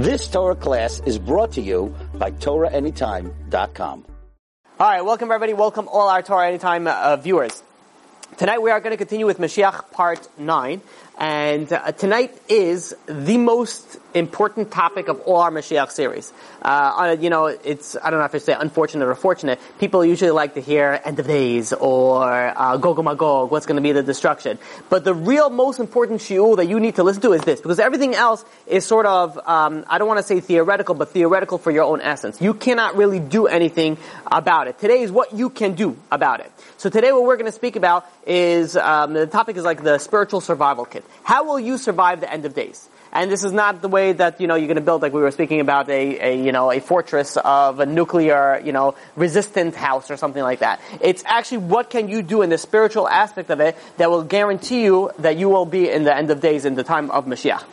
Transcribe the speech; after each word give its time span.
This 0.00 0.28
Torah 0.28 0.56
class 0.56 1.02
is 1.04 1.18
brought 1.18 1.52
to 1.52 1.60
you 1.60 1.94
by 2.14 2.30
TorahAnytime.com. 2.30 4.06
All 4.78 4.90
right, 4.90 5.04
welcome 5.04 5.30
everybody. 5.30 5.52
Welcome 5.52 5.88
all 5.88 6.08
our 6.08 6.22
Torah 6.22 6.48
Anytime 6.48 6.86
uh, 6.86 7.16
viewers. 7.16 7.62
Tonight 8.38 8.62
we 8.62 8.70
are 8.70 8.80
going 8.80 8.92
to 8.92 8.96
continue 8.96 9.26
with 9.26 9.36
Mashiach 9.36 9.90
Part 9.90 10.26
9. 10.38 10.80
And 11.20 11.70
uh, 11.70 11.92
tonight 11.92 12.34
is 12.48 12.96
the 13.04 13.36
most 13.36 13.98
important 14.14 14.70
topic 14.70 15.08
of 15.08 15.20
all 15.20 15.36
our 15.36 15.50
Mashiach 15.50 15.90
series. 15.90 16.32
Uh, 16.62 17.14
you 17.20 17.28
know, 17.28 17.44
it's, 17.46 17.94
I 17.94 18.08
don't 18.08 18.20
know 18.20 18.24
if 18.24 18.34
I 18.34 18.38
say 18.38 18.56
unfortunate 18.58 19.06
or 19.06 19.14
fortunate. 19.14 19.60
People 19.78 20.02
usually 20.02 20.30
like 20.30 20.54
to 20.54 20.62
hear 20.62 20.98
end 21.04 21.18
of 21.18 21.26
days 21.26 21.74
or 21.74 22.24
uh, 22.24 22.78
Gog 22.78 23.04
Magog, 23.04 23.50
what's 23.50 23.66
going 23.66 23.76
to 23.76 23.82
be 23.82 23.92
the 23.92 24.02
destruction. 24.02 24.58
But 24.88 25.04
the 25.04 25.12
real 25.12 25.50
most 25.50 25.78
important 25.78 26.22
shiur 26.22 26.56
that 26.56 26.68
you 26.68 26.80
need 26.80 26.96
to 26.96 27.02
listen 27.02 27.20
to 27.22 27.34
is 27.34 27.42
this, 27.42 27.60
because 27.60 27.78
everything 27.78 28.14
else 28.14 28.42
is 28.66 28.86
sort 28.86 29.04
of, 29.04 29.38
um, 29.46 29.84
I 29.88 29.98
don't 29.98 30.08
want 30.08 30.20
to 30.20 30.26
say 30.26 30.40
theoretical, 30.40 30.94
but 30.94 31.10
theoretical 31.10 31.58
for 31.58 31.70
your 31.70 31.84
own 31.84 32.00
essence. 32.00 32.40
You 32.40 32.54
cannot 32.54 32.96
really 32.96 33.20
do 33.20 33.46
anything 33.46 33.98
about 34.26 34.68
it. 34.68 34.78
Today 34.78 35.02
is 35.02 35.12
what 35.12 35.34
you 35.34 35.50
can 35.50 35.74
do 35.74 35.98
about 36.10 36.40
it. 36.40 36.50
So 36.78 36.88
today 36.88 37.12
what 37.12 37.24
we're 37.24 37.36
going 37.36 37.44
to 37.44 37.52
speak 37.52 37.76
about 37.76 38.06
is, 38.26 38.74
um, 38.74 39.12
the 39.12 39.26
topic 39.26 39.58
is 39.58 39.64
like 39.64 39.82
the 39.82 39.98
spiritual 39.98 40.40
survival 40.40 40.86
kit. 40.86 41.04
How 41.22 41.44
will 41.44 41.60
you 41.60 41.78
survive 41.78 42.20
the 42.20 42.32
end 42.32 42.44
of 42.44 42.54
days? 42.54 42.88
And 43.12 43.30
this 43.30 43.42
is 43.42 43.52
not 43.52 43.82
the 43.82 43.88
way 43.88 44.12
that, 44.12 44.40
you 44.40 44.46
know, 44.46 44.54
you're 44.54 44.72
to 44.72 44.80
build, 44.80 45.02
like 45.02 45.12
we 45.12 45.20
were 45.20 45.32
speaking 45.32 45.60
about, 45.60 45.88
a, 45.88 46.18
a, 46.20 46.44
you 46.44 46.52
know, 46.52 46.70
a 46.70 46.80
fortress 46.80 47.36
of 47.36 47.80
a 47.80 47.86
nuclear, 47.86 48.60
you 48.64 48.72
know, 48.72 48.94
resistant 49.16 49.74
house 49.74 50.12
or 50.12 50.16
something 50.16 50.42
like 50.42 50.60
that. 50.60 50.80
It's 51.00 51.24
actually 51.26 51.58
what 51.58 51.90
can 51.90 52.08
you 52.08 52.22
do 52.22 52.42
in 52.42 52.50
the 52.50 52.58
spiritual 52.58 53.08
aspect 53.08 53.50
of 53.50 53.58
it 53.60 53.76
that 53.96 54.10
will 54.10 54.22
guarantee 54.22 54.84
you 54.84 55.10
that 55.18 55.36
you 55.36 55.48
will 55.48 55.66
be 55.66 55.90
in 55.90 56.04
the 56.04 56.16
end 56.16 56.30
of 56.30 56.40
days 56.40 56.64
in 56.64 56.76
the 56.76 56.84
time 56.84 57.10
of 57.10 57.26
Mashiach. 57.26 57.64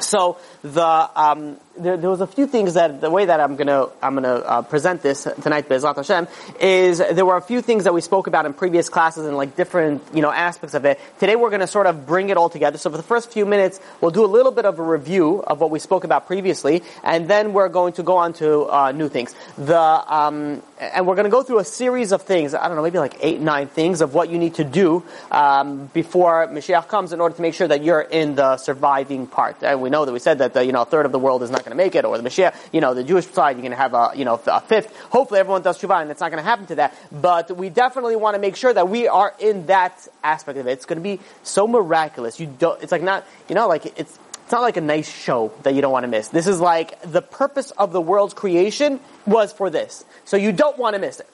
So 0.00 0.38
the 0.62 1.10
um, 1.14 1.58
there, 1.78 1.96
there, 1.96 2.10
was 2.10 2.20
a 2.20 2.26
few 2.26 2.46
things 2.46 2.74
that 2.74 3.00
the 3.00 3.10
way 3.10 3.24
that 3.24 3.40
I'm 3.40 3.56
gonna 3.56 3.86
I'm 4.02 4.14
gonna 4.14 4.34
uh, 4.34 4.62
present 4.62 5.02
this 5.02 5.26
tonight, 5.42 5.68
Bezrat 5.68 5.96
Hashem, 5.96 6.28
is 6.60 6.98
there 6.98 7.26
were 7.26 7.36
a 7.36 7.42
few 7.42 7.60
things 7.60 7.84
that 7.84 7.94
we 7.94 8.00
spoke 8.00 8.26
about 8.26 8.46
in 8.46 8.54
previous 8.54 8.88
classes 8.88 9.26
and 9.26 9.36
like 9.36 9.56
different 9.56 10.02
you 10.14 10.22
know 10.22 10.30
aspects 10.30 10.74
of 10.74 10.84
it. 10.84 10.98
Today 11.18 11.36
we're 11.36 11.50
gonna 11.50 11.66
sort 11.66 11.86
of 11.86 12.06
bring 12.06 12.28
it 12.28 12.36
all 12.36 12.48
together. 12.48 12.78
So 12.78 12.90
for 12.90 12.96
the 12.96 13.02
first 13.02 13.32
few 13.32 13.46
minutes, 13.46 13.80
we'll 14.00 14.10
do 14.10 14.24
a 14.24 14.26
little 14.26 14.52
bit 14.52 14.64
of 14.64 14.78
a 14.78 14.82
review 14.82 15.40
of 15.40 15.60
what 15.60 15.70
we 15.70 15.78
spoke 15.78 16.04
about 16.04 16.26
previously, 16.26 16.82
and 17.02 17.28
then 17.28 17.52
we're 17.52 17.68
going 17.68 17.92
to 17.94 18.02
go 18.02 18.16
on 18.16 18.32
to 18.34 18.64
uh, 18.64 18.92
new 18.92 19.08
things. 19.08 19.34
The 19.58 19.78
um, 19.78 20.62
and 20.78 21.06
we're 21.06 21.16
to 21.16 21.28
go 21.28 21.42
through 21.42 21.58
a 21.58 21.64
series 21.64 22.12
of 22.12 22.22
things. 22.22 22.54
I 22.54 22.68
don't 22.68 22.76
know, 22.76 22.82
maybe 22.82 22.98
like 22.98 23.16
eight, 23.20 23.40
nine 23.40 23.68
things 23.68 24.00
of 24.00 24.14
what 24.14 24.28
you 24.28 24.38
need 24.38 24.54
to 24.56 24.64
do 24.64 25.02
um, 25.30 25.86
before 25.86 26.46
Mashiach 26.48 26.88
comes 26.88 27.12
in 27.12 27.20
order 27.20 27.34
to 27.34 27.42
make 27.42 27.54
sure 27.54 27.68
that 27.68 27.82
you're 27.82 28.00
in 28.00 28.34
the 28.34 28.56
surviving 28.58 29.26
part. 29.26 29.62
And 29.62 29.80
we 29.80 29.90
know 29.90 30.04
that 30.04 30.12
we 30.12 30.18
said 30.18 30.38
that 30.38 30.54
the, 30.54 30.64
you 30.64 30.72
know 30.72 30.82
a 30.82 30.84
third 30.84 31.06
of 31.06 31.12
the 31.12 31.18
world 31.18 31.42
is 31.42 31.50
not 31.50 31.64
going 31.66 31.76
to 31.76 31.84
make 31.84 31.94
it, 31.94 32.04
or 32.04 32.16
the 32.16 32.28
Mashiach, 32.28 32.54
you 32.72 32.80
know, 32.80 32.94
the 32.94 33.04
Jewish 33.04 33.26
side, 33.26 33.56
you're 33.56 33.62
going 33.62 33.70
to 33.72 33.76
have 33.76 33.92
a, 33.92 34.12
you 34.14 34.24
know, 34.24 34.40
a 34.46 34.60
fifth. 34.60 34.96
Hopefully 35.10 35.40
everyone 35.40 35.62
does 35.62 35.78
Shuvah, 35.78 36.02
and 36.02 36.10
it's 36.10 36.20
not 36.20 36.30
going 36.30 36.42
to 36.42 36.48
happen 36.48 36.66
to 36.66 36.76
that. 36.76 36.94
But 37.12 37.56
we 37.56 37.68
definitely 37.68 38.16
want 38.16 38.34
to 38.34 38.40
make 38.40 38.56
sure 38.56 38.72
that 38.72 38.88
we 38.88 39.08
are 39.08 39.34
in 39.38 39.66
that 39.66 40.08
aspect 40.22 40.58
of 40.58 40.66
it. 40.66 40.70
It's 40.70 40.86
going 40.86 40.98
to 40.98 41.02
be 41.02 41.20
so 41.42 41.66
miraculous. 41.66 42.40
You 42.40 42.46
don't, 42.46 42.82
it's 42.82 42.92
like 42.92 43.02
not, 43.02 43.26
you 43.48 43.54
know, 43.54 43.68
like 43.68 43.86
it's, 43.86 44.18
it's 44.46 44.52
not 44.52 44.62
like 44.62 44.76
a 44.76 44.80
nice 44.80 45.10
show 45.10 45.52
that 45.64 45.74
you 45.74 45.80
don't 45.80 45.90
want 45.90 46.04
to 46.04 46.08
miss. 46.08 46.28
This 46.28 46.46
is 46.46 46.60
like 46.60 47.02
the 47.02 47.20
purpose 47.20 47.72
of 47.72 47.92
the 47.92 48.00
world's 48.00 48.32
creation 48.32 49.00
was 49.26 49.52
for 49.52 49.70
this. 49.70 50.04
So 50.24 50.36
you 50.36 50.52
don't 50.52 50.78
want 50.78 50.94
to 50.94 51.00
miss 51.00 51.18
it. 51.18 51.28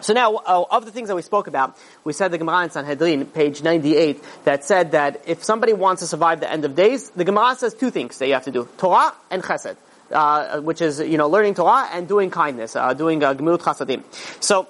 So 0.00 0.12
now, 0.12 0.36
uh, 0.36 0.64
of 0.70 0.84
the 0.84 0.92
things 0.92 1.08
that 1.08 1.16
we 1.16 1.22
spoke 1.22 1.46
about, 1.46 1.76
we 2.04 2.12
said 2.12 2.30
the 2.30 2.38
Gemara 2.38 2.64
in 2.64 2.70
Sanhedrin, 2.70 3.26
page 3.26 3.62
98, 3.62 4.22
that 4.44 4.64
said 4.64 4.92
that 4.92 5.22
if 5.26 5.42
somebody 5.42 5.72
wants 5.72 6.02
to 6.02 6.06
survive 6.06 6.40
the 6.40 6.50
end 6.50 6.64
of 6.64 6.76
days, 6.76 7.10
the 7.10 7.24
Gemara 7.24 7.56
says 7.56 7.74
two 7.74 7.90
things 7.90 8.18
that 8.18 8.28
you 8.28 8.34
have 8.34 8.44
to 8.44 8.52
do. 8.52 8.68
Torah 8.78 9.12
and 9.30 9.42
Chesed. 9.42 9.76
Uh, 10.10 10.62
which 10.62 10.80
is, 10.80 11.00
you 11.00 11.18
know, 11.18 11.28
learning 11.28 11.52
Torah 11.52 11.86
and 11.92 12.08
doing 12.08 12.30
kindness, 12.30 12.74
uh, 12.74 12.94
doing 12.94 13.22
uh, 13.22 13.34
Gemilut 13.34 13.58
Chasadim. 13.58 14.02
So, 14.42 14.66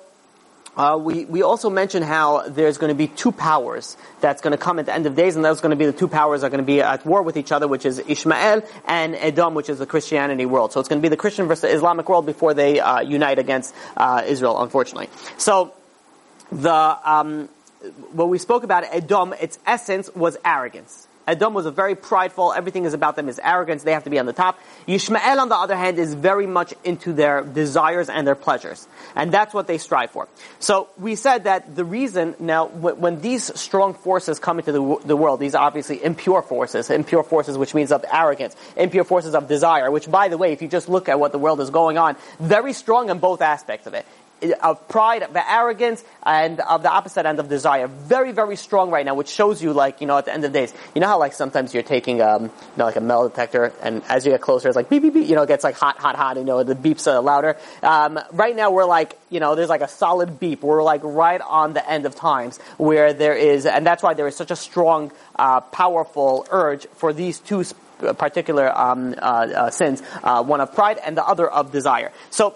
uh, 0.79 0.97
we, 0.97 1.25
we 1.25 1.43
also 1.43 1.69
mentioned 1.69 2.05
how 2.05 2.49
there's 2.49 2.79
going 2.79 2.89
to 2.89 2.95
be 2.95 3.09
two 3.09 3.33
powers 3.33 3.97
that's 4.21 4.41
going 4.41 4.53
to 4.53 4.57
come 4.57 4.79
at 4.79 4.87
the 4.87 4.95
end 4.95 5.07
of 5.07 5.17
days, 5.17 5.35
and 5.35 5.45
those 5.45 5.61
going 5.61 5.71
to 5.71 5.77
be 5.77 5.87
the 5.87 5.93
two 5.93 6.07
powers 6.07 6.45
are 6.45 6.51
going 6.51 6.63
to 6.63 6.65
be 6.65 6.81
at 6.81 7.05
war 7.05 7.21
with 7.25 7.37
each 7.37 7.51
other, 7.51 7.67
which 7.67 7.85
is 7.85 7.99
Ishmael 7.99 8.63
and 8.87 9.17
Edom, 9.17 9.55
which 9.55 9.69
is 9.69 9.81
the 9.81 9.87
Christianity 9.87 10.47
world. 10.47 10.73
So 10.73 10.79
it's 10.79 10.89
going 10.89 11.01
to 11.01 11.03
be 11.03 11.09
the 11.09 11.17
Christian 11.17 11.49
versus 11.49 11.75
Islamic 11.75 12.09
world 12.09 12.27
before 12.27 12.55
they 12.55 12.79
uh, 12.79 13.01
unite 13.01 13.41
against 13.41 13.75
uh, 13.97 14.23
Israel, 14.25 14.63
unfortunately. 14.63 15.09
So 15.37 15.75
the 16.53 16.73
um, 16.73 17.49
what 18.13 18.29
we 18.29 18.39
spoke 18.39 18.63
about 18.63 18.85
Edom, 18.85 19.35
its 19.41 19.59
essence 19.67 20.09
was 20.15 20.37
arrogance. 20.45 21.08
Edom 21.29 21.53
was 21.53 21.67
a 21.67 21.71
very 21.71 21.95
prideful, 21.95 22.55
everything 22.55 22.87
is 22.87 22.95
about 22.95 23.15
them 23.15 23.29
is 23.29 23.39
arrogance, 23.39 23.83
they 23.83 23.93
have 23.93 24.05
to 24.05 24.11
be 24.11 24.19
on 24.19 24.25
the 24.25 24.33
top. 24.33 24.59
Yishmael, 24.87 25.39
on 25.39 25.51
the 25.51 25.57
other 25.57 25.77
hand, 25.77 25.99
is 25.99 26.15
very 26.15 26.47
much 26.47 26.73
into 26.85 27.13
their 27.13 27.43
desires 27.43 28.09
and 28.09 28.27
their 28.27 28.35
pleasures. 28.35 28.89
And 29.15 29.31
that's 29.31 29.53
what 29.53 29.67
they 29.67 29.77
strive 29.77 30.11
for. 30.11 30.27
So 30.59 30.89
we 30.97 31.17
said 31.17 31.45
that 31.45 31.77
the 31.77 31.85
reason, 31.85 32.35
now, 32.39 32.67
when 32.67 33.21
these 33.21 33.53
strong 33.61 33.93
forces 33.93 34.39
come 34.39 34.59
into 34.59 34.73
the, 34.73 34.97
the 35.05 35.17
world, 35.17 35.39
these 35.39 35.55
obviously 35.55 36.03
impure 36.03 36.41
forces, 36.41 36.89
impure 36.89 37.23
forces 37.23 37.59
which 37.59 37.75
means 37.75 37.93
of 37.93 38.07
arrogance, 38.11 38.57
impure 38.75 39.05
forces 39.05 39.35
of 39.35 39.49
desire, 39.49 39.91
which 39.91 40.11
by 40.11 40.29
the 40.29 40.39
way, 40.39 40.53
if 40.53 40.63
you 40.63 40.69
just 40.69 40.89
look 40.89 41.11
at 41.11 41.21
what 41.21 41.33
the 41.33 41.39
world 41.39 41.61
is 41.61 41.69
going 41.69 41.99
on, 41.99 42.17
very 42.41 42.73
strong 42.73 43.11
in 43.11 43.19
both 43.19 43.43
aspects 43.43 43.87
of 43.87 43.93
it 43.93 44.07
of 44.63 44.89
pride, 44.89 45.23
of 45.23 45.37
arrogance, 45.37 46.05
and 46.25 46.61
of 46.61 46.83
the 46.83 46.91
opposite 46.91 47.27
end 47.27 47.39
of 47.39 47.49
desire. 47.49 47.87
Very, 47.87 48.33
very 48.33 48.57
strong 48.57 48.91
right 48.91 49.05
now, 49.05 49.15
which 49.15 49.29
shows 49.29 49.63
you, 49.63 49.73
like, 49.73 50.01
you 50.01 50.07
know, 50.07 50.19
at 50.19 50.25
the 50.25 50.33
end 50.33 50.45
of 50.45 50.53
the 50.53 50.59
days, 50.59 50.73
you 50.95 51.01
know 51.01 51.07
how, 51.07 51.19
like, 51.19 51.33
sometimes 51.33 51.75
you're 51.75 51.83
taking, 51.83 52.21
um, 52.21 52.45
you 52.45 52.51
know, 52.77 52.85
like 52.85 52.97
a 52.97 53.01
metal 53.01 53.29
detector, 53.29 53.73
and 53.83 54.03
as 54.09 54.25
you 54.25 54.33
get 54.33 54.41
closer, 54.41 54.69
it's 54.69 54.77
like 54.77 54.89
beep, 54.89 55.03
beep, 55.03 55.15
beep, 55.15 55.29
you 55.29 55.35
know, 55.35 55.43
it 55.43 55.49
gets 55.49 55.65
like 55.65 55.75
hot, 55.75 55.99
hot, 55.99 56.17
hot, 56.17 56.37
you 56.37 56.45
know, 56.45 56.63
the 56.63 56.75
beeps 56.75 57.11
are 57.11 57.21
louder. 57.21 57.57
Um, 57.83 58.19
right 58.33 58.55
now, 58.55 58.71
we're 58.71 58.85
like, 58.85 59.19
you 59.31 59.41
know, 59.41 59.55
there's 59.55 59.69
like 59.69 59.83
a 59.83 59.89
solid 59.89 60.39
beep. 60.41 60.63
We're 60.63 60.83
like 60.83 61.03
right 61.05 61.41
on 61.41 61.73
the 61.73 61.89
end 61.89 62.07
of 62.07 62.15
times 62.15 62.59
where 62.77 63.13
there 63.13 63.35
is, 63.35 63.67
and 63.67 63.87
that's 63.87 64.03
why 64.03 64.15
there 64.15 64.27
is 64.27 64.37
such 64.37 64.51
a 64.51 64.57
strong, 64.57 65.13
uh, 65.37 65.61
powerful 65.61 66.47
urge 66.51 66.87
for 66.95 67.13
these 67.13 67.39
two 67.39 67.65
particular 67.99 68.71
um, 68.79 69.15
uh, 69.19 69.21
uh, 69.23 69.71
sins, 69.71 70.03
uh, 70.23 70.43
one 70.43 70.61
of 70.61 70.73
pride 70.73 70.99
and 71.05 71.17
the 71.17 71.25
other 71.27 71.49
of 71.49 71.73
desire. 71.73 72.13
So 72.31 72.55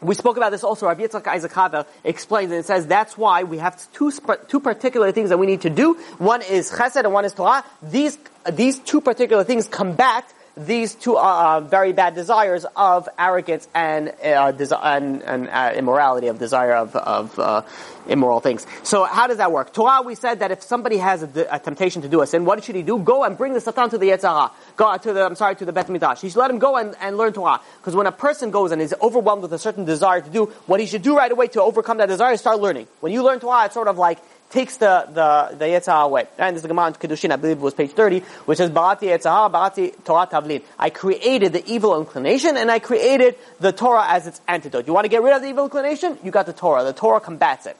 we 0.00 0.14
spoke 0.14 0.36
about 0.36 0.50
this 0.50 0.64
also. 0.64 0.86
Rabbi 0.86 1.02
Yitzchak 1.02 1.26
Isaac 1.26 1.52
Havel 1.52 1.86
explains 2.02 2.50
and 2.50 2.60
it 2.60 2.66
says 2.66 2.86
that's 2.86 3.16
why 3.16 3.42
we 3.44 3.58
have 3.58 3.80
two 3.92 4.12
two 4.48 4.60
particular 4.60 5.12
things 5.12 5.30
that 5.30 5.38
we 5.38 5.46
need 5.46 5.62
to 5.62 5.70
do. 5.70 5.94
One 6.18 6.42
is 6.42 6.70
Chesed 6.70 7.04
and 7.04 7.12
one 7.12 7.24
is 7.24 7.32
Torah. 7.32 7.64
These 7.82 8.18
these 8.52 8.78
two 8.78 9.00
particular 9.00 9.44
things 9.44 9.68
combat 9.68 10.32
these 10.56 10.94
two 10.94 11.18
uh, 11.18 11.60
very 11.60 11.92
bad 11.92 12.14
desires 12.14 12.64
of 12.76 13.08
arrogance 13.18 13.68
and 13.74 14.08
uh, 14.08 14.52
desi- 14.52 14.78
and, 14.82 15.22
and 15.22 15.48
uh, 15.48 15.72
immorality 15.74 16.28
of 16.28 16.38
desire 16.38 16.74
of, 16.74 16.94
of 16.94 17.38
uh, 17.38 17.62
immoral 18.06 18.40
things. 18.40 18.66
So 18.82 19.04
how 19.04 19.26
does 19.26 19.38
that 19.38 19.50
work? 19.50 19.72
Torah, 19.72 20.02
we 20.02 20.14
said 20.14 20.40
that 20.40 20.50
if 20.50 20.62
somebody 20.62 20.98
has 20.98 21.22
a, 21.22 21.46
a, 21.50 21.58
temptation 21.58 22.02
to 22.02 22.08
do 22.08 22.20
a 22.20 22.26
sin, 22.26 22.44
what 22.44 22.62
should 22.62 22.76
he 22.76 22.82
do? 22.82 22.98
Go 22.98 23.24
and 23.24 23.36
bring 23.36 23.52
the 23.52 23.60
satan 23.60 23.90
to 23.90 23.98
the 23.98 24.10
Yetzer 24.10 24.28
Hara. 24.28 24.52
Go 24.76 24.96
to 24.96 25.12
the, 25.12 25.24
I'm 25.24 25.34
sorry, 25.34 25.56
to 25.56 25.64
the 25.64 25.72
Bet 25.72 25.88
Midrash. 25.88 26.20
He 26.20 26.28
should 26.28 26.38
let 26.38 26.50
him 26.50 26.58
go 26.58 26.76
and, 26.76 26.94
and 27.00 27.16
learn 27.16 27.32
Torah. 27.32 27.60
Because 27.78 27.96
when 27.96 28.06
a 28.06 28.12
person 28.12 28.50
goes 28.50 28.70
and 28.72 28.80
is 28.80 28.94
overwhelmed 29.02 29.42
with 29.42 29.52
a 29.52 29.58
certain 29.58 29.84
desire 29.84 30.20
to 30.20 30.30
do, 30.30 30.46
what 30.66 30.78
he 30.78 30.86
should 30.86 31.02
do 31.02 31.16
right 31.16 31.32
away 31.32 31.48
to 31.48 31.62
overcome 31.62 31.98
that 31.98 32.06
desire 32.06 32.32
is 32.32 32.40
start 32.40 32.60
learning. 32.60 32.86
When 33.00 33.12
you 33.12 33.24
learn 33.24 33.40
Torah, 33.40 33.64
it's 33.64 33.74
sort 33.74 33.88
of 33.88 33.98
like 33.98 34.18
takes 34.54 34.76
the, 34.76 35.06
the, 35.08 35.56
the 35.56 35.64
Yetzer 35.64 35.86
Hara 35.86 36.04
away. 36.04 36.26
And 36.38 36.54
this 36.54 36.60
is 36.60 36.62
the 36.62 36.68
Gemara 36.68 36.86
in 36.86 36.94
Kedushin, 36.94 37.32
I 37.32 37.36
believe 37.36 37.58
it 37.58 37.60
was 37.60 37.74
page 37.74 37.90
30, 37.90 38.20
which 38.46 38.58
says, 38.58 38.70
Barati 38.70 39.08
Yetzer 39.08 39.30
Hara, 39.34 39.50
Barati 39.50 39.92
Torah 40.04 40.28
Tavlin. 40.28 40.62
I 40.78 40.90
created 40.90 41.52
the 41.52 41.66
evil 41.66 42.00
inclination 42.00 42.56
and 42.56 42.70
I 42.70 42.78
created 42.78 43.36
the 43.58 43.72
Torah 43.72 44.06
as 44.06 44.28
its 44.28 44.40
antidote. 44.46 44.86
You 44.86 44.92
want 44.92 45.06
to 45.06 45.08
get 45.08 45.22
rid 45.22 45.34
of 45.34 45.42
the 45.42 45.48
evil 45.48 45.64
inclination? 45.64 46.18
You 46.22 46.30
got 46.30 46.46
the 46.46 46.52
Torah. 46.52 46.84
The 46.84 46.92
Torah 46.92 47.20
combats 47.20 47.66
it. 47.66 47.76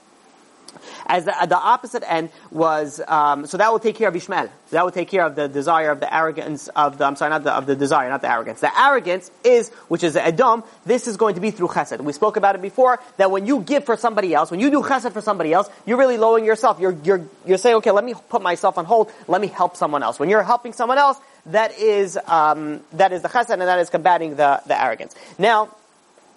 As 1.06 1.24
the, 1.24 1.34
the 1.48 1.56
opposite 1.56 2.02
end 2.06 2.30
was, 2.50 3.00
um, 3.06 3.46
so 3.46 3.56
that 3.56 3.70
will 3.72 3.78
take 3.78 3.96
care 3.96 4.08
of 4.08 4.16
Ishmael. 4.16 4.46
So 4.46 4.76
that 4.76 4.84
will 4.84 4.92
take 4.92 5.08
care 5.08 5.24
of 5.24 5.36
the 5.36 5.48
desire 5.48 5.90
of 5.90 6.00
the 6.00 6.12
arrogance 6.14 6.68
of 6.68 6.98
the, 6.98 7.04
I'm 7.04 7.16
sorry, 7.16 7.30
not 7.30 7.44
the, 7.44 7.52
of 7.52 7.66
the 7.66 7.76
desire, 7.76 8.08
not 8.08 8.22
the 8.22 8.30
arrogance. 8.30 8.60
The 8.60 8.78
arrogance 8.78 9.30
is, 9.44 9.70
which 9.88 10.02
is 10.02 10.14
the 10.14 10.24
Edom, 10.24 10.64
this 10.86 11.06
is 11.06 11.16
going 11.16 11.34
to 11.34 11.40
be 11.40 11.50
through 11.50 11.68
chesed. 11.68 12.00
We 12.00 12.12
spoke 12.12 12.36
about 12.36 12.54
it 12.54 12.62
before, 12.62 13.00
that 13.16 13.30
when 13.30 13.46
you 13.46 13.60
give 13.60 13.84
for 13.84 13.96
somebody 13.96 14.34
else, 14.34 14.50
when 14.50 14.60
you 14.60 14.70
do 14.70 14.82
chesed 14.82 15.12
for 15.12 15.20
somebody 15.20 15.52
else, 15.52 15.68
you're 15.86 15.98
really 15.98 16.18
lowering 16.18 16.44
yourself. 16.44 16.80
You're, 16.80 16.96
you're, 17.04 17.24
you're 17.46 17.58
saying, 17.58 17.76
okay, 17.76 17.90
let 17.90 18.04
me 18.04 18.14
put 18.28 18.42
myself 18.42 18.78
on 18.78 18.84
hold, 18.84 19.12
let 19.28 19.40
me 19.40 19.48
help 19.48 19.76
someone 19.76 20.02
else. 20.02 20.18
When 20.18 20.28
you're 20.28 20.42
helping 20.42 20.72
someone 20.72 20.98
else, 20.98 21.18
that 21.46 21.78
is, 21.78 22.18
um, 22.26 22.80
that 22.94 23.12
is 23.12 23.22
the 23.22 23.28
chesed 23.28 23.50
and 23.50 23.60
that 23.62 23.78
is 23.78 23.90
combating 23.90 24.36
the, 24.36 24.62
the 24.66 24.80
arrogance. 24.80 25.14
Now, 25.38 25.68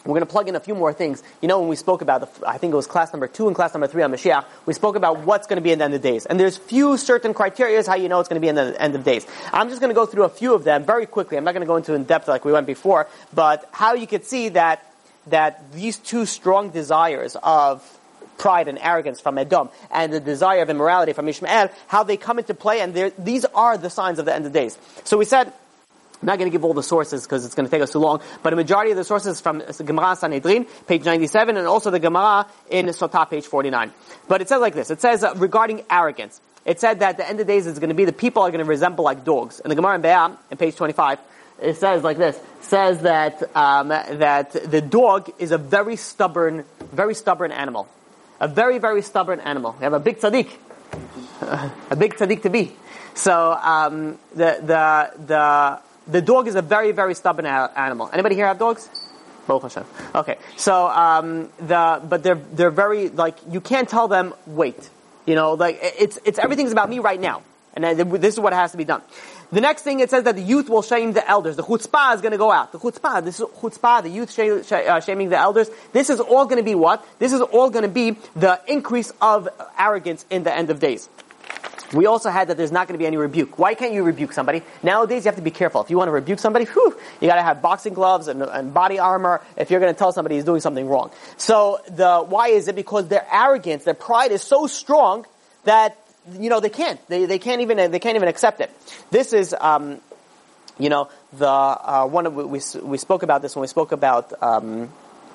we're 0.05 0.13
going 0.13 0.21
to 0.21 0.31
plug 0.31 0.47
in 0.47 0.55
a 0.55 0.59
few 0.59 0.75
more 0.75 0.93
things. 0.93 1.21
You 1.41 1.47
know, 1.47 1.59
when 1.59 1.67
we 1.67 1.75
spoke 1.75 2.01
about, 2.01 2.21
the, 2.21 2.47
I 2.47 2.57
think 2.57 2.71
it 2.71 2.75
was 2.75 2.87
class 2.87 3.11
number 3.11 3.27
two 3.27 3.47
and 3.47 3.55
class 3.55 3.73
number 3.73 3.87
three 3.87 4.03
on 4.03 4.11
Mashiach, 4.11 4.45
we 4.65 4.73
spoke 4.73 4.95
about 4.95 5.19
what's 5.19 5.47
going 5.47 5.57
to 5.57 5.61
be 5.61 5.71
in 5.71 5.79
the 5.79 5.85
end 5.85 5.93
of 5.93 6.01
days. 6.01 6.25
And 6.25 6.39
there's 6.39 6.57
few 6.57 6.97
certain 6.97 7.33
criteria 7.33 7.77
how 7.87 7.95
you 7.95 8.09
know 8.09 8.19
it's 8.19 8.29
going 8.29 8.41
to 8.41 8.45
be 8.45 8.47
in 8.47 8.55
the 8.55 8.81
end 8.81 8.95
of 8.95 9.03
days. 9.03 9.27
I'm 9.51 9.69
just 9.69 9.81
going 9.81 9.89
to 9.89 9.95
go 9.95 10.05
through 10.05 10.23
a 10.23 10.29
few 10.29 10.53
of 10.53 10.63
them 10.63 10.85
very 10.85 11.05
quickly. 11.05 11.37
I'm 11.37 11.43
not 11.43 11.53
going 11.53 11.61
to 11.61 11.67
go 11.67 11.75
into 11.75 11.93
in 11.93 12.05
depth 12.05 12.27
like 12.27 12.45
we 12.45 12.51
went 12.51 12.67
before, 12.67 13.07
but 13.33 13.67
how 13.71 13.93
you 13.93 14.07
could 14.07 14.25
see 14.25 14.49
that, 14.49 14.83
that 15.27 15.71
these 15.73 15.97
two 15.97 16.25
strong 16.25 16.69
desires 16.69 17.35
of 17.43 17.83
pride 18.37 18.67
and 18.67 18.77
arrogance 18.79 19.19
from 19.19 19.37
Edom 19.37 19.69
and 19.91 20.13
the 20.13 20.19
desire 20.19 20.61
of 20.61 20.69
immorality 20.69 21.13
from 21.13 21.27
Ishmael, 21.27 21.69
how 21.87 22.03
they 22.03 22.17
come 22.17 22.39
into 22.39 22.53
play 22.53 22.81
and 22.81 22.93
these 23.17 23.45
are 23.45 23.77
the 23.77 23.89
signs 23.89 24.19
of 24.19 24.25
the 24.25 24.33
end 24.33 24.45
of 24.45 24.53
days. 24.53 24.77
So 25.03 25.17
we 25.17 25.25
said, 25.25 25.53
I'm 26.21 26.25
not 26.25 26.39
going 26.39 26.49
to 26.49 26.51
give 26.51 26.65
all 26.65 26.73
the 26.73 26.83
sources 26.83 27.23
because 27.23 27.45
it's 27.45 27.53
going 27.53 27.67
to 27.67 27.71
take 27.71 27.81
us 27.81 27.91
too 27.91 27.99
long, 27.99 28.21
but 28.41 28.51
a 28.51 28.55
majority 28.55 28.91
of 28.91 28.97
the 28.97 29.03
sources 29.03 29.39
from 29.39 29.61
Gemara 29.85 30.15
Sanhedrin, 30.15 30.65
page 30.87 31.03
97, 31.03 31.57
and 31.57 31.67
also 31.67 31.91
the 31.91 31.99
Gemara 31.99 32.47
in 32.69 32.87
Sotah, 32.87 33.29
page 33.29 33.45
49. 33.45 33.91
But 34.27 34.41
it 34.41 34.49
says 34.49 34.59
like 34.59 34.73
this. 34.73 34.89
It 34.89 34.99
says 34.99 35.23
uh, 35.23 35.35
regarding 35.35 35.83
arrogance. 35.89 36.41
It 36.65 36.79
said 36.79 36.99
that 36.99 37.11
at 37.11 37.17
the 37.17 37.29
end 37.29 37.39
of 37.39 37.45
the 37.45 37.53
days 37.53 37.67
it's 37.67 37.79
going 37.79 37.89
to 37.89 37.95
be 37.95 38.05
the 38.05 38.13
people 38.13 38.41
are 38.43 38.49
going 38.49 38.63
to 38.63 38.69
resemble 38.69 39.05
like 39.05 39.23
dogs. 39.23 39.59
And 39.59 39.71
the 39.71 39.75
Gemara 39.75 39.95
in 39.95 40.01
Be'am, 40.01 40.37
in 40.49 40.57
page 40.57 40.75
25, 40.75 41.19
it 41.61 41.77
says 41.77 42.03
like 42.03 42.17
this. 42.17 42.39
Says 42.61 43.01
that, 43.01 43.55
um, 43.55 43.89
that 43.89 44.51
the 44.51 44.81
dog 44.81 45.31
is 45.39 45.51
a 45.51 45.57
very 45.57 45.95
stubborn, 45.95 46.65
very 46.91 47.13
stubborn 47.13 47.51
animal. 47.51 47.87
A 48.39 48.47
very, 48.47 48.79
very 48.79 49.01
stubborn 49.01 49.39
animal. 49.39 49.75
We 49.79 49.83
have 49.83 49.93
a 49.93 49.99
big 49.99 50.17
tzaddik. 50.17 50.49
a 51.89 51.95
big 51.95 52.15
tzaddik 52.15 52.41
to 52.41 52.49
be. 52.49 52.75
So, 53.13 53.51
um, 53.53 54.19
the, 54.35 54.59
the, 54.61 55.25
the, 55.25 55.79
the 56.07 56.21
dog 56.21 56.47
is 56.47 56.55
a 56.55 56.61
very, 56.61 56.91
very 56.91 57.13
stubborn 57.13 57.45
animal. 57.45 58.09
Anybody 58.11 58.35
here 58.35 58.47
have 58.47 58.59
dogs? 58.59 58.89
Okay, 60.13 60.37
so 60.57 60.87
um, 60.87 61.49
the 61.57 62.01
but 62.03 62.21
they're 62.21 62.35
they're 62.35 62.71
very 62.71 63.09
like 63.09 63.37
you 63.49 63.61
can't 63.61 63.87
tell 63.87 64.07
them 64.07 64.33
wait. 64.45 64.89
You 65.25 65.35
know, 65.35 65.53
like 65.53 65.79
it's 65.81 66.19
it's 66.25 66.37
everything's 66.39 66.71
about 66.71 66.89
me 66.89 66.99
right 66.99 67.19
now, 67.19 67.43
and 67.73 67.83
this 67.85 68.33
is 68.33 68.39
what 68.39 68.53
has 68.53 68.71
to 68.71 68.77
be 68.77 68.83
done. 68.83 69.01
The 69.49 69.61
next 69.61 69.83
thing 69.83 70.01
it 70.01 70.09
says 70.09 70.25
that 70.25 70.35
the 70.35 70.41
youth 70.41 70.69
will 70.69 70.81
shame 70.81 71.13
the 71.13 71.27
elders. 71.29 71.55
The 71.55 71.63
chutzpah 71.63 72.15
is 72.15 72.19
going 72.19 72.33
to 72.33 72.37
go 72.37 72.51
out. 72.51 72.73
The 72.73 72.79
chutzpah, 72.79 73.23
this 73.23 73.39
is 73.39 73.45
chutzpah, 73.45 74.03
the 74.03 74.09
youth 74.09 74.31
sh- 74.31 74.67
sh- 74.67 74.73
uh, 74.73 74.99
shaming 74.99 75.29
the 75.29 75.37
elders. 75.37 75.69
This 75.93 76.09
is 76.09 76.19
all 76.19 76.45
going 76.45 76.57
to 76.57 76.63
be 76.63 76.75
what? 76.75 77.05
This 77.19 77.31
is 77.31 77.39
all 77.39 77.69
going 77.69 77.83
to 77.83 77.89
be 77.89 78.17
the 78.35 78.59
increase 78.67 79.13
of 79.21 79.47
arrogance 79.79 80.25
in 80.29 80.43
the 80.43 80.53
end 80.53 80.69
of 80.69 80.81
days. 80.81 81.07
We 81.93 82.05
also 82.05 82.29
had 82.29 82.49
that 82.49 82.57
there's 82.57 82.71
not 82.71 82.87
going 82.87 82.95
to 82.95 82.99
be 82.99 83.07
any 83.07 83.17
rebuke. 83.17 83.57
Why 83.57 83.73
can't 83.75 83.93
you 83.93 84.03
rebuke 84.03 84.33
somebody? 84.33 84.61
Nowadays, 84.83 85.25
you 85.25 85.29
have 85.29 85.37
to 85.37 85.41
be 85.41 85.51
careful. 85.51 85.81
If 85.81 85.89
you 85.89 85.97
want 85.97 86.09
to 86.09 86.13
rebuke 86.13 86.39
somebody, 86.39 86.65
whew, 86.65 86.95
you 87.21 87.27
got 87.27 87.35
to 87.35 87.43
have 87.43 87.61
boxing 87.61 87.93
gloves 87.93 88.27
and, 88.27 88.41
and, 88.41 88.73
body 88.73 88.99
armor 88.99 89.41
if 89.55 89.71
you're 89.71 89.79
going 89.79 89.93
to 89.93 89.97
tell 89.97 90.11
somebody 90.11 90.35
he's 90.35 90.43
doing 90.43 90.61
something 90.61 90.87
wrong. 90.87 91.11
So 91.37 91.79
the 91.89 92.19
why 92.19 92.49
is 92.49 92.67
it? 92.67 92.75
Because 92.75 93.07
their 93.07 93.25
arrogance, 93.31 93.85
their 93.85 93.93
pride 93.93 94.31
is 94.31 94.41
so 94.41 94.67
strong 94.67 95.25
that 95.63 95.97
you 96.37 96.49
know 96.49 96.59
they 96.59 96.69
can't. 96.69 96.99
They 97.07 97.25
they 97.25 97.39
can't 97.39 97.61
even 97.61 97.91
they 97.91 97.99
can't 97.99 98.15
even 98.15 98.27
accept 98.27 98.61
it. 98.61 98.71
This 99.11 99.33
is. 99.33 99.55
Um, 99.59 100.01
you 100.79 100.89
know, 100.89 101.09
the 101.33 101.47
uh, 101.47 102.05
one 102.05 102.27
of 102.27 102.35
we 102.35 102.61
we 102.83 102.97
spoke 102.97 103.23
about 103.23 103.41
this 103.41 103.55
when 103.55 103.61
we 103.61 103.67
spoke 103.67 103.91
about 103.91 104.31
um, 104.43 104.89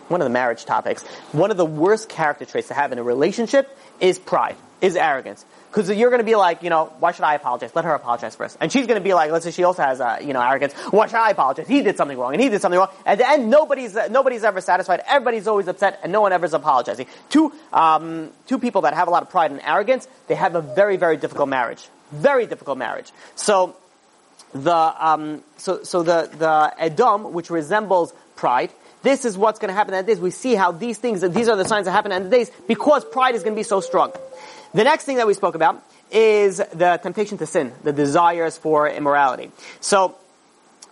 one 0.08 0.20
of 0.20 0.24
the 0.24 0.30
marriage 0.30 0.64
topics. 0.64 1.02
One 1.32 1.50
of 1.50 1.56
the 1.56 1.66
worst 1.66 2.08
character 2.08 2.44
traits 2.44 2.68
to 2.68 2.74
have 2.74 2.92
in 2.92 2.98
a 2.98 3.02
relationship 3.02 3.76
is 4.00 4.18
pride, 4.18 4.56
is 4.80 4.96
arrogance. 4.96 5.44
Because 5.72 5.88
you're 5.88 6.10
going 6.10 6.20
to 6.20 6.24
be 6.24 6.36
like, 6.36 6.62
you 6.62 6.68
know, 6.68 6.92
why 6.98 7.12
should 7.12 7.24
I 7.24 7.34
apologize? 7.34 7.74
Let 7.74 7.86
her 7.86 7.94
apologize 7.94 8.36
first. 8.36 8.58
And 8.60 8.70
she's 8.70 8.86
going 8.86 9.00
to 9.00 9.02
be 9.02 9.14
like, 9.14 9.30
let's 9.30 9.46
say 9.46 9.50
she 9.50 9.64
also 9.64 9.82
has, 9.82 10.02
uh, 10.02 10.18
you 10.22 10.34
know, 10.34 10.42
arrogance. 10.42 10.74
Why 10.90 11.06
should 11.06 11.16
I 11.16 11.30
apologize? 11.30 11.66
He 11.66 11.80
did 11.80 11.96
something 11.96 12.18
wrong, 12.18 12.34
and 12.34 12.42
he 12.42 12.50
did 12.50 12.60
something 12.60 12.78
wrong. 12.78 12.90
At 13.06 13.16
the 13.16 13.26
end, 13.26 13.48
nobody's 13.48 13.96
uh, 13.96 14.08
nobody's 14.08 14.44
ever 14.44 14.60
satisfied. 14.60 15.00
Everybody's 15.06 15.48
always 15.48 15.68
upset, 15.68 16.00
and 16.02 16.12
no 16.12 16.20
one 16.20 16.32
ever 16.34 16.44
is 16.44 16.52
apologizing. 16.52 17.06
Two 17.30 17.54
um, 17.72 18.30
two 18.46 18.58
people 18.58 18.82
that 18.82 18.92
have 18.92 19.08
a 19.08 19.10
lot 19.10 19.22
of 19.22 19.30
pride 19.30 19.50
and 19.50 19.62
arrogance, 19.62 20.06
they 20.26 20.34
have 20.34 20.56
a 20.56 20.60
very 20.60 20.98
very 20.98 21.16
difficult 21.16 21.48
marriage. 21.48 21.88
Very 22.10 22.44
difficult 22.44 22.76
marriage. 22.76 23.10
So 23.34 23.74
the 24.52 24.76
um, 24.76 25.42
so 25.56 25.84
so 25.84 26.02
the 26.02 26.28
the 26.36 26.74
Edom, 26.78 27.32
which 27.32 27.48
resembles 27.48 28.12
pride, 28.36 28.70
this 29.02 29.24
is 29.24 29.36
what's 29.36 29.58
going 29.58 29.68
to 29.68 29.74
happen 29.74 29.94
at 29.94 30.06
days. 30.06 30.20
We 30.20 30.30
see 30.30 30.54
how 30.54 30.72
these 30.72 30.98
things, 30.98 31.20
these 31.22 31.48
are 31.48 31.56
the 31.56 31.64
signs 31.64 31.86
that 31.86 31.92
happen 31.92 32.12
at 32.12 32.22
the 32.22 32.28
days 32.28 32.50
because 32.68 33.04
pride 33.04 33.34
is 33.34 33.42
going 33.42 33.54
to 33.54 33.58
be 33.58 33.64
so 33.64 33.80
strong. 33.80 34.12
The 34.74 34.84
next 34.84 35.04
thing 35.04 35.16
that 35.16 35.26
we 35.26 35.34
spoke 35.34 35.54
about 35.54 35.82
is 36.10 36.58
the 36.58 36.98
temptation 37.02 37.38
to 37.38 37.46
sin, 37.46 37.72
the 37.84 37.92
desires 37.92 38.56
for 38.58 38.88
immorality. 38.88 39.50
So, 39.80 40.16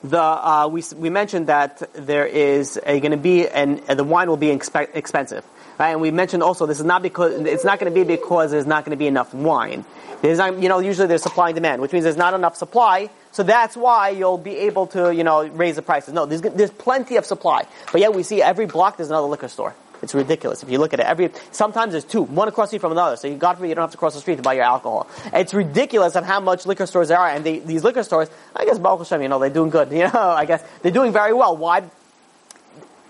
the 0.03 0.21
uh, 0.21 0.69
we 0.69 0.83
we 0.97 1.11
mentioned 1.11 1.49
that 1.49 1.83
there 1.93 2.27
is 2.27 2.81
going 2.85 3.11
to 3.11 3.19
be 3.19 3.47
and 3.47 3.81
the 3.81 4.05
wine 4.05 4.29
will 4.29 4.39
be 4.39 4.49
expe- 4.49 4.95
expensive, 4.95 5.45
right? 5.79 5.91
And 5.91 6.01
we 6.01 6.11
mentioned 6.11 6.43
also 6.43 6.65
this 6.65 6.79
is 6.79 6.87
not 6.87 7.03
because 7.03 7.35
it's 7.45 7.65
not 7.65 7.79
going 7.79 7.93
to 7.93 7.95
be 7.95 8.05
because 8.05 8.51
there's 8.51 8.67
not 8.67 8.85
going 8.85 8.97
to 8.97 8.99
be 8.99 9.07
enough 9.07 9.35
wine. 9.35 9.85
There's 10.23 10.39
not, 10.39 10.59
you 10.59 10.69
know, 10.69 10.81
usually 10.81 11.07
there's 11.07 11.23
supply 11.23 11.49
and 11.49 11.55
demand, 11.55 11.81
which 11.81 11.93
means 11.93 12.05
there's 12.05 12.17
not 12.17 12.35
enough 12.35 12.57
supply, 12.57 13.09
so 13.33 13.43
that's 13.43 13.77
why 13.77 14.11
you'll 14.11 14.39
be 14.39 14.57
able 14.57 14.87
to, 14.89 15.15
you 15.15 15.25
know, 15.25 15.47
raise 15.47 15.77
the 15.77 15.83
prices. 15.83 16.13
No, 16.13 16.27
there's, 16.27 16.43
there's 16.43 16.71
plenty 16.71 17.17
of 17.17 17.25
supply, 17.25 17.67
but 17.91 18.01
yet 18.01 18.15
we 18.15 18.23
see 18.23 18.43
every 18.43 18.67
block 18.67 18.99
there's 18.99 19.09
another 19.09 19.29
liquor 19.29 19.49
store. 19.49 19.75
It's 20.03 20.15
ridiculous. 20.15 20.63
If 20.63 20.71
you 20.71 20.79
look 20.79 20.93
at 20.95 21.01
it, 21.01 21.07
every 21.07 21.31
sometimes 21.53 21.93
there's 21.93 22.05
two, 22.05 22.23
one 22.23 22.49
across 22.49 22.69
the 22.69 22.71
street 22.71 22.81
from 22.81 22.93
another. 22.93 23.17
So 23.17 23.29
you, 23.29 23.37
God 23.37 23.55
forbid, 23.55 23.69
you 23.69 23.75
don't 23.75 23.83
have 23.83 23.91
to 23.93 23.99
cross 23.99 24.15
the 24.15 24.21
street 24.21 24.37
to 24.37 24.43
buy 24.43 24.55
your 24.55 24.65
alcohol. 24.65 25.07
It's 25.33 25.53
ridiculous 25.53 26.17
of 26.17 26.25
how 26.25 26.41
much 26.41 26.67
liquor 26.67 26.87
stores 26.87 27.09
there 27.09 27.19
are, 27.19 27.29
and 27.29 27.45
they, 27.45 27.59
these 27.59 27.85
liquor 27.85 28.03
stores, 28.03 28.29
I 28.57 28.65
guess 28.65 28.79
Baruch 28.79 29.01
Hashem, 29.01 29.23
you 29.23 29.29
know, 29.29 29.39
they're 29.39 29.51
doing 29.51 29.71
good. 29.71 29.91
You 30.01 30.07
know, 30.07 30.31
I 30.31 30.47
guess 30.47 30.65
they're 30.81 30.93
doing 30.93 31.13
very 31.13 31.35
well. 31.35 31.55
Why? 31.59 31.83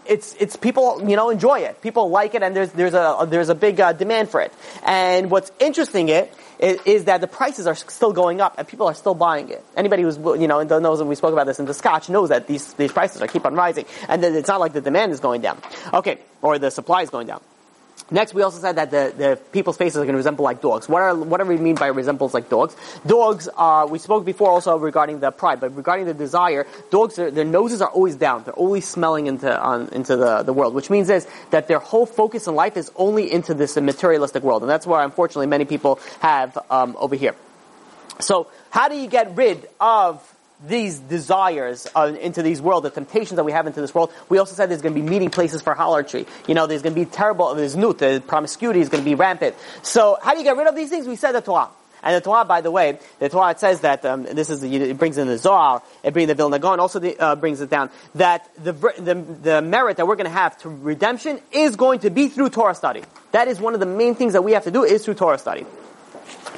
It's 0.06 0.34
it's 0.40 0.56
people 0.56 1.08
you 1.08 1.14
know 1.14 1.30
enjoy 1.30 1.60
it. 1.60 1.80
People 1.82 2.10
like 2.10 2.34
it, 2.34 2.42
and 2.42 2.56
there's 2.56 2.72
there's 2.72 2.94
a 2.94 3.28
there's 3.28 3.48
a 3.48 3.54
big 3.54 3.78
uh, 3.78 3.92
demand 3.92 4.28
for 4.28 4.40
it. 4.40 4.52
And 4.84 5.30
what's 5.30 5.52
interesting 5.60 6.08
it 6.08 6.34
is, 6.60 7.04
that 7.04 7.20
the 7.20 7.26
prices 7.26 7.66
are 7.66 7.74
still 7.74 8.12
going 8.12 8.40
up 8.40 8.54
and 8.58 8.68
people 8.68 8.86
are 8.86 8.94
still 8.94 9.14
buying 9.14 9.48
it. 9.48 9.64
Anybody 9.76 10.02
who's, 10.02 10.16
you 10.16 10.46
know, 10.46 10.62
knows 10.62 10.98
that 10.98 11.06
we 11.06 11.14
spoke 11.14 11.32
about 11.32 11.46
this 11.46 11.58
in 11.58 11.66
the 11.66 11.74
Scotch 11.74 12.08
knows 12.08 12.28
that 12.28 12.46
these, 12.46 12.74
these 12.74 12.92
prices 12.92 13.22
are 13.22 13.26
keep 13.26 13.46
on 13.46 13.54
rising 13.54 13.86
and 14.08 14.22
that 14.22 14.32
it's 14.32 14.48
not 14.48 14.60
like 14.60 14.72
the 14.72 14.80
demand 14.80 15.12
is 15.12 15.20
going 15.20 15.40
down. 15.40 15.58
Okay, 15.92 16.18
or 16.42 16.58
the 16.58 16.70
supply 16.70 17.02
is 17.02 17.10
going 17.10 17.26
down. 17.26 17.40
Next, 18.10 18.34
we 18.34 18.42
also 18.42 18.58
said 18.58 18.76
that 18.76 18.90
the, 18.90 19.14
the 19.16 19.38
people's 19.52 19.76
faces 19.76 19.98
are 19.98 20.04
going 20.04 20.14
to 20.14 20.16
resemble 20.16 20.44
like 20.44 20.60
dogs. 20.60 20.88
What 20.88 21.02
are 21.02 21.14
what 21.14 21.40
do 21.40 21.46
we 21.46 21.56
mean 21.56 21.76
by 21.76 21.86
resembles 21.88 22.34
like 22.34 22.48
dogs? 22.48 22.74
Dogs 23.06 23.48
are 23.56 23.86
we 23.86 23.98
spoke 23.98 24.24
before 24.24 24.50
also 24.50 24.76
regarding 24.76 25.20
the 25.20 25.30
pride, 25.30 25.60
but 25.60 25.76
regarding 25.76 26.06
the 26.06 26.14
desire, 26.14 26.66
dogs 26.90 27.18
are, 27.18 27.30
their 27.30 27.44
noses 27.44 27.80
are 27.80 27.88
always 27.88 28.16
down. 28.16 28.42
They're 28.44 28.54
always 28.54 28.86
smelling 28.86 29.26
into 29.26 29.56
on, 29.56 29.88
into 29.92 30.16
the, 30.16 30.42
the 30.42 30.52
world, 30.52 30.74
which 30.74 30.90
means 30.90 31.08
is 31.08 31.28
that 31.50 31.68
their 31.68 31.78
whole 31.78 32.06
focus 32.06 32.48
in 32.48 32.54
life 32.54 32.76
is 32.76 32.90
only 32.96 33.30
into 33.30 33.54
this 33.54 33.76
materialistic 33.76 34.42
world, 34.42 34.62
and 34.62 34.70
that's 34.70 34.86
where 34.86 35.00
unfortunately 35.02 35.46
many 35.46 35.64
people 35.64 36.00
have 36.20 36.58
um, 36.70 36.96
over 36.98 37.14
here. 37.14 37.36
So, 38.18 38.48
how 38.70 38.88
do 38.88 38.96
you 38.96 39.06
get 39.06 39.36
rid 39.36 39.68
of 39.80 40.20
these 40.66 40.98
desires 40.98 41.86
uh, 41.94 42.12
into 42.20 42.42
these 42.42 42.60
world, 42.60 42.84
the 42.84 42.90
temptations 42.90 43.36
that 43.36 43.44
we 43.44 43.52
have 43.52 43.66
into 43.66 43.80
this 43.80 43.94
world. 43.94 44.12
We 44.28 44.38
also 44.38 44.54
said 44.54 44.70
there's 44.70 44.82
going 44.82 44.94
to 44.94 45.00
be 45.00 45.08
meeting 45.08 45.30
places 45.30 45.62
for 45.62 45.74
harlotry. 45.74 46.26
You 46.46 46.54
know, 46.54 46.66
there's 46.66 46.82
going 46.82 46.94
to 46.94 47.00
be 47.00 47.06
terrible, 47.06 47.54
there's 47.54 47.76
nut, 47.76 47.98
the 47.98 48.22
promiscuity 48.26 48.80
is 48.80 48.88
going 48.88 49.02
to 49.02 49.08
be 49.08 49.14
rampant. 49.14 49.56
So 49.82 50.18
how 50.22 50.32
do 50.32 50.38
you 50.38 50.44
get 50.44 50.56
rid 50.56 50.66
of 50.66 50.76
these 50.76 50.90
things? 50.90 51.06
We 51.06 51.16
said 51.16 51.32
the 51.32 51.40
Torah. 51.40 51.70
And 52.02 52.16
the 52.16 52.20
Torah, 52.22 52.44
by 52.44 52.60
the 52.62 52.70
way, 52.70 52.98
the 53.18 53.28
Torah 53.28 53.50
it 53.50 53.60
says 53.60 53.80
that 53.80 54.04
um, 54.04 54.22
this 54.22 54.48
is 54.48 54.62
it 54.62 54.98
brings 54.98 55.18
in 55.18 55.28
the 55.28 55.36
Zohar, 55.36 55.82
it 56.02 56.12
brings 56.12 56.28
the 56.28 56.34
Vilna 56.34 56.58
Gaon, 56.58 56.80
also 56.80 56.98
the, 56.98 57.18
uh, 57.18 57.36
brings 57.36 57.60
it 57.60 57.68
down 57.68 57.90
that 58.14 58.48
the, 58.62 58.72
the 58.72 59.14
the 59.14 59.62
merit 59.62 59.98
that 59.98 60.06
we're 60.06 60.16
going 60.16 60.24
to 60.24 60.30
have 60.30 60.56
to 60.58 60.70
redemption 60.70 61.40
is 61.52 61.76
going 61.76 62.00
to 62.00 62.10
be 62.10 62.28
through 62.28 62.50
Torah 62.50 62.74
study. 62.74 63.02
That 63.32 63.48
is 63.48 63.60
one 63.60 63.74
of 63.74 63.80
the 63.80 63.86
main 63.86 64.14
things 64.14 64.32
that 64.32 64.42
we 64.42 64.52
have 64.52 64.64
to 64.64 64.70
do 64.70 64.82
is 64.82 65.04
through 65.04 65.14
Torah 65.14 65.38
study. 65.38 65.66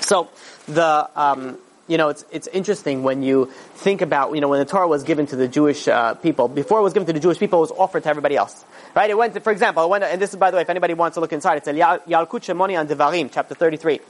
So 0.01 0.29
the 0.69 1.11
um, 1.17 1.59
you 1.93 1.99
know, 1.99 2.09
it's, 2.09 2.25
it's 2.31 2.47
interesting 2.47 3.03
when 3.03 3.23
you 3.23 3.53
think 3.75 4.01
about, 4.01 4.35
you 4.35 4.41
know, 4.41 4.49
when 4.49 4.61
the 4.61 4.65
Torah 4.65 4.89
was 4.89 5.03
given 5.03 5.27
to 5.27 5.37
the 5.37 5.47
Jewish 5.47 5.87
uh, 5.87 6.15
people, 6.15 6.49
before 6.49 6.81
it 6.81 6.83
was 6.83 6.95
given 6.95 7.07
to 7.07 7.13
the 7.13 7.21
Jewish 7.21 7.39
people, 7.39 7.59
it 7.59 7.69
was 7.69 7.71
offered 7.71 8.05
to 8.05 8.09
everybody 8.09 8.35
else. 8.35 8.65
Right? 8.95 9.11
It 9.11 9.17
went 9.19 9.35
to, 9.35 9.41
for 9.41 9.53
example, 9.53 9.85
it 9.85 9.91
went, 9.91 10.03
and 10.03 10.21
this 10.21 10.31
is, 10.31 10.37
by 10.37 10.51
the 10.51 10.57
way, 10.57 10.63
if 10.63 10.71
anybody 10.71 10.95
wants 10.95 11.17
to 11.17 11.21
look 11.21 11.35
inside, 11.35 11.59
it's 11.59 11.69
Yalkut 11.69 12.07
Shimoni 12.09 12.81
on 12.81 12.89
Devarim, 12.89 13.31
chapter 13.31 13.55
33. 13.55 14.01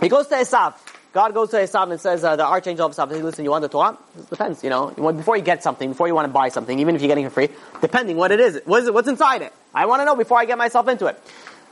He 0.00 0.08
goes 0.08 0.26
to 0.26 0.34
Esav. 0.34 0.74
God 1.12 1.32
goes 1.32 1.50
to 1.50 1.58
Esav 1.58 1.92
and 1.92 2.00
says, 2.00 2.24
uh, 2.24 2.34
the 2.34 2.44
archangel 2.44 2.86
of 2.86 2.92
Esav 2.92 3.08
says, 3.08 3.22
listen, 3.22 3.44
you 3.44 3.52
want 3.52 3.62
the 3.62 3.68
Torah? 3.68 3.96
It 4.18 4.28
depends, 4.28 4.64
you 4.64 4.70
know. 4.70 4.90
Before 5.12 5.36
you 5.36 5.44
get 5.44 5.62
something, 5.62 5.90
before 5.90 6.08
you 6.08 6.14
want 6.16 6.26
to 6.26 6.32
buy 6.32 6.48
something, 6.48 6.76
even 6.80 6.96
if 6.96 7.02
you're 7.02 7.08
getting 7.08 7.26
it 7.26 7.32
free, 7.32 7.50
depending 7.80 8.16
what 8.16 8.32
it 8.32 8.40
is, 8.40 8.60
what 8.64 8.82
is 8.82 8.88
it, 8.88 8.94
what's 8.94 9.08
inside 9.08 9.42
it? 9.42 9.52
I 9.72 9.86
want 9.86 10.00
to 10.00 10.04
know 10.04 10.16
before 10.16 10.38
I 10.38 10.44
get 10.44 10.58
myself 10.58 10.88
into 10.88 11.06
it. 11.06 11.22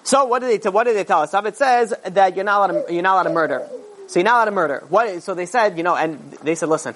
So 0.05 0.27
what 0.27 0.39
did 0.39 0.63
they, 0.63 0.71
what 0.71 0.85
did 0.85 0.97
they 0.97 1.05
tell 1.05 1.27
Esav? 1.27 1.45
It 1.47 1.57
says 1.57 1.93
that 2.05 2.37
you're 2.37 2.45
not 2.45 2.71
allowed 2.71 2.87
to, 2.87 2.93
you're 2.95 3.03
not 3.03 3.15
allowed 3.15 3.23
to 3.25 3.35
murder. 3.35 3.69
So 4.07 4.21
you're 4.21 4.25
not 4.25 4.35
allowed 4.35 4.45
to 4.47 4.51
murder. 4.51 4.85
What, 4.89 5.23
so 5.23 5.35
they 5.35 5.47
said, 5.47 5.77
you 5.77 5.83
know, 5.83 5.97
and 5.97 6.33
they 6.43 6.55
said, 6.55 6.69
listen, 6.69 6.95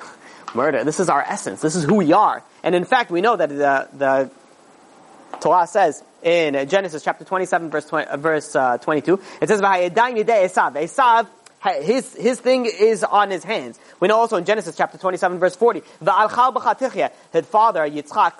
murder, 0.55 0.85
this 0.85 1.01
is 1.01 1.09
our 1.09 1.23
essence. 1.23 1.61
This 1.61 1.77
is 1.77 1.85
who 1.85 1.97
we 1.97 2.13
are. 2.13 2.43
And 2.63 2.75
in 2.75 2.85
fact, 2.85 3.11
we 3.11 3.21
know 3.21 3.37
that 3.37 3.49
the, 3.49 3.89
the 3.93 4.31
Torah 5.41 5.67
says 5.67 6.03
in 6.23 6.69
Genesis 6.69 7.03
chapter 7.03 7.25
27 7.25 7.71
verse, 7.71 7.87
20, 7.87 8.07
uh, 8.07 8.17
verse 8.17 8.57
uh, 8.57 8.79
22, 8.79 9.21
it 9.41 9.49
says, 9.49 9.61
Esav. 9.61 10.75
Esav, 10.75 11.29
his, 11.83 12.15
his 12.15 12.41
thing 12.41 12.67
is 12.67 13.05
on 13.05 13.31
his 13.31 13.45
hands. 13.45 13.79
We 14.01 14.09
know 14.09 14.17
also 14.17 14.37
in 14.37 14.45
Genesis 14.45 14.77
chapter 14.77 14.99
27 14.99 15.39
verse 15.39 15.57
40, 15.57 15.81
his 15.81 16.09
father 17.47 17.89
Yitzchak 17.89 18.33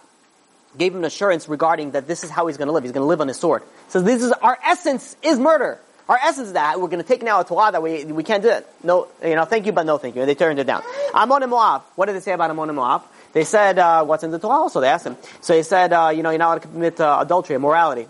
gave 0.77 0.95
him 0.95 1.05
assurance 1.05 1.49
regarding 1.49 1.93
that 1.93 2.07
this 2.07 2.23
is 2.25 2.31
how 2.31 2.47
he's 2.47 2.57
going 2.57 2.69
to 2.69 2.73
live. 2.73 2.85
He's 2.85 2.93
going 2.93 3.03
to 3.03 3.09
live 3.09 3.21
on 3.21 3.29
his 3.29 3.39
sword. 3.39 3.63
So 3.89 4.01
this 4.01 4.23
is, 4.23 4.33
our 4.33 4.59
essence 4.65 5.17
is 5.23 5.39
murder. 5.39 5.81
Our 6.09 6.17
essence 6.17 6.49
is 6.49 6.53
that 6.55 6.81
we're 6.81 6.89
going 6.89 7.03
to 7.03 7.07
take 7.07 7.23
now 7.23 7.41
a 7.41 7.45
Torah 7.45 7.71
that 7.71 7.83
we, 7.83 8.05
we 8.07 8.25
can't 8.25 8.43
do 8.43 8.49
it. 8.49 8.67
No, 8.83 9.09
you 9.23 9.35
know, 9.35 9.45
thank 9.45 9.67
you, 9.67 9.73
but 9.73 9.85
no 9.85 9.99
thank 9.99 10.15
you. 10.15 10.23
And 10.23 10.29
they 10.29 10.35
turned 10.35 10.59
it 10.59 10.67
down. 10.67 10.83
Ammon 11.15 11.43
and 11.43 11.51
Moab. 11.51 11.83
What 11.97 12.07
did 12.07 12.17
they 12.17 12.21
say 12.21 12.33
about 12.33 12.51
Ammon 12.51 12.71
and 12.71 12.77
Moab? 12.77 13.03
They 13.35 13.45
said, 13.45 13.79
uh, 13.79 14.05
what's 14.05 14.25
in 14.25 14.31
the 14.31 14.39
Torah 14.39 14.55
also? 14.55 14.81
They 14.81 14.89
asked 14.89 15.07
him. 15.07 15.17
So 15.43 15.55
he 15.55 15.63
said, 15.63 15.93
uh, 15.93 16.11
you 16.15 16.23
know, 16.23 16.31
you're 16.31 16.39
not 16.39 16.47
allowed 16.49 16.63
to 16.63 16.69
commit 16.69 17.01
uh, 17.01 17.19
adultery, 17.21 17.57
immorality. 17.57 18.09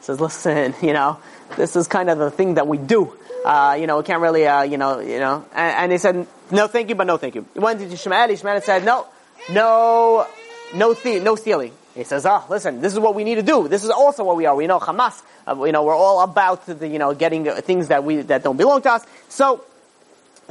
says, 0.00 0.20
listen, 0.20 0.74
you 0.82 0.92
know, 0.92 1.18
this 1.56 1.74
is 1.74 1.88
kind 1.88 2.08
of 2.08 2.18
the 2.18 2.30
thing 2.30 2.54
that 2.54 2.68
we 2.68 2.78
do. 2.78 3.12
Uh, 3.44 3.76
you 3.80 3.86
know, 3.86 3.98
we 3.98 4.04
can't 4.04 4.20
really, 4.20 4.46
uh, 4.46 4.62
you 4.62 4.78
know, 4.78 5.00
you 5.00 5.18
know. 5.18 5.44
And, 5.52 5.76
and, 5.76 5.92
they 5.92 5.98
said, 5.98 6.26
no, 6.52 6.68
thank 6.68 6.88
you, 6.88 6.94
but 6.94 7.06
no, 7.06 7.16
thank 7.16 7.34
you. 7.34 7.46
He 7.54 7.58
went 7.58 7.80
to 7.80 7.86
Yishmael. 7.86 8.28
Yishmael 8.28 8.62
said, 8.62 8.84
no, 8.84 9.06
no, 9.50 10.26
no, 10.74 10.94
th- 10.94 11.22
no 11.22 11.34
stealing. 11.34 11.72
He 11.94 12.04
says, 12.04 12.24
ah, 12.24 12.44
oh, 12.44 12.52
listen, 12.52 12.80
this 12.80 12.92
is 12.92 12.98
what 12.98 13.14
we 13.14 13.24
need 13.24 13.34
to 13.36 13.42
do. 13.42 13.66
This 13.66 13.82
is 13.82 13.90
also 13.90 14.24
what 14.24 14.36
we 14.36 14.46
are. 14.46 14.54
We 14.54 14.66
know 14.66 14.78
Hamas. 14.78 15.22
Uh, 15.46 15.64
you 15.64 15.72
know, 15.72 15.82
we're 15.82 15.96
all 15.96 16.20
about 16.20 16.66
the, 16.66 16.86
you 16.86 16.98
know, 16.98 17.14
getting 17.14 17.44
things 17.62 17.88
that 17.88 18.04
we 18.04 18.22
that 18.22 18.44
don't 18.44 18.56
belong 18.56 18.82
to 18.82 18.92
us. 18.92 19.06
So 19.28 19.64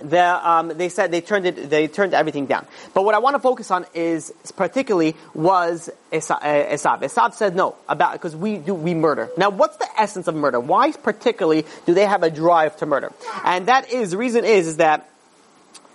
the, 0.03 0.49
um, 0.49 0.69
they 0.69 0.89
said 0.89 1.11
they 1.11 1.21
turned 1.21 1.45
it, 1.45 1.69
they 1.69 1.87
turned 1.87 2.13
everything 2.13 2.45
down. 2.45 2.65
But 2.93 3.03
what 3.03 3.15
I 3.15 3.19
want 3.19 3.35
to 3.35 3.39
focus 3.39 3.71
on 3.71 3.85
is 3.93 4.33
particularly 4.55 5.15
was 5.33 5.89
Esav. 6.11 6.41
Esav 6.41 7.33
said 7.33 7.55
no 7.55 7.75
about 7.87 8.13
because 8.13 8.35
we 8.35 8.57
do 8.57 8.73
we 8.73 8.93
murder. 8.93 9.29
Now, 9.37 9.49
what's 9.49 9.77
the 9.77 9.87
essence 9.97 10.27
of 10.27 10.35
murder? 10.35 10.59
Why 10.59 10.91
particularly 10.91 11.65
do 11.85 11.93
they 11.93 12.05
have 12.05 12.23
a 12.23 12.29
drive 12.29 12.75
to 12.77 12.85
murder? 12.85 13.13
And 13.45 13.67
that 13.67 13.91
is 13.91 14.11
the 14.11 14.17
reason 14.17 14.45
is 14.45 14.67
is 14.67 14.77
that 14.77 15.09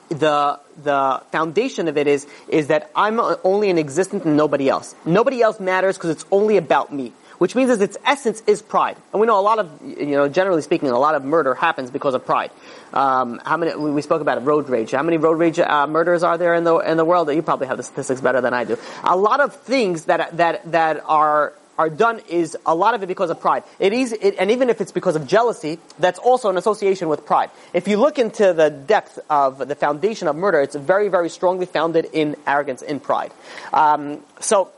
the 0.09 0.61
the 0.83 1.23
foundation 1.33 1.89
of 1.89 1.97
it 1.97 2.07
is 2.07 2.27
is 2.49 2.69
that 2.69 2.91
I'm 2.95 3.21
only 3.45 3.71
an 3.71 3.79
existence 3.79 4.25
and 4.25 4.37
nobody 4.37 4.69
else. 4.69 4.95
Nobody 5.05 5.43
else 5.43 5.61
matters 5.61 5.97
because 5.97 6.11
it's 6.11 6.27
only 6.31 6.57
about 6.57 6.93
me 6.93 7.13
which 7.39 7.55
means 7.55 7.69
that 7.77 7.83
its 7.83 7.97
essence 8.05 8.43
is 8.47 8.63
pride. 8.63 8.97
And 9.13 9.21
we 9.21 9.27
know 9.27 9.39
a 9.39 9.43
lot 9.43 9.59
of, 9.59 9.71
you 9.85 10.17
know, 10.17 10.29
generally 10.29 10.63
speaking, 10.63 10.89
a 10.89 10.99
lot 10.99 11.15
of 11.15 11.25
murder 11.25 11.55
happens 11.55 11.91
because 11.91 12.15
of 12.15 12.25
pride. 12.25 12.51
Um, 12.93 13.41
how 13.45 13.57
many, 13.57 13.75
we 13.75 14.03
spoke 14.03 14.23
about 14.23 14.45
road 14.45 14.69
rage. 14.69 14.93
How 14.93 15.03
many 15.03 15.17
road 15.17 15.39
rage 15.39 15.59
uh, 15.59 15.87
murders 15.87 16.23
are 16.23 16.39
there 16.39 16.55
in 16.55 16.65
the, 16.65 16.77
in 16.79 16.97
the 16.97 17.05
world? 17.05 17.33
You 17.33 17.43
probably 17.43 17.67
have 17.67 17.77
the 17.77 17.83
statistics 17.83 18.21
better 18.21 18.41
than 18.41 18.55
I 18.55 18.65
do. 18.65 18.79
A 19.03 19.17
lot 19.17 19.41
of 19.41 19.55
things 19.57 20.05
that, 20.07 20.37
that, 20.37 20.71
that 20.73 21.03
are, 21.07 21.53
are 21.79 21.91
done 21.91 22.21
is 22.29 22.57
a 22.67 22.75
lot 22.75 22.95
of 22.95 23.03
it 23.03 23.07
because 23.07 23.31
of 23.31 23.41
pride. 23.41 23.65
It 23.79 23.93
is, 23.93 24.13
it, 24.13 24.37
and 24.39 24.51
even 24.51 24.71
if 24.71 24.81
it's 24.81 24.93
because 24.93 25.17
of 25.17 25.27
jealousy, 25.27 25.79
that's 25.99 26.19
also 26.19 26.51
an 26.51 26.57
association 26.57 27.09
with 27.09 27.27
pride. 27.27 27.51
If 27.73 27.89
you 27.89 27.97
look 27.97 28.19
into 28.19 28.53
the 28.53 28.71
depth 28.71 29.19
of 29.29 29.67
the 29.67 29.75
foundation 29.75 30.29
of 30.29 30.37
murder, 30.37 30.61
it's 30.61 30.77
very, 30.77 31.09
very 31.09 31.29
strongly 31.29 31.67
founded 31.67 32.07
in 32.13 32.37
arrogance, 32.47 32.83
in 32.83 33.01
pride. 33.01 33.33
Um, 33.73 34.21
so, 34.41 34.71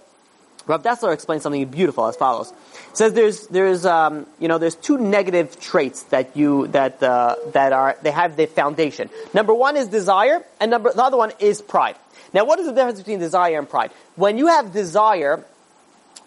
Rav 0.67 0.83
Dessler 0.83 1.15
explains 1.15 1.43
something 1.43 1.65
beautiful 1.67 2.07
as 2.07 2.17
follows. 2.17 2.53
Says 2.93 3.13
there's 3.13 3.47
there's 3.47 3.87
um, 3.87 4.27
you 4.41 4.49
know 4.49 4.59
there's 4.59 4.75
two 4.75 4.99
negative 4.99 5.61
traits 5.61 6.03
that 6.05 6.37
you 6.37 6.67
that 6.69 7.01
uh, 7.03 7.37
that 7.53 7.73
are 7.73 7.97
they 8.03 8.11
have 8.11 8.37
the 8.37 8.47
foundation. 8.47 9.09
Number 9.33 9.55
one 9.55 9.77
is 9.77 9.87
desire, 9.87 10.45
and 10.59 10.73
number 10.73 10.93
the 10.93 11.05
other 11.05 11.17
one 11.17 11.33
is 11.39 11.63
pride. 11.63 11.95
Now, 12.33 12.45
what 12.45 12.59
is 12.59 12.67
the 12.67 12.73
difference 12.73 12.99
between 12.99 13.21
desire 13.21 13.59
and 13.59 13.69
pride? 13.69 13.93
When 14.17 14.39
you 14.39 14.49
have 14.49 14.73
desire, 14.73 15.45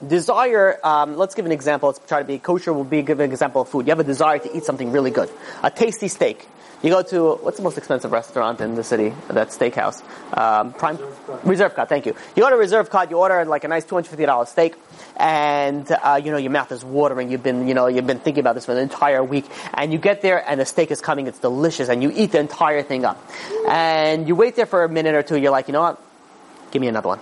desire. 0.06 0.80
Um, 0.84 1.18
let's 1.18 1.36
give 1.36 1.46
an 1.46 1.52
example. 1.52 1.90
Let's 1.90 2.00
try 2.08 2.20
to 2.20 2.26
be 2.26 2.40
kosher. 2.40 2.74
We'll 2.74 2.84
be 2.84 3.02
give 3.02 3.20
an 3.20 3.32
example 3.32 3.62
of 3.62 3.70
food. 3.70 3.88
You 3.88 3.92
have 3.92 4.00
a 4.00 4.04
desire 4.04 4.40
to 4.40 4.58
eat 4.58 4.64
something 4.64 4.92
really 4.92 5.12
good, 5.12 5.30
a 5.64 5.72
tasty 5.72 6.08
steak. 6.08 6.48
You 6.82 6.92
go 6.92 7.02
to 7.02 7.36
what's 7.36 7.58
the 7.58 7.64
most 7.64 7.78
expensive 7.78 8.14
restaurant 8.14 8.62
in 8.62 8.76
the 8.76 8.86
city? 8.86 9.14
That 9.28 9.50
steakhouse, 9.50 10.02
um, 10.38 10.72
Prime 10.72 10.96
Reserve. 10.96 11.46
Reserve 11.46 11.76
Cut. 11.76 11.90
Thank 11.90 12.06
you. 12.06 12.16
You 12.38 12.44
go 12.44 12.50
to 12.50 12.56
Reserve 12.56 12.90
Cut. 12.90 13.12
You 13.12 13.18
order 13.18 13.44
like 13.44 13.66
a 13.66 13.68
nice 13.68 13.84
two 13.84 13.96
hundred 13.96 14.12
fifty 14.12 14.26
dollars 14.26 14.48
steak, 14.48 14.76
and 15.18 15.92
uh, 15.92 16.22
you 16.24 16.32
know 16.32 16.38
your 16.38 16.52
mouth 16.52 16.72
is 16.72 16.86
watering. 16.86 17.32
You've 17.32 17.44
been 17.44 17.68
you 17.68 17.74
know 17.74 17.88
you've 17.88 18.08
been 18.08 18.20
thinking 18.20 18.40
about 18.40 18.56
this 18.56 18.66
for 18.66 18.72
an 18.72 18.78
entire 18.78 19.22
week, 19.22 19.46
and 19.74 19.92
you 19.92 20.00
get 20.00 20.22
there 20.22 20.42
and 20.50 20.62
the 20.62 20.66
steak 20.66 20.90
is 20.90 21.02
coming. 21.02 21.28
It's 21.28 21.40
delicious, 21.40 21.90
and 21.90 22.02
you 22.02 22.14
eat 22.16 22.32
the 22.32 22.40
entire 22.40 22.82
thing 22.82 23.04
up, 23.04 23.22
and 23.68 24.26
you 24.26 24.36
wait 24.36 24.56
there 24.56 24.66
for 24.66 24.86
a 24.86 24.90
minute 24.90 25.16
or 25.16 25.24
two. 25.24 25.38
You're 25.38 25.52
like, 25.52 25.68
you 25.68 25.74
know 25.74 25.82
what? 25.82 26.02
Give 26.72 26.82
me 26.82 26.88
another 26.88 27.10
one. 27.10 27.20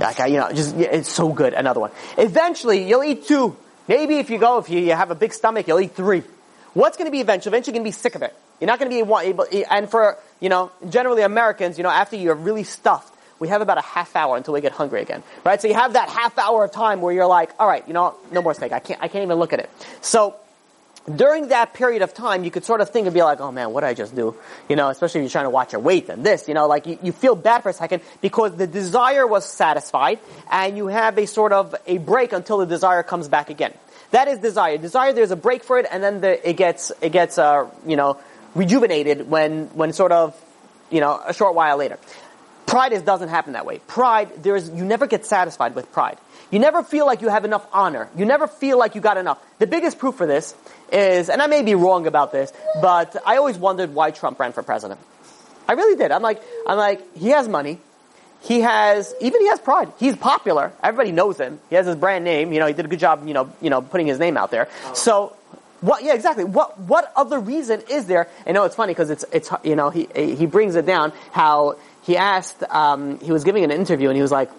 Like 0.00 0.18
you 0.18 0.38
know, 0.38 0.52
just 0.52 0.76
it's 0.76 1.10
so 1.10 1.32
good. 1.32 1.54
Another 1.54 1.80
one. 1.80 1.90
Eventually, 2.18 2.88
you'll 2.88 3.04
eat 3.04 3.26
two. 3.26 3.56
Maybe 3.88 4.18
if 4.18 4.30
you 4.30 4.38
go, 4.38 4.58
if 4.58 4.70
you, 4.70 4.80
you 4.80 4.92
have 4.92 5.10
a 5.10 5.14
big 5.14 5.32
stomach, 5.32 5.66
you'll 5.66 5.80
eat 5.80 5.94
three. 5.94 6.22
What's 6.74 6.96
going 6.96 7.06
to 7.06 7.12
be 7.12 7.20
eventually? 7.20 7.50
Eventually, 7.50 7.74
you're 7.74 7.82
going 7.82 7.92
to 7.92 7.96
be 7.96 8.00
sick 8.00 8.14
of 8.14 8.22
it. 8.22 8.34
You're 8.60 8.68
not 8.68 8.78
going 8.78 8.90
to 8.90 8.94
be 8.94 9.00
able, 9.00 9.44
and 9.70 9.90
for, 9.90 10.16
you 10.38 10.48
know, 10.48 10.70
generally 10.88 11.22
Americans, 11.22 11.78
you 11.78 11.82
know, 11.82 11.90
after 11.90 12.14
you're 12.14 12.36
really 12.36 12.62
stuffed, 12.62 13.12
we 13.40 13.48
have 13.48 13.60
about 13.60 13.76
a 13.76 13.82
half 13.82 14.14
hour 14.14 14.36
until 14.36 14.54
we 14.54 14.60
get 14.60 14.70
hungry 14.70 15.02
again, 15.02 15.24
right? 15.44 15.60
So 15.60 15.66
you 15.66 15.74
have 15.74 15.94
that 15.94 16.08
half 16.08 16.38
hour 16.38 16.62
of 16.64 16.70
time 16.70 17.00
where 17.00 17.12
you're 17.12 17.26
like, 17.26 17.50
all 17.58 17.66
right, 17.66 17.82
you 17.88 17.92
know, 17.92 18.14
no 18.30 18.40
more 18.40 18.54
steak. 18.54 18.70
I 18.70 18.78
can't, 18.78 19.02
I 19.02 19.08
can't 19.08 19.24
even 19.24 19.36
look 19.38 19.52
at 19.52 19.58
it. 19.58 19.68
So 20.00 20.36
during 21.10 21.48
that 21.48 21.74
period 21.74 22.02
of 22.02 22.14
time, 22.14 22.44
you 22.44 22.50
could 22.50 22.64
sort 22.64 22.80
of 22.80 22.90
think 22.90 23.06
and 23.06 23.14
be 23.14 23.22
like, 23.22 23.40
oh 23.40 23.50
man, 23.50 23.72
what 23.72 23.80
did 23.80 23.88
I 23.88 23.94
just 23.94 24.14
do? 24.14 24.36
You 24.68 24.76
know, 24.76 24.88
especially 24.88 25.20
if 25.20 25.24
you're 25.24 25.30
trying 25.30 25.46
to 25.46 25.50
watch 25.50 25.72
your 25.72 25.80
weight 25.80 26.08
and 26.08 26.24
this, 26.24 26.46
you 26.46 26.54
know, 26.54 26.66
like 26.68 26.86
you, 26.86 26.98
you 27.02 27.12
feel 27.12 27.34
bad 27.34 27.62
for 27.62 27.70
a 27.70 27.72
second 27.72 28.02
because 28.20 28.56
the 28.56 28.66
desire 28.66 29.26
was 29.26 29.48
satisfied 29.48 30.20
and 30.50 30.76
you 30.76 30.86
have 30.86 31.18
a 31.18 31.26
sort 31.26 31.52
of 31.52 31.74
a 31.86 31.98
break 31.98 32.32
until 32.32 32.58
the 32.58 32.66
desire 32.66 33.02
comes 33.02 33.28
back 33.28 33.50
again. 33.50 33.74
That 34.12 34.28
is 34.28 34.38
desire. 34.38 34.78
Desire, 34.78 35.12
there's 35.12 35.30
a 35.30 35.36
break 35.36 35.64
for 35.64 35.78
it 35.78 35.86
and 35.90 36.02
then 36.02 36.20
the, 36.20 36.48
it 36.48 36.54
gets, 36.56 36.92
it 37.00 37.10
gets, 37.10 37.36
uh, 37.36 37.68
you 37.86 37.96
know, 37.96 38.18
rejuvenated 38.54 39.28
when, 39.28 39.66
when 39.68 39.92
sort 39.92 40.12
of, 40.12 40.40
you 40.90 41.00
know, 41.00 41.20
a 41.26 41.34
short 41.34 41.54
while 41.54 41.78
later. 41.78 41.98
Pride 42.66 42.92
is, 42.92 43.02
doesn't 43.02 43.28
happen 43.28 43.54
that 43.54 43.66
way. 43.66 43.80
Pride, 43.86 44.42
there 44.42 44.54
is, 44.54 44.70
you 44.70 44.84
never 44.84 45.06
get 45.06 45.26
satisfied 45.26 45.74
with 45.74 45.90
pride. 45.92 46.18
You 46.50 46.58
never 46.58 46.82
feel 46.82 47.06
like 47.06 47.22
you 47.22 47.28
have 47.28 47.44
enough 47.44 47.66
honor. 47.72 48.08
You 48.14 48.26
never 48.26 48.46
feel 48.46 48.78
like 48.78 48.94
you 48.94 49.00
got 49.00 49.16
enough. 49.16 49.38
The 49.58 49.66
biggest 49.66 49.98
proof 49.98 50.16
for 50.16 50.26
this 50.26 50.54
is, 50.92 51.28
and 51.28 51.40
I 51.40 51.46
may 51.46 51.62
be 51.62 51.74
wrong 51.74 52.06
about 52.06 52.32
this, 52.32 52.52
but 52.80 53.16
I 53.26 53.36
always 53.36 53.58
wondered 53.58 53.94
why 53.94 54.10
Trump 54.10 54.38
ran 54.38 54.52
for 54.52 54.62
president. 54.62 55.00
I 55.68 55.72
really 55.72 55.96
did. 55.96 56.10
I'm 56.10 56.22
like, 56.22 56.42
I'm 56.66 56.76
like, 56.76 57.16
he 57.16 57.28
has 57.28 57.48
money. 57.48 57.78
He 58.42 58.60
has, 58.60 59.14
even 59.20 59.40
he 59.40 59.48
has 59.48 59.60
pride. 59.60 59.92
He's 59.98 60.16
popular. 60.16 60.72
Everybody 60.82 61.12
knows 61.12 61.38
him. 61.38 61.60
He 61.70 61.76
has 61.76 61.86
his 61.86 61.96
brand 61.96 62.24
name. 62.24 62.52
You 62.52 62.58
know, 62.58 62.66
he 62.66 62.72
did 62.72 62.84
a 62.84 62.88
good 62.88 62.98
job, 62.98 63.26
you 63.26 63.34
know, 63.34 63.52
you 63.60 63.70
know, 63.70 63.80
putting 63.80 64.06
his 64.06 64.18
name 64.18 64.36
out 64.36 64.50
there. 64.50 64.68
Oh. 64.84 64.94
So, 64.94 65.36
what, 65.80 66.02
yeah, 66.02 66.14
exactly. 66.14 66.44
What, 66.44 66.78
what 66.78 67.12
other 67.14 67.38
reason 67.38 67.82
is 67.88 68.06
there? 68.06 68.28
I 68.46 68.52
know 68.52 68.64
it's 68.64 68.74
funny 68.74 68.92
because 68.92 69.10
it's, 69.10 69.24
it's, 69.32 69.50
you 69.62 69.76
know, 69.76 69.90
he, 69.90 70.08
he 70.14 70.46
brings 70.46 70.74
it 70.74 70.86
down 70.86 71.12
how 71.30 71.76
he 72.02 72.16
asked, 72.16 72.62
um, 72.64 73.18
he 73.20 73.30
was 73.32 73.44
giving 73.44 73.64
an 73.64 73.70
interview 73.70 74.08
and 74.08 74.16
he 74.16 74.22
was 74.22 74.32
like, 74.32 74.50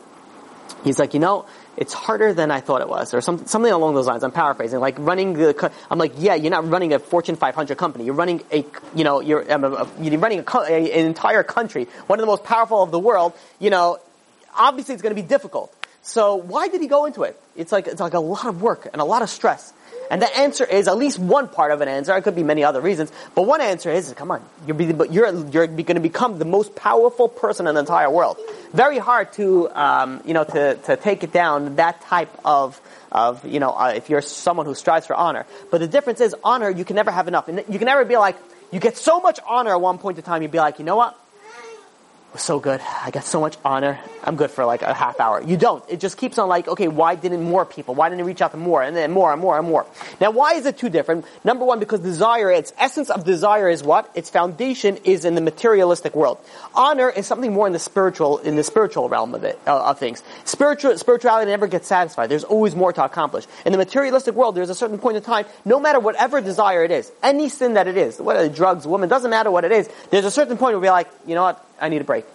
he's 0.84 1.00
like, 1.00 1.14
you 1.14 1.20
know, 1.20 1.46
it's 1.78 1.94
harder 1.94 2.34
than 2.34 2.52
I 2.52 2.60
thought 2.60 2.82
it 2.82 2.90
was, 2.90 3.14
or 3.14 3.22
some, 3.22 3.46
something 3.46 3.72
along 3.72 3.96
those 3.96 4.08
lines. 4.08 4.24
I'm 4.24 4.32
paraphrasing. 4.32 4.80
Like 4.80 4.96
running 5.00 5.34
the, 5.34 5.72
I'm 5.90 5.98
like, 5.98 6.14
yeah, 6.18 6.36
you're 6.36 6.52
not 6.52 6.70
running 6.70 6.94
a 6.94 7.00
Fortune 7.00 7.36
500 7.36 7.78
company. 7.78 8.06
You're 8.06 8.14
running 8.14 8.42
a, 8.52 8.66
you 8.96 9.04
know, 9.04 9.20
you're, 9.20 9.52
um, 9.52 9.64
a, 9.64 9.88
you're 10.00 10.20
running 10.20 10.40
a, 10.40 10.58
a, 10.58 10.92
an 10.92 11.06
entire 11.06 11.44
country, 11.44 11.88
one 12.08 12.20
of 12.20 12.24
the 12.24 12.28
most 12.28 12.44
powerful 12.44 12.84
of 12.84 12.92
the 12.92 13.00
world. 13.00 13.34
You 13.60 13.70
know, 13.70 13.98
obviously 14.56 14.94
it's 14.94 15.02
going 15.02 15.16
to 15.16 15.22
be 15.22 15.28
difficult. 15.28 15.74
So 16.04 16.36
why 16.36 16.68
did 16.68 16.82
he 16.82 16.88
go 16.88 17.06
into 17.06 17.24
it? 17.24 17.40
It's 17.56 17.72
like, 17.72 17.88
it's 17.88 18.02
like 18.02 18.14
a 18.14 18.20
lot 18.20 18.46
of 18.46 18.62
work 18.62 18.88
and 18.92 19.02
a 19.02 19.06
lot 19.06 19.22
of 19.22 19.30
stress. 19.30 19.74
And 20.12 20.22
the 20.22 20.38
answer 20.38 20.66
is 20.66 20.88
at 20.88 20.98
least 20.98 21.18
one 21.18 21.48
part 21.48 21.72
of 21.72 21.82
an 21.82 21.88
answer. 21.88 22.16
It 22.16 22.24
could 22.24 22.36
be 22.36 22.44
many 22.44 22.64
other 22.64 22.82
reasons, 22.82 23.12
but 23.36 23.44
one 23.44 23.62
answer 23.62 23.90
is, 23.90 24.14
come 24.14 24.32
on, 24.32 24.44
you're 24.68 24.80
you're 24.80 25.50
you're 25.50 25.68
going 25.68 25.96
to 25.96 26.02
become 26.02 26.40
the 26.40 26.46
most 26.46 26.76
powerful 26.76 27.30
person 27.30 27.68
in 27.68 27.76
the 27.76 27.80
entire 27.80 28.10
world. 28.10 28.38
Very 28.74 29.00
hard 29.00 29.32
to 29.34 29.70
um, 29.70 30.22
you 30.26 30.34
know 30.34 30.44
to 30.44 30.76
to 30.76 30.98
take 30.98 31.24
it 31.24 31.32
down 31.32 31.78
that 31.78 32.02
type 32.02 32.30
of 32.44 32.80
of 33.12 33.46
you 33.46 33.60
know 33.60 33.72
uh, 33.72 33.94
if 33.96 34.10
you're 34.10 34.22
someone 34.22 34.66
who 34.66 34.76
strives 34.76 35.08
for 35.08 35.16
honor. 35.16 35.46
But 35.72 35.80
the 35.80 35.88
difference 35.88 36.20
is 36.22 36.36
honor 36.44 36.70
you 36.70 36.86
can 36.86 36.96
never 36.96 37.10
have 37.12 37.28
enough, 37.28 37.48
and 37.48 37.64
you 37.70 37.80
can 37.80 37.86
never 37.86 38.04
be 38.04 38.18
like 38.18 38.36
you 38.72 38.80
get 38.80 38.98
so 38.98 39.20
much 39.20 39.40
honor 39.48 39.72
at 39.72 39.82
one 39.82 40.00
point 40.00 40.18
in 40.18 40.24
time. 40.24 40.42
You'd 40.42 40.52
be 40.52 40.60
like, 40.60 40.80
you 40.80 40.86
know 40.86 40.98
what? 40.98 41.18
Was 42.34 42.42
so 42.42 42.60
good. 42.60 42.82
I 42.82 43.12
got 43.12 43.24
so 43.26 43.40
much 43.40 43.58
honor. 43.64 44.00
I'm 44.24 44.36
good 44.36 44.50
for 44.50 44.66
like 44.66 44.82
a 44.82 44.94
half 44.94 45.20
hour. 45.20 45.42
You 45.42 45.56
don't. 45.56 45.84
It 45.88 46.00
just 46.00 46.18
keeps 46.18 46.38
on 46.38 46.50
like, 46.50 46.68
okay, 46.68 46.88
why 46.88 47.16
didn't 47.16 47.44
more 47.44 47.66
people? 47.66 47.94
Why 47.94 48.10
didn't 48.10 48.22
it 48.22 48.24
reach 48.24 48.42
out 48.42 48.52
to 48.52 48.58
more? 48.58 48.82
And 48.82 48.96
then 48.96 49.12
more 49.12 49.32
and 49.32 49.40
more 49.40 49.58
and 49.58 49.68
more. 49.68 49.86
Now, 50.20 50.32
why 50.32 50.54
is 50.54 50.66
it 50.66 50.78
too 50.78 50.90
different? 50.90 51.26
Number 51.44 51.64
one, 51.64 51.80
because 51.80 52.00
desire, 52.00 52.50
its 52.50 52.74
essence 52.78 53.10
of 53.10 53.24
desire 53.24 53.70
is 53.70 53.84
what? 53.84 54.10
Its 54.16 54.30
foundation 54.30 54.98
is 55.04 55.26
in 55.26 55.36
the 55.36 55.42
materialistic 55.42 56.16
world. 56.16 56.40
Honor 56.74 57.10
is 57.10 57.28
something 57.28 57.54
more 57.54 57.68
in 57.68 57.74
the 57.74 57.80
spiritual, 57.80 58.40
in 58.40 58.56
the 58.56 58.64
spiritual 58.64 59.10
realm 59.10 59.36
of 59.36 59.44
it, 59.44 59.60
uh, 59.68 59.90
of 59.90 60.00
things. 60.00 60.24
Spiritual, 60.46 60.98
spirituality 60.98 61.52
never 61.52 61.68
gets 61.68 61.88
satisfied. 61.88 62.28
There's 62.28 62.44
always 62.44 62.76
more 62.76 62.92
to 62.94 63.04
accomplish. 63.04 63.46
In 63.66 63.72
the 63.72 63.78
materialistic 63.78 64.34
world, 64.34 64.56
there's 64.56 64.72
a 64.72 64.76
certain 64.76 64.98
point 64.98 65.18
in 65.18 65.24
time, 65.24 65.46
no 65.66 65.80
matter 65.80 66.00
whatever 66.00 66.42
desire 66.42 66.84
it 66.84 66.92
is, 66.92 67.12
any 67.22 67.50
sin 67.50 67.76
that 67.76 67.88
it 67.88 67.98
is, 67.98 68.20
whether 68.20 68.50
drugs, 68.50 68.88
woman, 68.88 69.08
doesn't 69.10 69.30
matter 69.30 69.52
what 69.52 69.66
it 69.66 69.72
is, 69.72 69.90
there's 70.10 70.26
a 70.26 70.32
certain 70.32 70.58
point 70.58 70.74
where 70.74 70.80
we're 70.80 70.92
like, 70.92 71.10
you 71.28 71.36
know 71.36 71.44
what? 71.44 71.64
I 71.84 71.90
need 71.90 72.02
a 72.02 72.06
break. 72.06 72.26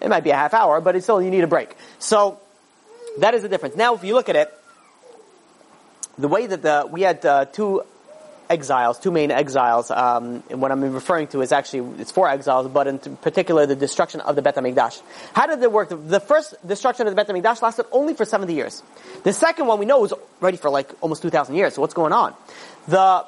It 0.00 0.08
might 0.08 0.24
be 0.24 0.30
a 0.30 0.36
half 0.36 0.52
hour, 0.52 0.80
but 0.80 0.96
it's 0.96 1.06
still, 1.06 1.22
you 1.22 1.30
need 1.30 1.44
a 1.44 1.46
break. 1.46 1.74
So, 1.98 2.40
that 3.18 3.34
is 3.34 3.42
the 3.42 3.48
difference. 3.48 3.76
Now, 3.76 3.94
if 3.94 4.04
you 4.04 4.14
look 4.14 4.28
at 4.28 4.36
it, 4.36 4.52
the 6.18 6.28
way 6.28 6.46
that 6.46 6.62
the, 6.62 6.88
we 6.90 7.02
had 7.02 7.24
uh, 7.24 7.44
two 7.46 7.82
exiles, 8.50 8.98
two 8.98 9.10
main 9.10 9.30
exiles, 9.30 9.90
um, 9.90 10.40
what 10.50 10.72
I'm 10.72 10.92
referring 10.92 11.28
to 11.28 11.40
is 11.40 11.52
actually, 11.52 12.00
it's 12.00 12.10
four 12.10 12.28
exiles, 12.28 12.68
but 12.68 12.86
in 12.86 12.98
particular 12.98 13.66
the 13.66 13.76
destruction 13.76 14.20
of 14.20 14.36
the 14.36 14.42
Bet 14.42 14.56
HaMikdash. 14.56 15.00
How 15.32 15.46
did 15.46 15.62
it 15.62 15.70
work? 15.72 15.88
The 15.90 16.20
first 16.20 16.54
destruction 16.66 17.06
of 17.06 17.12
the 17.12 17.16
Bet 17.16 17.28
HaMikdash 17.28 17.62
lasted 17.62 17.86
only 17.92 18.14
for 18.14 18.24
70 18.24 18.52
years. 18.54 18.82
The 19.24 19.32
second 19.32 19.66
one 19.66 19.78
we 19.78 19.86
know 19.86 20.00
was 20.00 20.12
ready 20.40 20.56
for 20.56 20.70
like 20.70 20.90
almost 21.00 21.22
2,000 21.22 21.54
years, 21.54 21.74
so 21.74 21.80
what's 21.80 21.94
going 21.94 22.12
on? 22.12 22.34
The 22.88 23.24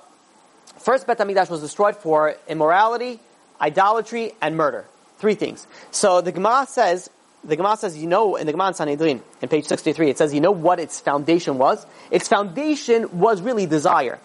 first 0.78 1.06
Bet 1.06 1.18
HaMikdash 1.18 1.50
was 1.50 1.60
destroyed 1.60 1.96
for 1.96 2.34
immorality, 2.48 3.20
idolatry, 3.60 4.32
and 4.40 4.56
murder. 4.56 4.84
Three 5.18 5.34
things. 5.34 5.66
So 5.90 6.20
the 6.20 6.32
Gemara 6.32 6.66
says 6.66 7.10
the 7.44 7.56
Gemara 7.56 7.76
says, 7.76 7.96
you 7.96 8.06
know, 8.06 8.36
in 8.36 8.46
the 8.46 8.52
Gemara 8.52 8.68
in 8.68 8.74
Sanhedrin, 8.74 9.22
in 9.40 9.48
page 9.48 9.66
63, 9.66 10.10
it 10.10 10.18
says, 10.18 10.34
you 10.34 10.40
know 10.40 10.50
what 10.50 10.80
its 10.80 11.00
foundation 11.00 11.58
was? 11.58 11.86
Its 12.10 12.28
foundation 12.28 13.18
was 13.18 13.40
really 13.40 13.66
desire. 13.66 14.18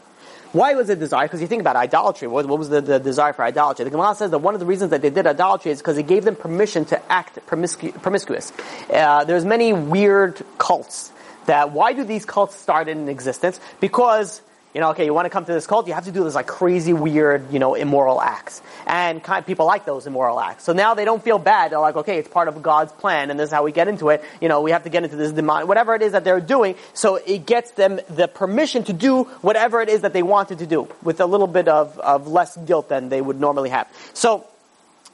Why 0.51 0.75
was 0.75 0.89
it 0.89 0.99
desire? 0.99 1.25
Because 1.25 1.41
you 1.41 1.47
think 1.47 1.61
about 1.61 1.75
idolatry. 1.75 2.27
What, 2.27 2.45
what 2.45 2.59
was 2.59 2.69
the, 2.69 2.81
the, 2.81 2.99
desire 2.99 3.33
for 3.33 3.43
idolatry? 3.43 3.85
The 3.85 3.91
Gemara 3.91 4.13
says 4.13 4.31
that 4.31 4.37
one 4.39 4.53
of 4.53 4.59
the 4.59 4.67
reasons 4.67 4.91
that 4.91 5.01
they 5.01 5.09
did 5.09 5.25
idolatry 5.25 5.71
is 5.71 5.79
because 5.79 5.97
it 5.97 6.05
gave 6.05 6.25
them 6.25 6.35
permission 6.35 6.85
to 6.85 7.11
act 7.11 7.39
promiscu- 7.47 7.99
promiscuous. 8.01 8.51
Uh, 8.91 9.23
there's 9.23 9.45
many 9.45 9.73
weird 9.73 10.43
cults 10.59 11.11
that, 11.47 11.71
why 11.71 11.93
do 11.93 12.03
these 12.03 12.25
cults 12.25 12.55
start 12.55 12.87
in 12.87 13.09
existence? 13.09 13.59
Because 13.79 14.41
you 14.73 14.81
know, 14.81 14.89
okay, 14.91 15.05
you 15.05 15.13
want 15.13 15.25
to 15.25 15.29
come 15.29 15.45
to 15.45 15.53
this 15.53 15.67
cult, 15.67 15.87
you 15.87 15.93
have 15.93 16.05
to 16.05 16.11
do 16.11 16.23
this 16.23 16.33
like 16.33 16.47
crazy, 16.47 16.93
weird, 16.93 17.53
you 17.53 17.59
know, 17.59 17.75
immoral 17.75 18.19
acts. 18.19 18.61
And 18.87 19.23
kind 19.23 19.39
of 19.39 19.45
people 19.45 19.65
like 19.65 19.85
those 19.85 20.07
immoral 20.07 20.39
acts. 20.39 20.63
So 20.63 20.73
now 20.73 20.95
they 20.95 21.05
don't 21.05 21.23
feel 21.23 21.37
bad. 21.37 21.71
They're 21.71 21.79
like, 21.79 21.95
okay, 21.95 22.17
it's 22.17 22.27
part 22.27 22.47
of 22.47 22.61
God's 22.63 22.91
plan, 22.91 23.29
and 23.29 23.39
this 23.39 23.49
is 23.49 23.53
how 23.53 23.63
we 23.63 23.71
get 23.71 23.87
into 23.87 24.09
it. 24.09 24.23
You 24.41 24.49
know, 24.49 24.61
we 24.61 24.71
have 24.71 24.83
to 24.83 24.89
get 24.89 25.03
into 25.03 25.15
this 25.15 25.31
demon, 25.31 25.67
whatever 25.67 25.93
it 25.93 26.01
is 26.01 26.13
that 26.13 26.23
they're 26.23 26.41
doing. 26.41 26.75
So 26.93 27.15
it 27.15 27.45
gets 27.45 27.71
them 27.71 27.99
the 28.09 28.27
permission 28.27 28.83
to 28.85 28.93
do 28.93 29.25
whatever 29.41 29.81
it 29.81 29.89
is 29.89 30.01
that 30.01 30.13
they 30.13 30.23
wanted 30.23 30.59
to 30.59 30.65
do, 30.65 30.87
with 31.03 31.21
a 31.21 31.25
little 31.25 31.47
bit 31.47 31.67
of, 31.67 31.99
of 31.99 32.27
less 32.27 32.57
guilt 32.57 32.89
than 32.89 33.09
they 33.09 33.21
would 33.21 33.39
normally 33.39 33.69
have. 33.69 33.87
So 34.13 34.45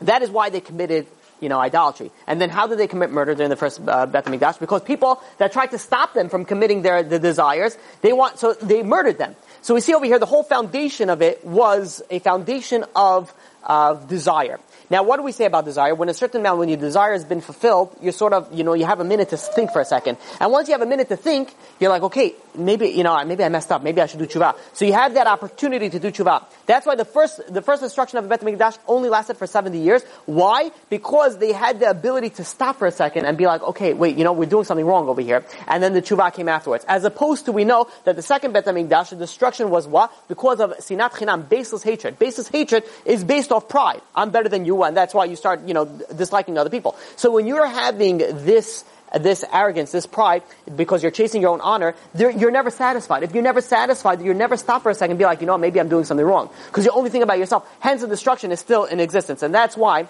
that 0.01 0.21
is 0.21 0.29
why 0.29 0.49
they 0.49 0.61
committed 0.61 1.07
you 1.41 1.49
know, 1.49 1.59
idolatry. 1.59 2.11
And 2.27 2.39
then 2.39 2.49
how 2.49 2.67
did 2.67 2.77
they 2.77 2.87
commit 2.87 3.11
murder 3.11 3.33
during 3.33 3.49
the 3.49 3.55
first 3.55 3.79
uh, 3.87 4.05
Beth 4.05 4.25
HaMikdash? 4.25 4.59
Because 4.59 4.81
people 4.81 5.21
that 5.37 5.51
tried 5.51 5.71
to 5.71 5.77
stop 5.77 6.13
them 6.13 6.29
from 6.29 6.45
committing 6.45 6.81
their 6.81 7.03
the 7.03 7.19
desires, 7.19 7.77
they 8.01 8.13
want, 8.13 8.39
so 8.39 8.53
they 8.53 8.83
murdered 8.83 9.17
them. 9.17 9.35
So 9.61 9.73
we 9.73 9.81
see 9.81 9.93
over 9.93 10.05
here 10.05 10.19
the 10.19 10.25
whole 10.25 10.43
foundation 10.43 11.09
of 11.09 11.21
it 11.21 11.43
was 11.45 12.01
a 12.09 12.19
foundation 12.19 12.85
of, 12.95 13.33
of 13.63 14.07
desire. 14.07 14.59
Now, 14.91 15.03
what 15.03 15.17
do 15.17 15.23
we 15.23 15.31
say 15.31 15.45
about 15.45 15.65
desire? 15.65 15.93
When 15.93 16.09
a 16.09 16.15
certain 16.15 16.41
amount, 16.41 16.57
when 16.57 16.69
your 16.69 16.77
desire 16.77 17.13
has 17.13 17.23
been 17.23 17.41
fulfilled, 17.41 17.95
you're 18.01 18.11
sort 18.11 18.33
of, 18.33 18.51
you 18.51 18.63
know, 18.63 18.73
you 18.73 18.85
have 18.85 18.99
a 18.99 19.03
minute 19.03 19.29
to 19.29 19.37
think 19.37 19.71
for 19.71 19.81
a 19.81 19.85
second. 19.85 20.17
And 20.39 20.51
once 20.51 20.67
you 20.67 20.73
have 20.73 20.81
a 20.81 20.87
minute 20.87 21.09
to 21.09 21.15
think, 21.15 21.53
you're 21.79 21.91
like, 21.91 22.01
okay, 22.03 22.33
maybe, 22.55 22.87
you 22.89 23.03
know, 23.03 23.23
maybe 23.23 23.43
I 23.43 23.49
messed 23.49 23.71
up. 23.71 23.83
Maybe 23.83 24.01
I 24.01 24.07
should 24.07 24.19
do 24.19 24.25
tshuva. 24.25 24.55
So 24.73 24.85
you 24.85 24.93
have 24.93 25.13
that 25.13 25.27
opportunity 25.27 25.89
to 25.91 25.99
do 25.99 26.09
tshuva. 26.09 26.43
That's 26.69 26.85
why 26.85 26.93
the 26.93 27.03
first, 27.03 27.51
the 27.51 27.63
first 27.63 27.81
instruction 27.81 28.19
of 28.19 28.25
the 28.25 28.29
Bet 28.29 28.41
HaMikdash 28.41 28.77
only 28.87 29.09
lasted 29.09 29.37
for 29.37 29.47
70 29.47 29.79
years. 29.79 30.03
Why? 30.27 30.69
Because 30.91 31.39
they 31.39 31.51
had 31.51 31.79
the 31.79 31.89
ability 31.89 32.29
to 32.37 32.43
stop 32.43 32.77
for 32.77 32.85
a 32.85 32.91
second 32.91 33.25
and 33.25 33.39
be 33.39 33.47
like, 33.47 33.63
okay, 33.63 33.95
wait, 33.95 34.17
you 34.19 34.23
know, 34.23 34.33
we're 34.33 34.45
doing 34.45 34.65
something 34.65 34.85
wrong 34.85 35.09
over 35.09 35.19
here. 35.19 35.43
And 35.67 35.81
then 35.81 35.93
the 35.93 36.01
tshuva 36.03 36.31
came 36.31 36.47
afterwards. 36.47 36.85
As 36.87 37.05
opposed 37.05 37.45
to, 37.45 37.51
we 37.51 37.65
know 37.65 37.87
that 38.03 38.15
the 38.15 38.21
second 38.21 38.51
Bet 38.51 38.65
HaMikdash, 38.65 39.09
the 39.09 39.15
destruction 39.15 39.71
was 39.71 39.87
what? 39.87 40.13
Because 40.27 40.59
of 40.59 40.77
sinat 40.77 41.13
chinam, 41.13 41.49
baseless 41.49 41.81
hatred. 41.81 42.19
Baseless 42.19 42.49
hatred 42.49 42.83
is 43.03 43.23
based 43.23 43.51
off 43.51 43.67
pride. 43.67 44.01
I'm 44.13 44.29
better 44.29 44.47
than 44.47 44.65
you 44.65 44.83
and 44.83 44.95
that's 44.95 45.15
why 45.15 45.25
you 45.25 45.37
start, 45.37 45.67
you 45.67 45.73
know, 45.73 45.85
disliking 45.85 46.55
other 46.59 46.69
people. 46.69 46.95
So 47.15 47.31
when 47.31 47.47
you're 47.47 47.65
having 47.65 48.19
this 48.19 48.85
this 49.17 49.43
arrogance, 49.51 49.91
this 49.91 50.05
pride, 50.05 50.43
because 50.75 51.01
you're 51.01 51.11
chasing 51.11 51.41
your 51.41 51.51
own 51.51 51.61
honor, 51.61 51.95
you're 52.15 52.51
never 52.51 52.69
satisfied. 52.69 53.23
If 53.23 53.33
you're 53.33 53.43
never 53.43 53.61
satisfied, 53.61 54.21
you're 54.21 54.33
never 54.33 54.57
stop 54.57 54.83
for 54.83 54.89
a 54.89 54.95
second 54.95 55.11
and 55.11 55.19
be 55.19 55.25
like, 55.25 55.41
you 55.41 55.47
know, 55.47 55.57
maybe 55.57 55.79
I'm 55.79 55.89
doing 55.89 56.05
something 56.05 56.25
wrong. 56.25 56.49
Because 56.67 56.85
you 56.85 56.91
only 56.91 57.09
think 57.09 57.23
about 57.23 57.39
yourself. 57.39 57.67
Hence 57.79 58.01
the 58.01 58.07
destruction 58.07 58.51
is 58.51 58.59
still 58.59 58.85
in 58.85 58.99
existence. 58.99 59.41
And 59.41 59.53
that's 59.53 59.75
why 59.75 60.07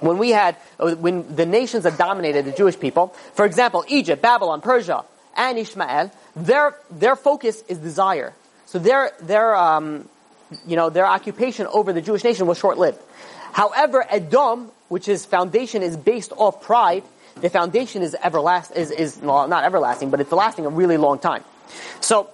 when 0.00 0.18
we 0.18 0.30
had, 0.30 0.56
when 0.78 1.36
the 1.36 1.46
nations 1.46 1.84
that 1.84 1.96
dominated 1.96 2.44
the 2.44 2.52
Jewish 2.52 2.78
people, 2.78 3.08
for 3.34 3.44
example, 3.44 3.84
Egypt, 3.88 4.20
Babylon, 4.22 4.60
Persia, 4.60 5.04
and 5.36 5.58
Ishmael, 5.58 6.10
their, 6.34 6.74
their 6.90 7.14
focus 7.14 7.62
is 7.68 7.78
desire. 7.78 8.32
So 8.66 8.78
their, 8.78 9.12
their, 9.20 9.54
um, 9.54 10.08
you 10.66 10.76
know, 10.76 10.90
their 10.90 11.06
occupation 11.06 11.66
over 11.66 11.92
the 11.92 12.02
Jewish 12.02 12.24
nation 12.24 12.46
was 12.46 12.58
short-lived. 12.58 12.98
However, 13.52 14.04
Edom, 14.08 14.70
which 14.88 15.06
his 15.06 15.24
foundation 15.24 15.82
is 15.82 15.96
based 15.96 16.32
off 16.36 16.62
pride, 16.62 17.04
the 17.40 17.50
foundation 17.50 18.02
is 18.02 18.16
everlasting, 18.22 18.76
is, 18.76 18.90
is, 18.90 19.18
well, 19.22 19.48
not 19.48 19.64
everlasting, 19.64 20.10
but 20.10 20.20
it's 20.20 20.32
lasting 20.32 20.66
a 20.66 20.70
really 20.70 20.96
long 20.96 21.18
time. 21.18 21.44
So, 22.00 22.30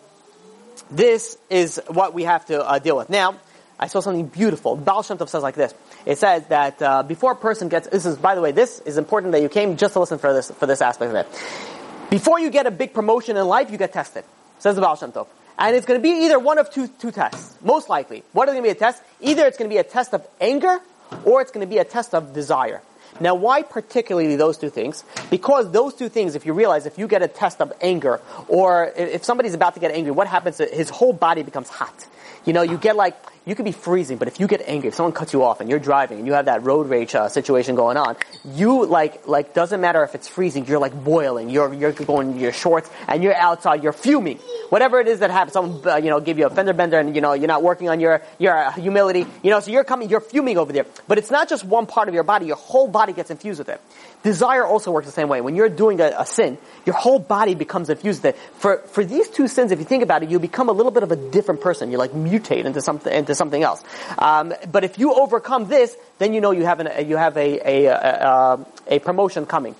this 0.90 1.38
is 1.50 1.80
what 1.88 2.14
we 2.14 2.24
have 2.24 2.44
to 2.46 2.62
uh, 2.62 2.78
deal 2.78 2.96
with. 2.96 3.08
Now, 3.08 3.36
I 3.78 3.86
saw 3.88 4.00
something 4.00 4.26
beautiful. 4.26 4.76
Baal 4.76 5.02
Shem 5.02 5.18
Tov 5.18 5.28
says 5.28 5.42
like 5.42 5.54
this. 5.54 5.74
It 6.04 6.18
says 6.18 6.46
that 6.48 6.80
uh, 6.80 7.02
before 7.02 7.32
a 7.32 7.36
person 7.36 7.68
gets, 7.68 7.88
this 7.88 8.06
is, 8.06 8.16
by 8.16 8.34
the 8.34 8.40
way, 8.40 8.52
this 8.52 8.80
is 8.80 8.98
important 8.98 9.32
that 9.32 9.42
you 9.42 9.48
came 9.48 9.76
just 9.76 9.94
to 9.94 10.00
listen 10.00 10.18
for 10.18 10.32
this, 10.32 10.50
for 10.50 10.66
this 10.66 10.82
aspect 10.82 11.10
of 11.10 11.16
it. 11.16 12.10
Before 12.10 12.38
you 12.38 12.50
get 12.50 12.66
a 12.66 12.70
big 12.70 12.92
promotion 12.92 13.36
in 13.36 13.46
life, 13.46 13.70
you 13.70 13.78
get 13.78 13.92
tested. 13.92 14.24
Says 14.58 14.74
the 14.76 14.82
Baal 14.82 14.96
Shem 14.96 15.12
Tov. 15.12 15.26
And 15.58 15.74
it's 15.76 15.86
going 15.86 15.98
to 15.98 16.02
be 16.02 16.26
either 16.26 16.38
one 16.38 16.58
of 16.58 16.70
two, 16.70 16.88
two 16.88 17.10
tests. 17.10 17.56
Most 17.62 17.88
likely. 17.88 18.22
What 18.32 18.48
is 18.48 18.52
going 18.52 18.62
to 18.62 18.68
be 18.68 18.70
a 18.70 18.78
test? 18.78 19.02
Either 19.20 19.46
it's 19.46 19.58
going 19.58 19.68
to 19.68 19.74
be 19.74 19.78
a 19.78 19.84
test 19.84 20.14
of 20.14 20.26
anger 20.40 20.78
or 21.24 21.40
it's 21.40 21.50
going 21.50 21.66
to 21.66 21.70
be 21.70 21.78
a 21.78 21.84
test 21.84 22.14
of 22.14 22.32
desire. 22.32 22.82
Now, 23.22 23.36
why 23.36 23.62
particularly 23.62 24.36
those 24.36 24.58
two 24.58 24.68
things? 24.68 25.04
Because 25.30 25.70
those 25.70 25.94
two 25.94 26.08
things, 26.08 26.34
if 26.34 26.44
you 26.44 26.52
realize, 26.52 26.86
if 26.86 26.98
you 26.98 27.06
get 27.06 27.22
a 27.22 27.28
test 27.28 27.60
of 27.60 27.72
anger, 27.80 28.20
or 28.48 28.92
if 28.96 29.24
somebody's 29.24 29.54
about 29.54 29.74
to 29.74 29.80
get 29.80 29.92
angry, 29.92 30.10
what 30.10 30.26
happens? 30.26 30.58
His 30.58 30.90
whole 30.90 31.12
body 31.12 31.42
becomes 31.42 31.68
hot. 31.68 32.06
You 32.44 32.52
know, 32.52 32.62
you 32.62 32.76
get 32.76 32.96
like, 32.96 33.16
you 33.44 33.54
could 33.56 33.64
be 33.64 33.72
freezing, 33.72 34.18
but 34.18 34.28
if 34.28 34.38
you 34.38 34.46
get 34.46 34.62
angry, 34.66 34.88
if 34.88 34.94
someone 34.94 35.12
cuts 35.12 35.32
you 35.32 35.42
off 35.42 35.60
and 35.60 35.68
you're 35.68 35.80
driving 35.80 36.18
and 36.18 36.26
you 36.26 36.34
have 36.34 36.44
that 36.44 36.64
road 36.64 36.88
rage 36.88 37.14
uh, 37.14 37.28
situation 37.28 37.74
going 37.74 37.96
on, 37.96 38.16
you 38.44 38.86
like, 38.86 39.26
like, 39.26 39.52
doesn't 39.52 39.80
matter 39.80 40.04
if 40.04 40.14
it's 40.14 40.28
freezing, 40.28 40.64
you're 40.66 40.78
like 40.78 40.94
boiling, 41.04 41.50
you're, 41.50 41.74
you're 41.74 41.92
going 41.92 42.38
your 42.38 42.52
shorts 42.52 42.88
and 43.08 43.22
you're 43.22 43.34
outside, 43.34 43.82
you're 43.82 43.92
fuming. 43.92 44.38
Whatever 44.68 45.00
it 45.00 45.08
is 45.08 45.18
that 45.20 45.30
happens, 45.30 45.54
someone, 45.54 45.86
uh, 45.86 45.96
you 45.96 46.08
know, 46.08 46.20
give 46.20 46.38
you 46.38 46.46
a 46.46 46.50
fender 46.50 46.72
bender 46.72 46.98
and, 46.98 47.14
you 47.16 47.20
know, 47.20 47.32
you're 47.32 47.48
not 47.48 47.62
working 47.62 47.88
on 47.88 47.98
your, 47.98 48.22
your 48.38 48.56
uh, 48.56 48.70
humility, 48.72 49.26
you 49.42 49.50
know, 49.50 49.58
so 49.58 49.72
you're 49.72 49.84
coming, 49.84 50.08
you're 50.08 50.20
fuming 50.20 50.56
over 50.56 50.72
there. 50.72 50.86
But 51.08 51.18
it's 51.18 51.30
not 51.30 51.48
just 51.48 51.64
one 51.64 51.86
part 51.86 52.08
of 52.08 52.14
your 52.14 52.24
body, 52.24 52.46
your 52.46 52.56
whole 52.56 52.86
body 52.86 53.12
gets 53.12 53.30
infused 53.30 53.58
with 53.58 53.68
it. 53.68 53.80
Desire 54.22 54.64
also 54.64 54.92
works 54.92 55.06
the 55.06 55.12
same 55.12 55.28
way. 55.28 55.40
When 55.40 55.56
you're 55.56 55.68
doing 55.68 56.00
a, 56.00 56.14
a, 56.18 56.26
sin, 56.26 56.58
your 56.86 56.94
whole 56.94 57.18
body 57.18 57.54
becomes 57.54 57.90
infused 57.90 58.22
with 58.22 58.36
it. 58.36 58.40
For, 58.58 58.78
for 58.78 59.04
these 59.04 59.28
two 59.28 59.48
sins, 59.48 59.72
if 59.72 59.80
you 59.80 59.84
think 59.84 60.04
about 60.04 60.22
it, 60.22 60.30
you 60.30 60.38
become 60.38 60.68
a 60.68 60.72
little 60.72 60.92
bit 60.92 61.02
of 61.02 61.10
a 61.10 61.16
different 61.16 61.60
person. 61.60 61.90
You 61.90 61.98
like 61.98 62.12
mutate 62.12 62.64
into 62.64 62.80
something, 62.80 63.12
into 63.12 63.34
something 63.34 63.62
else. 63.62 63.82
Um, 64.18 64.54
but 64.70 64.84
if 64.84 64.98
you 64.98 65.12
overcome 65.12 65.66
this, 65.66 65.96
then 66.18 66.34
you 66.34 66.40
know 66.40 66.52
you 66.52 66.64
have 66.64 66.78
an, 66.78 67.08
you 67.08 67.16
have 67.16 67.36
a, 67.36 67.86
a, 67.86 67.86
a, 67.86 68.66
a 68.86 68.98
promotion 69.00 69.44
coming. 69.44 69.74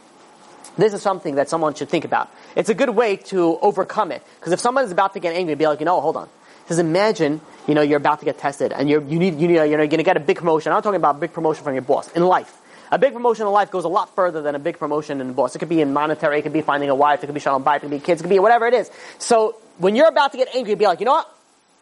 This 0.76 0.94
is 0.94 1.02
something 1.02 1.36
that 1.36 1.48
someone 1.48 1.74
should 1.74 1.88
think 1.88 2.04
about. 2.04 2.30
It's 2.56 2.70
a 2.70 2.74
good 2.74 2.90
way 2.90 3.16
to 3.16 3.58
overcome 3.60 4.10
it. 4.10 4.22
Because 4.40 4.52
if 4.52 4.60
someone 4.60 4.84
is 4.84 4.90
about 4.90 5.12
to 5.14 5.20
get 5.20 5.36
angry, 5.36 5.54
be 5.54 5.66
like, 5.66 5.80
you 5.80 5.86
know, 5.86 6.00
hold 6.00 6.16
on. 6.16 6.28
Because 6.64 6.78
imagine, 6.78 7.40
you 7.68 7.74
know, 7.74 7.82
you're 7.82 7.98
about 7.98 8.20
to 8.20 8.24
get 8.24 8.38
tested 8.38 8.72
and 8.72 8.88
you're, 8.88 9.02
you 9.02 9.18
need, 9.18 9.38
you 9.38 9.48
need, 9.48 9.54
you 9.54 9.58
know, 9.58 9.64
you're 9.64 9.86
going 9.86 9.98
to 9.98 10.02
get 10.02 10.16
a 10.16 10.20
big 10.20 10.38
promotion. 10.38 10.72
I'm 10.72 10.76
not 10.76 10.84
talking 10.84 10.96
about 10.96 11.16
a 11.16 11.18
big 11.18 11.32
promotion 11.32 11.62
from 11.64 11.74
your 11.74 11.82
boss 11.82 12.10
in 12.12 12.24
life. 12.24 12.61
A 12.92 12.98
big 12.98 13.14
promotion 13.14 13.46
in 13.46 13.52
life 13.52 13.70
goes 13.70 13.84
a 13.84 13.88
lot 13.88 14.14
further 14.14 14.42
than 14.42 14.54
a 14.54 14.58
big 14.58 14.78
promotion 14.78 15.22
in 15.22 15.28
the 15.28 15.32
boss. 15.32 15.56
It 15.56 15.60
could 15.60 15.70
be 15.70 15.80
in 15.80 15.94
monetary, 15.94 16.38
it 16.38 16.42
could 16.42 16.52
be 16.52 16.60
finding 16.60 16.90
a 16.90 16.94
wife, 16.94 17.24
it 17.24 17.26
could 17.26 17.34
be 17.34 17.40
shalom 17.40 17.64
bayit, 17.64 17.76
it 17.76 17.80
could 17.80 17.90
be 17.90 17.98
kids, 17.98 18.20
it 18.20 18.24
could 18.24 18.30
be 18.30 18.38
whatever 18.38 18.66
it 18.66 18.74
is. 18.74 18.90
So 19.16 19.56
when 19.78 19.96
you're 19.96 20.08
about 20.08 20.32
to 20.32 20.38
get 20.38 20.54
angry, 20.54 20.74
be 20.74 20.84
like, 20.84 21.00
you 21.00 21.06
know 21.06 21.12
what? 21.12 21.34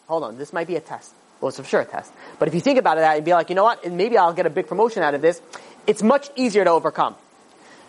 Hold 0.07 0.23
on, 0.23 0.39
this 0.39 0.53
might 0.53 0.69
be 0.69 0.77
a 0.77 0.81
test. 0.81 1.13
Well, 1.41 1.49
it's 1.49 1.59
for 1.59 1.65
sure 1.65 1.81
a 1.81 1.85
test. 1.85 2.13
But 2.39 2.47
if 2.47 2.55
you 2.55 2.61
think 2.61 2.79
about 2.79 2.97
it, 2.97 3.03
and 3.03 3.25
be 3.25 3.33
like, 3.33 3.49
you 3.49 3.57
know 3.57 3.65
what? 3.65 3.91
Maybe 3.91 4.17
I'll 4.17 4.33
get 4.33 4.47
a 4.47 4.51
big 4.51 4.69
promotion 4.69 5.03
out 5.03 5.15
of 5.15 5.21
this. 5.21 5.43
It's 5.85 6.03
much 6.03 6.31
easier 6.37 6.63
to 6.63 6.71
overcome. 6.71 7.17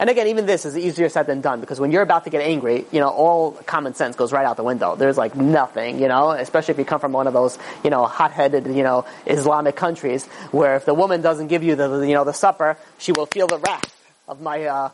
And 0.01 0.09
again, 0.09 0.29
even 0.29 0.47
this 0.47 0.65
is 0.65 0.75
easier 0.75 1.09
said 1.09 1.27
than 1.27 1.41
done 1.41 1.61
because 1.61 1.79
when 1.79 1.91
you're 1.91 2.01
about 2.01 2.23
to 2.23 2.31
get 2.31 2.41
angry, 2.41 2.87
you 2.91 2.99
know, 2.99 3.09
all 3.09 3.51
common 3.51 3.93
sense 3.93 4.15
goes 4.15 4.33
right 4.33 4.47
out 4.47 4.57
the 4.57 4.63
window. 4.63 4.95
There's 4.95 5.15
like 5.15 5.35
nothing, 5.35 6.01
you 6.01 6.07
know, 6.07 6.31
especially 6.31 6.71
if 6.71 6.79
you 6.79 6.85
come 6.85 6.99
from 6.99 7.11
one 7.11 7.27
of 7.27 7.33
those, 7.33 7.59
you 7.83 7.91
know, 7.91 8.07
hot-headed, 8.07 8.65
you 8.65 8.81
know, 8.81 9.05
Islamic 9.27 9.75
countries 9.75 10.25
where 10.49 10.75
if 10.75 10.85
the 10.85 10.95
woman 10.95 11.21
doesn't 11.21 11.49
give 11.49 11.61
you 11.61 11.75
the, 11.75 12.01
you 12.01 12.15
know, 12.15 12.23
the 12.23 12.33
supper, 12.33 12.77
she 12.97 13.11
will 13.11 13.27
feel 13.27 13.45
the 13.45 13.59
wrath 13.59 13.95
of 14.27 14.41
my, 14.41 14.65
uh, 14.65 14.89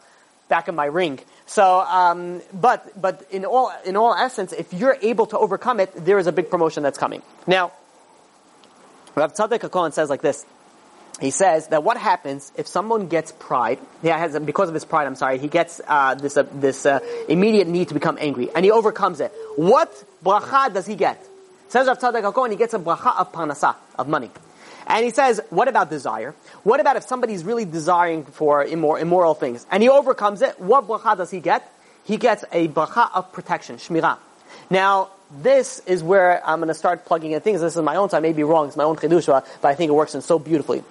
back 0.50 0.68
of 0.68 0.76
my 0.76 0.88
ring. 0.88 1.22
So, 1.46 1.80
um, 1.80 2.42
but, 2.54 3.02
but 3.02 3.26
in 3.32 3.46
all, 3.46 3.72
in 3.86 3.96
all 3.96 4.14
essence, 4.14 4.52
if 4.52 4.74
you're 4.74 4.98
able 5.02 5.28
to 5.28 5.38
overcome 5.38 5.80
it, 5.80 5.94
there 5.96 6.20
is 6.20 6.28
a 6.28 6.34
big 6.34 6.50
promotion 6.50 6.84
that's 6.84 6.98
coming. 6.98 7.22
Now, 7.48 7.72
Rav 9.16 9.34
Tzadok 9.34 9.60
HaKohen 9.60 9.94
says 9.94 10.10
like 10.10 10.22
this 10.22 10.46
he 11.20 11.32
says 11.32 11.68
that 11.70 11.84
what 11.84 11.98
happens 11.98 12.52
if 12.58 12.68
someone 12.68 13.08
gets 13.08 13.32
pride, 13.32 13.80
yeah, 14.04 14.18
has, 14.20 14.38
because 14.40 14.70
of 14.70 14.76
his 14.76 14.86
pride, 14.86 15.08
I'm 15.08 15.16
sorry, 15.16 15.40
he 15.40 15.48
gets 15.48 15.82
uh, 15.88 16.14
this 16.14 16.38
uh, 16.38 16.44
this 16.54 16.86
uh, 16.86 17.00
immediate 17.28 17.68
need 17.68 17.88
to 17.88 17.96
become 17.96 18.18
angry, 18.20 18.50
and 18.54 18.64
he 18.64 18.72
overcomes 18.72 19.20
it. 19.20 19.32
What 19.56 19.92
bracha 20.24 20.74
does 20.74 20.86
he 20.86 20.96
get? 20.96 21.24
Says 21.70 21.88
Rav 21.88 21.98
Tzadok 21.98 22.32
HaKohen, 22.32 22.52
he 22.52 22.56
gets 22.56 22.76
a 22.76 22.80
bracha 22.80 23.18
of 23.18 23.32
parnasa, 23.32 23.76
of 23.98 24.08
money. 24.08 24.30
And 24.86 25.04
he 25.04 25.12
says, 25.12 25.42
what 25.50 25.68
about 25.68 25.90
desire? 25.90 26.34
What 26.64 26.80
about 26.80 26.96
if 26.96 27.04
somebody's 27.04 27.44
really 27.44 27.66
desiring 27.66 28.24
for 28.24 28.64
immor- 28.64 29.02
immoral 29.02 29.34
things, 29.34 29.66
and 29.72 29.82
he 29.82 29.90
overcomes 29.90 30.42
it, 30.44 30.60
what 30.60 30.88
bracha 30.88 31.18
does 31.18 31.32
he 31.32 31.40
get? 31.40 31.70
He 32.06 32.18
gets 32.18 32.46
a 32.52 32.68
bracha 32.68 33.10
of 33.14 33.34
protection, 33.34 33.78
shmirah. 33.78 34.18
Now, 34.70 35.10
this 35.42 35.80
is 35.80 36.04
where 36.04 36.46
I'm 36.48 36.60
going 36.60 36.70
to 36.70 36.74
start 36.74 37.06
plugging 37.06 37.32
in 37.32 37.42
things. 37.42 37.60
This 37.60 37.76
is 37.76 37.82
my 37.82 37.96
own, 37.96 38.10
so 38.10 38.18
I 38.18 38.20
may 38.22 38.34
be 38.34 38.44
wrong. 38.44 38.68
It's 38.68 38.78
my 38.78 38.86
own 38.86 38.96
chidusha, 38.96 39.46
but 39.62 39.68
I 39.68 39.76
think 39.76 39.90
it 39.90 39.94
works 39.94 40.16
in 40.16 40.22
so 40.22 40.40
beautifully. 40.40 40.84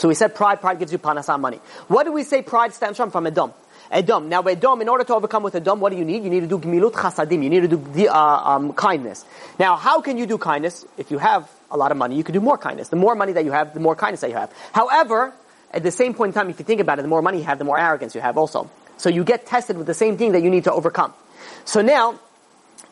So 0.00 0.08
we 0.08 0.14
said 0.14 0.34
pride, 0.34 0.62
pride 0.62 0.78
gives 0.78 0.92
you 0.92 0.98
panasa 0.98 1.38
money. 1.38 1.60
What 1.88 2.04
do 2.04 2.12
we 2.12 2.22
say 2.22 2.40
pride 2.40 2.72
stems 2.72 2.96
from? 2.96 3.10
From 3.10 3.26
Edom. 3.26 3.52
Edom. 3.90 4.30
Now, 4.30 4.40
Edom, 4.40 4.80
in 4.80 4.88
order 4.88 5.04
to 5.04 5.14
overcome 5.14 5.42
with 5.42 5.54
Edom, 5.54 5.78
what 5.78 5.92
do 5.92 5.98
you 5.98 6.06
need? 6.06 6.24
You 6.24 6.30
need 6.30 6.40
to 6.40 6.46
do 6.46 6.58
gemilut 6.58 6.92
chasadim. 6.92 7.42
You 7.42 7.50
need 7.50 7.68
to 7.68 7.76
do 7.76 8.08
uh, 8.08 8.14
um, 8.14 8.72
kindness. 8.72 9.26
Now, 9.58 9.76
how 9.76 10.00
can 10.00 10.16
you 10.16 10.24
do 10.24 10.38
kindness? 10.38 10.86
If 10.96 11.10
you 11.10 11.18
have 11.18 11.50
a 11.70 11.76
lot 11.76 11.92
of 11.92 11.98
money, 11.98 12.16
you 12.16 12.24
can 12.24 12.32
do 12.32 12.40
more 12.40 12.56
kindness. 12.56 12.88
The 12.88 12.96
more 12.96 13.14
money 13.14 13.34
that 13.34 13.44
you 13.44 13.52
have, 13.52 13.74
the 13.74 13.80
more 13.80 13.94
kindness 13.94 14.22
that 14.22 14.30
you 14.30 14.36
have. 14.36 14.50
However, 14.72 15.34
at 15.70 15.82
the 15.82 15.90
same 15.90 16.14
point 16.14 16.30
in 16.30 16.34
time, 16.34 16.48
if 16.48 16.58
you 16.58 16.64
think 16.64 16.80
about 16.80 16.98
it, 16.98 17.02
the 17.02 17.08
more 17.08 17.20
money 17.20 17.36
you 17.36 17.44
have, 17.44 17.58
the 17.58 17.64
more 17.64 17.78
arrogance 17.78 18.14
you 18.14 18.22
have 18.22 18.38
also. 18.38 18.70
So 18.96 19.10
you 19.10 19.22
get 19.22 19.44
tested 19.44 19.76
with 19.76 19.86
the 19.86 19.92
same 19.92 20.16
thing 20.16 20.32
that 20.32 20.42
you 20.42 20.48
need 20.48 20.64
to 20.64 20.72
overcome. 20.72 21.12
So 21.66 21.82
now, 21.82 22.18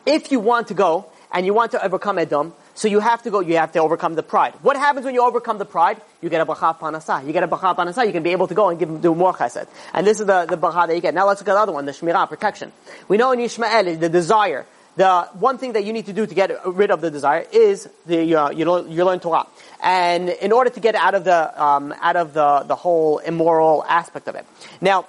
if 0.05 0.31
you 0.31 0.39
want 0.39 0.67
to 0.67 0.75
go 0.75 1.07
and 1.31 1.43
you 1.43 1.55
want 1.55 1.71
to 1.71 1.83
overcome 1.83 2.19
Edom, 2.19 2.53
so 2.79 2.87
you 2.87 3.01
have 3.01 3.21
to 3.23 3.29
go, 3.29 3.41
you 3.41 3.57
have 3.57 3.73
to 3.73 3.79
overcome 3.79 4.15
the 4.15 4.23
pride. 4.23 4.53
What 4.61 4.77
happens 4.77 5.05
when 5.05 5.13
you 5.13 5.21
overcome 5.21 5.57
the 5.57 5.65
pride? 5.65 6.01
You 6.21 6.29
get 6.29 6.39
a 6.39 6.45
bracha 6.45 6.79
panasa. 6.79 7.27
You 7.27 7.33
get 7.33 7.43
a 7.43 7.47
bracha 7.49 7.75
panasa, 7.75 8.05
you 8.05 8.13
can 8.13 8.23
be 8.23 8.29
able 8.29 8.47
to 8.47 8.53
go 8.53 8.69
and 8.69 8.79
give, 8.79 9.01
do 9.01 9.13
more 9.13 9.33
chesed. 9.33 9.67
And 9.93 10.07
this 10.07 10.21
is 10.21 10.25
the, 10.25 10.45
the 10.45 10.57
bracha 10.57 10.87
that 10.87 10.95
you 10.95 11.01
get. 11.01 11.13
Now 11.13 11.27
let's 11.27 11.41
look 11.41 11.49
at 11.49 11.55
the 11.55 11.59
other 11.59 11.73
one, 11.73 11.85
the 11.85 11.91
shmirah, 11.91 12.29
protection. 12.29 12.71
We 13.09 13.17
know 13.17 13.33
in 13.33 13.39
Yishmael, 13.39 13.99
the 13.99 14.07
desire. 14.07 14.65
The 14.95 15.27
one 15.33 15.57
thing 15.57 15.73
that 15.73 15.83
you 15.83 15.91
need 15.91 16.05
to 16.05 16.13
do 16.13 16.25
to 16.25 16.33
get 16.33 16.51
rid 16.65 16.89
of 16.89 17.01
the 17.01 17.11
desire 17.11 17.45
is 17.51 17.89
the, 18.05 18.33
uh, 18.33 18.49
you, 18.51 18.63
learn, 18.63 18.89
you 18.89 19.03
learn 19.03 19.19
Torah. 19.19 19.45
And 19.83 20.29
in 20.29 20.53
order 20.53 20.69
to 20.69 20.79
get 20.79 20.95
out 20.95 21.15
of 21.15 21.25
the, 21.25 21.61
um, 21.61 21.93
out 21.99 22.15
of 22.15 22.33
the, 22.33 22.63
the 22.65 22.75
whole 22.77 23.17
immoral 23.17 23.83
aspect 23.83 24.29
of 24.29 24.35
it. 24.35 24.45
Now, 24.79 25.05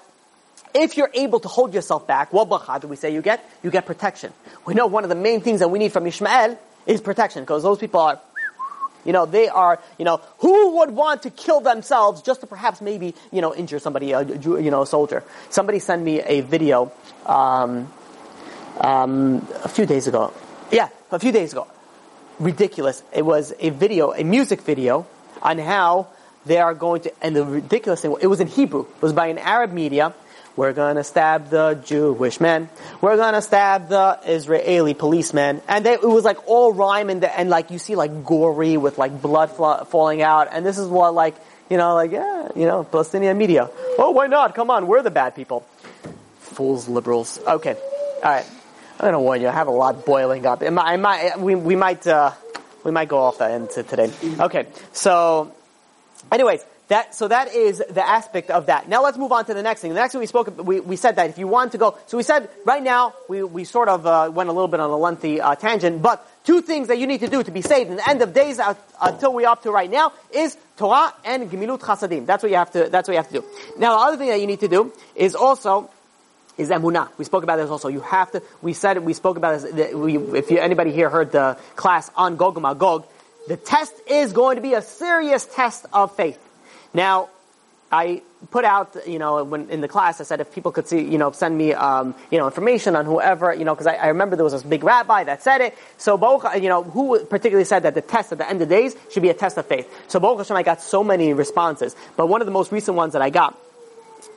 if 0.74 0.96
you're 0.96 1.10
able 1.14 1.38
to 1.38 1.46
hold 1.46 1.72
yourself 1.72 2.08
back, 2.08 2.32
what 2.32 2.48
bracha 2.48 2.80
do 2.80 2.88
we 2.88 2.96
say 2.96 3.14
you 3.14 3.22
get? 3.22 3.48
You 3.62 3.70
get 3.70 3.86
protection. 3.86 4.32
We 4.66 4.74
know 4.74 4.88
one 4.88 5.04
of 5.04 5.08
the 5.08 5.14
main 5.14 5.40
things 5.40 5.60
that 5.60 5.68
we 5.68 5.78
need 5.78 5.92
from 5.92 6.08
Ishmael 6.08 6.58
is 6.86 7.00
protection, 7.00 7.42
because 7.42 7.62
those 7.62 7.78
people 7.78 8.00
are, 8.00 8.20
you 9.04 9.12
know, 9.12 9.26
they 9.26 9.48
are, 9.48 9.80
you 9.98 10.04
know, 10.04 10.20
who 10.38 10.76
would 10.78 10.90
want 10.90 11.22
to 11.22 11.30
kill 11.30 11.60
themselves 11.60 12.22
just 12.22 12.40
to 12.40 12.46
perhaps 12.46 12.80
maybe, 12.80 13.14
you 13.32 13.40
know, 13.40 13.54
injure 13.54 13.78
somebody, 13.78 14.12
a, 14.12 14.22
you 14.22 14.70
know, 14.70 14.82
a 14.82 14.86
soldier. 14.86 15.24
Somebody 15.48 15.78
sent 15.78 16.02
me 16.02 16.20
a 16.20 16.42
video, 16.42 16.92
um, 17.26 17.90
um, 18.78 19.46
a 19.64 19.68
few 19.68 19.86
days 19.86 20.06
ago. 20.06 20.32
Yeah, 20.70 20.88
a 21.10 21.18
few 21.18 21.32
days 21.32 21.52
ago. 21.52 21.66
Ridiculous. 22.38 23.02
It 23.12 23.24
was 23.24 23.52
a 23.58 23.70
video, 23.70 24.12
a 24.12 24.24
music 24.24 24.62
video 24.62 25.06
on 25.42 25.58
how 25.58 26.08
they 26.46 26.58
are 26.58 26.74
going 26.74 27.02
to, 27.02 27.12
and 27.22 27.36
the 27.36 27.44
ridiculous 27.44 28.00
thing, 28.00 28.14
it 28.20 28.26
was 28.26 28.40
in 28.40 28.46
Hebrew. 28.46 28.82
It 28.82 29.02
was 29.02 29.12
by 29.12 29.26
an 29.26 29.38
Arab 29.38 29.72
media, 29.72 30.14
we're 30.60 30.74
gonna 30.74 31.02
stab 31.02 31.48
the 31.48 31.80
Jewish 31.86 32.38
man. 32.38 32.68
We're 33.00 33.16
gonna 33.16 33.40
stab 33.40 33.88
the 33.88 34.20
Israeli 34.26 34.92
policeman. 34.92 35.62
And 35.66 35.86
they, 35.86 35.94
it 35.94 36.02
was 36.02 36.22
like 36.22 36.46
all 36.46 36.74
rhyme 36.74 37.08
and, 37.08 37.22
the, 37.22 37.34
and 37.34 37.48
like 37.48 37.70
you 37.70 37.78
see 37.78 37.96
like 37.96 38.26
gory 38.26 38.76
with 38.76 38.98
like 38.98 39.22
blood 39.22 39.50
fl- 39.52 39.84
falling 39.84 40.20
out. 40.20 40.48
And 40.52 40.66
this 40.66 40.76
is 40.76 40.86
what 40.86 41.14
like, 41.14 41.34
you 41.70 41.78
know, 41.78 41.94
like, 41.94 42.12
yeah, 42.12 42.48
you 42.54 42.66
know, 42.66 42.84
Palestinian 42.84 43.38
media. 43.38 43.70
Oh, 43.98 44.10
why 44.10 44.26
not? 44.26 44.54
Come 44.54 44.70
on, 44.70 44.86
we're 44.86 45.00
the 45.00 45.10
bad 45.10 45.34
people. 45.34 45.66
Fools, 46.40 46.90
liberals. 46.90 47.40
Okay. 47.46 47.74
Alright. 48.16 48.44
I'm 48.98 49.06
gonna 49.06 49.18
warn 49.18 49.40
you, 49.40 49.48
I 49.48 49.52
have 49.52 49.68
a 49.68 49.70
lot 49.70 50.04
boiling 50.04 50.44
up. 50.44 50.62
I 50.62 50.68
might, 50.68 50.92
I 50.92 50.96
might 50.98 51.40
we, 51.40 51.54
we 51.54 51.74
might, 51.74 52.06
uh, 52.06 52.32
we 52.84 52.90
might 52.90 53.08
go 53.08 53.16
off 53.16 53.38
that 53.38 53.52
into 53.52 53.82
today. 53.82 54.12
Okay. 54.38 54.66
So, 54.92 55.54
anyways, 56.30 56.62
that, 56.90 57.14
so 57.14 57.28
that 57.28 57.54
is 57.54 57.78
the 57.78 58.06
aspect 58.06 58.50
of 58.50 58.66
that. 58.66 58.88
Now 58.88 59.02
let's 59.04 59.16
move 59.16 59.30
on 59.30 59.44
to 59.44 59.54
the 59.54 59.62
next 59.62 59.80
thing. 59.80 59.94
The 59.94 60.00
next 60.00 60.12
thing 60.12 60.20
we 60.20 60.26
spoke, 60.26 60.58
we, 60.58 60.80
we 60.80 60.96
said 60.96 61.14
that 61.16 61.30
if 61.30 61.38
you 61.38 61.46
want 61.46 61.70
to 61.72 61.78
go, 61.78 61.96
so 62.06 62.16
we 62.16 62.24
said 62.24 62.50
right 62.64 62.82
now, 62.82 63.14
we, 63.28 63.44
we 63.44 63.62
sort 63.62 63.88
of 63.88 64.04
uh, 64.06 64.28
went 64.34 64.48
a 64.48 64.52
little 64.52 64.66
bit 64.66 64.80
on 64.80 64.90
a 64.90 64.96
lengthy 64.96 65.40
uh, 65.40 65.54
tangent, 65.54 66.02
but 66.02 66.28
two 66.44 66.60
things 66.62 66.88
that 66.88 66.98
you 66.98 67.06
need 67.06 67.20
to 67.20 67.28
do 67.28 67.44
to 67.44 67.50
be 67.52 67.62
saved 67.62 67.90
in 67.90 67.96
the 67.96 68.10
end 68.10 68.22
of 68.22 68.34
days 68.34 68.58
uh, 68.58 68.74
until 69.00 69.32
we're 69.32 69.48
up 69.48 69.62
to 69.62 69.70
right 69.70 69.88
now 69.88 70.12
is 70.34 70.56
Torah 70.76 71.14
and 71.24 71.48
Gemilut 71.48 71.78
Chasadim. 71.78 72.26
That's 72.26 72.42
what 72.42 72.50
you 72.50 72.58
have 72.58 72.72
to, 72.72 72.88
that's 72.90 73.06
what 73.06 73.14
you 73.14 73.18
have 73.18 73.28
to 73.28 73.40
do. 73.40 73.44
Now 73.78 73.96
the 73.96 74.04
other 74.06 74.16
thing 74.16 74.28
that 74.28 74.40
you 74.40 74.48
need 74.48 74.60
to 74.60 74.68
do 74.68 74.92
is 75.14 75.36
also, 75.36 75.88
is 76.58 76.70
emunah. 76.70 77.08
We 77.18 77.24
spoke 77.24 77.44
about 77.44 77.58
this 77.58 77.70
also. 77.70 77.86
You 77.86 78.00
have 78.00 78.32
to. 78.32 78.42
We 78.62 78.72
said 78.72 78.98
we 78.98 79.14
spoke 79.14 79.36
about 79.36 79.60
this. 79.60 79.94
We, 79.94 80.18
if 80.18 80.50
you, 80.50 80.58
anybody 80.58 80.90
here 80.90 81.08
heard 81.08 81.30
the 81.30 81.56
class 81.76 82.10
on 82.16 82.34
Gog 82.34 82.56
and 82.56 82.64
Magog, 82.64 83.06
the 83.46 83.56
test 83.56 83.94
is 84.08 84.32
going 84.32 84.56
to 84.56 84.60
be 84.60 84.74
a 84.74 84.82
serious 84.82 85.46
test 85.46 85.86
of 85.92 86.16
faith. 86.16 86.38
Now, 86.92 87.28
I 87.92 88.22
put 88.50 88.64
out, 88.64 88.96
you 89.06 89.18
know, 89.18 89.42
when 89.42 89.68
in 89.68 89.80
the 89.80 89.88
class, 89.88 90.20
I 90.20 90.24
said 90.24 90.40
if 90.40 90.52
people 90.54 90.70
could 90.70 90.86
see, 90.86 91.00
you 91.00 91.18
know, 91.18 91.32
send 91.32 91.58
me, 91.58 91.74
um, 91.74 92.14
you 92.30 92.38
know, 92.38 92.46
information 92.46 92.94
on 92.94 93.04
whoever, 93.04 93.52
you 93.52 93.64
know, 93.64 93.74
because 93.74 93.88
I, 93.88 93.94
I, 93.94 94.06
remember 94.08 94.36
there 94.36 94.44
was 94.44 94.52
this 94.52 94.62
big 94.62 94.84
rabbi 94.84 95.24
that 95.24 95.42
said 95.42 95.60
it. 95.60 95.76
So, 95.98 96.14
you 96.54 96.68
know, 96.68 96.84
who 96.84 97.24
particularly 97.24 97.64
said 97.64 97.82
that 97.82 97.94
the 97.94 98.00
test 98.00 98.32
at 98.32 98.38
the 98.38 98.48
end 98.48 98.62
of 98.62 98.68
days 98.68 98.94
should 99.10 99.22
be 99.22 99.28
a 99.28 99.34
test 99.34 99.58
of 99.58 99.66
faith. 99.66 99.92
So, 100.08 100.20
Baruch 100.20 100.38
Hashem, 100.38 100.56
I 100.56 100.62
got 100.62 100.80
so 100.80 101.02
many 101.02 101.32
responses, 101.32 101.96
but 102.16 102.28
one 102.28 102.40
of 102.40 102.46
the 102.46 102.52
most 102.52 102.70
recent 102.70 102.96
ones 102.96 103.12
that 103.14 103.22
I 103.22 103.30
got 103.30 103.58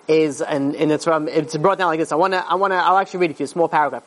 is, 0.08 0.42
and, 0.42 0.76
and 0.76 0.92
it's 0.92 1.06
from, 1.06 1.28
it's 1.28 1.56
brought 1.56 1.78
down 1.78 1.88
like 1.88 2.00
this. 2.00 2.12
I 2.12 2.16
want 2.16 2.34
to, 2.34 2.44
I 2.46 2.56
want 2.56 2.74
to, 2.74 2.78
I'll 2.78 2.98
actually 2.98 3.22
read 3.22 3.32
it 3.32 3.38
to 3.38 3.44
you, 3.44 3.46
a 3.46 3.48
small 3.48 3.70
paragraph. 3.70 4.04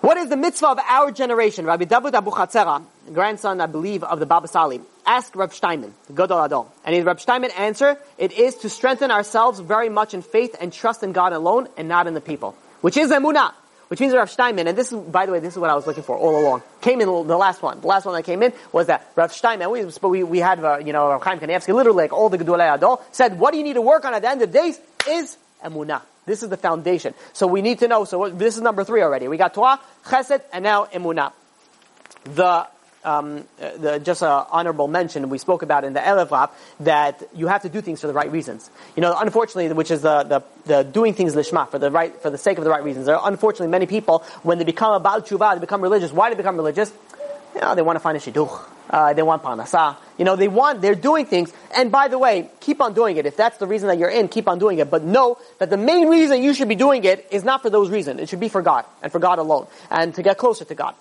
What 0.00 0.18
is 0.18 0.28
the 0.28 0.36
mitzvah 0.36 0.68
of 0.68 0.78
our 0.78 1.10
generation? 1.10 1.66
Rabbi 1.66 1.84
David 1.84 2.14
Abu 2.14 2.30
Chatzera, 2.30 2.82
grandson, 3.12 3.60
I 3.60 3.66
believe, 3.66 4.04
of 4.04 4.20
the 4.20 4.26
Baba 4.26 4.46
Sali, 4.46 4.80
asked 5.06 5.34
Reb 5.36 5.52
Steinman, 5.52 5.94
Gadol 6.14 6.38
HaDor. 6.38 6.66
And 6.84 6.94
in 6.94 7.04
Reb 7.04 7.20
Steinman 7.20 7.50
answer, 7.52 7.98
it 8.18 8.32
is 8.32 8.56
to 8.56 8.68
strengthen 8.68 9.10
ourselves 9.10 9.60
very 9.60 9.88
much 9.88 10.14
in 10.14 10.22
faith 10.22 10.56
and 10.60 10.72
trust 10.72 11.02
in 11.02 11.12
God 11.12 11.32
alone 11.32 11.68
and 11.76 11.88
not 11.88 12.06
in 12.06 12.14
the 12.14 12.20
people. 12.20 12.56
Which 12.80 12.96
is 12.96 13.10
emunah. 13.10 13.52
Which 13.88 14.00
means 14.00 14.14
Rav 14.14 14.28
Steinman, 14.28 14.66
and 14.66 14.76
this 14.76 14.90
is, 14.90 14.98
by 14.98 15.26
the 15.26 15.32
way, 15.32 15.38
this 15.38 15.54
is 15.54 15.60
what 15.60 15.70
I 15.70 15.76
was 15.76 15.86
looking 15.86 16.02
for 16.02 16.16
all 16.16 16.40
along. 16.40 16.62
Came 16.80 17.00
in 17.00 17.06
the 17.06 17.36
last 17.36 17.62
one. 17.62 17.80
The 17.80 17.86
last 17.86 18.04
one 18.04 18.16
that 18.16 18.24
came 18.24 18.42
in 18.42 18.52
was 18.72 18.88
that 18.88 19.12
Rav 19.14 19.32
Steinman, 19.32 19.70
we, 19.70 19.84
we, 19.84 20.24
we 20.24 20.38
had, 20.40 20.58
uh, 20.58 20.78
you 20.78 20.92
know, 20.92 21.08
Rav 21.08 21.22
Chaim 21.22 21.38
Kanievsky, 21.38 21.72
literally 21.72 22.02
like 22.02 22.12
all 22.12 22.28
the 22.28 22.36
Gedolei 22.36 22.76
HaDor, 22.76 23.00
said, 23.12 23.38
what 23.38 23.52
do 23.52 23.58
you 23.58 23.64
need 23.64 23.74
to 23.74 23.82
work 23.82 24.04
on 24.04 24.12
at 24.12 24.22
the 24.22 24.28
end 24.28 24.42
of 24.42 24.52
the 24.52 24.58
days 24.58 24.80
is 25.08 25.38
emunah. 25.62 26.02
This 26.26 26.42
is 26.42 26.48
the 26.48 26.56
foundation. 26.56 27.14
So 27.32 27.46
we 27.46 27.62
need 27.62 27.78
to 27.78 27.88
know. 27.88 28.04
So 28.04 28.28
this 28.28 28.56
is 28.56 28.62
number 28.62 28.82
three 28.82 29.02
already. 29.02 29.28
We 29.28 29.36
got 29.36 29.54
Torah, 29.54 29.80
Chesed, 30.04 30.42
and 30.52 30.64
now 30.64 30.86
Emunah. 30.86 31.32
The 32.24 32.66
um, 33.06 33.44
the, 33.58 34.00
just 34.02 34.22
an 34.22 34.44
honorable 34.50 34.88
mention 34.88 35.28
we 35.28 35.38
spoke 35.38 35.62
about 35.62 35.84
in 35.84 35.92
the 35.92 36.00
Elevap 36.00 36.50
that 36.80 37.22
you 37.34 37.46
have 37.46 37.62
to 37.62 37.68
do 37.68 37.80
things 37.80 38.00
for 38.00 38.08
the 38.08 38.12
right 38.12 38.30
reasons. 38.30 38.68
You 38.96 39.00
know, 39.00 39.16
unfortunately, 39.16 39.72
which 39.72 39.90
is 39.90 40.02
the, 40.02 40.24
the, 40.24 40.42
the 40.66 40.82
doing 40.82 41.14
things 41.14 41.34
lishma 41.34 41.70
for 41.70 41.78
the 41.78 41.90
right 41.90 42.14
for 42.20 42.30
the 42.30 42.38
sake 42.38 42.58
of 42.58 42.64
the 42.64 42.70
right 42.70 42.82
reasons. 42.82 43.06
There 43.06 43.16
are 43.16 43.28
unfortunately 43.28 43.68
many 43.68 43.86
people 43.86 44.24
when 44.42 44.58
they 44.58 44.64
become 44.64 44.92
about 44.92 45.26
tshuva, 45.26 45.54
they 45.54 45.60
become 45.60 45.80
religious. 45.80 46.12
Why 46.12 46.28
do 46.28 46.34
they 46.34 46.42
become 46.42 46.56
religious? 46.56 46.92
You 47.54 47.62
know, 47.62 47.74
they 47.74 47.82
want 47.82 47.96
to 47.96 48.00
find 48.00 48.16
a 48.18 48.20
shidduch. 48.20 48.64
Uh, 48.88 49.12
they 49.14 49.22
want 49.22 49.42
panasa. 49.42 49.96
You 50.18 50.24
know, 50.24 50.36
they 50.36 50.46
want, 50.46 50.80
they're 50.80 50.94
doing 50.94 51.26
things. 51.26 51.52
And 51.74 51.90
by 51.90 52.08
the 52.08 52.18
way, 52.18 52.50
keep 52.60 52.80
on 52.80 52.94
doing 52.94 53.16
it. 53.16 53.26
If 53.26 53.36
that's 53.36 53.58
the 53.58 53.66
reason 53.66 53.88
that 53.88 53.98
you're 53.98 54.10
in, 54.10 54.28
keep 54.28 54.46
on 54.46 54.58
doing 54.58 54.78
it. 54.78 54.90
But 54.90 55.02
know 55.02 55.38
that 55.58 55.70
the 55.70 55.76
main 55.76 56.08
reason 56.08 56.42
you 56.42 56.54
should 56.54 56.68
be 56.68 56.74
doing 56.74 57.02
it 57.04 57.26
is 57.30 57.44
not 57.44 57.62
for 57.62 57.70
those 57.70 57.90
reasons. 57.90 58.20
It 58.20 58.28
should 58.28 58.40
be 58.40 58.48
for 58.48 58.62
God 58.62 58.84
and 59.02 59.10
for 59.10 59.18
God 59.18 59.38
alone 59.38 59.66
and 59.90 60.14
to 60.14 60.22
get 60.22 60.38
closer 60.38 60.64
to 60.64 60.74
God. 60.74 60.94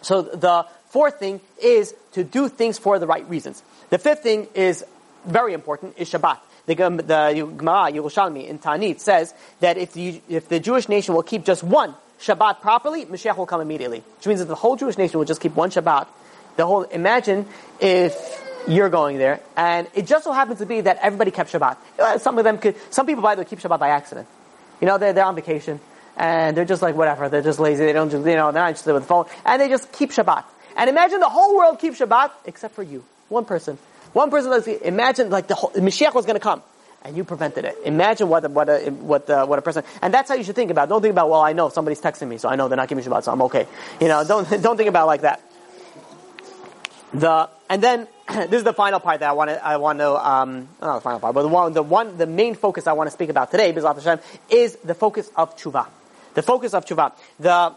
So 0.00 0.22
the 0.22 0.66
fourth 0.92 1.18
thing 1.18 1.40
is 1.60 1.94
to 2.12 2.22
do 2.22 2.48
things 2.48 2.78
for 2.78 2.98
the 2.98 3.06
right 3.06 3.28
reasons. 3.28 3.62
The 3.90 3.98
fifth 3.98 4.22
thing 4.22 4.46
is 4.54 4.84
very 5.24 5.54
important 5.54 5.94
is 5.96 6.10
Shabbat. 6.10 6.38
The, 6.66 6.74
Gemara 6.76 7.90
Yerushalmi 7.90 8.46
in 8.46 8.58
Tanit 8.58 9.00
says 9.00 9.34
that 9.60 9.78
if 9.78 9.94
the, 9.94 10.20
if 10.28 10.48
the 10.48 10.60
Jewish 10.60 10.88
nation 10.88 11.14
will 11.14 11.24
keep 11.24 11.44
just 11.44 11.64
one 11.64 11.94
Shabbat 12.20 12.60
properly, 12.60 13.04
Mashiach 13.06 13.36
will 13.36 13.46
come 13.46 13.60
immediately. 13.60 14.04
Which 14.18 14.26
means 14.26 14.40
that 14.40 14.46
the 14.46 14.54
whole 14.54 14.76
Jewish 14.76 14.96
nation 14.96 15.18
will 15.18 15.26
just 15.26 15.40
keep 15.40 15.56
one 15.56 15.70
Shabbat 15.70 16.06
the 16.56 16.66
whole, 16.66 16.82
imagine 16.82 17.46
if 17.80 18.14
you're 18.68 18.90
going 18.90 19.18
there, 19.18 19.40
and 19.56 19.88
it 19.94 20.06
just 20.06 20.24
so 20.24 20.32
happens 20.32 20.58
to 20.58 20.66
be 20.66 20.82
that 20.82 20.98
everybody 21.02 21.30
kept 21.30 21.52
Shabbat. 21.52 21.76
Uh, 21.98 22.18
some 22.18 22.38
of 22.38 22.44
them 22.44 22.58
could, 22.58 22.76
some 22.92 23.06
people, 23.06 23.22
by 23.22 23.34
the 23.34 23.42
way, 23.42 23.46
keep 23.46 23.58
Shabbat 23.58 23.78
by 23.78 23.88
accident. 23.88 24.28
You 24.80 24.86
know, 24.86 24.98
they're, 24.98 25.12
they're 25.12 25.24
on 25.24 25.34
vacation, 25.34 25.80
and 26.16 26.56
they're 26.56 26.64
just 26.64 26.82
like, 26.82 26.94
whatever, 26.94 27.28
they're 27.28 27.42
just 27.42 27.58
lazy, 27.58 27.84
they 27.84 27.92
don't 27.92 28.12
you 28.12 28.18
know, 28.18 28.22
they're 28.22 28.36
not 28.36 28.68
interested 28.68 28.92
with 28.92 29.04
the 29.04 29.08
phone, 29.08 29.24
and 29.44 29.60
they 29.60 29.68
just 29.68 29.90
keep 29.92 30.10
Shabbat. 30.10 30.44
And 30.76 30.88
imagine 30.90 31.20
the 31.20 31.28
whole 31.28 31.56
world 31.56 31.78
keeps 31.78 31.98
Shabbat, 31.98 32.30
except 32.44 32.74
for 32.74 32.82
you. 32.82 33.04
One 33.28 33.44
person. 33.44 33.78
One 34.12 34.30
person, 34.30 34.50
doesn't 34.50 34.82
imagine 34.82 35.30
like 35.30 35.46
the 35.46 35.54
whole, 35.54 35.70
Mashiach 35.70 36.14
was 36.14 36.26
gonna 36.26 36.40
come 36.40 36.62
and 37.04 37.16
you 37.16 37.24
prevented 37.24 37.64
it. 37.64 37.76
Imagine 37.84 38.28
what 38.28 38.48
what 38.50 38.68
a, 38.68 38.90
what 38.90 39.28
a, 39.28 39.44
what 39.46 39.58
a 39.58 39.62
person, 39.62 39.84
and 40.00 40.12
that's 40.12 40.28
how 40.28 40.34
you 40.34 40.44
should 40.44 40.54
think 40.54 40.70
about. 40.70 40.84
It. 40.84 40.90
Don't 40.90 41.02
think 41.02 41.12
about, 41.12 41.30
well, 41.30 41.40
I 41.40 41.52
know 41.52 41.68
somebody's 41.68 42.00
texting 42.00 42.28
me, 42.28 42.38
so 42.38 42.48
I 42.48 42.56
know 42.56 42.68
they're 42.68 42.76
not 42.76 42.88
giving 42.88 43.04
Shabbat, 43.04 43.24
so 43.24 43.32
I'm 43.32 43.42
okay. 43.42 43.66
You 44.00 44.08
know, 44.08 44.24
don't 44.24 44.48
don't 44.62 44.76
think 44.76 44.88
about 44.88 45.06
like 45.06 45.22
that. 45.22 45.42
The 47.14 47.48
and 47.68 47.82
then 47.82 48.08
this 48.28 48.52
is 48.52 48.64
the 48.64 48.72
final 48.72 49.00
part 49.00 49.20
that 49.20 49.30
I 49.30 49.32
want 49.32 49.50
to 49.50 49.64
I 49.64 49.76
want 49.76 49.98
to 49.98 50.28
um, 50.28 50.68
not 50.80 50.96
the 50.96 51.00
final 51.00 51.20
part, 51.20 51.34
but 51.34 51.42
the 51.42 51.48
one 51.48 51.72
the 51.72 51.82
one 51.82 52.16
the 52.16 52.26
main 52.26 52.54
focus 52.54 52.86
I 52.86 52.92
want 52.92 53.08
to 53.08 53.12
speak 53.12 53.30
about 53.30 53.50
today, 53.50 53.72
Hashem, 53.72 54.20
is 54.50 54.76
the 54.76 54.94
focus 54.94 55.30
of 55.36 55.56
tshuva. 55.56 55.86
The 56.34 56.42
focus 56.42 56.74
of 56.74 56.84
tshuva. 56.84 57.12
The 57.40 57.74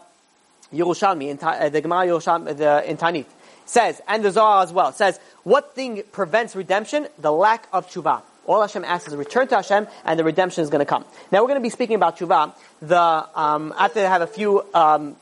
Yerushalmi, 0.72 1.28
in, 1.28 1.38
uh, 1.40 1.68
the 1.68 1.80
Gemara 1.80 2.06
Yerushalmi, 2.06 2.56
the 2.56 2.88
in 2.88 2.96
Tanit 2.96 3.26
says, 3.64 4.00
and 4.06 4.24
the 4.24 4.30
Zohar 4.30 4.62
as 4.62 4.72
well 4.72 4.92
says, 4.92 5.18
what 5.42 5.74
thing 5.74 6.02
prevents 6.12 6.54
redemption? 6.54 7.08
The 7.18 7.32
lack 7.32 7.68
of 7.72 7.90
tshuva. 7.90 8.22
All 8.46 8.60
Hashem 8.60 8.84
asks 8.84 9.08
is 9.08 9.16
return 9.16 9.48
to 9.48 9.56
Hashem, 9.56 9.88
and 10.04 10.18
the 10.18 10.24
redemption 10.24 10.62
is 10.62 10.70
going 10.70 10.80
to 10.80 10.86
come. 10.86 11.04
Now 11.32 11.42
we're 11.42 11.48
going 11.48 11.60
to 11.60 11.64
be 11.64 11.70
speaking 11.70 11.96
about 11.96 12.18
tshuva. 12.18 12.54
The 12.80 13.00
um, 13.00 13.74
I 13.76 13.88
have 13.94 14.22
a 14.22 14.26
few 14.26 14.64
um, 14.72 15.16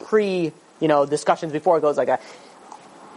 pre 0.00 0.52
you 0.80 0.88
know 0.88 1.06
discussions 1.06 1.52
before 1.52 1.78
it 1.78 1.80
goes 1.80 1.96
like 1.96 2.06
that 2.06 2.22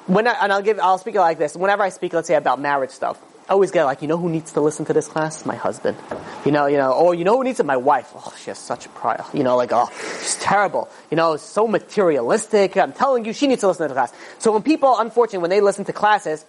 when 0.07 0.27
I, 0.27 0.35
and 0.41 0.51
I'll 0.51 0.61
give, 0.61 0.79
I'll 0.79 0.97
speak 0.97 1.15
like 1.15 1.37
this. 1.37 1.55
Whenever 1.55 1.83
I 1.83 1.89
speak, 1.89 2.13
let's 2.13 2.27
say 2.27 2.35
about 2.35 2.59
marriage 2.59 2.91
stuff, 2.91 3.19
I 3.51 3.53
always 3.53 3.71
get 3.71 3.83
like, 3.83 4.01
you 4.01 4.07
know 4.07 4.15
who 4.15 4.29
needs 4.29 4.53
to 4.53 4.61
listen 4.61 4.85
to 4.85 4.93
this 4.93 5.09
class? 5.09 5.45
My 5.45 5.57
husband. 5.57 5.97
You 6.45 6.53
know, 6.53 6.67
you 6.67 6.77
know, 6.77 6.93
or 6.93 7.13
you 7.13 7.25
know 7.25 7.35
who 7.35 7.43
needs 7.43 7.59
it? 7.59 7.65
My 7.65 7.75
wife. 7.75 8.09
Oh, 8.15 8.33
she 8.39 8.49
has 8.49 8.57
such 8.57 8.85
a 8.85 8.89
pride. 8.89 9.21
You 9.33 9.43
know, 9.43 9.57
like, 9.57 9.73
oh, 9.73 9.89
she's 10.21 10.37
terrible. 10.37 10.87
You 11.09 11.17
know, 11.17 11.35
so 11.35 11.67
materialistic. 11.67 12.77
I'm 12.77 12.93
telling 12.93 13.25
you, 13.25 13.33
she 13.33 13.47
needs 13.47 13.59
to 13.59 13.67
listen 13.67 13.83
to 13.83 13.89
the 13.89 13.93
class. 13.93 14.13
So 14.39 14.53
when 14.53 14.63
people, 14.63 14.97
unfortunately, 14.97 15.39
when 15.39 15.49
they 15.49 15.59
listen 15.59 15.83
to 15.83 15.91
classes, 15.91 16.45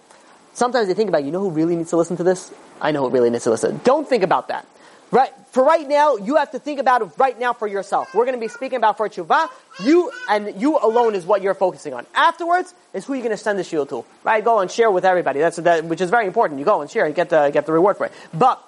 sometimes 0.53 0.87
they 0.87 0.93
think 0.93 1.09
about, 1.09 1.25
you 1.25 1.31
know 1.33 1.41
who 1.41 1.49
really 1.49 1.75
needs 1.75 1.89
to 1.89 1.97
listen 1.97 2.15
to 2.15 2.23
this? 2.23 2.53
I 2.79 2.91
know 2.91 3.01
who 3.01 3.09
really 3.09 3.29
needs 3.29 3.43
to 3.43 3.49
listen. 3.49 3.81
Don't 3.83 4.07
think 4.07 4.23
about 4.23 4.47
that. 4.47 4.65
Right, 5.13 5.31
for 5.51 5.63
right 5.63 5.87
now, 5.87 6.15
you 6.15 6.37
have 6.37 6.49
to 6.53 6.59
think 6.59 6.79
about 6.79 7.03
it 7.03 7.09
right 7.19 7.39
now 7.39 7.53
for 7.53 7.67
yourself. 7.67 8.15
We're 8.15 8.25
going 8.25 8.35
to 8.35 8.41
be 8.41 8.47
speaking 8.47 8.77
about 8.77 8.97
for 8.97 9.07
tshuva. 9.07 9.47
You 9.83 10.11
and 10.27 10.59
you 10.59 10.79
alone 10.79 11.13
is 11.13 11.23
what 11.23 11.43
you're 11.43 11.53
focusing 11.53 11.93
on. 11.93 12.07
Afterwards 12.15 12.73
is 12.95 13.05
who 13.05 13.13
you're 13.13 13.21
going 13.21 13.29
to 13.29 13.37
send 13.37 13.59
the 13.59 13.63
shield 13.63 13.89
to. 13.89 14.05
Right, 14.23 14.43
go 14.43 14.57
and 14.57 14.71
share 14.71 14.89
with 14.89 15.05
everybody. 15.05 15.39
That's 15.39 15.57
that, 15.57 15.85
which 15.85 16.01
is 16.01 16.09
very 16.09 16.25
important. 16.25 16.57
You 16.57 16.65
go 16.65 16.81
and 16.81 16.89
share 16.89 17.05
and 17.05 17.13
get 17.13 17.29
the 17.29 17.51
get 17.53 17.67
the 17.67 17.73
reward 17.73 17.97
for 17.97 18.07
it. 18.07 18.11
But 18.33 18.59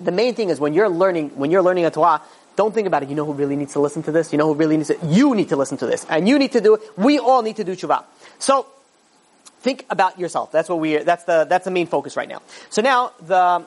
the 0.00 0.10
main 0.10 0.34
thing 0.34 0.48
is 0.48 0.58
when 0.58 0.74
you're 0.74 0.88
learning 0.88 1.30
when 1.36 1.52
you're 1.52 1.62
learning 1.62 1.84
a 1.84 1.92
Torah, 1.92 2.22
don't 2.56 2.74
think 2.74 2.88
about 2.88 3.04
it. 3.04 3.08
You 3.08 3.14
know 3.14 3.24
who 3.24 3.34
really 3.34 3.54
needs 3.54 3.74
to 3.74 3.78
listen 3.78 4.02
to 4.02 4.10
this? 4.10 4.32
You 4.32 4.38
know 4.38 4.52
who 4.52 4.54
really 4.54 4.78
needs 4.78 4.90
it? 4.90 4.98
You 5.04 5.36
need 5.36 5.50
to 5.50 5.56
listen 5.56 5.78
to 5.78 5.86
this. 5.86 6.04
And 6.10 6.28
you 6.28 6.40
need 6.40 6.50
to 6.52 6.60
do 6.60 6.74
it. 6.74 6.80
We 6.96 7.20
all 7.20 7.42
need 7.42 7.54
to 7.54 7.62
do 7.62 7.76
tshuva. 7.76 8.02
So, 8.40 8.66
think 9.60 9.86
about 9.90 10.18
yourself. 10.18 10.50
That's 10.50 10.68
what 10.68 10.80
we, 10.80 10.96
that's 10.96 11.22
the, 11.22 11.46
that's 11.48 11.66
the 11.66 11.70
main 11.70 11.86
focus 11.86 12.16
right 12.16 12.28
now. 12.28 12.42
So 12.68 12.82
now, 12.82 13.12
the, 13.20 13.64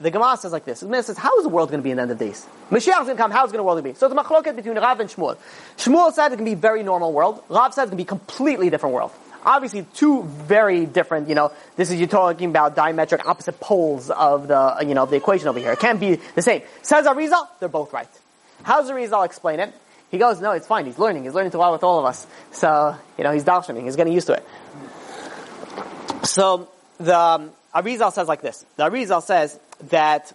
the 0.00 0.10
Gemara 0.10 0.36
says 0.36 0.52
like 0.52 0.64
this. 0.64 0.80
The 0.80 0.86
Gemara 0.86 1.02
says, 1.02 1.16
how 1.16 1.36
is 1.38 1.44
the 1.44 1.48
world 1.48 1.70
going 1.70 1.80
to 1.80 1.84
be 1.84 1.90
in 1.90 1.96
the 1.96 2.02
end 2.02 2.10
of 2.10 2.18
days? 2.18 2.46
Mashiach 2.70 2.78
is 2.78 3.06
going 3.06 3.08
to 3.08 3.16
come, 3.16 3.30
how 3.30 3.46
is 3.46 3.52
the 3.52 3.62
world 3.62 3.82
going 3.82 3.84
to 3.84 3.90
be? 3.90 3.98
So 3.98 4.06
it's 4.06 4.14
a 4.14 4.18
machloket 4.18 4.56
between 4.56 4.76
Rav 4.76 5.00
and 5.00 5.08
Shmuel. 5.08 5.38
Shmuel 5.76 6.12
said 6.12 6.32
it 6.32 6.36
can 6.36 6.44
be 6.44 6.54
very 6.54 6.82
normal 6.82 7.12
world. 7.12 7.42
Rav 7.48 7.72
said 7.72 7.84
it 7.84 7.88
can 7.88 7.96
be 7.96 8.04
completely 8.04 8.68
different 8.68 8.94
world. 8.94 9.12
Obviously, 9.44 9.86
two 9.94 10.24
very 10.24 10.86
different, 10.86 11.28
you 11.28 11.36
know, 11.36 11.52
this 11.76 11.90
is, 11.90 12.00
you're 12.00 12.08
talking 12.08 12.50
about 12.50 12.74
diametric 12.74 13.24
opposite 13.24 13.60
poles 13.60 14.10
of 14.10 14.48
the, 14.48 14.84
you 14.86 14.94
know, 14.94 15.04
of 15.04 15.10
the 15.10 15.16
equation 15.16 15.46
over 15.48 15.60
here. 15.60 15.72
It 15.72 15.78
can't 15.78 16.00
be 16.00 16.16
the 16.34 16.42
same. 16.42 16.62
Says 16.82 17.06
Arizal, 17.06 17.46
they're 17.60 17.68
both 17.68 17.92
right. 17.92 18.08
How 18.64 18.80
does 18.80 18.90
Arizal 18.90 19.24
explain 19.24 19.60
it? 19.60 19.72
He 20.10 20.18
goes, 20.18 20.40
no, 20.40 20.52
it's 20.52 20.66
fine. 20.66 20.86
He's 20.86 20.98
learning. 20.98 21.24
He's 21.24 21.34
learning 21.34 21.52
to 21.52 21.58
well 21.58 21.72
with 21.72 21.84
all 21.84 21.98
of 22.00 22.04
us. 22.04 22.26
So, 22.52 22.96
you 23.16 23.24
know, 23.24 23.32
he's 23.32 23.44
darshaning. 23.44 23.84
He's 23.84 23.96
getting 23.96 24.12
used 24.12 24.26
to 24.26 24.34
it. 24.34 24.46
So, 26.26 26.68
the 26.98 27.16
um, 27.16 27.50
Arizal 27.74 28.12
says 28.12 28.26
like 28.26 28.40
this. 28.40 28.64
The 28.76 28.90
Arizal 28.90 29.22
says 29.22 29.58
that 29.90 30.32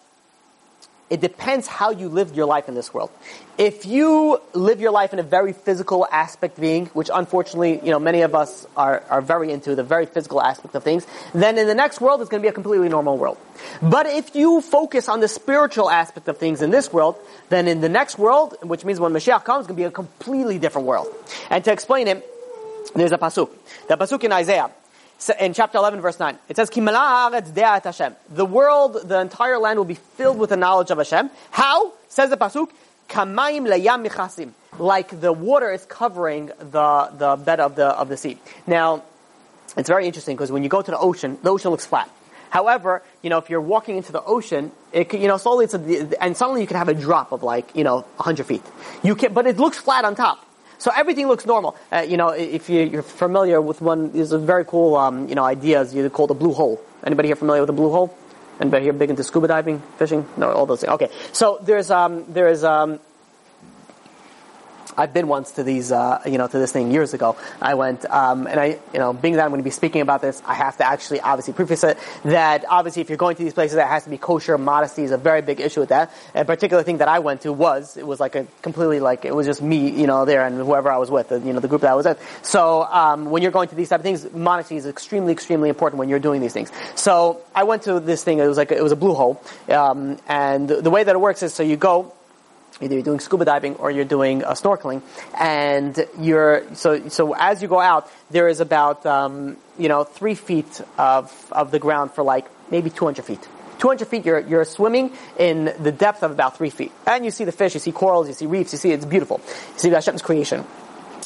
it 1.12 1.20
depends 1.20 1.68
how 1.68 1.92
you 1.92 2.08
live 2.08 2.34
your 2.38 2.46
life 2.46 2.70
in 2.70 2.74
this 2.74 2.94
world. 2.94 3.12
If 3.58 3.86
you 3.86 4.40
live 4.54 4.80
your 4.80 4.92
life 4.92 5.12
in 5.12 5.20
a 5.20 5.24
very 5.24 5.52
physical 5.52 6.08
aspect 6.10 6.58
being, 6.58 6.86
which 6.88 7.10
unfortunately, 7.14 7.82
you 7.84 7.92
know, 7.92 8.00
many 8.00 8.22
of 8.22 8.34
us 8.34 8.66
are, 8.78 9.04
are 9.10 9.22
very 9.22 9.52
into 9.52 9.76
the 9.76 9.84
very 9.84 10.06
physical 10.06 10.42
aspect 10.42 10.74
of 10.74 10.84
things, 10.84 11.06
then 11.34 11.58
in 11.58 11.68
the 11.68 11.76
next 11.76 12.00
world 12.00 12.22
it's 12.22 12.30
going 12.30 12.42
to 12.42 12.46
be 12.46 12.50
a 12.50 12.54
completely 12.54 12.88
normal 12.88 13.18
world. 13.18 13.38
But 13.82 14.06
if 14.06 14.36
you 14.36 14.62
focus 14.62 15.10
on 15.10 15.20
the 15.20 15.28
spiritual 15.28 15.90
aspect 15.90 16.30
of 16.30 16.38
things 16.38 16.62
in 16.62 16.72
this 16.72 16.94
world, 16.94 17.18
then 17.50 17.68
in 17.68 17.82
the 17.82 17.90
next 17.90 18.18
world, 18.18 18.56
which 18.62 18.86
means 18.86 18.98
when 18.98 19.12
Mashiach 19.12 19.44
comes, 19.44 19.66
it's 19.66 19.68
going 19.68 19.76
to 19.76 19.82
be 19.82 19.84
a 19.84 19.92
completely 19.92 20.60
different 20.60 20.88
world. 20.88 21.14
And 21.50 21.62
to 21.66 21.74
explain 21.74 22.08
it, 22.08 22.26
there's 22.96 23.12
a 23.12 23.18
pasuk. 23.18 23.50
The 23.90 23.98
pasuk 23.98 24.24
in 24.24 24.32
Isaiah, 24.32 24.72
in 25.30 25.54
chapter 25.54 25.78
11 25.78 26.02
verse 26.02 26.20
9. 26.20 26.38
It 26.50 26.56
says, 26.56 26.70
Hashem. 26.74 28.16
The 28.30 28.46
world, 28.46 28.98
the 29.04 29.20
entire 29.20 29.58
land 29.58 29.78
will 29.78 29.86
be 29.86 29.96
filled 29.96 30.38
with 30.38 30.50
the 30.50 30.58
knowledge 30.58 30.92
of 30.92 30.98
Hashem. 30.98 31.30
How? 31.52 31.94
Says 32.10 32.30
the 32.30 32.38
Pasuk, 32.38 32.70
Kamayim 33.10 33.68
layam 33.68 34.08
michasim. 34.08 34.52
Like 34.80 35.20
the 35.20 35.34
water 35.34 35.72
is 35.72 35.86
covering 35.86 36.48
the, 36.48 37.12
the 37.18 37.36
bed 37.44 37.60
of 37.60 37.76
the, 37.76 37.88
of 37.88 38.10
the 38.10 38.18
sea. 38.18 38.38
Now, 38.66 39.04
it's 39.78 39.90
very 39.90 40.06
interesting 40.06 40.36
because 40.36 40.52
when 40.52 40.64
you 40.64 40.70
go 40.70 40.82
to 40.82 40.92
the 40.92 40.98
ocean, 40.98 41.38
the 41.44 41.50
ocean 41.50 41.72
looks 41.72 41.86
flat. 41.86 42.10
However, 42.50 43.02
you 43.22 43.30
know, 43.30 43.38
if 43.38 43.50
you're 43.50 43.62
walking 43.62 43.96
into 43.96 44.12
the 44.12 44.22
ocean, 44.22 44.72
it 44.92 45.14
you 45.14 45.28
know, 45.28 45.38
slowly 45.38 45.66
it's 45.66 45.74
a, 45.74 46.22
and 46.22 46.36
suddenly 46.36 46.60
you 46.60 46.68
can 46.68 46.76
have 46.76 46.90
a 46.90 46.94
drop 46.94 47.32
of 47.32 47.44
like, 47.44 47.76
you 47.76 47.86
know, 47.86 48.02
100 48.18 48.46
feet. 48.46 48.64
You 49.04 49.16
can, 49.16 49.34
but 49.34 49.48
it 49.48 49.58
looks 49.58 49.78
flat 49.78 50.04
on 50.04 50.16
top. 50.16 50.46
So 50.82 50.90
everything 50.90 51.28
looks 51.28 51.46
normal. 51.46 51.78
Uh, 51.92 52.00
you 52.00 52.18
know, 52.18 52.30
if 52.30 52.68
you, 52.68 52.98
are 52.98 53.04
familiar 53.04 53.62
with 53.62 53.82
one, 53.82 54.14
there's 54.14 54.32
a 54.32 54.40
very 54.40 54.66
cool, 54.66 54.96
um, 54.96 55.30
you 55.30 55.36
know, 55.36 55.44
ideas 55.44 55.94
you 55.94 56.10
call 56.10 56.26
the 56.26 56.34
blue 56.34 56.54
hole. 56.54 56.82
Anybody 57.06 57.28
here 57.30 57.36
familiar 57.36 57.62
with 57.62 57.68
the 57.68 57.74
blue 57.74 57.92
hole? 57.92 58.18
Anybody 58.60 58.86
here 58.86 58.94
big 58.94 59.12
into 59.12 59.24
scuba 59.24 59.48
diving, 59.48 59.80
fishing? 60.00 60.26
No, 60.38 60.52
all 60.52 60.66
those 60.66 60.82
things. 60.82 60.94
Okay. 60.94 61.10
So 61.34 61.60
there's, 61.62 61.92
um, 61.92 62.26
there's, 62.34 62.64
um, 62.64 63.00
I've 64.98 65.14
been 65.14 65.28
once 65.28 65.52
to 65.52 65.64
these, 65.64 65.92
uh, 65.92 66.22
you 66.26 66.38
know, 66.38 66.48
to 66.48 66.60
this 66.60 66.72
thing 66.72 66.92
years 66.92 67.14
ago. 67.14 67.38
I 67.62 67.76
went, 67.76 68.06
um, 68.06 68.48
and 68.48 68.60
I, 68.60 68.80
you 68.94 69.00
know, 69.00 69.14
being 69.14 69.36
that 69.36 69.44
I'm 69.44 69.50
going 69.50 69.62
to 69.62 69.64
be 69.64 69.72
speaking 69.72 70.02
about 70.02 70.22
this, 70.22 70.42
I 70.46 70.54
have 70.54 70.78
to 70.78 70.86
actually 70.86 71.22
obviously 71.22 71.54
preface 71.54 71.84
it 71.84 71.98
that 72.24 72.66
obviously 72.70 73.02
if 73.02 73.10
you're 73.10 73.18
going 73.18 73.36
to 73.36 73.44
these 73.44 73.54
places, 73.54 73.76
that 73.76 73.88
has 73.88 74.04
to 74.04 74.10
be 74.10 74.18
kosher. 74.18 74.58
Modesty 74.58 75.04
is 75.04 75.12
a 75.12 75.18
very 75.18 75.42
big 75.42 75.60
issue 75.60 75.80
with 75.80 75.90
that. 75.90 76.12
A 76.36 76.46
particular 76.46 76.84
thing 76.84 76.98
that 76.98 77.08
I 77.08 77.20
went 77.20 77.42
to 77.42 77.54
was, 77.54 77.98
it 77.98 78.06
was 78.06 78.20
like 78.20 78.36
a 78.36 78.46
completely 78.62 79.00
like, 79.00 79.26
it 79.26 79.36
was 79.36 79.46
just 79.46 79.62
me, 79.62 79.90
you 79.90 80.08
know, 80.08 80.26
there 80.26 80.46
and 80.46 80.58
whoever 80.58 80.92
I 80.92 80.98
was 80.98 81.10
with, 81.10 81.32
you 81.32 81.54
know, 81.54 81.60
the 81.60 81.68
group 81.68 81.82
that 81.82 81.92
I 81.92 81.96
was 81.96 82.06
with. 82.06 82.22
So, 82.44 82.84
um, 82.84 83.30
when 83.30 83.42
you're 83.42 83.52
going 83.52 83.70
to 83.70 83.76
these 83.76 83.90
type 83.90 84.00
of 84.00 84.04
things, 84.04 84.32
modesty 84.34 84.76
is 84.76 84.86
extremely, 84.86 85.32
extremely 85.32 85.70
important 85.70 86.00
when 86.00 86.10
you're 86.10 86.20
doing 86.20 86.42
these 86.42 86.54
things. 86.54 86.72
So, 86.96 87.42
I 87.56 87.64
went 87.64 87.84
to 87.84 88.00
this 88.00 88.24
thing, 88.24 88.40
it 88.40 88.48
was 88.48 88.58
like, 88.58 88.72
it 88.72 88.84
was 88.84 88.92
a 88.92 88.96
blue 88.96 89.14
hole, 89.14 89.42
um, 89.70 90.18
and 90.28 90.68
the 90.70 90.90
way 90.90 91.04
that 91.04 91.16
it 91.16 91.20
works 91.20 91.44
is 91.44 91.54
so 91.54 91.64
you 91.64 91.78
go, 91.78 92.14
either 92.80 92.96
you're 92.96 93.04
doing 93.04 93.20
scuba 93.20 93.46
diving 93.46 93.76
or 93.76 93.92
you're 93.92 94.06
doing 94.06 94.44
uh, 94.44 94.52
snorkeling, 94.52 95.02
and 95.38 96.08
you're 96.20 96.64
so 96.76 97.10
so 97.10 97.34
as 97.34 97.62
you 97.62 97.68
go 97.68 97.80
out, 97.80 98.10
there 98.30 98.48
is 98.48 98.60
about 98.60 99.06
um, 99.06 99.58
you 99.78 99.90
know 99.90 100.04
three 100.04 100.36
feet 100.36 100.82
of 100.98 101.52
of 101.52 101.72
the 101.72 101.80
ground 101.80 102.12
for 102.12 102.24
like 102.24 102.46
maybe 102.70 102.90
200 102.90 103.26
feet. 103.26 103.48
200 103.80 104.08
feet, 104.08 104.26
you're, 104.26 104.40
you're 104.40 104.64
swimming 104.64 105.12
in 105.40 105.74
the 105.80 105.92
depth 105.92 106.22
of 106.22 106.30
about 106.30 106.56
three 106.56 106.70
feet. 106.70 106.92
And 107.08 107.26
you 107.26 107.32
see 107.32 107.46
the 107.46 107.52
fish, 107.52 107.74
you 107.74 107.80
see 107.80 107.92
corals, 107.92 108.28
you 108.28 108.36
see 108.36 108.46
reefs, 108.46 108.74
you 108.74 108.78
see 108.78 108.92
it's 108.92 109.06
beautiful. 109.06 109.42
You 109.74 109.80
see 109.80 109.90
Hashem's 109.90 110.22
creation. 110.22 110.64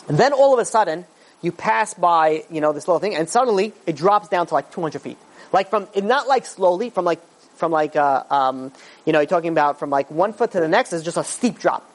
And 0.08 0.17
then 0.17 0.31
all 0.31 0.53
of 0.53 0.60
a 0.60 0.63
sudden, 0.65 1.05
you 1.41 1.51
pass 1.51 1.93
by, 1.93 2.45
you 2.49 2.62
know, 2.62 2.71
this 2.71 2.88
little 2.88 2.99
thing, 2.99 3.13
and 3.13 3.29
suddenly 3.29 3.73
it 3.86 3.97
drops 3.97 4.29
down 4.29 4.47
to 4.47 4.53
like 4.53 4.71
200 4.71 5.01
feet. 5.01 5.17
Like 5.51 5.69
from, 5.69 5.88
not 5.95 6.27
like 6.27 6.45
slowly, 6.45 6.89
from 6.89 7.03
like 7.03 7.19
from 7.55 7.71
like, 7.71 7.95
uh, 7.95 8.23
um, 8.29 8.71
you 9.05 9.13
know, 9.13 9.19
you're 9.19 9.27
talking 9.27 9.51
about 9.51 9.79
from 9.79 9.89
like 9.89 10.09
one 10.11 10.33
foot 10.33 10.51
to 10.51 10.59
the 10.59 10.67
next 10.67 10.93
is 10.93 11.03
just 11.03 11.17
a 11.17 11.23
steep 11.23 11.59
drop. 11.59 11.89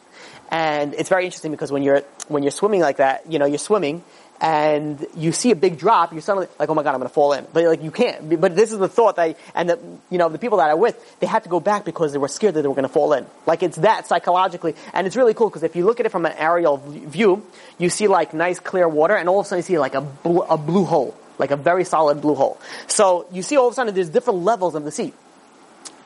And 0.51 0.95
it's 0.95 1.09
very 1.09 1.25
interesting 1.25 1.53
because 1.53 1.71
when 1.71 1.83
you're, 1.83 2.01
when 2.29 2.43
you're 2.43 2.51
swimming 2.51 2.81
like 2.81 2.97
that, 2.97 3.31
you 3.31 3.39
know, 3.39 3.47
you're 3.47 3.59
swimming 3.59 4.03
and 4.41 5.07
you 5.15 5.33
see 5.33 5.51
a 5.51 5.57
big 5.57 5.79
drop, 5.79 6.13
you're 6.13 6.23
suddenly 6.23 6.49
like, 6.59 6.69
oh 6.69 6.75
my 6.75 6.83
god, 6.83 6.95
I'm 6.95 7.01
gonna 7.01 7.11
fall 7.11 7.35
in. 7.35 7.47
But 7.53 7.65
like, 7.65 7.83
you 7.83 7.91
can't. 7.91 8.41
But 8.41 8.57
this 8.57 8.73
is 8.73 8.79
the 8.79 8.89
thought 8.89 9.17
that, 9.17 9.23
I, 9.23 9.35
and 9.55 9.69
the, 9.69 9.79
you 10.11 10.19
know, 10.19 10.29
the 10.29 10.39
people 10.39 10.59
that 10.59 10.71
I'm 10.71 10.79
with, 10.79 11.21
they 11.21 11.27
had 11.27 11.45
to 11.45 11.49
go 11.49 11.61
back 11.61 11.85
because 11.85 12.13
they 12.13 12.19
were 12.19 12.29
scared 12.29 12.55
that 12.55 12.63
they 12.63 12.69
were 12.69 12.75
gonna 12.75 12.89
fall 12.89 13.13
in. 13.13 13.27
Like, 13.47 13.63
it's 13.63 13.77
that 13.79 14.07
psychologically. 14.07 14.75
And 14.93 15.07
it's 15.07 15.15
really 15.15 15.35
cool 15.35 15.51
because 15.51 15.63
if 15.63 15.77
you 15.77 15.85
look 15.85 16.01
at 16.01 16.07
it 16.07 16.09
from 16.09 16.27
an 16.27 16.33
aerial 16.39 16.79
view, 16.79 17.47
you 17.79 17.91
see 17.91 18.09
like 18.09 18.33
nice 18.33 18.59
clear 18.59 18.89
water 18.89 19.15
and 19.15 19.29
all 19.29 19.41
of 19.41 19.47
a 19.47 19.49
sudden 19.49 19.59
you 19.59 19.63
see 19.63 19.79
like 19.79 19.95
a, 19.95 20.01
bl- 20.01 20.43
a 20.43 20.57
blue 20.57 20.85
hole. 20.85 21.15
Like 21.39 21.53
a 21.53 21.57
very 21.57 21.85
solid 21.85 22.21
blue 22.21 22.35
hole. 22.35 22.61
So 22.87 23.27
you 23.33 23.43
see 23.43 23.57
all 23.57 23.69
of 23.69 23.73
a 23.73 23.75
sudden 23.75 23.95
there's 23.95 24.11
different 24.11 24.41
levels 24.41 24.75
of 24.75 24.85
the 24.85 24.91
sea. 24.91 25.15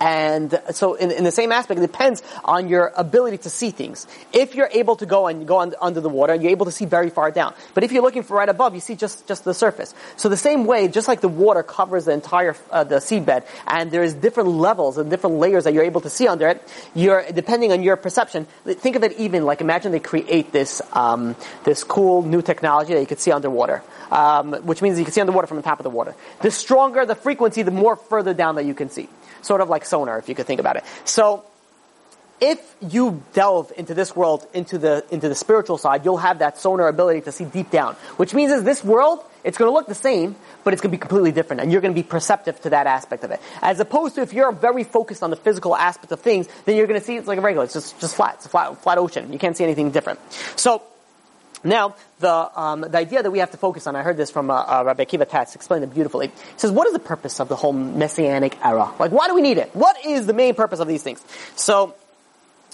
And 0.04 0.60
so 0.72 0.96
in, 0.96 1.10
in, 1.10 1.24
the 1.24 1.30
same 1.30 1.50
aspect, 1.50 1.78
it 1.78 1.80
depends 1.80 2.22
on 2.44 2.68
your 2.68 2.92
ability 2.94 3.38
to 3.38 3.48
see 3.48 3.70
things. 3.70 4.06
If 4.34 4.54
you're 4.54 4.68
able 4.70 4.96
to 4.96 5.06
go 5.06 5.28
and 5.28 5.48
go 5.48 5.56
on, 5.56 5.72
under 5.80 6.02
the 6.02 6.10
water, 6.10 6.34
you're 6.34 6.50
able 6.50 6.66
to 6.66 6.72
see 6.72 6.84
very 6.84 7.08
far 7.08 7.30
down. 7.30 7.54
But 7.72 7.84
if 7.84 7.90
you're 7.90 8.02
looking 8.02 8.22
for 8.22 8.36
right 8.36 8.50
above, 8.50 8.74
you 8.74 8.80
see 8.80 8.96
just, 8.96 9.26
just 9.26 9.44
the 9.44 9.54
surface. 9.54 9.94
So 10.16 10.28
the 10.28 10.36
same 10.36 10.66
way, 10.66 10.88
just 10.88 11.08
like 11.08 11.22
the 11.22 11.28
water 11.28 11.62
covers 11.62 12.04
the 12.04 12.12
entire, 12.12 12.54
uh, 12.70 12.84
the 12.84 12.96
seabed, 12.96 13.46
and 13.66 13.90
there's 13.90 14.12
different 14.12 14.50
levels 14.50 14.98
and 14.98 15.08
different 15.08 15.36
layers 15.36 15.64
that 15.64 15.72
you're 15.72 15.84
able 15.84 16.02
to 16.02 16.10
see 16.10 16.28
under 16.28 16.48
it, 16.48 16.62
you're, 16.94 17.24
depending 17.32 17.72
on 17.72 17.82
your 17.82 17.96
perception, 17.96 18.46
think 18.66 18.96
of 18.96 19.04
it 19.04 19.18
even 19.18 19.46
like 19.46 19.62
imagine 19.62 19.90
they 19.90 20.00
create 20.00 20.52
this, 20.52 20.82
um, 20.92 21.34
this 21.64 21.82
cool 21.82 22.20
new 22.20 22.42
technology 22.42 22.92
that 22.92 23.00
you 23.00 23.06
could 23.06 23.20
see 23.20 23.32
underwater. 23.32 23.82
Um, 24.10 24.52
which 24.66 24.82
means 24.82 24.98
you 24.98 25.04
can 25.04 25.14
see 25.14 25.22
underwater 25.22 25.46
from 25.46 25.56
the 25.56 25.62
top 25.62 25.80
of 25.80 25.84
the 25.84 25.90
water. 25.90 26.14
The 26.42 26.50
stronger 26.50 27.06
the 27.06 27.14
frequency, 27.14 27.62
the 27.62 27.70
more 27.70 27.96
further 27.96 28.34
down 28.34 28.56
that 28.56 28.64
you 28.64 28.74
can 28.74 28.90
see 28.90 29.08
sort 29.44 29.60
of 29.60 29.68
like 29.68 29.84
sonar, 29.84 30.18
if 30.18 30.28
you 30.28 30.34
could 30.34 30.46
think 30.46 30.60
about 30.60 30.76
it. 30.76 30.84
So, 31.04 31.44
if 32.40 32.58
you 32.80 33.22
delve 33.32 33.72
into 33.76 33.94
this 33.94 34.14
world, 34.14 34.46
into 34.52 34.76
the, 34.76 35.04
into 35.10 35.28
the 35.28 35.34
spiritual 35.34 35.78
side, 35.78 36.04
you'll 36.04 36.18
have 36.18 36.40
that 36.40 36.58
sonar 36.58 36.88
ability 36.88 37.22
to 37.22 37.32
see 37.32 37.44
deep 37.44 37.70
down. 37.70 37.94
Which 38.16 38.34
means 38.34 38.52
is 38.52 38.64
this 38.64 38.82
world, 38.82 39.24
it's 39.44 39.56
going 39.56 39.68
to 39.70 39.72
look 39.72 39.86
the 39.86 39.94
same, 39.94 40.34
but 40.64 40.72
it's 40.72 40.82
going 40.82 40.90
to 40.90 40.96
be 40.96 41.00
completely 41.00 41.32
different, 41.32 41.62
and 41.62 41.70
you're 41.70 41.80
going 41.80 41.94
to 41.94 42.00
be 42.00 42.06
perceptive 42.06 42.60
to 42.62 42.70
that 42.70 42.86
aspect 42.86 43.24
of 43.24 43.30
it. 43.30 43.40
As 43.62 43.78
opposed 43.78 44.16
to 44.16 44.22
if 44.22 44.32
you're 44.32 44.52
very 44.52 44.84
focused 44.84 45.22
on 45.22 45.30
the 45.30 45.36
physical 45.36 45.76
aspect 45.76 46.12
of 46.12 46.20
things, 46.20 46.48
then 46.64 46.76
you're 46.76 46.86
going 46.86 46.98
to 46.98 47.06
see 47.06 47.16
it's 47.16 47.28
like 47.28 47.38
a 47.38 47.42
regular, 47.42 47.64
it's 47.64 47.74
just, 47.74 48.00
just 48.00 48.16
flat, 48.16 48.34
it's 48.34 48.46
a 48.46 48.48
flat, 48.48 48.82
flat 48.82 48.98
ocean. 48.98 49.32
You 49.32 49.38
can't 49.38 49.56
see 49.56 49.64
anything 49.64 49.90
different. 49.90 50.18
So, 50.56 50.82
now, 51.64 51.96
the, 52.20 52.60
um, 52.60 52.82
the 52.82 52.98
idea 52.98 53.22
that 53.22 53.30
we 53.30 53.38
have 53.38 53.50
to 53.52 53.56
focus 53.56 53.86
on, 53.86 53.96
I 53.96 54.02
heard 54.02 54.16
this 54.16 54.30
from 54.30 54.50
uh, 54.50 54.54
uh, 54.54 54.82
Rabbi 54.84 55.04
Akiva 55.04 55.28
Tatz, 55.28 55.54
explained 55.54 55.84
it 55.84 55.92
beautifully. 55.92 56.28
He 56.28 56.58
says, 56.58 56.70
what 56.70 56.86
is 56.86 56.92
the 56.92 56.98
purpose 56.98 57.40
of 57.40 57.48
the 57.48 57.56
whole 57.56 57.72
messianic 57.72 58.58
era? 58.64 58.92
Like, 58.98 59.12
why 59.12 59.28
do 59.28 59.34
we 59.34 59.42
need 59.42 59.58
it? 59.58 59.74
What 59.74 60.04
is 60.04 60.26
the 60.26 60.34
main 60.34 60.54
purpose 60.54 60.80
of 60.80 60.88
these 60.88 61.02
things? 61.02 61.24
So, 61.56 61.94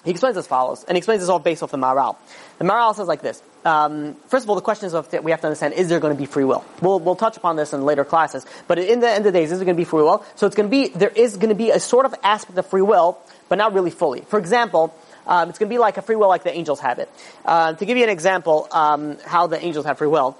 he 0.04 0.10
explains 0.10 0.36
as 0.36 0.46
follows, 0.46 0.82
and 0.84 0.96
he 0.96 0.98
explains 0.98 1.20
this 1.20 1.28
all 1.28 1.38
based 1.38 1.62
off 1.62 1.70
the 1.70 1.76
Maharal. 1.76 2.16
The 2.58 2.64
Maharal 2.64 2.94
says 2.94 3.06
like 3.06 3.20
this. 3.20 3.42
Um, 3.66 4.16
first 4.28 4.44
of 4.44 4.48
all, 4.48 4.56
the 4.56 4.62
question 4.62 4.86
is 4.86 4.94
of, 4.94 5.12
we 5.22 5.30
have 5.30 5.42
to 5.42 5.46
understand, 5.46 5.74
is 5.74 5.90
there 5.90 6.00
going 6.00 6.14
to 6.14 6.18
be 6.18 6.24
free 6.24 6.44
will? 6.44 6.64
We'll, 6.80 6.98
we'll 6.98 7.16
touch 7.16 7.36
upon 7.36 7.56
this 7.56 7.74
in 7.74 7.84
later 7.84 8.04
classes, 8.04 8.46
but 8.66 8.78
in 8.78 9.00
the 9.00 9.08
end 9.10 9.26
of 9.26 9.32
the 9.32 9.38
days, 9.38 9.52
is 9.52 9.58
there 9.58 9.66
going 9.66 9.76
to 9.76 9.80
be 9.80 9.84
free 9.84 10.02
will? 10.02 10.24
So 10.36 10.46
it's 10.46 10.56
going 10.56 10.68
to 10.68 10.70
be, 10.70 10.88
there 10.88 11.10
is 11.10 11.36
going 11.36 11.50
to 11.50 11.54
be 11.54 11.70
a 11.70 11.78
sort 11.78 12.06
of 12.06 12.14
aspect 12.22 12.58
of 12.58 12.66
free 12.66 12.82
will, 12.82 13.18
but 13.50 13.58
not 13.58 13.74
really 13.74 13.90
fully. 13.90 14.22
For 14.22 14.38
example, 14.38 14.94
um, 15.26 15.48
it's 15.48 15.58
going 15.58 15.68
to 15.68 15.74
be 15.74 15.78
like 15.78 15.96
a 15.96 16.02
free 16.02 16.16
will 16.16 16.28
like 16.28 16.42
the 16.42 16.54
angels 16.54 16.80
have 16.80 16.98
it. 16.98 17.08
Uh, 17.44 17.74
to 17.74 17.84
give 17.84 17.96
you 17.96 18.04
an 18.04 18.10
example, 18.10 18.68
um, 18.72 19.18
how 19.24 19.46
the 19.46 19.62
angels 19.62 19.86
have 19.86 19.98
free 19.98 20.08
will. 20.08 20.36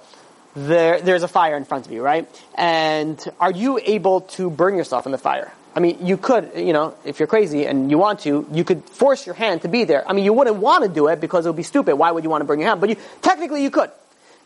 there, 0.55 1.01
there's 1.01 1.23
a 1.23 1.27
fire 1.27 1.55
in 1.57 1.65
front 1.65 1.85
of 1.85 1.91
you, 1.91 2.01
right? 2.01 2.27
And 2.55 3.23
are 3.39 3.51
you 3.51 3.79
able 3.83 4.21
to 4.21 4.49
burn 4.49 4.75
yourself 4.75 5.05
in 5.05 5.11
the 5.11 5.17
fire? 5.17 5.53
I 5.73 5.79
mean, 5.79 6.05
you 6.05 6.17
could, 6.17 6.51
you 6.55 6.73
know, 6.73 6.95
if 7.05 7.19
you're 7.19 7.27
crazy 7.27 7.65
and 7.65 7.89
you 7.89 7.97
want 7.97 8.21
to, 8.21 8.45
you 8.51 8.65
could 8.65 8.83
force 8.83 9.25
your 9.25 9.35
hand 9.35 9.61
to 9.61 9.69
be 9.69 9.85
there. 9.85 10.07
I 10.07 10.11
mean, 10.11 10.25
you 10.25 10.33
wouldn't 10.33 10.57
want 10.57 10.83
to 10.83 10.89
do 10.89 11.07
it 11.07 11.21
because 11.21 11.45
it 11.45 11.49
would 11.49 11.55
be 11.55 11.63
stupid. 11.63 11.95
Why 11.95 12.11
would 12.11 12.25
you 12.25 12.29
want 12.29 12.41
to 12.41 12.45
burn 12.45 12.59
your 12.59 12.67
hand? 12.67 12.81
But 12.81 12.89
you, 12.89 12.97
technically 13.21 13.63
you 13.63 13.71
could. 13.71 13.89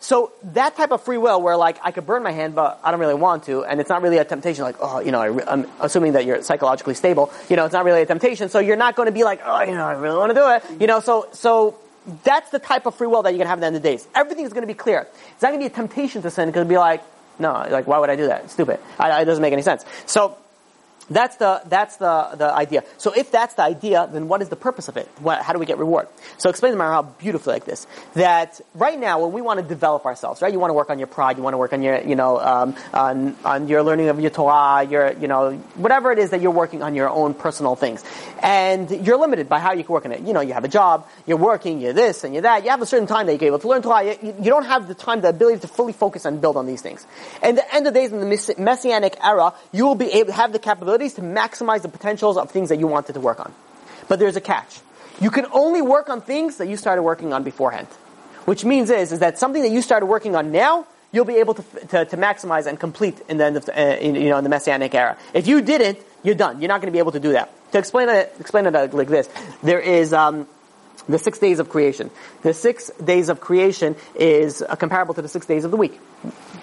So 0.06 0.32
that 0.54 0.76
type 0.76 0.92
of 0.92 1.02
free 1.02 1.18
will 1.18 1.42
where 1.42 1.58
like 1.58 1.80
I 1.84 1.90
could 1.90 2.06
burn 2.06 2.22
my 2.22 2.32
hand 2.32 2.54
but 2.54 2.80
I 2.84 2.92
don't 2.92 3.00
really 3.00 3.16
want 3.16 3.46
to 3.46 3.66
and 3.66 3.82
it's 3.82 3.90
not 3.90 4.04
really 4.04 4.20
a 4.20 4.24
temptation 4.24 4.64
like, 4.64 4.76
oh, 4.80 5.00
you 5.00 5.12
know, 5.12 5.20
I, 5.20 5.54
am 5.54 5.68
assuming 5.80 6.14
that 6.14 6.26
you're 6.26 6.44
psychologically 6.44 6.94
stable, 6.94 7.34
you 7.50 7.56
know, 7.56 7.66
it's 7.66 7.74
not 7.74 7.86
really 7.86 8.04
a 8.04 8.06
temptation 8.06 8.50
so 8.50 8.60
you're 8.60 8.76
not 8.76 8.96
going 8.96 9.08
to 9.08 9.12
be 9.12 9.24
like, 9.24 9.42
oh, 9.44 9.64
you 9.64 9.72
know, 9.72 9.84
I 9.84 9.94
really 9.94 10.16
want 10.16 10.30
to 10.30 10.36
do 10.36 10.48
it, 10.48 10.80
you 10.80 10.86
know, 10.86 11.00
so, 11.00 11.28
so 11.32 11.80
that's 12.24 12.52
the 12.52 12.60
type 12.60 12.86
of 12.86 12.94
free 12.94 13.08
will 13.08 13.24
that 13.24 13.32
you're 13.32 13.40
going 13.40 13.48
to 13.48 13.50
have 13.50 13.58
at 13.58 13.62
the 13.62 13.66
end 13.66 13.76
of 13.78 13.82
the 13.82 13.90
days. 13.90 14.08
Everything 14.14 14.46
is 14.46 14.54
going 14.54 14.62
to 14.62 14.68
be 14.68 14.76
clear. 14.76 15.08
It's 15.32 15.42
not 15.42 15.50
going 15.50 15.60
to 15.60 15.68
be 15.68 15.74
a 15.74 15.76
temptation 15.76 16.22
to 16.22 16.30
sin 16.30 16.50
because 16.50 16.62
it'll 16.62 16.70
be 16.70 16.78
like, 16.78 17.02
no, 17.40 17.66
like 17.68 17.88
why 17.88 17.98
would 17.98 18.12
I 18.12 18.16
do 18.16 18.28
that? 18.28 18.44
It's 18.44 18.54
stupid. 18.54 18.80
I, 19.00 19.24
it 19.24 19.26
doesn't 19.26 19.42
make 19.42 19.54
any 19.54 19.64
sense. 19.64 19.86
So, 20.06 20.38
that's 21.10 21.38
the, 21.38 21.62
that's 21.66 21.98
the, 21.98 22.32
the 22.38 22.54
idea. 22.54 22.84
So 22.98 23.12
if 23.12 23.32
that's 23.32 23.54
the 23.56 23.64
idea, 23.64 24.10
then 24.12 24.28
what 24.28 24.42
is 24.42 24.50
the 24.50 24.56
purpose 24.56 24.88
of 24.88 24.98
it? 24.98 25.08
What, 25.20 25.42
how 25.42 25.54
do 25.54 25.60
we 25.60 25.66
get 25.66 25.78
reward? 25.78 26.08
So 26.38 26.50
explain 26.50 26.74
to 26.74 26.80
Maharal 26.80 27.18
beautifully 27.18 27.54
like 27.54 27.66
this. 27.66 27.86
That 28.14 28.60
right 28.74 29.00
now, 29.00 29.22
when 29.22 29.32
we 29.32 29.42
want 29.42 29.60
to 29.60 29.66
develop 29.66 30.06
ourselves, 30.06 30.42
right? 30.42 30.52
You 30.52 30.60
want 30.60 30.72
to 30.72 30.74
work 30.76 30.90
on 30.90 30.98
your 30.98 31.08
pride, 31.08 31.38
you 31.38 31.44
want 31.44 31.54
to 31.54 31.58
work 31.58 31.74
on 31.74 31.84
your, 31.84 32.02
you 32.02 32.16
know, 32.16 32.40
um, 32.40 32.76
on, 32.94 33.36
on 33.46 33.68
your 33.68 33.84
learning 33.84 34.10
of 34.10 34.20
your 34.20 34.32
Torah, 34.32 34.84
your, 34.84 35.14
you 35.14 35.28
know, 35.28 35.54
whatever 35.76 36.12
it 36.12 36.20
is 36.20 36.32
that 36.32 36.42
you're 36.42 36.52
working 36.52 36.82
on 36.82 36.96
your 36.96 37.10
own 37.10 37.34
personal 37.34 37.76
things. 37.76 38.04
And 38.42 39.06
you're 39.06 39.18
limited 39.18 39.48
by 39.48 39.60
how 39.60 39.74
you 39.74 39.84
can 39.84 39.94
work 39.94 40.06
on 40.06 40.12
it. 40.12 40.22
You 40.22 40.34
know, 40.34 40.42
you 40.42 40.54
have 40.54 40.64
a 40.64 40.70
job, 40.70 41.08
you're 41.28 41.38
working, 41.38 41.82
you're 41.82 41.94
this 41.94 42.24
and 42.24 42.34
you're 42.34 42.44
that. 42.44 42.64
You 42.64 42.72
have 42.72 42.82
a 42.82 42.86
certain 42.86 43.08
time 43.08 43.28
that 43.28 43.40
you're 43.40 43.48
able 43.48 43.60
to 43.60 43.68
learn 43.68 43.82
Torah. 43.82 44.04
You, 44.04 44.36
you 44.40 44.50
don't 44.50 44.66
have 44.66 44.88
the 44.88 44.96
time, 44.96 45.22
the 45.22 45.30
ability 45.30 45.60
to 45.60 45.68
fully 45.68 45.94
focus 45.94 46.26
and 46.26 46.42
build 46.42 46.58
on 46.58 46.66
these 46.66 46.82
things. 46.82 47.06
And 47.42 47.58
the 47.58 47.76
end 47.76 47.86
of 47.86 47.94
days 47.94 48.12
in 48.12 48.20
the 48.20 48.56
Messianic 48.58 49.18
era, 49.24 49.54
you 49.72 49.86
will 49.86 49.96
be 49.96 50.12
able 50.12 50.28
to 50.28 50.34
have 50.34 50.52
the 50.52 50.60
capability 50.60 50.95
to 50.98 51.22
maximize 51.22 51.82
the 51.82 51.90
potentials 51.90 52.38
of 52.38 52.52
things 52.52 52.70
that 52.70 52.80
you 52.80 52.88
wanted 52.88 53.14
to 53.14 53.20
work 53.20 53.40
on. 53.40 53.54
But 54.08 54.20
there's 54.20 54.36
a 54.36 54.42
catch. 54.42 54.80
You 55.22 55.32
can 55.32 55.46
only 55.52 55.82
work 55.82 56.10
on 56.10 56.22
things 56.22 56.58
that 56.58 56.68
you 56.68 56.78
started 56.78 57.04
working 57.04 57.34
on 57.34 57.44
beforehand. 57.44 57.88
Which 58.46 58.64
means 58.64 58.90
is, 58.90 59.12
is 59.12 59.20
that 59.20 59.40
something 59.40 59.62
that 59.64 59.72
you 59.72 59.82
started 59.82 60.06
working 60.06 60.36
on 60.36 60.52
now, 60.52 60.86
you'll 61.12 61.26
be 61.26 61.38
able 61.38 61.56
to, 61.56 61.64
to, 61.88 62.06
to 62.06 62.18
maximize 62.18 62.68
and 62.68 62.80
complete 62.80 63.20
in 63.28 63.38
the 63.38 63.46
end 63.46 63.58
of, 63.58 63.70
uh, 63.70 63.72
in, 63.72 64.16
you 64.16 64.30
know, 64.30 64.38
in 64.38 64.44
the 64.44 64.50
Messianic 64.50 64.94
era. 64.94 65.18
If 65.34 65.48
you 65.48 65.62
didn't, 65.62 65.98
you're 66.24 66.36
done. 66.36 66.62
You're 66.62 66.68
not 66.68 66.82
going 66.82 66.92
to 66.92 66.96
be 66.96 67.00
able 67.00 67.14
to 67.14 67.20
do 67.20 67.32
that. 67.34 67.50
To 67.72 67.80
explain 67.80 68.10
it, 68.10 68.36
explain 68.40 68.66
it 68.68 68.94
like 68.94 69.08
this, 69.08 69.30
there 69.64 69.80
is, 69.80 70.14
um, 70.14 70.48
the 71.08 71.20
six 71.20 71.40
days 71.40 71.60
of 71.60 71.70
creation. 71.70 72.10
The 72.42 72.54
six 72.54 72.90
days 73.04 73.30
of 73.30 73.40
creation 73.40 73.96
is 74.16 74.62
uh, 74.62 74.76
comparable 74.76 75.14
to 75.14 75.22
the 75.22 75.28
six 75.28 75.46
days 75.46 75.64
of 75.66 75.72
the 75.72 75.78
week. 75.78 76.00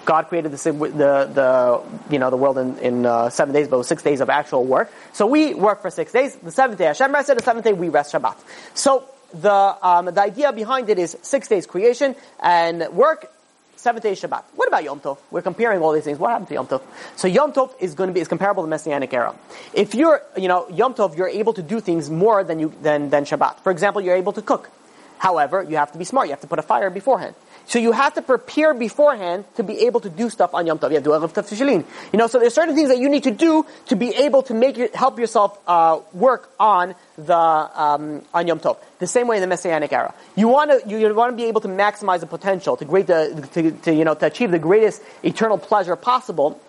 God 0.05 0.27
created 0.27 0.51
the, 0.51 0.57
the, 0.57 1.29
the 1.33 1.83
you 2.09 2.19
know, 2.19 2.29
the 2.29 2.37
world 2.37 2.57
in, 2.57 2.77
in 2.79 3.05
uh, 3.05 3.29
seven 3.29 3.53
days, 3.53 3.67
but 3.67 3.75
it 3.75 3.79
was 3.79 3.87
six 3.87 4.03
days 4.03 4.21
of 4.21 4.29
actual 4.29 4.65
work. 4.65 4.91
So 5.13 5.27
we 5.27 5.53
work 5.53 5.81
for 5.81 5.89
six 5.89 6.11
days. 6.11 6.35
The 6.35 6.51
seventh 6.51 6.77
day 6.77 6.85
Hashem 6.85 7.11
rested, 7.11 7.37
the 7.37 7.43
seventh 7.43 7.65
day 7.65 7.73
we 7.73 7.89
rest 7.89 8.13
Shabbat. 8.13 8.35
So 8.73 9.05
the, 9.33 9.51
um, 9.51 10.05
the 10.05 10.21
idea 10.21 10.51
behind 10.53 10.89
it 10.89 10.99
is 10.99 11.17
six 11.21 11.47
days 11.47 11.65
creation 11.65 12.15
and 12.41 12.87
work, 12.93 13.31
seventh 13.77 14.03
day 14.03 14.13
Shabbat. 14.13 14.43
What 14.55 14.67
about 14.67 14.83
Yom 14.83 14.99
Tov? 14.99 15.17
We're 15.31 15.41
comparing 15.41 15.81
all 15.81 15.93
these 15.93 16.03
things. 16.03 16.19
What 16.19 16.31
happened 16.31 16.49
to 16.49 16.53
Yom 16.55 16.67
Tov? 16.67 16.81
So 17.15 17.27
Yom 17.27 17.53
Tov 17.53 17.71
is 17.79 17.95
going 17.95 18.09
to 18.09 18.13
be 18.13 18.19
is 18.19 18.27
comparable 18.27 18.63
to 18.63 18.69
Messianic 18.69 19.13
era. 19.13 19.35
If 19.73 19.95
you're, 19.95 20.21
you 20.37 20.47
know, 20.47 20.67
Yom 20.69 20.93
Tov, 20.93 21.17
you're 21.17 21.29
able 21.29 21.53
to 21.53 21.63
do 21.63 21.79
things 21.79 22.09
more 22.09 22.43
than 22.43 22.59
you 22.59 22.73
than 22.81 23.09
than 23.09 23.25
Shabbat. 23.25 23.59
For 23.59 23.71
example, 23.71 24.01
you're 24.01 24.15
able 24.15 24.33
to 24.33 24.41
cook. 24.41 24.69
However, 25.17 25.63
you 25.63 25.77
have 25.77 25.93
to 25.93 25.97
be 25.97 26.03
smart. 26.03 26.27
You 26.27 26.31
have 26.31 26.41
to 26.41 26.47
put 26.47 26.59
a 26.59 26.63
fire 26.63 26.89
beforehand. 26.89 27.35
So 27.67 27.79
you 27.79 27.91
have 27.91 28.13
to 28.15 28.21
prepare 28.21 28.73
beforehand 28.73 29.45
to 29.55 29.63
be 29.63 29.85
able 29.85 30.01
to 30.01 30.09
do 30.09 30.29
stuff 30.29 30.53
on 30.53 30.67
Yom 30.67 30.79
Tov. 30.79 30.89
You 30.89 30.95
have 30.95 31.03
to 31.03 31.09
do 31.09 31.15
Erev 31.15 31.33
Tavshilin. 31.33 31.85
You 32.11 32.19
know, 32.19 32.27
so 32.27 32.39
there's 32.39 32.53
certain 32.53 32.75
things 32.75 32.89
that 32.89 32.97
you 32.97 33.09
need 33.09 33.23
to 33.23 33.31
do 33.31 33.65
to 33.87 33.95
be 33.95 34.09
able 34.09 34.43
to 34.43 34.53
make 34.53 34.93
help 34.93 35.17
yourself 35.17 35.57
uh, 35.67 35.99
work 36.13 36.51
on 36.59 36.95
the 37.17 37.37
um, 37.37 38.21
on 38.33 38.47
Yom 38.47 38.59
Tov. 38.59 38.77
The 38.99 39.07
same 39.07 39.27
way 39.27 39.37
in 39.37 39.41
the 39.41 39.47
Messianic 39.47 39.93
era. 39.93 40.13
You 40.35 40.49
want 40.49 40.71
to 40.71 40.89
you, 40.89 41.13
want 41.15 41.31
to 41.31 41.37
be 41.37 41.45
able 41.45 41.61
to 41.61 41.67
maximize 41.67 42.19
the 42.19 42.27
potential 42.27 42.75
to 42.77 42.85
great 42.85 43.07
the, 43.07 43.47
to, 43.53 43.71
to 43.71 43.93
you 43.93 44.03
know 44.03 44.13
to 44.13 44.25
achieve 44.25 44.51
the 44.51 44.59
greatest 44.59 45.01
eternal 45.23 45.57
pleasure 45.57 45.95
possible. 45.95 46.59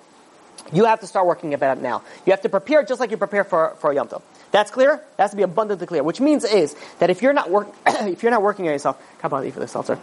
You 0.73 0.87
have 0.87 1.01
to 1.01 1.07
start 1.07 1.27
working 1.27 1.53
about 1.53 1.79
it 1.79 1.83
now. 1.83 2.03
You 2.25 2.31
have 2.31 2.41
to 2.43 2.49
prepare 2.49 2.83
just 2.85 3.01
like 3.01 3.11
you 3.11 3.17
prepare 3.17 3.45
for 3.45 3.75
for 3.81 3.93
Yom 3.93 4.09
Tov. 4.09 4.23
That's 4.53 4.71
clear. 4.71 5.03
That 5.17 5.25
has 5.25 5.31
to 5.33 5.37
be 5.37 5.43
abundantly 5.43 5.87
clear. 5.87 6.05
Which 6.05 6.21
means 6.21 6.45
is 6.45 6.77
that 7.01 7.11
if 7.11 7.21
you're 7.21 7.33
not 7.33 7.51
work 7.51 7.69
if 7.87 8.23
you're 8.23 8.33
not 8.33 8.43
working 8.43 8.67
on 8.67 8.73
yourself, 8.73 8.97
come 9.19 9.35
on, 9.35 9.51
for 9.51 9.61
this 9.61 9.73
seltzer 9.73 9.99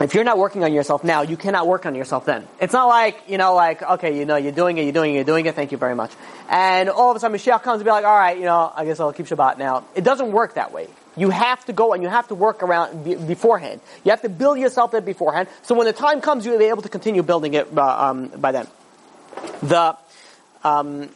if 0.00 0.14
you're 0.14 0.24
not 0.24 0.38
working 0.38 0.62
on 0.62 0.72
yourself 0.72 1.02
now, 1.02 1.22
you 1.22 1.36
cannot 1.36 1.66
work 1.66 1.84
on 1.84 1.94
yourself 1.94 2.24
then. 2.24 2.46
It's 2.60 2.72
not 2.72 2.86
like, 2.86 3.20
you 3.28 3.36
know, 3.36 3.54
like, 3.54 3.82
okay, 3.82 4.16
you 4.16 4.24
know, 4.24 4.36
you're 4.36 4.52
doing 4.52 4.78
it, 4.78 4.84
you're 4.84 4.92
doing 4.92 5.12
it, 5.12 5.16
you're 5.16 5.24
doing 5.24 5.46
it, 5.46 5.56
thank 5.56 5.72
you 5.72 5.78
very 5.78 5.94
much. 5.94 6.12
And 6.48 6.88
all 6.88 7.10
of 7.10 7.16
a 7.16 7.20
sudden 7.20 7.36
Mashiach 7.36 7.62
comes 7.62 7.80
and 7.80 7.84
be 7.84 7.90
like, 7.90 8.04
alright, 8.04 8.38
you 8.38 8.44
know, 8.44 8.72
I 8.74 8.84
guess 8.84 9.00
I'll 9.00 9.12
keep 9.12 9.26
Shabbat 9.26 9.58
now. 9.58 9.84
It 9.96 10.04
doesn't 10.04 10.30
work 10.30 10.54
that 10.54 10.72
way. 10.72 10.88
You 11.16 11.30
have 11.30 11.64
to 11.64 11.72
go 11.72 11.94
and 11.94 12.02
you 12.02 12.08
have 12.08 12.28
to 12.28 12.36
work 12.36 12.62
around 12.62 13.02
beforehand. 13.26 13.80
You 14.04 14.10
have 14.12 14.22
to 14.22 14.28
build 14.28 14.58
yourself 14.58 14.92
there 14.92 15.00
beforehand. 15.00 15.48
So 15.62 15.74
when 15.74 15.86
the 15.86 15.92
time 15.92 16.20
comes, 16.20 16.46
you'll 16.46 16.58
be 16.58 16.66
able 16.66 16.82
to 16.82 16.88
continue 16.88 17.24
building 17.24 17.54
it 17.54 17.66
uh, 17.76 18.10
um, 18.10 18.28
by 18.28 18.52
then. 18.52 18.68
The, 19.62 19.96
um, 20.62 21.08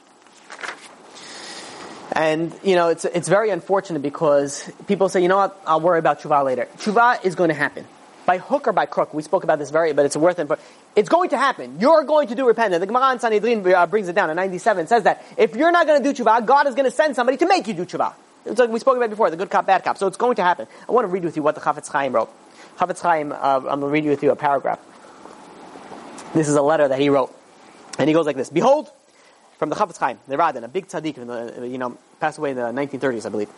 and, 2.10 2.52
you 2.64 2.74
know, 2.74 2.88
it's, 2.88 3.04
it's 3.04 3.28
very 3.28 3.50
unfortunate 3.50 4.02
because 4.02 4.68
people 4.88 5.08
say, 5.08 5.22
you 5.22 5.28
know 5.28 5.36
what, 5.36 5.60
I'll 5.66 5.80
worry 5.80 6.00
about 6.00 6.20
tshuva 6.20 6.44
later. 6.44 6.66
Tshuva 6.78 7.24
is 7.24 7.36
going 7.36 7.48
to 7.48 7.54
happen 7.54 7.86
by 8.26 8.38
hook 8.38 8.68
or 8.68 8.72
by 8.72 8.86
crook. 8.86 9.12
We 9.14 9.22
spoke 9.22 9.44
about 9.44 9.58
this 9.58 9.70
very, 9.70 9.92
but 9.92 10.06
it's 10.06 10.16
worth 10.16 10.38
it. 10.38 10.50
It's 10.94 11.08
going 11.08 11.30
to 11.30 11.38
happen. 11.38 11.78
You're 11.80 12.04
going 12.04 12.28
to 12.28 12.34
do 12.34 12.46
repentance. 12.46 12.80
The 12.80 12.86
Gemara 12.86 13.12
in 13.12 13.20
Sanhedrin 13.20 13.66
uh, 13.74 13.86
brings 13.86 14.08
it 14.08 14.14
down. 14.14 14.30
In 14.30 14.36
97 14.36 14.86
says 14.86 15.04
that 15.04 15.24
if 15.36 15.56
you're 15.56 15.72
not 15.72 15.86
going 15.86 16.02
to 16.02 16.12
do 16.12 16.22
tshuva, 16.22 16.44
God 16.46 16.66
is 16.66 16.74
going 16.74 16.84
to 16.84 16.90
send 16.90 17.16
somebody 17.16 17.38
to 17.38 17.46
make 17.46 17.66
you 17.66 17.74
do 17.74 17.84
tshuva. 17.84 18.14
It's 18.44 18.58
like 18.58 18.70
we 18.70 18.78
spoke 18.78 18.96
about 18.96 19.10
before, 19.10 19.30
the 19.30 19.36
good 19.36 19.50
cop, 19.50 19.66
bad 19.66 19.84
cop. 19.84 19.98
So 19.98 20.06
it's 20.06 20.16
going 20.16 20.36
to 20.36 20.42
happen. 20.42 20.66
I 20.88 20.92
want 20.92 21.04
to 21.04 21.08
read 21.08 21.24
with 21.24 21.36
you 21.36 21.42
what 21.42 21.54
the 21.54 21.60
Chafetz 21.60 21.88
Chaim 21.88 22.12
wrote. 22.12 22.30
Chafetz 22.78 23.00
Chaim, 23.00 23.32
uh, 23.32 23.36
I'm 23.36 23.62
going 23.62 23.80
to 23.80 23.86
read 23.86 24.04
with 24.04 24.22
you 24.22 24.30
a 24.30 24.36
paragraph. 24.36 24.80
This 26.34 26.48
is 26.48 26.54
a 26.54 26.62
letter 26.62 26.88
that 26.88 26.98
he 26.98 27.08
wrote. 27.08 27.34
And 27.98 28.08
he 28.08 28.14
goes 28.14 28.26
like 28.26 28.36
this. 28.36 28.50
Behold, 28.50 28.90
from 29.58 29.68
the 29.68 29.76
Chafetz 29.76 29.98
Chaim, 29.98 30.18
the 30.26 30.36
Radin, 30.36 30.64
a 30.64 30.68
big 30.68 30.88
tzaddik, 30.88 31.70
you 31.70 31.78
know, 31.78 31.96
passed 32.18 32.38
away 32.38 32.50
in 32.50 32.56
the 32.56 32.62
1930s, 32.62 33.26
I 33.26 33.28
believe. 33.28 33.50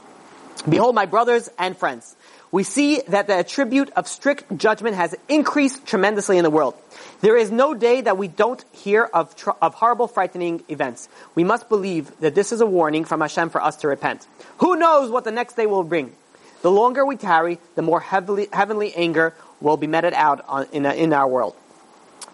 Behold, 0.69 0.95
my 0.95 1.07
brothers 1.07 1.49
and 1.59 1.77
friends, 1.77 2.15
we 2.55 2.63
see 2.63 3.01
that 3.09 3.27
the 3.27 3.37
attribute 3.37 3.91
of 3.97 4.07
strict 4.07 4.57
judgment 4.57 4.95
has 4.95 5.13
increased 5.29 5.85
tremendously 5.89 6.39
in 6.39 6.45
the 6.45 6.51
world. 6.51 6.77
There 7.21 7.37
is 7.37 7.51
no 7.51 7.75
day 7.75 8.03
that 8.03 8.17
we 8.17 8.29
don't 8.29 8.65
hear 8.71 9.03
of, 9.03 9.35
tr- 9.35 9.59
of 9.61 9.75
horrible, 9.75 10.07
frightening 10.07 10.63
events. 10.69 11.09
We 11.35 11.43
must 11.43 11.69
believe 11.69 12.17
that 12.21 12.37
this 12.37 12.53
is 12.53 12.61
a 12.61 12.67
warning 12.67 13.07
from 13.07 13.23
Hashem 13.23 13.51
for 13.51 13.61
us 13.61 13.75
to 13.79 13.89
repent. 13.89 14.29
Who 14.59 14.77
knows 14.77 15.11
what 15.11 15.25
the 15.25 15.33
next 15.33 15.55
day 15.55 15.67
will 15.67 15.83
bring? 15.83 16.15
The 16.63 16.71
longer 16.71 17.05
we 17.05 17.17
tarry, 17.17 17.59
the 17.75 17.83
more 17.83 17.99
heavily, 17.99 18.47
heavenly 18.53 18.95
anger 18.95 19.35
will 19.61 19.77
be 19.77 19.89
meted 19.89 20.15
out 20.15 20.45
on, 20.47 20.69
in, 20.71 20.87
in 20.87 21.13
our 21.13 21.27
world. 21.27 21.57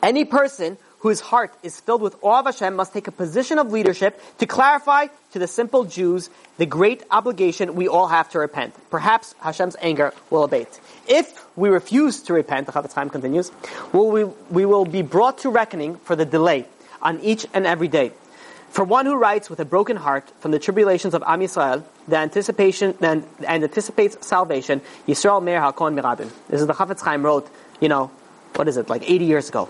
Any 0.02 0.26
person 0.26 0.76
whose 1.01 1.21
heart 1.21 1.53
is 1.63 1.81
filled 1.81 2.03
with 2.03 2.17
awe 2.23 2.41
of 2.41 2.47
Hashem 2.47 2.77
must 2.77 2.93
take 2.93 3.09
a 3.09 3.13
position 3.13 3.59
of 3.59 3.73
leadership 3.73 4.21
to 4.39 4.47
clarify 4.47 5.09
to 5.33 5.39
the 5.39 5.47
simple 5.47 5.85
Jews 5.85 6.31
the 6.59 6.67
great 6.67 7.03
obligation 7.11 7.75
we 7.75 7.89
all 7.89 8.09
have 8.09 8.31
to 8.31 8.39
repent. 8.39 8.75
Perhaps 8.91 9.35
Hashem's 9.41 9.77
anger 9.81 10.13
will 10.29 10.45
abate. 10.45 10.81
If 11.09 11.45
we 11.57 11.71
refuse 11.71 12.23
to 12.25 12.35
repent, 12.35 12.67
the 12.67 12.73
Chaim 12.73 13.09
continues, 13.09 13.51
we, 13.93 14.25
we 14.25 14.65
will 14.65 14.85
be 14.85 15.03
brought 15.03 15.39
to 15.39 15.51
reckoning 15.51 15.97
for 15.97 16.15
the 16.15 16.27
delay 16.27 16.67
on 17.01 17.19
each 17.21 17.47
and 17.55 17.67
every 17.67 17.89
day. 17.89 18.13
For 18.69 18.85
one 18.85 19.07
who 19.07 19.17
writes 19.17 19.51
with 19.51 19.59
a 19.59 19.65
broken 19.65 19.97
heart 19.97 20.31
from 20.41 20.53
the 20.53 20.59
tribulations 20.59 21.15
of 21.15 21.25
Am 21.27 21.41
Yisrael, 21.41 21.83
the 22.07 22.19
anticipation 22.19 22.95
and, 23.01 23.25
and 23.47 23.65
anticipates 23.65 24.25
salvation, 24.25 24.81
Yisrael 25.09 25.43
Meir 25.43 25.61
HaKohen 25.61 25.99
MiRadin. 25.99 26.31
This 26.49 26.61
is 26.61 26.67
the 26.67 26.75
Chafetz 26.75 27.01
Chaim 27.01 27.25
wrote, 27.25 27.51
you 27.81 27.89
know, 27.89 28.13
what 28.55 28.69
is 28.69 28.77
it, 28.77 28.89
like 28.89 29.09
80 29.11 29.25
years 29.25 29.49
ago. 29.49 29.69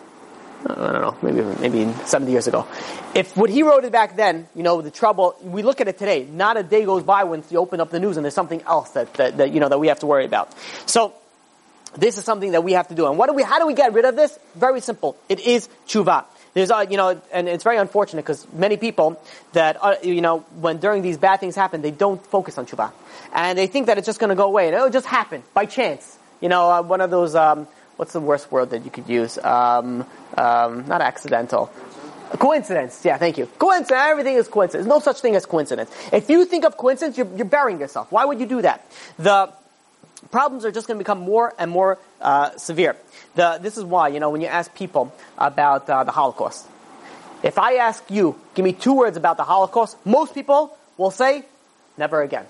I 0.67 0.93
don't 0.93 1.01
know, 1.01 1.17
maybe 1.23 1.43
maybe 1.61 1.93
70 2.05 2.33
years 2.33 2.47
ago. 2.47 2.67
If 3.15 3.37
what 3.37 3.49
he 3.51 3.63
wrote 3.63 3.85
it 3.85 3.93
back 3.93 4.17
then, 4.17 4.47
you 4.55 4.63
know, 4.63 4.83
the 4.83 4.91
trouble, 4.91 5.37
we 5.43 5.63
look 5.63 5.81
at 5.81 5.89
it 5.89 5.99
today, 5.99 6.27
not 6.31 6.57
a 6.57 6.63
day 6.63 6.85
goes 6.85 7.03
by 7.03 7.25
when 7.25 7.43
you 7.51 7.59
open 7.59 7.81
up 7.81 7.91
the 7.91 7.99
news 7.99 8.17
and 8.17 8.25
there's 8.25 8.35
something 8.35 8.63
else 8.63 8.91
that, 8.91 9.13
that, 9.15 9.39
that, 9.39 9.53
you 9.53 9.61
know, 9.61 9.69
that 9.69 9.79
we 9.79 9.89
have 9.89 10.01
to 10.01 10.07
worry 10.07 10.27
about. 10.27 10.55
So, 10.87 11.15
this 11.97 12.19
is 12.19 12.25
something 12.25 12.53
that 12.53 12.63
we 12.63 12.73
have 12.73 12.89
to 12.89 12.95
do. 12.95 13.07
And 13.07 13.19
what 13.19 13.29
do 13.29 13.35
we, 13.35 13.43
how 13.43 13.59
do 13.59 13.67
we 13.67 13.75
get 13.75 13.93
rid 13.93 14.05
of 14.05 14.17
this? 14.17 14.39
Very 14.55 14.81
simple. 14.81 15.17
It 15.29 15.41
is 15.41 15.69
tshuva. 15.87 16.25
There's, 16.53 16.71
uh, 16.71 16.87
you 16.89 16.97
know, 16.97 17.21
and 17.33 17.49
it's 17.49 17.65
very 17.65 17.79
unfortunate 17.79 18.23
because 18.23 18.47
many 18.53 18.77
people 18.77 19.21
that, 19.53 19.77
uh, 19.81 19.95
you 20.03 20.21
know, 20.21 20.41
when 20.61 20.79
during 20.79 21.03
these 21.03 21.19
bad 21.19 21.41
things 21.41 21.55
happen, 21.55 21.83
they 21.83 21.91
don't 21.91 22.25
focus 22.27 22.59
on 22.59 22.67
tshuva. 22.67 22.93
And 23.33 23.57
they 23.59 23.67
think 23.67 23.87
that 23.87 23.99
it's 23.99 24.07
just 24.07 24.19
going 24.19 24.31
to 24.31 24.37
go 24.37 24.45
away 24.45 24.67
and 24.67 24.75
it'll 24.75 24.91
just 24.91 25.07
happen 25.07 25.43
by 25.55 25.67
chance. 25.67 26.19
You 26.41 26.49
know, 26.49 26.71
uh, 26.71 26.83
one 26.83 27.01
of 27.01 27.11
those, 27.11 27.35
um, 27.35 27.69
what's 28.01 28.15
the 28.15 28.21
worst 28.21 28.51
word 28.51 28.71
that 28.71 28.83
you 28.83 28.91
could 28.91 29.07
use? 29.11 29.37
Um, 29.37 30.07
um, 30.35 30.87
not 30.87 31.03
accidental. 31.03 31.71
Coincidence. 32.39 33.05
Yeah, 33.05 33.19
thank 33.19 33.37
you. 33.37 33.45
Coincidence. 33.59 33.91
Everything 33.93 34.37
is 34.37 34.49
coincidence. 34.49 34.87
There's 34.87 34.97
no 34.97 35.01
such 35.01 35.21
thing 35.21 35.37
as 35.37 35.45
coincidence. 35.45 35.91
If 36.11 36.31
you 36.31 36.47
think 36.47 36.65
of 36.65 36.79
coincidence, 36.79 37.19
you're, 37.19 37.29
you're 37.37 37.45
burying 37.45 37.79
yourself. 37.79 38.11
Why 38.11 38.25
would 38.25 38.41
you 38.41 38.47
do 38.47 38.63
that? 38.63 38.91
The 39.19 39.53
problems 40.31 40.65
are 40.65 40.71
just 40.71 40.87
going 40.87 40.97
to 40.97 41.05
become 41.05 41.21
more 41.21 41.53
and 41.59 41.71
more 41.71 41.99
uh, 42.23 42.57
severe. 42.57 42.97
The, 43.35 43.59
this 43.61 43.77
is 43.77 43.85
why, 43.85 44.09
you 44.09 44.19
know, 44.19 44.31
when 44.31 44.41
you 44.41 44.47
ask 44.47 44.75
people 44.75 45.15
about 45.37 45.91
uh, 45.91 46.03
the 46.05 46.13
Holocaust, 46.13 46.67
if 47.43 47.59
I 47.59 47.75
ask 47.75 48.03
you, 48.11 48.41
give 48.55 48.65
me 48.65 48.73
two 48.73 48.95
words 48.95 49.19
about 49.19 49.37
the 49.37 49.45
Holocaust, 49.45 49.99
most 50.07 50.33
people 50.33 50.75
will 50.97 51.11
say, 51.11 51.45
never 51.99 52.23
again. 52.23 52.47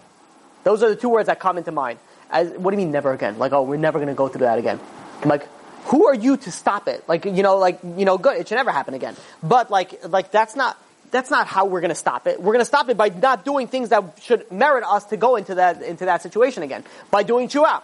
Those 0.62 0.84
are 0.84 0.90
the 0.90 0.96
two 0.96 1.08
words 1.08 1.26
that 1.26 1.40
come 1.40 1.58
into 1.58 1.72
mind. 1.72 1.98
As, 2.30 2.50
what 2.50 2.70
do 2.70 2.76
you 2.76 2.84
mean 2.84 2.92
never 2.92 3.12
again? 3.12 3.36
Like, 3.36 3.50
oh, 3.50 3.62
we're 3.62 3.78
never 3.78 3.98
going 3.98 4.14
to 4.14 4.14
go 4.14 4.28
through 4.28 4.46
that 4.46 4.60
again. 4.60 4.78
Like, 5.24 5.48
who 5.84 6.06
are 6.06 6.14
you 6.14 6.36
to 6.36 6.50
stop 6.50 6.88
it? 6.88 7.08
Like, 7.08 7.24
you 7.24 7.42
know, 7.42 7.56
like, 7.56 7.80
you 7.82 8.04
know, 8.04 8.18
good, 8.18 8.36
it 8.38 8.48
should 8.48 8.56
never 8.56 8.70
happen 8.70 8.94
again. 8.94 9.16
But 9.42 9.70
like, 9.70 10.06
like 10.06 10.30
that's 10.30 10.56
not, 10.56 10.78
that's 11.10 11.30
not 11.30 11.46
how 11.46 11.66
we're 11.66 11.80
to 11.80 11.94
stop 11.94 12.26
it. 12.26 12.40
We're 12.40 12.52
to 12.58 12.64
stop 12.64 12.88
it 12.88 12.96
by 12.96 13.08
not 13.08 13.44
doing 13.44 13.66
things 13.66 13.88
that 13.88 14.04
should 14.22 14.50
merit 14.52 14.84
us 14.84 15.04
to 15.06 15.16
go 15.16 15.36
into 15.36 15.56
that, 15.56 15.82
into 15.82 16.04
that 16.04 16.22
situation 16.22 16.62
again. 16.62 16.84
By 17.10 17.22
doing 17.22 17.48
tshuva. 17.48 17.82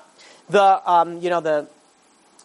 The, 0.49 0.91
um, 0.91 1.21
you 1.21 1.31
know, 1.31 1.41
the, 1.41 1.67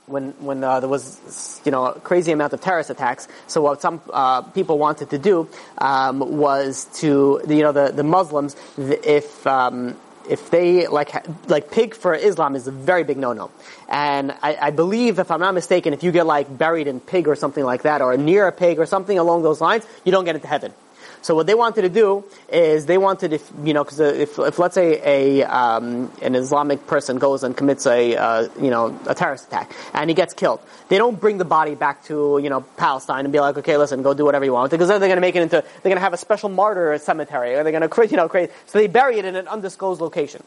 when 0.07 0.31
when 0.39 0.63
uh, 0.63 0.79
there 0.79 0.89
was 0.89 1.61
you 1.65 1.71
know 1.71 1.85
a 1.85 1.99
crazy 1.99 2.31
amount 2.31 2.53
of 2.53 2.61
terrorist 2.61 2.89
attacks. 2.89 3.27
So 3.47 3.61
what 3.61 3.81
some 3.81 4.01
uh, 4.11 4.41
people 4.41 4.77
wanted 4.77 5.09
to 5.11 5.17
do 5.17 5.49
um, 5.77 6.37
was 6.37 6.85
to 7.01 7.41
you 7.47 7.61
know 7.61 7.71
the 7.71 7.91
the 7.91 8.03
Muslims 8.03 8.55
if 8.77 9.45
um, 9.47 9.95
if 10.29 10.49
they 10.49 10.87
like 10.87 11.11
like 11.49 11.71
pig 11.71 11.95
for 11.95 12.13
Islam 12.13 12.55
is 12.55 12.67
a 12.67 12.71
very 12.71 13.03
big 13.03 13.17
no 13.17 13.33
no, 13.33 13.51
and 13.89 14.31
I, 14.41 14.57
I, 14.61 14.71
believe 14.71 15.19
if 15.19 15.31
I'm 15.31 15.39
not 15.39 15.53
mistaken, 15.53 15.93
if 15.93 16.03
you 16.03 16.11
get 16.11 16.25
like 16.25 16.57
buried 16.57 16.87
in 16.87 16.99
pig 16.99 17.27
or 17.27 17.35
something 17.35 17.63
like 17.63 17.83
that, 17.83 18.01
or 18.01 18.15
near 18.17 18.47
a 18.47 18.51
pig 18.51 18.79
or 18.79 18.85
something 18.85 19.17
along 19.17 19.43
those 19.43 19.61
lines, 19.61 19.85
you 20.05 20.11
don't 20.11 20.25
get 20.25 20.35
into 20.35 20.47
heaven. 20.47 20.73
So 21.21 21.35
what 21.35 21.45
they 21.45 21.53
wanted 21.53 21.83
to 21.83 21.89
do 21.89 22.23
is 22.51 22.87
they 22.87 22.97
wanted, 22.97 23.33
if 23.33 23.51
you 23.63 23.73
know, 23.73 23.83
because 23.83 23.99
if, 23.99 24.39
if 24.39 24.57
let's 24.57 24.73
say 24.73 24.99
a 25.05 25.43
um, 25.43 26.11
an 26.21 26.33
Islamic 26.33 26.87
person 26.87 27.19
goes 27.19 27.43
and 27.43 27.55
commits 27.55 27.85
a 27.85 28.15
uh, 28.15 28.49
you 28.59 28.71
know 28.71 28.99
a 29.07 29.13
terrorist 29.13 29.47
attack 29.47 29.71
and 29.93 30.09
he 30.09 30.15
gets 30.15 30.33
killed, 30.33 30.61
they 30.89 30.97
don't 30.97 31.19
bring 31.19 31.37
the 31.37 31.45
body 31.45 31.75
back 31.75 32.03
to 32.05 32.39
you 32.41 32.49
know 32.49 32.61
Palestine 32.77 33.25
and 33.25 33.31
be 33.31 33.39
like, 33.39 33.57
okay, 33.57 33.77
listen, 33.77 34.01
go 34.01 34.15
do 34.15 34.25
whatever 34.25 34.45
you 34.45 34.53
want, 34.53 34.71
because 34.71 34.87
then 34.87 34.99
they're 34.99 35.09
going 35.09 35.17
to 35.17 35.21
make 35.21 35.35
it 35.35 35.43
into 35.43 35.61
they're 35.61 35.81
going 35.83 35.95
to 35.95 36.01
have 36.01 36.13
a 36.13 36.17
special 36.17 36.49
martyr 36.49 36.97
cemetery, 36.97 37.53
or 37.53 37.63
they're 37.63 37.71
going 37.71 37.81
to 37.81 37.89
create 37.89 38.11
you 38.11 38.17
know 38.17 38.27
create. 38.27 38.49
So 38.65 38.79
they 38.79 38.87
bury 38.87 39.19
it 39.19 39.25
in 39.25 39.35
an 39.35 39.47
undisclosed 39.47 40.01
location. 40.01 40.43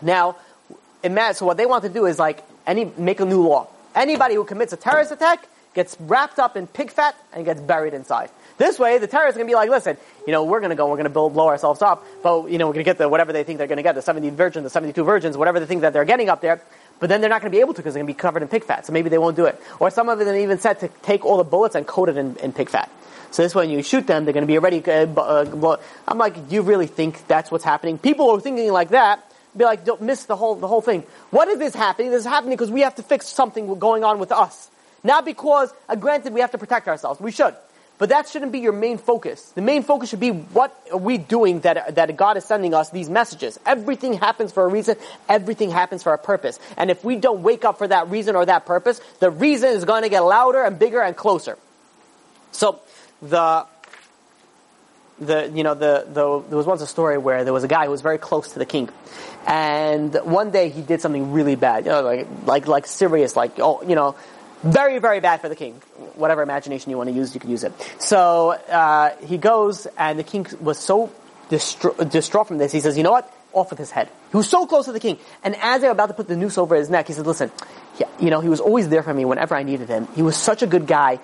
Now, 0.00 0.36
imagine, 1.04 1.34
so 1.34 1.46
what 1.46 1.58
they 1.58 1.66
want 1.66 1.84
to 1.84 1.90
do 1.90 2.06
is 2.06 2.18
like 2.18 2.42
any 2.66 2.90
make 2.96 3.20
a 3.20 3.26
new 3.26 3.46
law. 3.46 3.68
Anybody 3.94 4.34
who 4.36 4.44
commits 4.44 4.72
a 4.72 4.76
terrorist 4.76 5.12
attack 5.12 5.46
gets 5.74 5.96
wrapped 6.00 6.38
up 6.38 6.56
in 6.56 6.66
pig 6.66 6.90
fat 6.90 7.14
and 7.32 7.44
gets 7.44 7.60
buried 7.60 7.94
inside. 7.94 8.30
This 8.60 8.78
way, 8.78 8.98
the 8.98 9.06
terrorists 9.06 9.38
are 9.38 9.40
going 9.40 9.48
to 9.48 9.52
be 9.52 9.54
like, 9.54 9.70
listen, 9.70 9.96
you 10.26 10.34
know, 10.34 10.44
we're 10.44 10.60
going 10.60 10.68
to 10.68 10.76
go, 10.76 10.86
we're 10.86 10.96
going 10.96 11.04
to 11.04 11.10
blow 11.10 11.48
ourselves 11.48 11.80
up, 11.80 12.04
but, 12.22 12.50
you 12.50 12.58
know, 12.58 12.66
we're 12.66 12.74
going 12.74 12.84
to 12.84 12.90
get 12.90 12.98
the, 12.98 13.08
whatever 13.08 13.32
they 13.32 13.42
think 13.42 13.56
they're 13.56 13.66
going 13.66 13.78
to 13.78 13.82
get, 13.82 13.94
the 13.94 14.02
70 14.02 14.28
virgins, 14.30 14.64
the 14.64 14.68
72 14.68 15.02
virgins, 15.02 15.34
whatever 15.34 15.60
they 15.60 15.64
think 15.64 15.80
that 15.80 15.94
they're 15.94 16.04
getting 16.04 16.28
up 16.28 16.42
there, 16.42 16.60
but 16.98 17.08
then 17.08 17.22
they're 17.22 17.30
not 17.30 17.40
going 17.40 17.50
to 17.50 17.56
be 17.56 17.62
able 17.62 17.72
to 17.72 17.80
because 17.80 17.94
they're 17.94 18.02
going 18.02 18.12
to 18.12 18.14
be 18.14 18.20
covered 18.20 18.42
in 18.42 18.48
pig 18.48 18.64
fat, 18.64 18.84
so 18.84 18.92
maybe 18.92 19.08
they 19.08 19.16
won't 19.16 19.34
do 19.34 19.46
it. 19.46 19.58
Or 19.78 19.88
some 19.88 20.10
of 20.10 20.18
them 20.18 20.36
even 20.36 20.58
said 20.58 20.80
to 20.80 20.88
take 21.00 21.24
all 21.24 21.38
the 21.38 21.44
bullets 21.44 21.74
and 21.74 21.86
coat 21.86 22.10
it 22.10 22.18
in, 22.18 22.36
in 22.36 22.52
pig 22.52 22.68
fat. 22.68 22.90
So 23.30 23.42
this 23.42 23.54
way, 23.54 23.66
when 23.66 23.70
you 23.70 23.82
shoot 23.82 24.06
them, 24.06 24.26
they're 24.26 24.34
going 24.34 24.46
to 24.46 24.46
be 24.46 24.58
already. 24.58 24.84
Uh, 24.84 25.06
uh, 25.18 25.76
I'm 26.06 26.18
like, 26.18 26.36
you 26.52 26.60
really 26.60 26.86
think 26.86 27.26
that's 27.28 27.50
what's 27.50 27.64
happening? 27.64 27.96
People 27.96 28.26
who 28.26 28.36
are 28.36 28.40
thinking 28.42 28.70
like 28.72 28.90
that 28.90 29.24
be 29.56 29.64
like, 29.64 29.86
don't 29.86 30.02
miss 30.02 30.24
the 30.24 30.36
whole 30.36 30.54
the 30.54 30.68
whole 30.68 30.82
thing. 30.82 31.04
What 31.30 31.48
is 31.48 31.58
this 31.58 31.74
happening? 31.74 32.10
This 32.10 32.20
is 32.20 32.26
happening 32.26 32.56
because 32.58 32.70
we 32.70 32.82
have 32.82 32.96
to 32.96 33.02
fix 33.02 33.26
something 33.26 33.78
going 33.78 34.04
on 34.04 34.18
with 34.18 34.32
us, 34.32 34.68
not 35.02 35.24
because, 35.24 35.72
uh, 35.88 35.96
granted, 35.96 36.34
we 36.34 36.40
have 36.40 36.50
to 36.50 36.58
protect 36.58 36.88
ourselves. 36.88 37.20
We 37.20 37.32
should, 37.32 37.54
but 38.00 38.08
that 38.08 38.26
shouldn't 38.28 38.50
be 38.50 38.60
your 38.60 38.72
main 38.72 38.96
focus. 38.96 39.50
The 39.50 39.60
main 39.60 39.82
focus 39.82 40.08
should 40.08 40.20
be 40.20 40.30
what 40.30 40.74
are 40.90 40.96
we 40.96 41.18
doing 41.18 41.60
that, 41.60 41.96
that 41.96 42.16
God 42.16 42.38
is 42.38 42.46
sending 42.46 42.72
us 42.72 42.88
these 42.88 43.10
messages. 43.10 43.60
Everything 43.66 44.14
happens 44.14 44.52
for 44.52 44.64
a 44.64 44.68
reason. 44.68 44.96
Everything 45.28 45.70
happens 45.70 46.02
for 46.02 46.14
a 46.14 46.18
purpose. 46.18 46.58
And 46.78 46.90
if 46.90 47.04
we 47.04 47.16
don't 47.16 47.42
wake 47.42 47.62
up 47.62 47.76
for 47.76 47.86
that 47.86 48.08
reason 48.08 48.36
or 48.36 48.46
that 48.46 48.64
purpose, 48.64 49.02
the 49.18 49.30
reason 49.30 49.68
is 49.68 49.84
going 49.84 50.02
to 50.04 50.08
get 50.08 50.20
louder 50.20 50.62
and 50.62 50.78
bigger 50.78 51.02
and 51.02 51.14
closer. 51.14 51.58
So, 52.52 52.80
the, 53.20 53.66
the, 55.18 55.52
you 55.54 55.62
know, 55.62 55.74
the, 55.74 56.06
the, 56.08 56.42
there 56.48 56.56
was 56.56 56.64
once 56.64 56.80
a 56.80 56.86
story 56.86 57.18
where 57.18 57.44
there 57.44 57.52
was 57.52 57.64
a 57.64 57.68
guy 57.68 57.84
who 57.84 57.90
was 57.90 58.00
very 58.00 58.16
close 58.16 58.54
to 58.54 58.58
the 58.58 58.66
king. 58.66 58.88
And 59.46 60.14
one 60.24 60.52
day 60.52 60.70
he 60.70 60.80
did 60.80 61.02
something 61.02 61.32
really 61.32 61.54
bad, 61.54 61.84
you 61.84 61.90
know, 61.90 62.00
like, 62.00 62.26
like, 62.46 62.66
like 62.66 62.86
serious, 62.86 63.36
like, 63.36 63.58
oh, 63.58 63.82
you 63.82 63.94
know, 63.94 64.16
very, 64.62 64.98
very 64.98 65.20
bad 65.20 65.40
for 65.40 65.50
the 65.50 65.56
king. 65.56 65.80
Whatever 66.20 66.42
imagination 66.42 66.90
you 66.90 66.96
want 66.96 67.08
to 67.08 67.14
use, 67.14 67.34
you 67.34 67.40
can 67.40 67.50
use 67.50 67.64
it. 67.64 67.72
So 67.98 68.50
uh, 68.50 69.16
he 69.26 69.38
goes, 69.38 69.86
and 69.98 70.18
the 70.18 70.24
king 70.24 70.46
was 70.60 70.78
so 70.78 71.12
distro- 71.48 72.08
distraught 72.08 72.48
from 72.48 72.58
this. 72.58 72.72
He 72.72 72.80
says, 72.80 72.96
"You 72.96 73.02
know 73.02 73.12
what? 73.12 73.32
Off 73.52 73.70
with 73.70 73.78
his 73.78 73.90
head." 73.90 74.08
He 74.30 74.36
was 74.36 74.48
so 74.48 74.66
close 74.66 74.84
to 74.84 74.92
the 74.92 75.00
king, 75.00 75.18
and 75.42 75.56
as 75.56 75.80
they 75.80 75.88
were 75.88 75.92
about 75.92 76.08
to 76.08 76.14
put 76.14 76.28
the 76.28 76.36
noose 76.36 76.58
over 76.58 76.76
his 76.76 76.88
neck, 76.88 77.08
he 77.08 77.12
said, 77.12 77.26
"Listen, 77.26 77.50
yeah, 77.98 78.08
you 78.20 78.30
know, 78.30 78.40
he 78.40 78.48
was 78.48 78.60
always 78.60 78.88
there 78.88 79.02
for 79.02 79.12
me 79.12 79.24
whenever 79.24 79.54
I 79.54 79.62
needed 79.62 79.88
him. 79.88 80.06
He 80.14 80.22
was 80.22 80.36
such 80.36 80.62
a 80.62 80.66
good 80.66 80.86
guy 80.86 81.18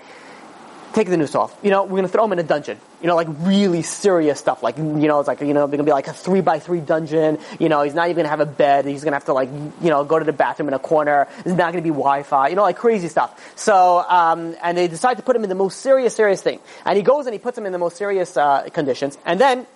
take 0.97 1.09
the 1.11 1.17
noose 1.17 1.35
off. 1.35 1.55
You 1.63 1.71
know, 1.71 1.85
we're 1.85 1.99
gonna 1.99 2.09
throw 2.09 2.25
him 2.25 2.33
in 2.33 2.39
a 2.39 2.43
dungeon. 2.43 2.79
You 3.03 3.09
know, 3.09 3.17
like 3.17 3.29
really 3.41 3.83
serious 3.83 4.41
stuff. 4.41 4.63
Like, 4.63 4.79
you 4.79 4.85
know, 4.85 5.21
it's 5.21 5.29
like, 5.29 5.43
you 5.43 5.53
know, 5.53 5.67
they're 5.67 5.77
gonna 5.77 5.85
be 5.85 5.93
like 5.93 6.09
a 6.09 6.15
three 6.15 6.41
by 6.41 6.59
three 6.59 6.81
dungeon. 6.81 7.39
You 7.61 7.69
know, 7.69 7.83
he's 7.83 7.95
not 7.95 8.07
even 8.09 8.17
gonna 8.17 8.31
have 8.31 8.41
a 8.41 8.47
bed. 8.47 8.87
He's 8.87 9.05
gonna 9.05 9.17
have 9.17 9.27
to 9.27 9.35
like, 9.35 9.51
you 9.83 9.91
know, 9.91 10.05
go 10.05 10.19
to 10.19 10.25
the 10.25 10.33
bathroom 10.33 10.69
in 10.69 10.75
a 10.75 10.79
corner. 10.79 11.29
There's 11.45 11.55
not 11.55 11.73
gonna 11.73 11.83
be 11.83 11.91
Wi-Fi. 11.91 12.49
You 12.49 12.57
know, 12.57 12.63
like 12.63 12.79
crazy 12.79 13.09
stuff. 13.09 13.39
So, 13.57 14.05
um, 14.09 14.57
and 14.63 14.79
they 14.79 14.89
decide 14.89 15.19
to 15.19 15.23
put 15.23 15.37
him 15.37 15.43
in 15.43 15.51
the 15.51 15.55
most 15.55 15.81
serious, 15.81 16.17
serious 16.17 16.41
thing. 16.41 16.61
And 16.87 16.97
he 16.97 17.03
goes 17.03 17.27
and 17.27 17.35
he 17.35 17.39
puts 17.39 17.59
him 17.59 17.67
in 17.67 17.73
the 17.73 17.79
most 17.79 17.99
serious, 17.99 18.35
uh, 18.37 18.63
conditions. 18.73 19.19
And 19.27 19.39
then, 19.39 19.67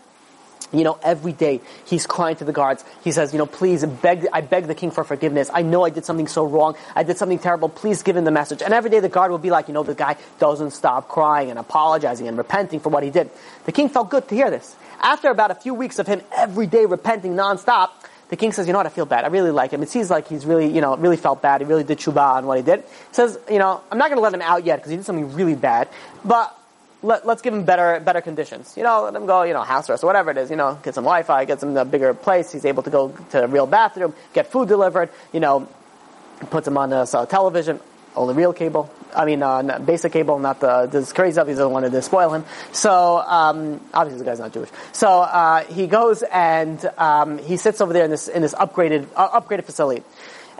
you 0.73 0.85
know, 0.85 0.99
every 1.03 1.33
day 1.33 1.61
he's 1.85 2.07
crying 2.07 2.37
to 2.37 2.45
the 2.45 2.53
guards. 2.53 2.85
He 3.03 3.13
says, 3.13 3.33
you 3.33 3.39
know, 3.39 3.47
please 3.47 3.85
beg, 3.85 4.27
I 4.33 4.41
beg 4.41 4.67
the 4.67 4.75
king 4.75 4.91
for 4.91 5.05
forgiveness. 5.05 5.51
I 5.53 5.63
know 5.63 5.85
I 5.85 5.91
did 5.91 6.05
something 6.05 6.29
so 6.29 6.45
wrong. 6.45 6.77
I 6.95 7.03
did 7.03 7.19
something 7.19 7.39
terrible. 7.39 7.69
Please 7.69 8.03
give 8.03 8.17
him 8.17 8.25
the 8.25 8.31
message. 8.31 8.63
And 8.63 8.73
every 8.73 8.91
day 8.91 9.01
the 9.01 9.09
guard 9.09 9.31
will 9.31 9.39
be 9.39 9.51
like, 9.51 9.69
you 9.69 9.75
know, 9.75 9.83
the 9.83 9.95
guy 9.95 10.17
doesn't 10.39 10.71
stop 10.73 11.09
crying 11.09 11.51
and 11.51 11.59
apologizing 11.59 12.29
and 12.29 12.39
repenting 12.39 12.81
for 12.81 12.91
what 12.91 13.03
he 13.03 13.11
did. 13.11 13.31
The 13.65 13.73
king 13.73 13.89
felt 13.89 14.11
good 14.11 14.29
to 14.29 14.35
hear 14.35 14.51
this. 14.51 14.77
After 15.01 15.29
about 15.29 15.51
a 15.51 15.55
few 15.55 15.75
weeks 15.75 15.99
of 15.99 16.07
him 16.07 16.21
every 16.37 16.67
day 16.67 16.87
repenting 16.87 17.35
nonstop, 17.35 17.91
the 18.29 18.37
king 18.37 18.53
says, 18.53 18.67
you 18.69 18.73
know 18.73 18.79
what, 18.79 18.87
I 18.87 18.91
feel 18.91 19.07
bad. 19.07 19.25
I 19.25 19.29
really 19.29 19.51
like 19.51 19.73
him. 19.73 19.83
It 19.83 19.89
seems 19.89 20.09
like 20.09 20.29
he's 20.29 20.47
really, 20.47 20.73
you 20.73 20.81
know, 20.81 20.97
really 20.97 21.17
felt 21.17 21.43
bad. 21.43 21.61
He 21.61 21.67
really 21.67 21.83
did 21.83 21.99
tshuva 21.99 22.37
on 22.37 22.47
what 22.47 22.59
he 22.59 22.63
did. 22.63 22.81
He 22.81 22.87
says, 23.15 23.37
you 23.51 23.59
know, 23.59 23.81
I'm 23.91 23.99
not 23.99 24.09
going 24.09 24.19
to 24.19 24.23
let 24.23 24.33
him 24.33 24.43
out 24.43 24.65
yet 24.65 24.77
because 24.77 24.91
he 24.91 24.97
did 24.97 25.05
something 25.05 25.35
really 25.35 25.57
bad, 25.57 25.89
but 26.25 26.57
let, 27.03 27.27
us 27.27 27.41
give 27.41 27.55
him 27.55 27.65
better 27.65 28.01
better 28.01 28.21
conditions. 28.21 28.75
You 28.77 28.83
know, 28.83 29.05
let 29.05 29.15
him 29.15 29.27
go, 29.27 29.43
you 29.43 29.55
know, 29.55 29.63
house 29.63 29.89
arrest 29.89 30.05
or 30.05 30.07
whatever 30.07 30.31
it 30.31 30.37
is. 30.37 30.51
You 30.51 30.57
know, 30.57 30.79
get 30.83 30.95
some 30.95 31.05
Wi-Fi, 31.05 31.45
get 31.45 31.61
some 31.61 31.77
a 31.77 31.85
bigger 31.85 32.13
place. 32.15 32.53
He's 32.53 32.65
able 32.65 32.83
to 32.83 32.91
go 32.91 33.09
to 33.31 33.45
a 33.45 33.47
real 33.47 33.67
bathroom, 33.67 34.15
get 34.33 34.49
food 34.49 34.69
delivered. 34.69 35.11
You 35.33 35.41
know, 35.41 35.69
puts 36.51 36.67
him 36.67 36.77
on 36.77 36.93
a 36.93 37.03
uh, 37.03 37.27
television, 37.27 37.81
only 38.17 38.35
real 38.35 38.53
cable. 38.53 38.91
I 39.15 39.25
mean, 39.25 39.43
uh, 39.43 39.79
basic 39.81 40.13
cable, 40.13 40.39
not 40.39 40.61
the 40.61 40.87
this 40.87 41.13
crazy 41.13 41.33
stuff. 41.33 41.49
He 41.49 41.55
doesn't 41.55 41.71
want 41.71 41.91
to 41.91 42.03
spoil 42.03 42.33
him. 42.33 42.45
So 42.73 43.19
um, 43.19 43.81
obviously, 43.93 44.25
the 44.25 44.31
guy's 44.31 44.39
not 44.39 44.53
Jewish. 44.53 44.71
So 44.93 45.09
uh, 45.09 45.65
he 45.65 45.87
goes 45.87 46.23
and 46.23 46.85
um, 46.97 47.39
he 47.39 47.57
sits 47.57 47.81
over 47.81 47.93
there 47.93 48.05
in 48.05 48.11
this 48.11 48.29
in 48.29 48.43
this 48.43 48.55
upgraded 48.55 49.07
uh, 49.17 49.41
upgraded 49.41 49.65
facility. 49.65 50.05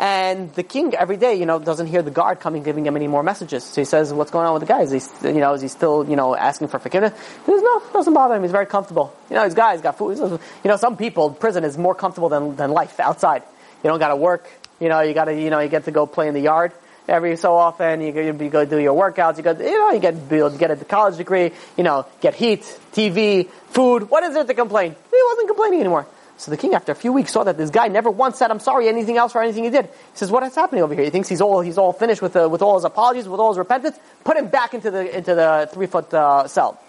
And 0.01 0.51
the 0.55 0.63
king 0.63 0.95
every 0.95 1.19
day, 1.19 1.35
you 1.35 1.45
know, 1.45 1.59
doesn't 1.59 1.87
hear 1.87 2.01
the 2.01 2.11
guard 2.11 2.41
coming 2.41 2.63
giving 2.63 2.87
him 2.87 2.97
any 2.97 3.07
more 3.07 3.23
messages. 3.23 3.65
So 3.65 3.83
he 3.83 3.85
says, 3.85 4.15
"What's 4.15 4.31
going 4.31 4.47
on 4.47 4.55
with 4.55 4.61
the 4.61 4.67
guy? 4.67 4.81
Is 4.81 4.93
he, 4.93 5.29
you 5.29 5.41
know, 5.41 5.53
is 5.53 5.61
he 5.61 5.69
still, 5.69 6.09
you 6.09 6.17
know, 6.17 6.35
asking 6.35 6.69
for 6.69 6.79
forgiveness?" 6.79 7.13
He 7.45 7.53
says, 7.53 7.63
"No, 7.63 7.83
doesn't 7.93 8.15
bother 8.15 8.35
him. 8.35 8.43
He's 8.43 8.51
very 8.51 8.65
comfortable. 8.65 9.15
You 9.29 9.37
know, 9.37 9.45
his 9.45 9.53
guy's 9.53 9.83
got 9.83 9.99
food. 9.99 10.17
You 10.17 10.39
know, 10.65 10.77
some 10.79 10.97
people, 10.97 11.29
prison 11.31 11.65
is 11.65 11.77
more 11.77 11.95
comfortable 11.95 12.31
than 12.31 12.57
than 12.57 12.71
life 12.71 12.99
outside. 12.99 13.43
You 13.85 13.91
don't 13.91 13.99
got 13.99 14.09
to 14.09 14.17
work. 14.17 14.49
You 14.81 14.89
know, 14.89 15.01
you 15.01 15.13
got 15.13 15.27
to, 15.27 15.39
you 15.39 15.51
know, 15.51 15.61
you 15.61 15.69
get 15.69 15.85
to 15.85 15.91
go 15.91 16.07
play 16.07 16.29
in 16.29 16.35
the 16.35 16.41
yard." 16.41 16.73
every 17.09 17.37
so 17.37 17.57
often. 17.57 18.01
You 18.01 18.13
go, 18.13 18.21
you 18.21 18.33
go 18.33 18.65
do 18.65 18.79
your 18.79 18.95
workouts. 18.95 19.37
You 19.37 19.43
go, 19.43 19.51
you 19.51 19.79
know, 19.79 19.91
you 19.91 19.99
get 19.99 20.29
build, 20.29 20.57
get 20.59 20.71
a 20.71 20.77
college 20.77 21.17
degree. 21.17 21.51
You 21.77 21.85
know, 21.85 22.07
get 22.21 22.35
heat, 22.35 22.63
TV, 22.93 23.49
food. 23.71 24.09
What 24.09 24.23
is 24.23 24.35
there 24.35 24.45
to 24.45 24.55
complain? 24.55 24.95
He 25.11 25.21
wasn't 25.29 25.49
complaining 25.49 25.81
anymore. 25.81 26.07
So 26.41 26.51
the 26.51 26.57
king, 26.57 26.73
after 26.73 26.91
a 26.91 26.95
few 26.95 27.13
weeks, 27.13 27.33
saw 27.33 27.45
that 27.45 27.59
this 27.59 27.69
guy 27.69 27.89
never 27.89 28.11
once 28.11 28.39
said, 28.39 28.51
"I'm 28.51 28.61
sorry," 28.61 28.89
anything 28.89 29.19
else 29.19 29.33
for 29.33 29.43
anything 29.43 29.65
he 29.65 29.69
did. 29.69 29.85
He 29.85 29.91
says, 30.15 30.31
"What 30.31 30.43
is 30.43 30.55
happening 30.55 30.83
over 30.83 30.95
here?" 30.95 31.05
He 31.05 31.11
thinks 31.11 31.29
he's 31.29 31.43
all 31.43 31.61
he's 31.61 31.77
all 31.77 31.93
finished 31.93 32.23
with 32.23 32.35
uh, 32.35 32.49
with 32.49 32.63
all 32.63 32.77
his 32.77 32.85
apologies, 32.85 33.29
with 33.29 33.41
all 33.41 33.51
his 33.51 33.59
repentance. 33.59 33.99
Put 34.25 34.39
him 34.39 34.49
back 34.49 34.73
into 34.73 34.91
the 34.91 35.15
into 35.15 35.35
the 35.35 35.69
three 35.71 35.87
foot 35.87 36.15
uh, 36.15 36.49
cell. 36.49 36.81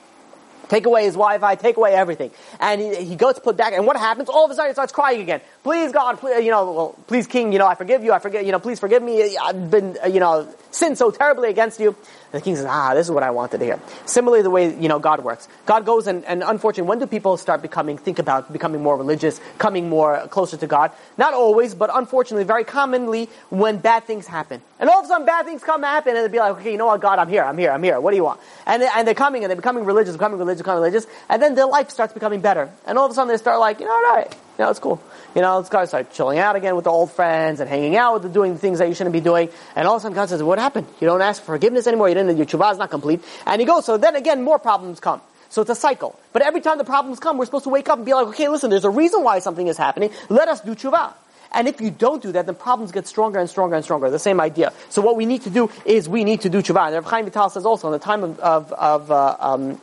Take 0.70 0.86
away 0.86 1.04
his 1.04 1.16
Wi-Fi, 1.16 1.56
take 1.56 1.76
away 1.76 1.92
everything. 1.92 2.32
And 2.62 2.80
he, 2.80 3.04
he 3.04 3.16
goes 3.18 3.38
put 3.40 3.58
back, 3.58 3.74
and 3.74 3.86
what 3.86 3.98
happens? 3.98 4.30
All 4.30 4.46
of 4.46 4.52
a 4.52 4.56
sudden 4.56 4.70
he 4.70 4.74
starts 4.74 4.94
crying 4.94 5.20
again. 5.20 5.42
Please 5.64 5.92
God, 5.92 6.18
please, 6.18 6.46
you 6.46 6.50
know, 6.50 6.72
well, 6.72 6.96
please 7.08 7.28
King, 7.28 7.52
you 7.52 7.60
know, 7.60 7.68
I 7.68 7.76
forgive 7.76 8.06
you, 8.06 8.14
I 8.14 8.20
forget, 8.20 8.46
you 8.46 8.54
know, 8.54 8.60
please 8.60 8.80
forgive 8.80 9.04
me, 9.04 9.36
I've 9.36 9.70
been, 9.70 9.98
uh, 10.02 10.08
you 10.08 10.22
know, 10.22 10.48
sinned 10.72 10.98
so 10.98 11.12
terribly 11.12 11.50
against 11.50 11.82
you. 11.82 11.98
And 12.34 12.42
the 12.42 12.44
king 12.44 12.56
says, 12.56 12.66
ah, 12.66 12.94
this 12.94 13.08
is 13.08 13.12
what 13.12 13.24
I 13.24 13.32
wanted 13.32 13.60
to 13.60 13.66
hear. 13.66 13.80
Similarly, 14.06 14.42
the 14.42 14.50
way, 14.50 14.74
you 14.74 14.88
know, 14.88 15.00
God 15.00 15.24
works. 15.24 15.50
God 15.66 15.86
goes 15.86 16.08
and, 16.08 16.24
and 16.26 16.44
unfortunately, 16.44 16.88
when 16.88 17.00
do 17.00 17.08
people 17.08 17.36
start 17.36 17.62
becoming, 17.62 17.98
think 17.98 18.20
about 18.20 18.52
becoming 18.54 18.82
more 18.82 18.96
religious, 18.96 19.42
coming 19.58 19.90
more 19.90 20.28
closer 20.30 20.56
to 20.56 20.68
God? 20.68 20.92
Not 21.18 21.34
always, 21.34 21.76
but 21.76 21.90
unfortunately, 21.94 22.46
very 22.46 22.64
commonly 22.64 23.28
when 23.50 23.78
bad 23.78 24.06
things 24.06 24.28
happen. 24.28 24.62
And 24.80 24.90
all 24.90 25.00
of 25.00 25.06
a 25.06 25.08
sudden 25.10 25.26
bad 25.26 25.46
things 25.46 25.64
come 25.64 25.84
happen 25.84 26.16
and 26.16 26.24
they'll 26.24 26.32
be 26.32 26.40
like, 26.40 26.58
okay, 26.60 26.72
you 26.72 26.78
know 26.78 26.86
what, 26.86 27.02
God, 27.02 27.20
I'm 27.20 27.28
here, 27.28 27.44
I'm 27.44 27.58
here, 27.58 27.72
I'm 27.72 27.84
here, 27.84 28.00
what 28.00 28.12
do 28.12 28.18
you 28.18 28.24
want? 28.24 28.40
And, 28.66 28.82
and 28.82 29.06
they're 29.06 29.14
coming 29.14 29.44
and 29.44 29.50
they're 29.50 29.58
becoming 29.58 29.84
religious, 29.84 30.14
becoming 30.14 30.40
religious, 30.40 30.62
becoming 30.62 30.82
religious, 30.82 31.08
and 31.28 31.42
then 31.42 31.56
their 31.56 31.68
life 31.68 31.90
starts 31.90 32.14
becoming 32.14 32.40
better. 32.40 32.72
And 32.86 32.98
all 32.98 33.06
of 33.06 33.12
a 33.12 33.14
sudden 33.14 33.28
they 33.28 33.38
start 33.38 33.60
like, 33.60 33.80
you 33.80 33.86
know 33.86 33.92
all 33.92 34.16
right, 34.16 34.32
You 34.58 34.66
know, 34.66 34.70
it's 34.72 34.80
cool. 34.80 35.02
You 35.34 35.42
know, 35.42 35.58
let's 35.58 35.70
go 35.70 35.86
start 35.86 36.12
chilling 36.12 36.40
out 36.40 36.56
again 36.56 36.76
with 36.76 36.84
the 36.84 36.92
old 36.92 37.12
friends 37.12 37.62
and 37.62 37.70
hanging 37.70 37.96
out 37.96 38.16
with 38.16 38.24
the 38.24 38.30
doing 38.30 38.58
things 38.58 38.80
that 38.80 38.90
you 38.90 38.94
shouldn't 38.94 39.14
be 39.14 39.22
doing. 39.22 39.50
And 39.76 39.88
all 39.88 39.96
of 39.96 40.02
a 40.02 40.04
sudden 40.04 40.16
God 40.16 40.28
says, 40.28 40.44
what 40.44 40.60
happened? 40.60 40.88
You 41.00 41.08
don't 41.08 41.22
ask 41.22 41.42
for 41.42 41.54
forgiveness 41.54 41.88
anymore. 41.88 42.10
You 42.10 42.16
didn't, 42.16 42.36
your 42.36 42.46
tshuva 42.46 42.74
is 42.74 42.78
not 42.78 42.90
complete. 42.90 43.24
And 43.46 43.62
he 43.62 43.66
goes, 43.66 43.86
so 43.86 43.98
then 43.98 44.16
again, 44.16 44.42
more 44.42 44.60
problems 44.60 45.00
come. 45.00 45.22
So 45.50 45.62
it's 45.62 45.72
a 45.72 45.76
cycle. 45.76 46.18
But 46.34 46.42
every 46.42 46.62
time 46.62 46.78
the 46.78 46.86
problems 46.86 47.20
come, 47.20 47.38
we're 47.38 47.46
supposed 47.46 47.64
to 47.66 47.70
wake 47.70 47.90
up 47.90 47.98
and 47.98 48.06
be 48.06 48.14
like, 48.14 48.28
okay, 48.28 48.48
listen, 48.48 48.70
there's 48.70 48.86
a 48.86 48.90
reason 48.90 49.24
why 49.24 49.40
something 49.40 49.68
is 49.68 49.78
happening. 49.78 50.12
Let 50.30 50.48
us 50.48 50.62
do 50.62 50.76
tshuva. 50.76 51.14
And 51.54 51.68
if 51.68 51.82
you 51.82 51.92
don't 51.92 52.24
do 52.24 52.32
that, 52.32 52.46
then 52.46 52.56
problems 52.56 52.92
get 52.92 53.08
stronger 53.08 53.40
and 53.40 53.50
stronger 53.50 53.76
and 53.76 53.84
stronger. 53.84 54.10
The 54.10 54.20
same 54.20 54.40
idea. 54.40 54.72
So 54.90 55.02
what 55.02 55.18
we 55.18 55.26
need 55.26 55.42
to 55.44 55.50
do 55.50 55.70
is 55.86 56.08
we 56.08 56.24
need 56.24 56.42
to 56.42 56.50
do 56.50 56.62
tshuva. 56.62 56.88
And 56.88 56.96
Rav 56.96 57.06
Chaim 57.06 57.26
Vital 57.26 57.50
says 57.50 57.66
also, 57.66 57.88
in 57.88 57.94
the 57.94 58.00
time 58.00 58.24
of, 58.24 58.40
of, 58.40 58.72
of 58.72 59.12
uh, 59.12 59.36
um, 59.40 59.82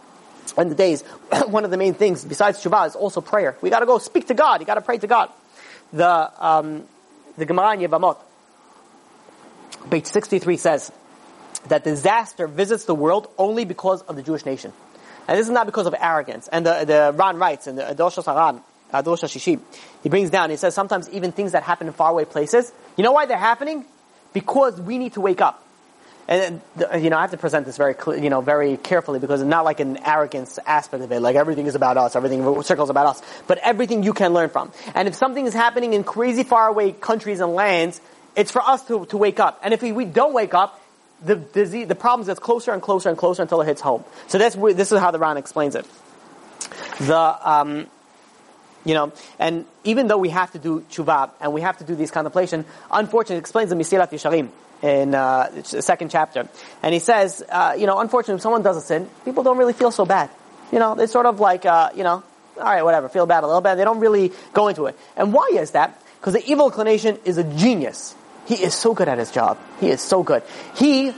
in 0.59 0.68
the 0.68 0.74
days, 0.74 1.02
one 1.46 1.64
of 1.64 1.70
the 1.70 1.76
main 1.76 1.94
things 1.94 2.24
besides 2.24 2.62
tshuva 2.62 2.86
is 2.86 2.96
also 2.96 3.20
prayer. 3.20 3.56
We 3.61 3.70
got 3.70 3.80
to 3.80 3.86
go 3.86 3.98
speak 3.98 4.26
to 4.28 4.34
God. 4.34 4.61
You 4.61 4.66
got 4.66 4.74
to 4.74 4.80
pray 4.80 4.98
to 4.98 5.06
God. 5.06 5.30
The 5.92 6.30
um, 6.44 6.84
the 7.36 7.46
Gemara 7.46 7.74
in 7.74 7.80
Yevamot, 7.80 8.18
page 9.90 10.06
sixty 10.06 10.38
three 10.38 10.56
says 10.56 10.92
that 11.68 11.84
disaster 11.84 12.46
visits 12.46 12.84
the 12.84 12.94
world 12.94 13.28
only 13.38 13.64
because 13.64 14.02
of 14.02 14.16
the 14.16 14.22
Jewish 14.22 14.44
nation, 14.44 14.72
and 15.26 15.38
this 15.38 15.46
is 15.46 15.52
not 15.52 15.66
because 15.66 15.86
of 15.86 15.94
arrogance. 15.98 16.48
And 16.48 16.66
the 16.66 16.84
the 16.84 17.14
Ran 17.16 17.36
writes 17.36 17.66
in 17.66 17.76
the 17.76 17.82
Drashos 17.82 18.24
HaRan, 18.24 18.62
Adosha 18.92 19.26
Shishi, 19.28 19.61
he 20.02 20.09
brings 20.09 20.30
down. 20.30 20.50
He 20.50 20.56
says 20.56 20.74
sometimes 20.74 21.09
even 21.11 21.32
things 21.32 21.52
that 21.52 21.62
happen 21.62 21.86
in 21.86 21.92
faraway 21.92 22.24
places. 22.24 22.72
You 22.96 23.04
know 23.04 23.12
why 23.12 23.26
they're 23.26 23.38
happening? 23.38 23.84
Because 24.32 24.80
we 24.80 24.98
need 24.98 25.14
to 25.14 25.20
wake 25.20 25.40
up. 25.40 25.64
And 26.28 26.60
you 27.00 27.08
know, 27.08 27.16
I 27.16 27.22
have 27.22 27.30
to 27.30 27.38
present 27.38 27.64
this 27.64 27.78
very, 27.78 27.94
you 28.22 28.28
know, 28.28 28.42
very 28.42 28.76
carefully 28.76 29.18
because 29.18 29.40
it's 29.40 29.48
not 29.48 29.64
like 29.64 29.80
an 29.80 29.96
arrogance 30.04 30.58
aspect 30.66 31.02
of 31.02 31.10
it. 31.10 31.20
Like 31.20 31.36
everything 31.36 31.66
is 31.66 31.74
about 31.74 31.96
us, 31.96 32.14
everything 32.14 32.62
circles 32.62 32.90
about 32.90 33.06
us, 33.06 33.22
but 33.46 33.56
everything 33.58 34.02
you 34.02 34.12
can 34.12 34.34
learn 34.34 34.50
from. 34.50 34.70
And 34.94 35.08
if 35.08 35.14
something 35.14 35.46
is 35.46 35.54
happening 35.54 35.94
in 35.94 36.04
crazy 36.04 36.42
faraway 36.42 36.92
countries 36.92 37.40
and 37.40 37.54
lands, 37.54 38.02
it's 38.36 38.52
for 38.52 38.60
us 38.60 38.86
to, 38.88 39.06
to 39.06 39.16
wake 39.16 39.40
up. 39.40 39.58
And 39.64 39.72
if 39.72 39.80
we, 39.80 39.92
we 39.92 40.04
don't 40.04 40.34
wake 40.34 40.52
up, 40.52 40.78
the 41.24 41.36
disease, 41.36 41.88
the 41.88 41.94
problems 41.94 42.26
gets 42.26 42.38
closer 42.38 42.72
and 42.72 42.82
closer 42.82 43.08
and 43.08 43.16
closer 43.16 43.40
until 43.42 43.62
it 43.62 43.66
hits 43.66 43.80
home. 43.80 44.04
So 44.26 44.36
that's 44.36 44.54
this 44.54 44.92
is 44.92 45.00
how 45.00 45.10
the 45.10 45.18
Ran 45.18 45.38
explains 45.38 45.74
it. 45.74 45.86
The 47.00 47.50
um, 47.50 47.86
you 48.84 48.94
know, 48.94 49.12
and 49.38 49.64
even 49.82 50.08
though 50.08 50.18
we 50.18 50.28
have 50.28 50.52
to 50.52 50.58
do 50.58 50.84
tshuva 50.90 51.30
and 51.40 51.52
we 51.52 51.62
have 51.62 51.78
to 51.78 51.84
do 51.84 51.94
these 51.94 52.10
contemplation, 52.10 52.66
unfortunately, 52.90 53.36
it 53.36 53.40
explains 53.40 53.70
the 53.70 53.76
Mesilat 53.76 54.10
Yesharim 54.10 54.50
in 54.82 55.14
uh, 55.14 55.50
the 55.54 55.82
second 55.82 56.10
chapter. 56.10 56.48
And 56.82 56.92
he 56.92 57.00
says, 57.00 57.42
uh, 57.48 57.74
you 57.78 57.86
know, 57.86 57.98
unfortunately, 57.98 58.36
if 58.36 58.42
someone 58.42 58.62
does 58.62 58.76
a 58.76 58.80
sin, 58.80 59.08
people 59.24 59.42
don't 59.42 59.58
really 59.58 59.72
feel 59.72 59.90
so 59.90 60.04
bad. 60.04 60.30
You 60.72 60.78
know, 60.78 60.94
they 60.94 61.06
sort 61.06 61.26
of 61.26 61.40
like, 61.40 61.66
uh, 61.66 61.90
you 61.94 62.04
know, 62.04 62.22
all 62.56 62.64
right, 62.64 62.82
whatever, 62.82 63.08
feel 63.08 63.26
bad 63.26 63.44
a 63.44 63.46
little 63.46 63.60
bit. 63.60 63.76
They 63.76 63.84
don't 63.84 64.00
really 64.00 64.32
go 64.52 64.68
into 64.68 64.86
it. 64.86 64.98
And 65.16 65.32
why 65.32 65.50
is 65.54 65.72
that? 65.72 66.00
Because 66.20 66.34
the 66.34 66.44
evil 66.50 66.66
inclination 66.66 67.18
is 67.24 67.38
a 67.38 67.44
genius. 67.44 68.14
He 68.46 68.54
is 68.54 68.74
so 68.74 68.94
good 68.94 69.08
at 69.08 69.18
his 69.18 69.30
job. 69.30 69.58
He 69.80 69.88
is 69.88 70.00
so 70.00 70.22
good. 70.22 70.42
He 70.74 71.12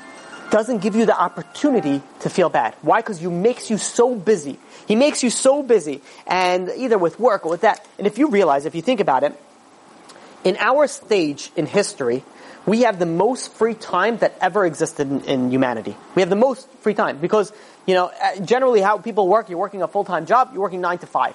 doesn't 0.50 0.78
give 0.78 0.96
you 0.96 1.06
the 1.06 1.18
opportunity 1.18 2.02
to 2.20 2.30
feel 2.30 2.48
bad. 2.48 2.74
Why? 2.82 3.00
Because 3.00 3.20
he 3.20 3.28
makes 3.28 3.70
you 3.70 3.78
so 3.78 4.14
busy. 4.14 4.58
He 4.86 4.96
makes 4.96 5.22
you 5.22 5.30
so 5.30 5.62
busy, 5.62 6.02
and 6.26 6.68
either 6.76 6.98
with 6.98 7.20
work 7.20 7.46
or 7.46 7.50
with 7.50 7.60
that. 7.60 7.86
And 7.98 8.06
if 8.06 8.18
you 8.18 8.28
realize, 8.28 8.66
if 8.66 8.74
you 8.74 8.82
think 8.82 8.98
about 8.98 9.22
it, 9.22 9.40
in 10.42 10.56
our 10.58 10.88
stage 10.88 11.52
in 11.54 11.66
history, 11.66 12.24
we 12.66 12.82
have 12.82 12.98
the 12.98 13.06
most 13.06 13.52
free 13.52 13.74
time 13.74 14.18
that 14.18 14.34
ever 14.40 14.66
existed 14.66 15.10
in, 15.10 15.24
in, 15.24 15.50
humanity. 15.50 15.96
We 16.14 16.22
have 16.22 16.30
the 16.30 16.36
most 16.36 16.68
free 16.80 16.94
time 16.94 17.18
because, 17.18 17.52
you 17.86 17.94
know, 17.94 18.10
uh, 18.22 18.40
generally 18.40 18.80
how 18.80 18.98
people 18.98 19.28
work, 19.28 19.48
you're 19.48 19.58
working 19.58 19.82
a 19.82 19.88
full-time 19.88 20.26
job, 20.26 20.50
you're 20.52 20.62
working 20.62 20.80
nine 20.80 20.98
to 20.98 21.06
five. 21.06 21.34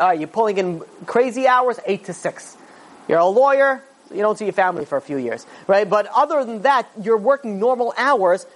Uh, 0.00 0.10
you're 0.10 0.28
pulling 0.28 0.58
in 0.58 0.82
crazy 1.06 1.46
hours, 1.46 1.78
eight 1.86 2.06
to 2.06 2.12
six. 2.12 2.56
You're 3.08 3.18
a 3.18 3.26
lawyer, 3.26 3.82
you 4.10 4.18
don't 4.18 4.38
see 4.38 4.44
your 4.44 4.52
family 4.52 4.84
for 4.84 4.96
a 4.96 5.00
few 5.00 5.18
years, 5.18 5.46
right? 5.66 5.88
But 5.88 6.06
other 6.14 6.44
than 6.44 6.62
that, 6.62 6.88
you're 7.00 7.18
working 7.18 7.58
normal 7.58 7.92
hours. 7.96 8.46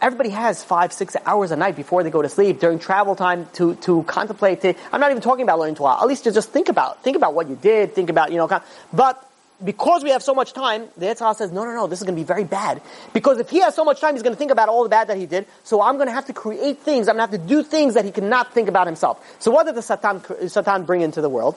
Everybody 0.00 0.30
has 0.30 0.62
five, 0.64 0.92
six 0.92 1.16
hours 1.24 1.50
a 1.50 1.56
night 1.56 1.76
before 1.76 2.02
they 2.02 2.10
go 2.10 2.22
to 2.22 2.28
sleep 2.28 2.60
during 2.60 2.78
travel 2.78 3.16
time 3.16 3.48
to, 3.54 3.74
to 3.76 4.02
contemplate. 4.04 4.60
To, 4.62 4.74
I'm 4.92 5.00
not 5.00 5.10
even 5.10 5.22
talking 5.22 5.42
about 5.42 5.58
learning 5.58 5.76
Torah. 5.76 6.00
At 6.00 6.06
least 6.06 6.24
to 6.24 6.32
just 6.32 6.50
think 6.50 6.68
about, 6.68 7.02
think 7.02 7.16
about 7.16 7.34
what 7.34 7.48
you 7.48 7.56
did, 7.56 7.94
think 7.94 8.10
about, 8.10 8.30
you 8.30 8.36
know, 8.36 8.48
but 8.92 9.25
because 9.64 10.04
we 10.04 10.10
have 10.10 10.22
so 10.22 10.34
much 10.34 10.52
time, 10.52 10.88
the 10.96 11.06
Yetzer 11.06 11.34
says, 11.34 11.50
no, 11.50 11.64
no, 11.64 11.72
no, 11.72 11.86
this 11.86 12.00
is 12.00 12.04
going 12.04 12.14
to 12.14 12.20
be 12.20 12.26
very 12.26 12.44
bad. 12.44 12.82
Because 13.12 13.38
if 13.38 13.48
he 13.48 13.60
has 13.60 13.74
so 13.74 13.84
much 13.84 14.00
time, 14.00 14.14
he's 14.14 14.22
going 14.22 14.34
to 14.34 14.38
think 14.38 14.50
about 14.50 14.68
all 14.68 14.82
the 14.82 14.88
bad 14.88 15.08
that 15.08 15.16
he 15.16 15.26
did. 15.26 15.46
So 15.64 15.80
I'm 15.80 15.96
going 15.96 16.08
to 16.08 16.12
have 16.12 16.26
to 16.26 16.32
create 16.32 16.80
things. 16.80 17.08
I'm 17.08 17.16
going 17.16 17.28
to 17.28 17.32
have 17.32 17.42
to 17.42 17.48
do 17.48 17.62
things 17.62 17.94
that 17.94 18.04
he 18.04 18.10
cannot 18.10 18.52
think 18.52 18.68
about 18.68 18.86
himself. 18.86 19.24
So 19.38 19.50
what 19.50 19.64
did 19.64 19.74
the 19.74 19.82
Satan, 19.82 20.22
Satan 20.48 20.84
bring 20.84 21.00
into 21.00 21.20
the 21.20 21.30
world? 21.30 21.56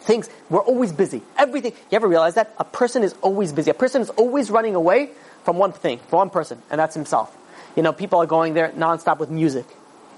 Things, 0.00 0.30
we're 0.48 0.60
always 0.60 0.92
busy. 0.92 1.22
Everything. 1.36 1.72
You 1.90 1.96
ever 1.96 2.08
realize 2.08 2.34
that? 2.34 2.54
A 2.58 2.64
person 2.64 3.02
is 3.02 3.14
always 3.20 3.52
busy. 3.52 3.70
A 3.70 3.74
person 3.74 4.00
is 4.00 4.10
always 4.10 4.50
running 4.50 4.74
away 4.74 5.10
from 5.44 5.56
one 5.58 5.72
thing, 5.72 5.98
from 6.08 6.18
one 6.18 6.30
person, 6.30 6.62
and 6.70 6.78
that's 6.78 6.94
himself. 6.94 7.36
You 7.76 7.82
know, 7.82 7.92
people 7.92 8.20
are 8.20 8.26
going 8.26 8.54
there 8.54 8.70
nonstop 8.70 9.18
with 9.18 9.30
music. 9.30 9.66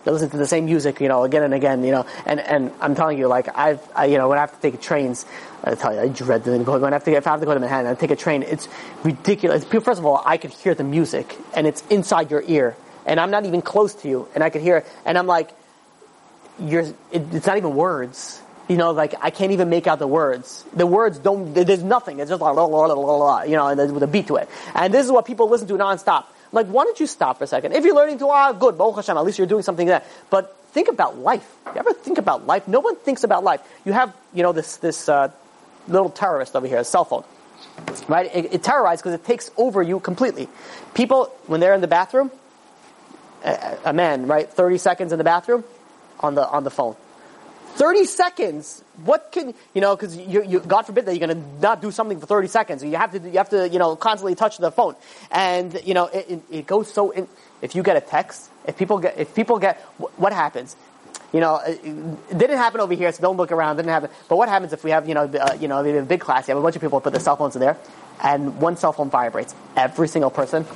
They 0.04 0.10
listen 0.10 0.30
to 0.30 0.38
the 0.38 0.46
same 0.46 0.64
music, 0.64 1.00
you 1.00 1.08
know, 1.08 1.24
again 1.24 1.42
and 1.42 1.52
again, 1.52 1.84
you 1.84 1.92
know, 1.92 2.06
and, 2.24 2.40
and 2.40 2.72
I'm 2.80 2.94
telling 2.94 3.18
you, 3.18 3.28
like, 3.28 3.54
I've, 3.54 3.80
I, 3.94 4.06
you 4.06 4.16
know, 4.16 4.28
when 4.28 4.38
I 4.38 4.40
have 4.40 4.54
to 4.54 4.60
take 4.60 4.80
trains, 4.80 5.26
I 5.62 5.74
tell 5.74 5.92
you, 5.94 6.00
I 6.00 6.08
dread 6.08 6.44
the, 6.44 6.58
when 6.58 6.84
I 6.84 6.96
have 6.96 7.04
to, 7.04 7.12
if 7.12 7.26
I 7.26 7.30
have 7.30 7.40
to 7.40 7.46
go 7.46 7.52
to 7.52 7.60
Manhattan 7.60 7.86
and 7.86 7.98
take 7.98 8.10
a 8.10 8.16
train, 8.16 8.42
it's 8.42 8.66
ridiculous. 9.04 9.64
First 9.64 10.00
of 10.00 10.06
all, 10.06 10.22
I 10.24 10.38
could 10.38 10.52
hear 10.52 10.74
the 10.74 10.84
music, 10.84 11.36
and 11.54 11.66
it's 11.66 11.82
inside 11.88 12.30
your 12.30 12.42
ear, 12.46 12.76
and 13.04 13.20
I'm 13.20 13.30
not 13.30 13.44
even 13.44 13.60
close 13.60 13.94
to 13.96 14.08
you, 14.08 14.26
and 14.34 14.42
I 14.42 14.48
could 14.48 14.62
hear 14.62 14.78
it, 14.78 14.86
and 15.04 15.18
I'm 15.18 15.26
like, 15.26 15.50
you're, 16.58 16.82
it, 16.82 17.34
it's 17.34 17.46
not 17.46 17.58
even 17.58 17.74
words. 17.74 18.40
You 18.68 18.76
know, 18.76 18.92
like, 18.92 19.14
I 19.20 19.30
can't 19.30 19.52
even 19.52 19.68
make 19.68 19.86
out 19.86 19.98
the 19.98 20.06
words. 20.06 20.64
The 20.72 20.86
words 20.86 21.18
don't, 21.18 21.52
there's 21.52 21.82
nothing. 21.82 22.20
It's 22.20 22.30
just 22.30 22.40
like, 22.40 22.54
la, 22.54 22.64
la, 22.64 22.86
la, 22.86 22.94
la, 22.94 23.16
la, 23.16 23.42
you 23.42 23.56
know, 23.56 23.66
and 23.66 23.92
with 23.92 24.02
a 24.02 24.06
beat 24.06 24.28
to 24.28 24.36
it. 24.36 24.48
And 24.74 24.94
this 24.94 25.04
is 25.04 25.10
what 25.10 25.26
people 25.26 25.48
listen 25.48 25.66
to 25.68 25.74
nonstop. 25.74 26.26
Like, 26.52 26.66
why 26.66 26.84
don't 26.84 26.98
you 26.98 27.06
stop 27.06 27.38
for 27.38 27.44
a 27.44 27.46
second? 27.46 27.72
If 27.72 27.84
you're 27.84 27.94
learning 27.94 28.18
Torah, 28.18 28.54
good, 28.58 28.76
Baruch 28.76 28.96
Hashem, 28.96 29.16
at 29.16 29.24
least 29.24 29.38
you're 29.38 29.46
doing 29.46 29.62
something 29.62 29.86
there. 29.86 30.02
But 30.30 30.56
think 30.72 30.88
about 30.88 31.18
life. 31.18 31.48
You 31.66 31.76
ever 31.76 31.92
think 31.92 32.18
about 32.18 32.46
life? 32.46 32.66
No 32.66 32.80
one 32.80 32.96
thinks 32.96 33.24
about 33.24 33.44
life. 33.44 33.60
You 33.84 33.92
have, 33.92 34.14
you 34.34 34.42
know, 34.42 34.52
this, 34.52 34.76
this, 34.78 35.08
uh, 35.08 35.30
little 35.88 36.10
terrorist 36.10 36.56
over 36.56 36.66
here, 36.66 36.78
a 36.78 36.84
cell 36.84 37.04
phone. 37.04 37.24
Right? 38.08 38.34
It, 38.34 38.54
it 38.54 38.62
terrorizes 38.62 39.02
because 39.02 39.14
it 39.14 39.24
takes 39.24 39.50
over 39.56 39.82
you 39.82 40.00
completely. 40.00 40.48
People, 40.94 41.26
when 41.46 41.60
they're 41.60 41.74
in 41.74 41.80
the 41.80 41.88
bathroom, 41.88 42.30
a, 43.44 43.78
a 43.86 43.92
man, 43.92 44.26
right, 44.26 44.48
30 44.48 44.78
seconds 44.78 45.12
in 45.12 45.18
the 45.18 45.24
bathroom, 45.24 45.64
on 46.20 46.34
the, 46.34 46.46
on 46.46 46.64
the 46.64 46.70
phone. 46.70 46.96
30 47.80 48.04
seconds. 48.04 48.84
What 49.06 49.32
can, 49.32 49.54
you 49.72 49.80
know, 49.80 49.96
cause 49.96 50.14
you, 50.14 50.44
you, 50.44 50.60
God 50.60 50.82
forbid 50.82 51.06
that 51.06 51.16
you're 51.16 51.26
gonna 51.26 51.42
not 51.62 51.80
do 51.80 51.90
something 51.90 52.20
for 52.20 52.26
30 52.26 52.48
seconds. 52.48 52.84
You 52.84 52.94
have 52.96 53.12
to, 53.12 53.18
you 53.18 53.38
have 53.38 53.48
to, 53.48 53.66
you 53.70 53.78
know, 53.78 53.96
constantly 53.96 54.34
touch 54.34 54.58
the 54.58 54.70
phone. 54.70 54.96
And, 55.30 55.80
you 55.82 55.94
know, 55.94 56.04
it, 56.08 56.26
it, 56.28 56.42
it 56.50 56.66
goes 56.66 56.92
so 56.92 57.10
in, 57.10 57.26
if 57.62 57.74
you 57.74 57.82
get 57.82 57.96
a 57.96 58.02
text, 58.02 58.50
if 58.66 58.76
people 58.76 58.98
get, 58.98 59.18
if 59.18 59.34
people 59.34 59.58
get, 59.58 59.78
what 60.18 60.34
happens? 60.34 60.76
You 61.32 61.40
know, 61.40 61.58
it 61.64 62.36
didn't 62.36 62.58
happen 62.58 62.82
over 62.82 62.92
here, 62.92 63.10
so 63.12 63.22
don't 63.22 63.38
look 63.38 63.50
around. 63.50 63.76
Didn't 63.76 63.88
happen. 63.88 64.10
But 64.28 64.36
what 64.36 64.50
happens 64.50 64.74
if 64.74 64.84
we 64.84 64.90
have, 64.90 65.08
you 65.08 65.14
know, 65.14 65.22
uh, 65.22 65.56
you 65.58 65.66
know, 65.66 65.82
a 65.82 66.02
big 66.02 66.20
class? 66.20 66.48
You 66.48 66.52
have 66.52 66.58
a 66.58 66.62
bunch 66.62 66.76
of 66.76 66.82
people 66.82 67.00
put 67.00 67.14
their 67.14 67.20
cell 67.20 67.36
phones 67.36 67.56
in 67.56 67.60
there, 67.60 67.78
and 68.22 68.60
one 68.60 68.76
cell 68.76 68.92
phone 68.92 69.08
vibrates. 69.08 69.54
Every 69.74 70.08
single 70.08 70.30
person. 70.30 70.66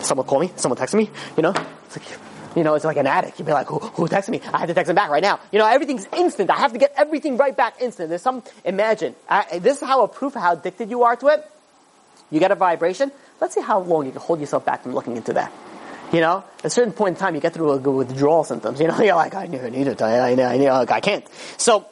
Someone 0.00 0.26
call 0.26 0.40
me. 0.40 0.52
Someone 0.56 0.76
text 0.76 0.94
me. 0.94 1.08
You 1.38 1.42
know, 1.44 1.54
it's 1.86 1.96
like, 1.96 2.33
you 2.56 2.64
know, 2.64 2.74
it's 2.74 2.84
like 2.84 2.96
an 2.96 3.06
addict. 3.06 3.38
You'd 3.38 3.46
be 3.46 3.52
like, 3.52 3.66
who, 3.66 3.78
who 3.78 4.06
texted 4.06 4.30
me? 4.30 4.40
I 4.52 4.58
have 4.58 4.68
to 4.68 4.74
text 4.74 4.90
him 4.90 4.96
back 4.96 5.10
right 5.10 5.22
now. 5.22 5.40
You 5.52 5.58
know, 5.58 5.66
everything's 5.66 6.06
instant. 6.16 6.50
I 6.50 6.56
have 6.56 6.72
to 6.72 6.78
get 6.78 6.94
everything 6.96 7.36
right 7.36 7.56
back 7.56 7.80
instant. 7.80 8.08
There's 8.08 8.22
some, 8.22 8.42
imagine, 8.64 9.14
I, 9.28 9.58
this 9.58 9.80
is 9.80 9.86
how 9.86 10.04
a 10.04 10.08
proof 10.08 10.36
of 10.36 10.42
how 10.42 10.52
addicted 10.52 10.90
you 10.90 11.02
are 11.04 11.16
to 11.16 11.28
it. 11.28 11.50
You 12.30 12.40
get 12.40 12.50
a 12.50 12.54
vibration. 12.54 13.12
Let's 13.40 13.54
see 13.54 13.60
how 13.60 13.80
long 13.80 14.06
you 14.06 14.12
can 14.12 14.20
hold 14.20 14.40
yourself 14.40 14.64
back 14.64 14.82
from 14.82 14.94
looking 14.94 15.16
into 15.16 15.34
that. 15.34 15.52
You 16.12 16.20
know, 16.20 16.44
at 16.58 16.66
a 16.66 16.70
certain 16.70 16.92
point 16.92 17.16
in 17.16 17.20
time, 17.20 17.34
you 17.34 17.40
get 17.40 17.54
through 17.54 17.72
a 17.72 17.78
withdrawal 17.78 18.44
symptoms. 18.44 18.80
You 18.80 18.88
know, 18.88 18.98
you're 19.02 19.16
like, 19.16 19.34
I 19.34 19.46
need. 19.46 20.00
I, 20.00 20.04
I, 20.04 20.30
I, 20.30 20.54
like, 20.78 20.90
I 20.90 21.00
can't. 21.00 21.26
So, 21.56 21.86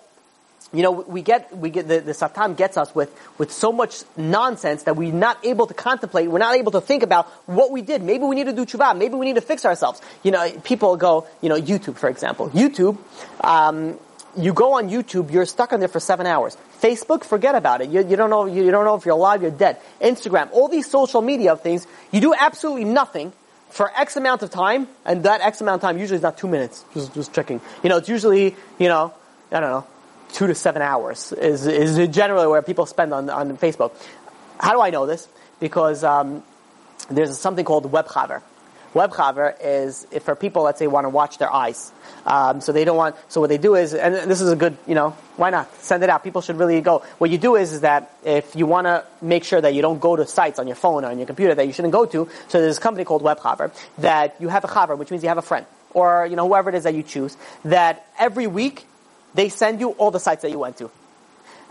you 0.73 0.83
know, 0.83 0.91
we 0.91 1.23
get, 1.23 1.57
we 1.57 1.70
get, 1.70 1.89
the, 1.89 2.01
the 2.01 2.14
Satan 2.14 2.55
gets 2.55 2.77
us 2.77 2.95
with, 2.95 3.14
with 3.39 3.53
so 3.53 3.73
much 3.73 4.03
nonsense 4.16 4.85
that 4.85 4.97
we're 4.97 5.12
not 5.12 5.45
able 5.45 5.66
to 5.66 5.75
contemplate, 5.75 6.31
we're 6.31 6.39
not 6.39 6.57
able 6.57 6.73
to 6.73 6.81
think 6.81 7.03
about 7.03 7.27
what 7.47 7.70
we 7.70 7.83
did. 7.83 8.03
Maybe 8.03 8.25
we 8.25 8.37
need 8.37 8.47
to 8.47 8.53
do 8.53 8.64
tshuva, 8.64 8.97
maybe 8.97 9.14
we 9.14 9.27
need 9.27 9.35
to 9.35 9.43
fix 9.43 9.64
ourselves. 9.64 10.01
You 10.23 10.31
know, 10.31 10.51
people 10.64 10.97
go, 10.97 11.27
you 11.41 11.49
know, 11.49 11.61
YouTube, 11.61 11.97
for 11.97 12.09
example. 12.09 12.51
YouTube, 12.51 12.97
um, 13.43 13.99
you 14.37 14.55
go 14.55 14.79
on 14.79 14.89
YouTube, 14.89 15.31
you're 15.31 15.45
stuck 15.45 15.73
on 15.73 15.81
there 15.81 15.89
for 15.89 16.01
seven 16.01 16.27
hours. 16.27 16.57
Facebook, 16.81 17.25
forget 17.25 17.55
about 17.55 17.83
it. 17.83 17.91
You, 17.91 18.07
you 18.07 18.16
don't 18.16 18.31
know, 18.31 18.47
you, 18.47 18.64
you 18.64 18.70
don't 18.70 18.85
know 18.85 18.95
if 18.95 19.05
you're 19.05 19.14
alive, 19.14 19.43
you're 19.43 19.51
dead. 19.51 19.79
Instagram, 20.01 20.51
all 20.53 20.68
these 20.68 20.91
social 20.91 21.20
media 21.20 21.55
things, 21.57 21.87
you 22.11 22.20
do 22.20 22.35
absolutely 22.35 22.85
nothing 22.85 23.33
for 23.68 23.91
X 23.97 24.16
amount 24.16 24.43
of 24.43 24.51
time, 24.51 24.89
and 25.05 25.23
that 25.25 25.41
X 25.41 25.61
amount 25.61 25.77
of 25.77 25.81
time 25.83 25.99
usually 25.99 26.16
is 26.16 26.23
not 26.23 26.37
two 26.37 26.49
minutes. 26.49 26.85
Just, 26.95 27.14
just 27.14 27.35
checking. 27.35 27.61
You 27.83 27.89
know, 27.89 27.99
it's 27.99 28.09
usually, 28.09 28.57
you 28.79 28.89
know, 28.89 29.12
I 29.51 29.61
don't 29.61 29.70
know, 29.70 29.87
two 30.33 30.47
to 30.47 30.55
seven 30.55 30.83
hours 30.83 31.33
is, 31.33 31.66
is 31.66 32.09
generally 32.09 32.47
where 32.47 32.62
people 32.62 32.87
spend 32.87 33.12
on, 33.12 33.30
on 33.30 33.57
Facebook. 33.59 33.93
How 34.59 34.72
do 34.72 34.80
I 34.80 34.91
know 34.91 35.07
this? 35.07 35.28
Because 35.61 36.05
um, 36.05 36.43
there's 37.11 37.39
something 37.39 37.64
called 37.64 37.91
WebChaver. 37.91 38.43
Web 38.95 39.11
chaver 39.12 39.55
is 39.62 40.07
for 40.20 40.37
people, 40.37 40.64
let's 40.64 40.78
say, 40.78 40.87
want 40.87 41.07
to 41.07 41.09
watch 41.09 41.39
their 41.39 41.51
eyes. 41.51 41.91
Um, 42.26 42.61
so 42.61 42.72
they 42.72 42.85
don't 42.85 42.97
want. 42.97 43.16
So 43.28 43.41
what 43.41 43.49
they 43.49 43.57
do 43.57 43.74
is, 43.74 43.95
and 43.95 44.30
this 44.30 44.43
is 44.43 44.53
a 44.53 44.57
good, 44.57 44.76
you 44.87 44.95
know, 44.95 45.16
why 45.37 45.49
not 45.49 45.74
send 45.76 46.03
it 46.05 46.11
out? 46.11 46.22
People 46.22 46.43
should 46.43 46.59
really 46.59 46.78
go. 46.83 46.99
What 47.16 47.30
you 47.30 47.39
do 47.39 47.57
is, 47.57 47.72
is 47.72 47.80
that 47.80 48.14
if 48.22 48.55
you 48.55 48.66
want 48.66 48.87
to 48.87 49.05
make 49.22 49.45
sure 49.45 49.61
that 49.61 49.72
you 49.72 49.80
don't 49.80 49.99
go 49.99 50.14
to 50.14 50.26
sites 50.26 50.59
on 50.59 50.66
your 50.66 50.76
phone 50.76 51.07
or 51.07 51.09
on 51.09 51.16
your 51.16 51.26
computer 51.26 51.55
that 51.55 51.66
you 51.66 51.72
shouldn't 51.72 51.93
go 51.93 52.05
to, 52.05 52.28
so 52.49 52.61
there's 52.61 52.76
a 52.76 52.80
company 52.83 53.05
called 53.05 53.22
Web 53.22 53.39
Chaver 53.39 53.72
that 53.99 54.37
you 54.41 54.49
have 54.49 54.64
a 54.64 54.68
chaver, 54.68 54.99
which 54.99 55.11
means 55.11 55.22
you 55.22 55.30
have 55.30 55.39
a 55.39 55.43
friend 55.43 55.64
or 55.95 56.26
you 56.26 56.37
know 56.37 56.47
whoever 56.47 56.68
it 56.68 56.74
is 56.74 56.85
that 56.85 56.95
you 56.95 57.03
choose. 57.03 57.37
That 57.64 58.07
every 58.18 58.47
week 58.47 58.87
they 59.35 59.49
send 59.49 59.80
you 59.80 59.91
all 59.91 60.11
the 60.11 60.20
sites 60.20 60.43
that 60.43 60.51
you 60.51 60.59
went 60.59 60.78
to. 60.78 60.91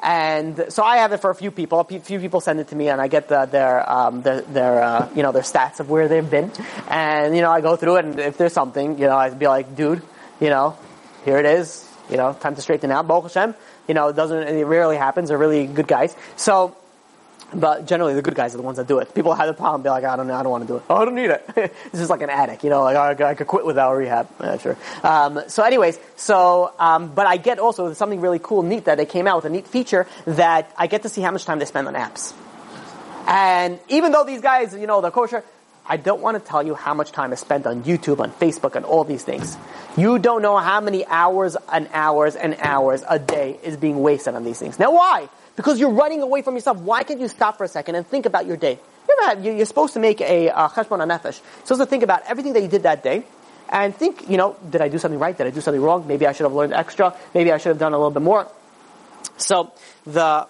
And 0.03 0.65
so 0.69 0.83
I 0.83 0.97
have 0.97 1.11
it 1.11 1.17
for 1.17 1.29
a 1.29 1.35
few 1.35 1.51
people. 1.51 1.79
A 1.79 1.99
few 1.99 2.19
people 2.19 2.41
send 2.41 2.59
it 2.59 2.69
to 2.69 2.75
me, 2.75 2.89
and 2.89 2.99
I 2.99 3.07
get 3.07 3.27
the, 3.27 3.45
their 3.45 3.87
um, 3.87 4.23
their, 4.23 4.41
their 4.41 4.83
uh, 4.83 5.09
you 5.15 5.21
know 5.21 5.31
their 5.31 5.43
stats 5.43 5.79
of 5.79 5.91
where 5.91 6.07
they've 6.07 6.27
been. 6.27 6.51
And 6.87 7.35
you 7.35 7.41
know 7.41 7.51
I 7.51 7.61
go 7.61 7.75
through 7.75 7.97
it, 7.97 8.05
and 8.05 8.19
if 8.19 8.37
there's 8.37 8.53
something, 8.53 8.97
you 8.97 9.05
know 9.05 9.15
I'd 9.15 9.37
be 9.37 9.47
like, 9.47 9.75
dude, 9.75 10.01
you 10.39 10.49
know, 10.49 10.75
here 11.23 11.37
it 11.37 11.45
is. 11.45 11.87
You 12.09 12.17
know, 12.17 12.33
time 12.33 12.55
to 12.55 12.61
straighten 12.61 12.91
out. 12.91 13.07
Baruch 13.07 13.31
Hashem. 13.31 13.53
You 13.87 13.93
know, 13.93 14.07
it 14.07 14.15
doesn't. 14.15 14.47
It 14.47 14.65
rarely 14.65 14.97
happens. 14.97 15.29
They're 15.29 15.37
really 15.37 15.67
good 15.67 15.87
guys. 15.87 16.15
So 16.35 16.75
but 17.53 17.85
generally, 17.85 18.13
the 18.13 18.21
good 18.21 18.35
guys 18.35 18.53
are 18.53 18.57
the 18.57 18.63
ones 18.63 18.77
that 18.77 18.87
do 18.87 18.99
it. 18.99 19.13
People 19.13 19.33
have 19.33 19.47
the 19.47 19.53
problem, 19.53 19.81
be 19.81 19.89
like, 19.89 20.03
I 20.03 20.15
don't 20.15 20.27
know, 20.27 20.35
I 20.35 20.43
don't 20.43 20.51
want 20.51 20.63
to 20.63 20.67
do 20.67 20.77
it. 20.77 20.83
Oh, 20.89 20.95
I 20.95 21.05
don't 21.05 21.15
need 21.15 21.29
it. 21.29 21.47
this 21.91 22.01
is 22.01 22.09
like 22.09 22.21
an 22.21 22.29
addict, 22.29 22.63
you 22.63 22.69
know, 22.69 22.83
like 22.83 22.95
I, 22.95 23.31
I 23.31 23.35
could 23.35 23.47
quit 23.47 23.65
without 23.65 23.93
rehab. 23.93 24.27
Yeah, 24.39 24.57
sure. 24.57 24.77
Um, 25.03 25.41
so, 25.47 25.63
anyways, 25.63 25.99
so 26.15 26.73
um, 26.79 27.13
but 27.13 27.27
I 27.27 27.37
get 27.37 27.59
also 27.59 27.93
something 27.93 28.21
really 28.21 28.39
cool, 28.39 28.63
neat 28.63 28.85
that 28.85 28.97
they 28.97 29.05
came 29.05 29.27
out 29.27 29.37
with 29.37 29.45
a 29.45 29.49
neat 29.49 29.67
feature 29.67 30.07
that 30.25 30.73
I 30.77 30.87
get 30.87 31.03
to 31.03 31.09
see 31.09 31.21
how 31.21 31.31
much 31.31 31.45
time 31.45 31.59
they 31.59 31.65
spend 31.65 31.87
on 31.87 31.95
apps. 31.95 32.33
And 33.27 33.79
even 33.89 34.11
though 34.11 34.23
these 34.23 34.41
guys, 34.41 34.73
you 34.73 34.87
know, 34.87 35.01
they're 35.01 35.11
kosher, 35.11 35.43
I 35.85 35.97
don't 35.97 36.21
want 36.21 36.41
to 36.41 36.47
tell 36.47 36.63
you 36.63 36.75
how 36.75 36.93
much 36.93 37.11
time 37.11 37.33
is 37.33 37.39
spent 37.39 37.65
on 37.65 37.83
YouTube, 37.83 38.19
on 38.19 38.31
Facebook, 38.31 38.75
and 38.75 38.85
all 38.85 39.03
these 39.03 39.23
things. 39.23 39.57
You 39.97 40.19
don't 40.19 40.41
know 40.41 40.57
how 40.57 40.79
many 40.79 41.05
hours 41.05 41.57
and 41.71 41.89
hours 41.91 42.35
and 42.35 42.55
hours 42.59 43.03
a 43.07 43.19
day 43.19 43.59
is 43.63 43.77
being 43.77 43.99
wasted 44.01 44.35
on 44.35 44.43
these 44.43 44.59
things. 44.59 44.79
Now, 44.79 44.91
why? 44.91 45.27
Because 45.55 45.79
you're 45.79 45.91
running 45.91 46.21
away 46.21 46.41
from 46.41 46.55
yourself. 46.55 46.77
Why 46.77 47.03
can't 47.03 47.19
you 47.19 47.27
stop 47.27 47.57
for 47.57 47.63
a 47.63 47.67
second 47.67 47.95
and 47.95 48.07
think 48.07 48.25
about 48.25 48.45
your 48.45 48.57
day? 48.57 48.79
You 49.41 49.61
are 49.61 49.65
supposed 49.65 49.93
to 49.93 49.99
make 49.99 50.21
a 50.21 50.49
cheshbon 50.49 51.01
uh, 51.01 51.05
nefesh. 51.05 51.23
You're 51.23 51.65
supposed 51.65 51.81
to 51.81 51.85
think 51.85 52.03
about 52.03 52.23
everything 52.27 52.53
that 52.53 52.61
you 52.61 52.67
did 52.67 52.83
that 52.83 53.03
day 53.03 53.23
and 53.69 53.95
think, 53.95 54.29
you 54.29 54.37
know, 54.37 54.55
did 54.69 54.81
I 54.81 54.89
do 54.89 54.97
something 54.97 55.19
right? 55.19 55.37
Did 55.37 55.47
I 55.47 55.49
do 55.49 55.61
something 55.61 55.81
wrong? 55.81 56.07
Maybe 56.07 56.25
I 56.25 56.31
should 56.33 56.43
have 56.43 56.53
learned 56.53 56.73
extra. 56.73 57.15
Maybe 57.33 57.51
I 57.51 57.57
should 57.57 57.69
have 57.69 57.79
done 57.79 57.93
a 57.93 57.97
little 57.97 58.11
bit 58.11 58.23
more. 58.23 58.47
So 59.37 59.71
the 60.05 60.47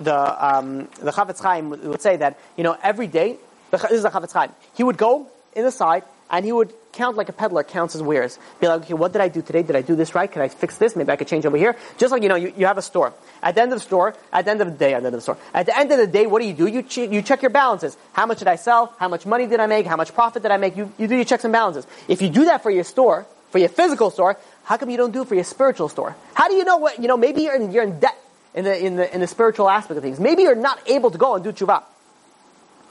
the 0.00 0.46
um, 0.46 0.88
the 1.00 1.12
Chafetz 1.12 1.40
Chaim 1.40 1.70
would 1.70 2.02
say 2.02 2.16
that 2.16 2.38
you 2.56 2.64
know 2.64 2.76
every 2.82 3.06
day. 3.06 3.36
This 3.70 3.84
is 3.84 4.02
the 4.02 4.10
Chafetz 4.10 4.32
Chaim. 4.32 4.50
He 4.74 4.84
would 4.84 4.96
go 4.96 5.28
in 5.54 5.64
the 5.64 5.70
side 5.70 6.04
and 6.30 6.44
he 6.44 6.52
would 6.52 6.72
count 6.92 7.16
like 7.16 7.28
a 7.28 7.32
peddler 7.32 7.64
counts 7.64 7.92
his 7.92 8.02
wares. 8.02 8.38
Be 8.60 8.68
like, 8.68 8.82
okay, 8.82 8.94
what 8.94 9.12
did 9.12 9.20
I 9.20 9.28
do 9.28 9.42
today? 9.42 9.62
Did 9.62 9.76
I 9.76 9.82
do 9.82 9.96
this 9.96 10.14
right? 10.14 10.30
Can 10.30 10.42
I 10.42 10.48
fix 10.48 10.78
this? 10.78 10.96
Maybe 10.96 11.10
I 11.10 11.16
could 11.16 11.28
change 11.28 11.44
over 11.44 11.56
here. 11.56 11.76
Just 11.98 12.12
like, 12.12 12.22
you 12.22 12.28
know, 12.28 12.36
you, 12.36 12.52
you 12.56 12.66
have 12.66 12.78
a 12.78 12.82
store. 12.82 13.12
At 13.42 13.54
the 13.54 13.62
end 13.62 13.72
of 13.72 13.78
the 13.78 13.84
store, 13.84 14.14
at 14.32 14.44
the 14.44 14.50
end 14.50 14.60
of 14.60 14.70
the 14.70 14.78
day, 14.78 14.94
at 14.94 15.00
the 15.00 15.06
end 15.06 15.14
of 15.14 15.18
the 15.18 15.20
store, 15.20 15.38
at 15.52 15.66
the 15.66 15.78
end 15.78 15.90
of 15.92 15.98
the 15.98 16.06
day, 16.06 16.26
what 16.26 16.40
do 16.40 16.48
you 16.48 16.54
do? 16.54 16.66
You, 16.66 16.82
ch- 16.82 16.98
you 16.98 17.22
check 17.22 17.42
your 17.42 17.50
balances. 17.50 17.96
How 18.12 18.26
much 18.26 18.38
did 18.38 18.48
I 18.48 18.56
sell? 18.56 18.94
How 18.98 19.08
much 19.08 19.26
money 19.26 19.46
did 19.46 19.60
I 19.60 19.66
make? 19.66 19.86
How 19.86 19.96
much 19.96 20.14
profit 20.14 20.42
did 20.42 20.52
I 20.52 20.56
make? 20.56 20.76
You, 20.76 20.92
you 20.98 21.06
do 21.06 21.16
your 21.16 21.24
checks 21.24 21.44
and 21.44 21.52
balances. 21.52 21.86
If 22.08 22.22
you 22.22 22.30
do 22.30 22.46
that 22.46 22.62
for 22.62 22.70
your 22.70 22.84
store, 22.84 23.26
for 23.50 23.58
your 23.58 23.68
physical 23.68 24.10
store, 24.10 24.38
how 24.64 24.76
come 24.76 24.90
you 24.90 24.96
don't 24.96 25.12
do 25.12 25.22
it 25.22 25.28
for 25.28 25.34
your 25.34 25.44
spiritual 25.44 25.88
store? 25.88 26.16
How 26.34 26.48
do 26.48 26.54
you 26.54 26.64
know 26.64 26.78
what, 26.78 27.00
you 27.00 27.08
know, 27.08 27.16
maybe 27.16 27.42
you're 27.42 27.54
in, 27.54 27.70
you're 27.70 27.84
in 27.84 28.00
debt 28.00 28.18
in 28.54 28.64
the, 28.64 28.84
in 28.84 28.96
the, 28.96 29.14
in 29.14 29.20
the 29.20 29.26
spiritual 29.26 29.68
aspect 29.68 29.96
of 29.96 30.02
things. 30.02 30.18
Maybe 30.18 30.42
you're 30.42 30.54
not 30.54 30.80
able 30.88 31.10
to 31.10 31.18
go 31.18 31.34
and 31.34 31.44
do 31.44 31.52
tshuva. 31.52 31.82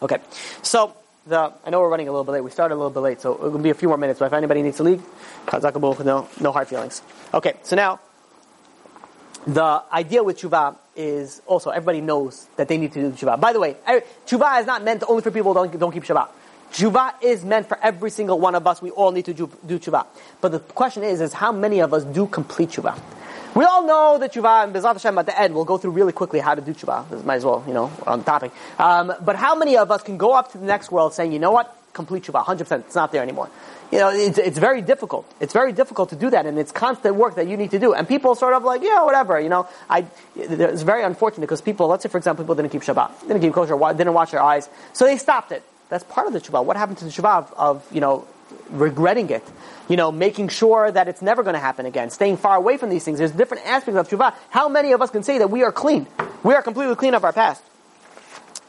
Okay. 0.02 0.18
So, 0.62 0.94
the, 1.26 1.54
I 1.66 1.70
know 1.70 1.80
we're 1.80 1.90
running 1.90 2.08
a 2.08 2.12
little 2.12 2.24
bit 2.24 2.34
late. 2.34 2.44
We 2.44 2.52
started 2.52 2.76
a 2.76 2.78
little 2.78 2.92
bit 2.92 3.00
late, 3.00 3.22
so 3.22 3.34
it 3.34 3.52
will 3.52 3.60
be 3.60 3.70
a 3.70 3.74
few 3.74 3.88
more 3.88 3.98
minutes. 3.98 4.20
But 4.20 4.26
if 4.26 4.34
anybody 4.34 4.62
needs 4.62 4.78
to 4.78 4.84
leave, 4.84 5.04
no, 5.52 6.28
no 6.40 6.52
hard 6.52 6.68
feelings. 6.68 7.02
Okay, 7.34 7.54
so 7.64 7.76
now, 7.76 8.00
the 9.46 9.84
idea 9.92 10.24
with 10.24 10.40
tshuva 10.40 10.78
is 10.96 11.42
also 11.48 11.70
everybody 11.70 12.02
knows 12.02 12.48
that 12.56 12.68
they 12.68 12.78
need 12.78 12.94
to 12.94 13.12
do 13.12 13.12
tshuva. 13.12 13.40
By 13.40 13.54
the 13.54 13.60
way, 13.60 13.76
tshuva 14.26 14.62
is 14.62 14.66
not 14.66 14.84
meant 14.84 15.04
only 15.08 15.22
for 15.22 15.32
people 15.32 15.54
who 15.54 15.68
don't, 15.68 15.80
don't 15.80 15.92
keep 15.92 16.04
Shabbat. 16.04 16.30
Tshuva 16.72 17.14
is 17.22 17.46
meant 17.46 17.68
for 17.68 17.78
every 17.84 18.10
single 18.10 18.40
one 18.40 18.56
of 18.56 18.66
us. 18.66 18.82
We 18.82 18.90
all 18.90 19.12
need 19.12 19.26
to 19.26 19.34
do, 19.34 19.50
do 19.66 19.80
tshuva. 19.80 20.08
But 20.42 20.52
the 20.54 20.60
question 20.60 21.04
is, 21.04 21.22
is 21.22 21.34
how 21.34 21.52
many 21.52 21.80
of 21.80 21.94
us 21.94 22.04
do 22.04 22.26
complete 22.26 22.70
tshuva? 22.70 23.00
We 23.56 23.66
all 23.66 23.86
know 23.86 24.18
that 24.18 24.34
tshuva 24.34 24.64
and 24.64 24.74
Bezat 24.74 24.94
Hashem 24.94 25.16
at 25.20 25.28
the 25.28 25.40
end, 25.40 25.54
we'll 25.54 25.66
go 25.66 25.78
through 25.78 25.92
really 25.92 26.12
quickly 26.12 26.40
how 26.40 26.56
to 26.56 26.62
do 26.62 26.74
tshuva. 26.74 27.08
This 27.10 27.24
might 27.24 27.36
as 27.36 27.46
well, 27.46 27.64
you 27.68 27.74
know, 27.74 27.92
on 28.08 28.20
the 28.20 28.26
topic. 28.26 28.52
Um, 28.80 29.14
but 29.22 29.36
how 29.36 29.54
many 29.54 29.78
of 29.78 29.92
us 29.92 30.02
can 30.02 30.18
go 30.18 30.34
up 30.34 30.52
to 30.54 30.58
the 30.58 30.66
next 30.66 30.92
world 30.92 31.14
saying, 31.14 31.34
you 31.34 31.40
know 31.40 31.52
what? 31.52 31.76
Complete 31.94 32.24
tshuva, 32.24 32.44
100%. 32.44 32.80
It's 32.80 32.96
not 32.96 33.12
there 33.12 33.22
anymore. 33.22 33.50
You 33.92 34.00
know, 34.00 34.10
it's, 34.10 34.40
it's 34.40 34.58
very 34.58 34.82
difficult. 34.82 35.32
It's 35.40 35.54
very 35.54 35.72
difficult 35.72 36.10
to 36.10 36.16
do 36.16 36.32
that, 36.32 36.48
and 36.48 36.58
it's 36.58 36.72
constant 36.72 37.16
work 37.16 37.36
that 37.36 37.48
you 37.48 37.56
need 37.56 37.70
to 37.72 37.80
do. 37.80 37.94
And 37.94 38.08
people 38.08 38.34
sort 38.34 38.56
of 38.56 38.64
like, 38.64 38.82
yeah, 38.82 39.04
whatever. 39.04 39.40
You 39.40 39.50
know, 39.50 39.70
I, 39.88 40.08
it's 40.36 40.82
very 40.82 41.04
unfortunate 41.04 41.42
because 41.42 41.62
people, 41.62 41.86
let's 41.86 42.02
say 42.02 42.10
for 42.10 42.18
example, 42.18 42.46
people 42.46 42.56
didn't 42.56 42.72
keep 42.72 42.82
Shabbat, 42.82 43.28
didn't 43.28 43.42
keep 43.42 43.54
kosher, 43.54 43.78
didn't 43.94 44.16
wash 44.16 44.32
their 44.32 44.42
eyes, 44.42 44.68
so 44.94 45.06
they 45.06 45.18
stopped 45.18 45.52
it. 45.52 45.62
That's 45.90 46.04
part 46.06 46.26
of 46.26 46.34
the 46.34 46.42
tshuva. 46.42 46.66
What 46.66 46.76
happened 46.76 46.98
to 47.00 47.06
the 47.06 47.12
tshuva 47.12 47.52
of, 47.52 47.54
of 47.56 47.94
you 47.94 48.02
know, 48.02 48.28
regretting 48.74 49.30
it? 49.30 49.44
you 49.88 49.98
know, 49.98 50.12
making 50.12 50.48
sure 50.48 50.92
that 50.92 51.08
it's 51.08 51.22
never 51.22 51.44
going 51.44 51.56
to 51.56 51.60
happen 51.60 51.86
again, 51.86 52.10
staying 52.10 52.38
far 52.38 52.56
away 52.56 52.78
from 52.78 52.90
these 52.90 53.04
things. 53.04 53.20
There's 53.20 53.32
different 53.32 53.66
aspects 53.66 54.00
of 54.00 54.08
tshuva. 54.08 54.34
How 54.50 54.70
many 54.70 54.92
of 54.94 55.02
us 55.02 55.10
can 55.10 55.24
say 55.24 55.40
that 55.40 55.50
we 55.50 55.64
are 55.64 55.72
clean? 55.72 56.08
We 56.44 56.54
are 56.54 56.62
completely 56.62 56.96
clean 56.96 57.14
of 57.14 57.24
our 57.24 57.34
past. 57.34 57.62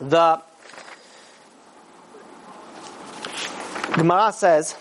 The 0.00 0.42
Gemara 3.94 4.32
says 4.32 4.76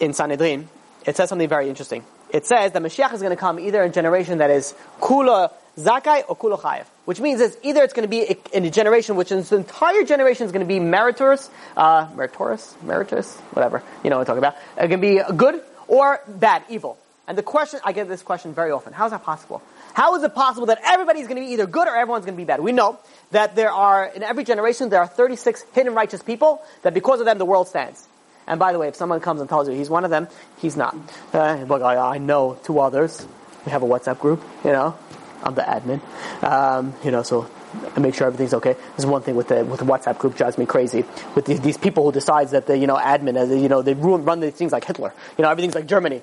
in 0.00 0.12
Sanhedrin, 0.12 0.68
it 1.04 1.16
says 1.16 1.28
something 1.28 1.48
very 1.48 1.68
interesting. 1.68 2.04
It 2.30 2.44
says 2.44 2.72
that 2.72 2.82
Mashiach 2.82 3.14
is 3.14 3.20
going 3.20 3.30
to 3.30 3.36
come 3.36 3.60
either 3.60 3.82
in 3.84 3.90
a 3.90 3.94
generation 3.94 4.38
that 4.38 4.50
is 4.50 4.74
kula 5.00 5.52
zakai 5.78 6.24
or 6.28 6.36
kula 6.36 6.60
chayev. 6.60 6.86
Which 7.06 7.20
means 7.20 7.40
it's 7.40 7.56
either 7.62 7.82
it's 7.82 7.94
going 7.94 8.02
to 8.02 8.08
be 8.08 8.36
in 8.52 8.64
a 8.64 8.70
generation 8.70 9.16
which 9.16 9.32
its 9.32 9.52
entire 9.52 10.04
generation 10.04 10.44
is 10.44 10.52
going 10.52 10.66
to 10.66 10.68
be 10.68 10.80
meritorious, 10.80 11.48
uh, 11.76 12.08
meritorious, 12.14 12.74
meritorious, 12.82 13.34
whatever, 13.54 13.82
you 14.04 14.10
know 14.10 14.18
what 14.18 14.28
I'm 14.28 14.36
talking 14.36 14.44
about. 14.44 14.56
It 14.76 14.88
can 14.88 15.00
be 15.00 15.20
good 15.36 15.62
or 15.88 16.20
bad, 16.26 16.64
evil. 16.68 16.98
And 17.28 17.36
the 17.36 17.42
question, 17.42 17.80
I 17.84 17.92
get 17.92 18.08
this 18.08 18.22
question 18.22 18.54
very 18.54 18.70
often. 18.70 18.92
How 18.92 19.06
is 19.06 19.12
that 19.12 19.24
possible? 19.24 19.62
How 19.94 20.14
is 20.16 20.22
it 20.22 20.34
possible 20.34 20.66
that 20.66 20.80
everybody's 20.84 21.26
going 21.26 21.40
to 21.40 21.46
be 21.46 21.52
either 21.52 21.66
good 21.66 21.88
or 21.88 21.96
everyone's 21.96 22.24
going 22.24 22.36
to 22.36 22.40
be 22.40 22.44
bad? 22.44 22.60
We 22.60 22.72
know 22.72 22.98
that 23.30 23.56
there 23.56 23.70
are, 23.70 24.06
in 24.06 24.22
every 24.22 24.44
generation, 24.44 24.90
there 24.90 25.00
are 25.00 25.06
36 25.06 25.64
hidden 25.72 25.94
righteous 25.94 26.22
people 26.22 26.62
that 26.82 26.94
because 26.94 27.20
of 27.20 27.26
them 27.26 27.38
the 27.38 27.44
world 27.44 27.66
stands. 27.68 28.06
And 28.46 28.60
by 28.60 28.72
the 28.72 28.78
way, 28.78 28.88
if 28.88 28.94
someone 28.94 29.20
comes 29.20 29.40
and 29.40 29.48
tells 29.48 29.68
you 29.68 29.74
he's 29.74 29.90
one 29.90 30.04
of 30.04 30.10
them, 30.10 30.28
he's 30.58 30.76
not. 30.76 30.94
Uh, 31.32 31.66
I, 31.68 32.14
I 32.14 32.18
know 32.18 32.58
two 32.62 32.78
others. 32.78 33.26
We 33.64 33.72
have 33.72 33.82
a 33.82 33.86
WhatsApp 33.86 34.20
group, 34.20 34.42
you 34.64 34.70
know. 34.70 34.96
I'm 35.42 35.54
the 35.54 35.62
admin. 35.62 36.00
Um, 36.42 36.94
you 37.04 37.10
know, 37.10 37.22
so 37.22 37.48
I 37.94 38.00
make 38.00 38.14
sure 38.14 38.26
everything's 38.26 38.54
okay. 38.54 38.72
This 38.72 39.00
is 39.00 39.06
one 39.06 39.22
thing 39.22 39.36
with 39.36 39.48
the 39.48 39.64
with 39.64 39.80
the 39.80 39.86
WhatsApp 39.86 40.18
group 40.18 40.36
drives 40.36 40.58
me 40.58 40.66
crazy. 40.66 41.04
With 41.34 41.46
these, 41.46 41.60
these 41.60 41.78
people 41.78 42.04
who 42.04 42.12
decides 42.12 42.52
that 42.52 42.66
the 42.66 42.76
you 42.76 42.86
know 42.86 42.96
admin, 42.96 43.36
as 43.36 43.50
you 43.50 43.68
know, 43.68 43.82
they 43.82 43.94
ruin, 43.94 44.24
run 44.24 44.40
these 44.40 44.54
things 44.54 44.72
like 44.72 44.84
Hitler. 44.84 45.12
You 45.38 45.42
know, 45.42 45.50
everything's 45.50 45.74
like 45.74 45.86
Germany. 45.86 46.22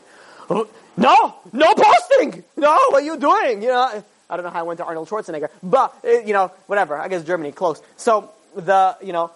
Oh, 0.49 0.68
no, 0.97 1.36
no 1.51 1.74
posting. 1.74 2.43
No, 2.57 2.72
what 2.89 3.01
are 3.01 3.05
you 3.05 3.18
doing? 3.18 3.61
You 3.61 3.70
know, 3.70 4.03
I 4.30 4.36
don't 4.36 4.45
know 4.45 4.51
how 4.51 4.59
I 4.59 4.64
went 4.64 4.80
to 4.80 4.86
Arnold 4.86 5.09
Schwarzenegger, 5.09 5.49
but 5.61 5.95
eh, 6.03 6.24
you 6.26 6.34
know, 6.34 6.51
whatever. 6.68 6.97
I 6.97 7.07
guess 7.07 7.24
Germany 7.24 7.51
close. 7.51 7.82
So 7.97 8.32
the 8.55 8.97
you 9.01 9.14
know, 9.14 9.32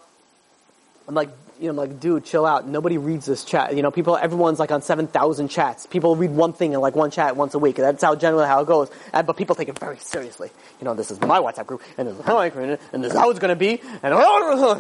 I'm 1.07 1.15
like 1.15 1.29
you 1.59 1.67
know, 1.67 1.81
like, 1.81 1.99
dude, 1.99 2.25
chill 2.25 2.45
out. 2.45 2.67
Nobody 2.67 2.97
reads 2.97 3.25
this 3.25 3.43
chat. 3.43 3.75
You 3.75 3.81
know, 3.81 3.91
people, 3.91 4.15
everyone's 4.17 4.59
like 4.59 4.71
on 4.71 4.81
7,000 4.81 5.47
chats. 5.47 5.85
People 5.85 6.15
read 6.15 6.31
one 6.31 6.53
thing 6.53 6.73
in 6.73 6.79
like 6.79 6.95
one 6.95 7.11
chat 7.11 7.35
once 7.35 7.53
a 7.53 7.59
week. 7.59 7.75
That's 7.75 8.03
how 8.03 8.15
generally 8.15 8.47
how 8.47 8.61
it 8.61 8.67
goes. 8.67 8.89
And, 9.13 9.25
but 9.25 9.37
people 9.37 9.55
take 9.55 9.69
it 9.69 9.79
very 9.79 9.97
seriously. 9.97 10.49
You 10.79 10.85
know, 10.85 10.93
this 10.93 11.11
is 11.11 11.19
my 11.21 11.39
WhatsApp 11.39 11.65
group, 11.65 11.81
and 11.97 12.07
this 12.07 12.17
is 12.17 12.25
how 12.25 12.37
I 12.37 12.49
created 12.49 12.79
and 12.93 13.03
this 13.03 13.13
is 13.13 13.17
how 13.17 13.29
it's 13.29 13.39
going 13.39 13.49
to 13.49 13.55
be, 13.55 13.81
and 14.03 14.03
you 14.03 14.09
know, 14.09 14.75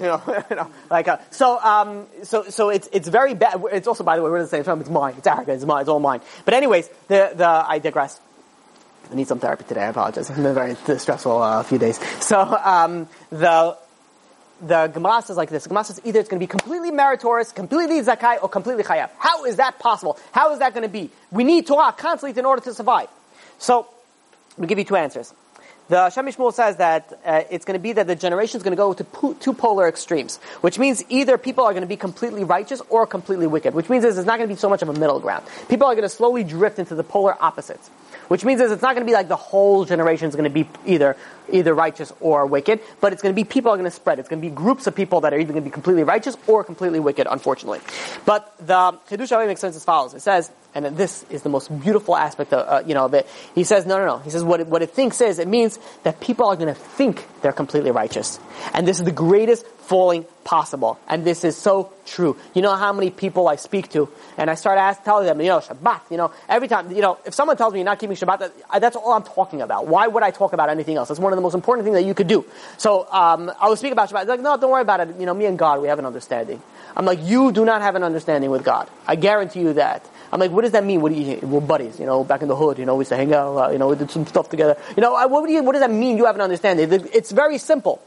you 0.49 0.55
know 0.55 0.69
like, 0.89 1.07
uh, 1.07 1.17
so, 1.31 1.59
um, 1.59 2.07
so, 2.23 2.43
so 2.43 2.69
it's, 2.69 2.87
it's 2.91 3.07
very 3.07 3.33
bad. 3.33 3.61
It's 3.71 3.87
also, 3.87 4.03
by 4.03 4.15
the 4.15 4.23
way, 4.23 4.29
we're 4.29 4.37
in 4.37 4.43
the 4.43 4.49
same 4.49 4.63
time. 4.63 4.79
It's 4.81 4.89
mine. 4.89 5.15
It's 5.17 5.27
arrogant. 5.27 5.55
It's 5.57 5.65
mine. 5.65 5.81
It's 5.81 5.89
all 5.89 5.99
mine. 5.99 6.21
But 6.45 6.53
anyways, 6.53 6.87
the, 7.07 7.31
the, 7.35 7.47
I 7.47 7.79
digress. 7.79 8.19
I 9.11 9.15
need 9.15 9.27
some 9.27 9.39
therapy 9.39 9.63
today. 9.63 9.83
I 9.83 9.87
apologize. 9.87 10.29
It's 10.29 10.37
been 10.37 10.45
a 10.45 10.53
very 10.53 10.75
stressful 10.75 11.41
uh, 11.41 11.63
few 11.63 11.77
days. 11.77 11.99
So, 12.23 12.39
um, 12.39 13.07
the, 13.29 13.77
the 14.61 14.87
Gemara 14.87 15.21
says 15.21 15.37
like 15.37 15.49
this. 15.49 15.67
Gemara 15.67 15.83
says 15.83 16.01
either 16.03 16.19
it's 16.19 16.29
going 16.29 16.39
to 16.39 16.43
be 16.43 16.47
completely 16.47 16.91
meritorious, 16.91 17.51
completely 17.51 18.01
zakai, 18.01 18.41
or 18.41 18.49
completely 18.49 18.83
chayav. 18.83 19.09
How 19.19 19.45
is 19.45 19.57
that 19.57 19.79
possible? 19.79 20.17
How 20.31 20.51
is 20.53 20.59
that 20.59 20.73
going 20.73 20.83
to 20.83 20.89
be? 20.89 21.09
We 21.31 21.43
need 21.43 21.67
Torah 21.67 21.93
constantly 21.93 22.37
in 22.37 22.45
order 22.45 22.61
to 22.63 22.73
survive. 22.73 23.09
So, 23.59 23.87
we 24.57 24.67
give 24.67 24.77
you 24.77 24.85
two 24.85 24.95
answers. 24.95 25.33
The 25.89 26.09
Shem 26.09 26.25
MiShmuel 26.25 26.53
says 26.53 26.77
that 26.77 27.17
uh, 27.25 27.43
it's 27.49 27.63
going 27.63 27.79
to 27.79 27.81
be 27.81 27.93
that 27.93 28.07
the 28.07 28.15
generation 28.15 28.57
is 28.57 28.63
going 28.63 28.73
to 28.73 28.77
go 28.77 28.93
to 28.93 29.03
po- 29.05 29.33
two 29.35 29.53
polar 29.53 29.87
extremes, 29.87 30.35
which 30.59 30.77
means 30.77 31.01
either 31.07 31.37
people 31.37 31.63
are 31.63 31.71
going 31.71 31.81
to 31.81 31.87
be 31.87 31.95
completely 31.95 32.43
righteous 32.43 32.81
or 32.89 33.07
completely 33.07 33.47
wicked, 33.47 33.73
which 33.73 33.89
means 33.89 34.03
there's 34.03 34.17
not 34.17 34.37
going 34.37 34.49
to 34.49 34.53
be 34.53 34.59
so 34.59 34.67
much 34.67 34.81
of 34.81 34.89
a 34.89 34.93
middle 34.93 35.21
ground. 35.21 35.45
People 35.69 35.87
are 35.87 35.95
going 35.95 36.03
to 36.03 36.09
slowly 36.09 36.43
drift 36.43 36.77
into 36.77 36.93
the 36.93 37.03
polar 37.03 37.41
opposites. 37.41 37.89
Which 38.27 38.45
means 38.45 38.61
is 38.61 38.71
it's 38.71 38.81
not 38.81 38.95
going 38.95 39.05
to 39.05 39.09
be 39.09 39.13
like 39.13 39.27
the 39.27 39.35
whole 39.35 39.85
generation 39.85 40.27
is 40.27 40.35
going 40.35 40.51
to 40.51 40.63
be 40.63 40.69
either 40.85 41.15
either 41.49 41.73
righteous 41.73 42.11
or 42.19 42.45
wicked, 42.45 42.79
but 42.99 43.13
it's 43.13 43.21
going 43.21 43.33
to 43.33 43.35
be 43.35 43.43
people 43.43 43.71
are 43.71 43.77
going 43.77 43.89
to 43.89 43.91
spread. 43.91 44.19
It's 44.19 44.29
going 44.29 44.41
to 44.41 44.47
be 44.47 44.53
groups 44.53 44.87
of 44.87 44.95
people 44.95 45.21
that 45.21 45.33
are 45.33 45.39
either 45.39 45.53
going 45.53 45.63
to 45.63 45.69
be 45.69 45.73
completely 45.73 46.03
righteous 46.03 46.37
or 46.47 46.63
completely 46.63 46.99
wicked, 46.99 47.27
unfortunately. 47.29 47.79
But 48.25 48.53
the 48.59 48.99
Chidush 49.09 49.47
makes 49.47 49.61
sense 49.61 49.75
as 49.75 49.83
follows. 49.83 50.13
It 50.13 50.21
says, 50.21 50.51
and 50.85 50.97
this 50.97 51.25
is 51.29 51.41
the 51.41 51.49
most 51.49 51.67
beautiful 51.81 52.15
aspect 52.15 52.53
of, 52.53 52.67
uh, 52.67 52.85
you 52.87 52.93
know, 52.93 53.05
of 53.05 53.13
it. 53.13 53.27
He 53.55 53.63
says, 53.63 53.85
no, 53.85 53.97
no, 53.97 54.05
no. 54.05 54.17
He 54.19 54.29
says 54.29 54.43
what 54.43 54.59
it, 54.59 54.67
what 54.67 54.81
it 54.81 54.91
thinks 54.91 55.21
is, 55.21 55.39
it 55.39 55.47
means 55.47 55.79
that 56.03 56.19
people 56.19 56.47
are 56.47 56.55
going 56.55 56.73
to 56.73 56.79
think 56.79 57.25
they're 57.41 57.51
completely 57.51 57.91
righteous. 57.91 58.39
And 58.73 58.87
this 58.87 58.99
is 58.99 59.05
the 59.05 59.11
greatest 59.11 59.65
falling 59.65 60.25
possible. 60.43 60.99
And 61.07 61.23
this 61.23 61.43
is 61.43 61.55
so 61.55 61.93
true. 62.05 62.35
You 62.53 62.61
know 62.61 62.75
how 62.75 62.91
many 62.93 63.09
people 63.09 63.47
I 63.47 63.55
speak 63.55 63.89
to, 63.89 64.09
and 64.37 64.49
I 64.49 64.55
start 64.55 64.77
asking, 64.77 65.05
telling 65.05 65.25
them, 65.25 65.39
you 65.39 65.47
know, 65.47 65.59
Shabbat, 65.59 66.01
you 66.11 66.17
know, 66.17 66.31
every 66.49 66.67
time, 66.67 66.91
you 66.91 67.01
know, 67.01 67.17
if 67.25 67.33
someone 67.33 67.57
tells 67.57 67.73
me 67.73 67.79
you're 67.79 67.85
not 67.85 67.99
keeping 67.99 68.15
Shabbat, 68.15 68.39
that, 68.39 68.81
that's 68.81 68.95
all 68.95 69.13
I'm 69.13 69.23
talking 69.23 69.61
about. 69.61 69.87
Why 69.87 70.07
would 70.07 70.23
I 70.23 70.31
talk 70.31 70.53
about 70.53 70.69
anything 70.69 70.97
else? 70.97 71.09
It's 71.09 71.19
one 71.19 71.31
of 71.31 71.37
the 71.37 71.41
most 71.41 71.53
important 71.53 71.85
things 71.85 71.95
that 71.95 72.03
you 72.03 72.13
could 72.13 72.27
do. 72.27 72.45
So, 72.77 73.07
um, 73.11 73.51
I 73.59 73.69
will 73.69 73.77
speak 73.77 73.93
about 73.93 74.09
Shabbat. 74.09 74.27
Like, 74.27 74.41
no, 74.41 74.57
don't 74.57 74.71
worry 74.71 74.81
about 74.81 74.99
it. 75.01 75.15
You 75.19 75.25
know, 75.25 75.33
me 75.33 75.45
and 75.45 75.57
God, 75.57 75.81
we 75.81 75.87
have 75.87 75.99
an 75.99 76.05
understanding. 76.05 76.61
I'm 76.95 77.05
like, 77.05 77.19
you 77.21 77.51
do 77.51 77.63
not 77.63 77.81
have 77.81 77.95
an 77.95 78.03
understanding 78.03 78.49
with 78.49 78.63
God. 78.63 78.89
I 79.05 79.15
guarantee 79.15 79.61
you 79.61 79.73
that. 79.73 80.09
I'm 80.31 80.39
like, 80.39 80.51
what 80.51 80.63
does 80.63 80.71
that 80.71 80.83
mean? 80.83 81.01
What 81.01 81.13
do 81.13 81.19
you, 81.19 81.39
we're 81.43 81.61
buddies, 81.61 81.99
you 81.99 82.05
know, 82.05 82.23
back 82.23 82.41
in 82.41 82.47
the 82.47 82.55
hood, 82.55 82.77
you 82.79 82.85
know, 82.85 82.95
we 82.95 83.01
used 83.01 83.09
to 83.09 83.17
hang 83.17 83.33
out 83.33 83.71
you 83.71 83.79
know, 83.79 83.87
we 83.87 83.95
did 83.95 84.11
some 84.11 84.25
stuff 84.25 84.49
together. 84.49 84.77
You 84.95 85.01
know, 85.01 85.13
what, 85.27 85.45
do 85.47 85.53
you, 85.53 85.63
what 85.63 85.73
does 85.73 85.81
that 85.81 85.91
mean? 85.91 86.17
You 86.17 86.25
have 86.25 86.35
an 86.35 86.41
understanding. 86.41 86.89
It's 87.13 87.31
very 87.31 87.57
simple. 87.57 88.01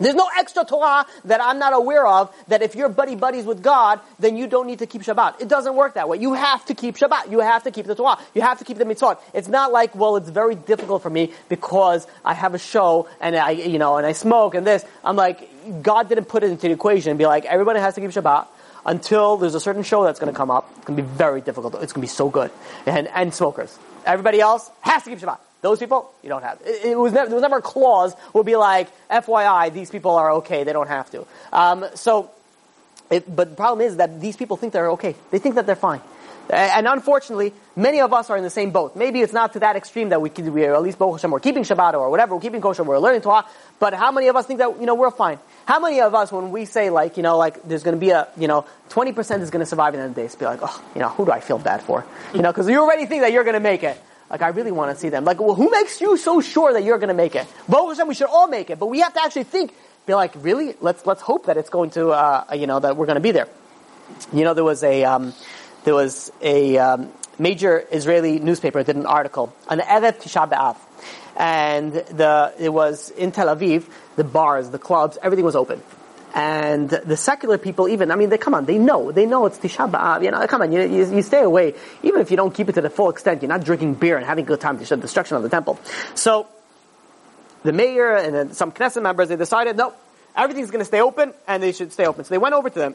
There's 0.00 0.14
no 0.14 0.28
extra 0.38 0.64
Torah 0.64 1.06
that 1.24 1.42
I'm 1.42 1.58
not 1.58 1.72
aware 1.72 2.06
of 2.06 2.32
that 2.48 2.62
if 2.62 2.76
you're 2.76 2.88
buddy 2.88 3.16
buddies 3.16 3.44
with 3.44 3.62
God, 3.62 4.00
then 4.18 4.36
you 4.36 4.46
don't 4.46 4.66
need 4.66 4.78
to 4.78 4.86
keep 4.86 5.02
Shabbat. 5.02 5.40
It 5.40 5.48
doesn't 5.48 5.74
work 5.74 5.94
that 5.94 6.08
way. 6.08 6.18
You 6.18 6.34
have 6.34 6.64
to 6.66 6.74
keep 6.74 6.96
Shabbat. 6.96 7.30
You 7.30 7.40
have 7.40 7.64
to 7.64 7.70
keep 7.70 7.86
the 7.86 7.94
Torah. 7.94 8.18
You 8.34 8.42
have 8.42 8.58
to 8.58 8.64
keep 8.64 8.78
the 8.78 8.84
mitzvot. 8.84 9.18
It's 9.34 9.48
not 9.48 9.72
like, 9.72 9.94
well, 9.96 10.16
it's 10.16 10.30
very 10.30 10.54
difficult 10.54 11.02
for 11.02 11.10
me 11.10 11.32
because 11.48 12.06
I 12.24 12.34
have 12.34 12.54
a 12.54 12.58
show 12.58 13.08
and 13.20 13.34
I, 13.34 13.50
you 13.50 13.78
know, 13.78 13.96
and 13.96 14.06
I 14.06 14.12
smoke 14.12 14.54
and 14.54 14.66
this. 14.66 14.84
I'm 15.02 15.16
like, 15.16 15.82
God 15.82 16.08
didn't 16.08 16.26
put 16.26 16.44
it 16.44 16.50
into 16.50 16.68
the 16.68 16.74
equation 16.74 17.10
and 17.10 17.18
be 17.18 17.26
like, 17.26 17.44
everybody 17.44 17.80
has 17.80 17.94
to 17.96 18.00
keep 18.00 18.10
Shabbat 18.10 18.46
until 18.88 19.36
there's 19.36 19.54
a 19.54 19.60
certain 19.60 19.82
show 19.82 20.02
that's 20.02 20.18
going 20.18 20.32
to 20.32 20.36
come 20.36 20.50
up. 20.50 20.72
It's 20.76 20.86
going 20.86 20.96
to 20.96 21.02
be 21.02 21.08
very 21.08 21.42
difficult. 21.42 21.74
It's 21.74 21.92
going 21.92 22.00
to 22.00 22.00
be 22.00 22.06
so 22.06 22.30
good. 22.30 22.50
And, 22.86 23.06
and 23.08 23.34
smokers. 23.34 23.78
Everybody 24.06 24.40
else 24.40 24.70
has 24.80 25.04
to 25.04 25.10
keep 25.10 25.18
Shabbat. 25.18 25.38
Those 25.60 25.78
people, 25.78 26.10
you 26.22 26.30
don't 26.30 26.42
have. 26.42 26.60
It, 26.64 26.86
it 26.86 26.98
was 26.98 27.12
never, 27.12 27.26
there 27.26 27.34
was 27.34 27.42
never 27.42 27.58
a 27.58 27.62
clause 27.62 28.14
would 28.32 28.46
be 28.46 28.56
like, 28.56 28.88
FYI, 29.10 29.72
these 29.72 29.90
people 29.90 30.12
are 30.12 30.32
okay. 30.36 30.64
They 30.64 30.72
don't 30.72 30.88
have 30.88 31.10
to. 31.10 31.26
Um, 31.52 31.84
so, 31.94 32.30
it, 33.10 33.34
but 33.34 33.50
the 33.50 33.56
problem 33.56 33.86
is 33.86 33.96
that 33.96 34.20
these 34.20 34.36
people 34.36 34.56
think 34.56 34.72
they're 34.72 34.92
okay. 34.92 35.14
They 35.30 35.38
think 35.38 35.56
that 35.56 35.66
they're 35.66 35.76
fine. 35.76 36.00
And 36.50 36.88
unfortunately, 36.88 37.52
many 37.76 38.00
of 38.00 38.12
us 38.12 38.30
are 38.30 38.36
in 38.36 38.42
the 38.42 38.50
same 38.50 38.70
boat. 38.70 38.96
Maybe 38.96 39.20
it's 39.20 39.32
not 39.32 39.52
to 39.52 39.60
that 39.60 39.76
extreme 39.76 40.08
that 40.10 40.22
we 40.22 40.30
can, 40.30 40.52
we 40.52 40.64
are 40.64 40.74
at 40.74 40.82
least 40.82 40.98
Hashem, 40.98 41.30
we're 41.30 41.40
keeping 41.40 41.62
Shabbat 41.62 41.94
or 41.94 42.08
whatever, 42.10 42.34
we're 42.34 42.40
keeping 42.40 42.60
kosher, 42.60 42.84
we're 42.84 42.98
learning 42.98 43.20
Torah. 43.20 43.44
But 43.78 43.94
how 43.94 44.12
many 44.12 44.28
of 44.28 44.36
us 44.36 44.46
think 44.46 44.58
that, 44.58 44.80
you 44.80 44.86
know, 44.86 44.94
we're 44.94 45.10
fine? 45.10 45.38
How 45.66 45.78
many 45.78 46.00
of 46.00 46.14
us, 46.14 46.32
when 46.32 46.50
we 46.50 46.64
say 46.64 46.90
like, 46.90 47.16
you 47.16 47.22
know, 47.22 47.36
like, 47.36 47.62
there's 47.68 47.82
gonna 47.82 47.98
be 47.98 48.10
a, 48.10 48.28
you 48.36 48.48
know, 48.48 48.64
20% 48.90 49.42
is 49.42 49.50
gonna 49.50 49.66
survive 49.66 49.94
in 49.94 50.00
the 50.00 50.08
days, 50.08 50.34
be 50.34 50.46
like, 50.46 50.60
oh, 50.62 50.84
you 50.94 51.00
know, 51.00 51.08
who 51.10 51.26
do 51.26 51.32
I 51.32 51.40
feel 51.40 51.58
bad 51.58 51.82
for? 51.82 52.06
You 52.34 52.42
know, 52.42 52.52
cause 52.52 52.68
you 52.68 52.80
already 52.80 53.06
think 53.06 53.22
that 53.22 53.32
you're 53.32 53.44
gonna 53.44 53.60
make 53.60 53.82
it. 53.82 54.00
Like, 54.30 54.42
I 54.42 54.48
really 54.48 54.72
want 54.72 54.94
to 54.94 55.00
see 55.00 55.08
them. 55.08 55.24
Like, 55.24 55.40
well, 55.40 55.54
who 55.54 55.70
makes 55.70 56.02
you 56.02 56.18
so 56.18 56.42
sure 56.42 56.74
that 56.74 56.84
you're 56.84 56.98
going 56.98 57.08
to 57.08 57.14
make 57.14 57.34
it? 57.34 57.46
Baruch 57.66 57.96
Hashem, 57.96 58.08
we 58.08 58.14
should 58.14 58.28
all 58.28 58.46
make 58.46 58.68
it, 58.68 58.78
but 58.78 58.86
we 58.86 59.00
have 59.00 59.14
to 59.14 59.22
actually 59.22 59.44
think, 59.44 59.72
be 60.06 60.12
like, 60.12 60.32
really? 60.36 60.74
Let's, 60.82 61.06
let's 61.06 61.22
hope 61.22 61.46
that 61.46 61.56
it's 61.56 61.70
going 61.70 61.90
to, 61.92 62.10
uh, 62.10 62.44
you 62.54 62.66
know, 62.66 62.78
that 62.78 62.98
we're 62.98 63.06
going 63.06 63.16
to 63.16 63.22
be 63.22 63.30
there. 63.30 63.48
You 64.32 64.44
know, 64.44 64.52
there 64.52 64.64
was 64.64 64.84
a, 64.84 65.04
um, 65.04 65.32
there 65.84 65.94
was 65.94 66.30
a, 66.40 66.78
um, 66.78 67.12
major 67.38 67.86
Israeli 67.90 68.38
newspaper 68.38 68.82
did 68.82 68.96
an 68.96 69.06
article 69.06 69.54
on 69.68 69.78
Erev 69.78 70.20
Tisha 70.20 70.48
B'Av. 70.48 70.76
And 71.36 71.92
the, 71.92 72.52
it 72.58 72.70
was 72.70 73.10
in 73.10 73.30
Tel 73.30 73.54
Aviv, 73.54 73.84
the 74.16 74.24
bars, 74.24 74.70
the 74.70 74.78
clubs, 74.78 75.18
everything 75.22 75.44
was 75.44 75.54
open. 75.54 75.80
And 76.34 76.90
the 76.90 77.16
secular 77.16 77.58
people, 77.58 77.88
even, 77.88 78.10
I 78.10 78.16
mean, 78.16 78.28
they 78.28 78.38
come 78.38 78.54
on, 78.54 78.66
they 78.66 78.78
know, 78.78 79.12
they 79.12 79.24
know 79.24 79.46
it's 79.46 79.58
Tisha 79.58 79.90
B'Av, 79.90 80.22
you 80.24 80.30
know, 80.30 80.46
come 80.46 80.62
on, 80.62 80.72
you, 80.72 80.82
you, 80.82 81.16
you, 81.16 81.22
stay 81.22 81.42
away. 81.42 81.74
Even 82.02 82.20
if 82.20 82.30
you 82.30 82.36
don't 82.36 82.52
keep 82.52 82.68
it 82.68 82.74
to 82.74 82.80
the 82.80 82.90
full 82.90 83.08
extent, 83.08 83.42
you're 83.42 83.48
not 83.48 83.64
drinking 83.64 83.94
beer 83.94 84.16
and 84.16 84.26
having 84.26 84.44
a 84.44 84.48
good 84.48 84.60
time 84.60 84.78
to 84.78 84.84
the 84.84 84.96
destruction 84.96 85.36
of 85.36 85.42
the 85.42 85.48
temple. 85.48 85.78
So, 86.14 86.48
the 87.62 87.72
mayor 87.72 88.14
and 88.14 88.54
some 88.54 88.72
Knesset 88.72 89.02
members, 89.02 89.28
they 89.28 89.36
decided, 89.36 89.76
no, 89.76 89.94
everything's 90.36 90.70
gonna 90.70 90.84
stay 90.84 91.00
open, 91.00 91.32
and 91.46 91.62
they 91.62 91.72
should 91.72 91.92
stay 91.92 92.06
open. 92.06 92.24
So 92.24 92.30
they 92.30 92.38
went 92.38 92.54
over 92.54 92.68
to 92.68 92.78
them, 92.78 92.94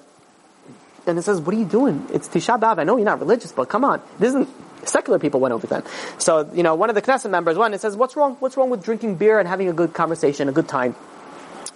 and 1.05 1.17
it 1.17 1.23
says, 1.23 1.41
what 1.41 1.55
are 1.55 1.59
you 1.59 1.65
doing? 1.65 2.07
It's 2.13 2.27
Tisha 2.27 2.59
B'Av, 2.59 2.79
I 2.79 2.83
know 2.83 2.97
you're 2.97 3.05
not 3.05 3.19
religious, 3.19 3.51
but 3.51 3.69
come 3.69 3.83
on, 3.83 4.01
this 4.19 4.29
isn't, 4.29 4.49
secular 4.87 5.19
people 5.19 5.39
went 5.39 5.53
over 5.53 5.67
them. 5.67 5.83
So, 6.17 6.49
you 6.53 6.63
know, 6.63 6.75
one 6.75 6.89
of 6.89 6.95
the 6.95 7.01
Knesset 7.01 7.29
members 7.29 7.57
went 7.57 7.73
and 7.73 7.81
says, 7.81 7.95
what's 7.95 8.15
wrong? 8.15 8.35
What's 8.39 8.57
wrong 8.57 8.69
with 8.69 8.83
drinking 8.83 9.15
beer 9.15 9.39
and 9.39 9.47
having 9.47 9.69
a 9.69 9.73
good 9.73 9.93
conversation, 9.93 10.49
a 10.49 10.51
good 10.51 10.67
time? 10.67 10.95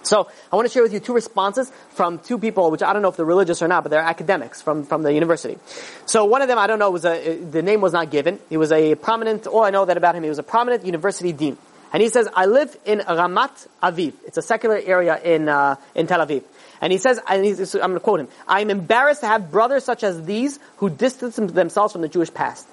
So 0.02 0.28
I 0.52 0.56
want 0.56 0.66
to 0.66 0.72
share 0.72 0.82
with 0.82 0.92
you 0.92 1.00
two 1.00 1.12
responses 1.12 1.70
from 1.90 2.18
two 2.18 2.38
people, 2.38 2.70
which 2.70 2.82
I 2.82 2.92
don't 2.92 3.02
know 3.02 3.08
if 3.08 3.16
they're 3.16 3.26
religious 3.26 3.60
or 3.62 3.68
not, 3.68 3.82
but 3.82 3.90
they're 3.90 4.00
academics 4.00 4.62
from, 4.62 4.84
from 4.84 5.02
the 5.02 5.12
university. 5.12 5.58
So 6.06 6.24
one 6.24 6.40
of 6.40 6.48
them, 6.48 6.58
I 6.58 6.66
don't 6.66 6.78
know, 6.78 6.90
was 6.90 7.04
a, 7.04 7.36
the 7.36 7.62
name 7.62 7.80
was 7.80 7.92
not 7.92 8.10
given. 8.10 8.38
He 8.48 8.56
was 8.56 8.72
a 8.72 8.94
prominent, 8.94 9.46
all 9.46 9.64
I 9.64 9.70
know 9.70 9.84
that 9.84 9.96
about 9.96 10.14
him, 10.14 10.22
he 10.22 10.28
was 10.28 10.38
a 10.38 10.42
prominent 10.42 10.86
university 10.86 11.32
dean. 11.32 11.58
And 11.92 12.02
he 12.02 12.10
says, 12.10 12.28
I 12.34 12.46
live 12.46 12.76
in 12.84 13.00
Ramat 13.00 13.66
Aviv. 13.82 14.12
It's 14.26 14.36
a 14.36 14.42
secular 14.42 14.78
area 14.82 15.18
in, 15.18 15.48
uh, 15.48 15.76
in 15.94 16.06
Tel 16.06 16.24
Aviv. 16.24 16.42
And 16.80 16.92
he 16.92 16.98
says, 16.98 17.18
and 17.28 17.44
I'm 17.44 17.90
going 17.90 17.94
to 17.94 18.00
quote 18.00 18.20
him, 18.20 18.28
I 18.46 18.60
am 18.60 18.70
embarrassed 18.70 19.22
to 19.22 19.26
have 19.26 19.50
brothers 19.50 19.84
such 19.84 20.04
as 20.04 20.24
these 20.24 20.58
who 20.76 20.90
distance 20.90 21.36
themselves 21.36 21.92
from 21.92 22.02
the 22.02 22.08
Jewish 22.08 22.32
past. 22.32 22.66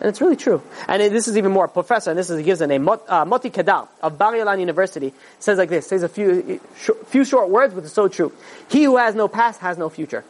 And 0.00 0.08
it's 0.08 0.20
really 0.20 0.36
true. 0.36 0.62
And 0.88 1.00
this 1.00 1.28
is 1.28 1.36
even 1.36 1.52
more. 1.52 1.66
A 1.66 1.68
professor, 1.68 2.10
and 2.10 2.18
this 2.18 2.28
is, 2.28 2.38
he 2.38 2.44
gives 2.44 2.60
a 2.60 2.66
name, 2.66 2.88
uh, 2.88 3.24
Moti 3.24 3.50
Kedar 3.50 3.86
of 4.02 4.18
Bar 4.18 4.32
Ilan 4.32 4.58
University, 4.58 5.14
says 5.38 5.58
like 5.58 5.68
this, 5.68 5.86
says 5.86 6.02
a 6.02 6.08
few, 6.08 6.60
few 7.06 7.24
short 7.24 7.50
words, 7.50 7.72
but 7.72 7.84
it's 7.84 7.92
so 7.92 8.08
true. 8.08 8.32
He 8.68 8.82
who 8.82 8.96
has 8.96 9.14
no 9.14 9.28
past 9.28 9.60
has 9.60 9.78
no 9.78 9.88
future. 9.88 10.24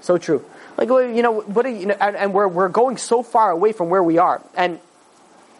So 0.00 0.18
true. 0.18 0.44
Like, 0.76 0.88
you 0.88 1.22
know, 1.22 1.40
what 1.40 1.66
you 1.66 1.86
know, 1.86 1.96
and, 2.00 2.16
and 2.16 2.34
we're, 2.34 2.48
we're 2.48 2.68
going 2.68 2.96
so 2.96 3.22
far 3.22 3.52
away 3.52 3.72
from 3.72 3.90
where 3.90 4.02
we 4.02 4.18
are. 4.18 4.42
And 4.56 4.80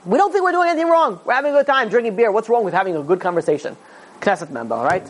we 0.04 0.18
don't 0.18 0.32
think 0.32 0.42
we're 0.42 0.50
doing 0.50 0.68
anything 0.68 0.90
wrong. 0.90 1.20
We're 1.24 1.34
having 1.34 1.52
a 1.52 1.58
good 1.58 1.66
time, 1.66 1.88
drinking 1.88 2.16
beer. 2.16 2.32
What's 2.32 2.48
wrong 2.48 2.64
with 2.64 2.74
having 2.74 2.96
a 2.96 3.02
good 3.02 3.20
conversation? 3.20 3.76
Knesset 4.20 4.50
member, 4.50 4.74
right? 4.74 5.08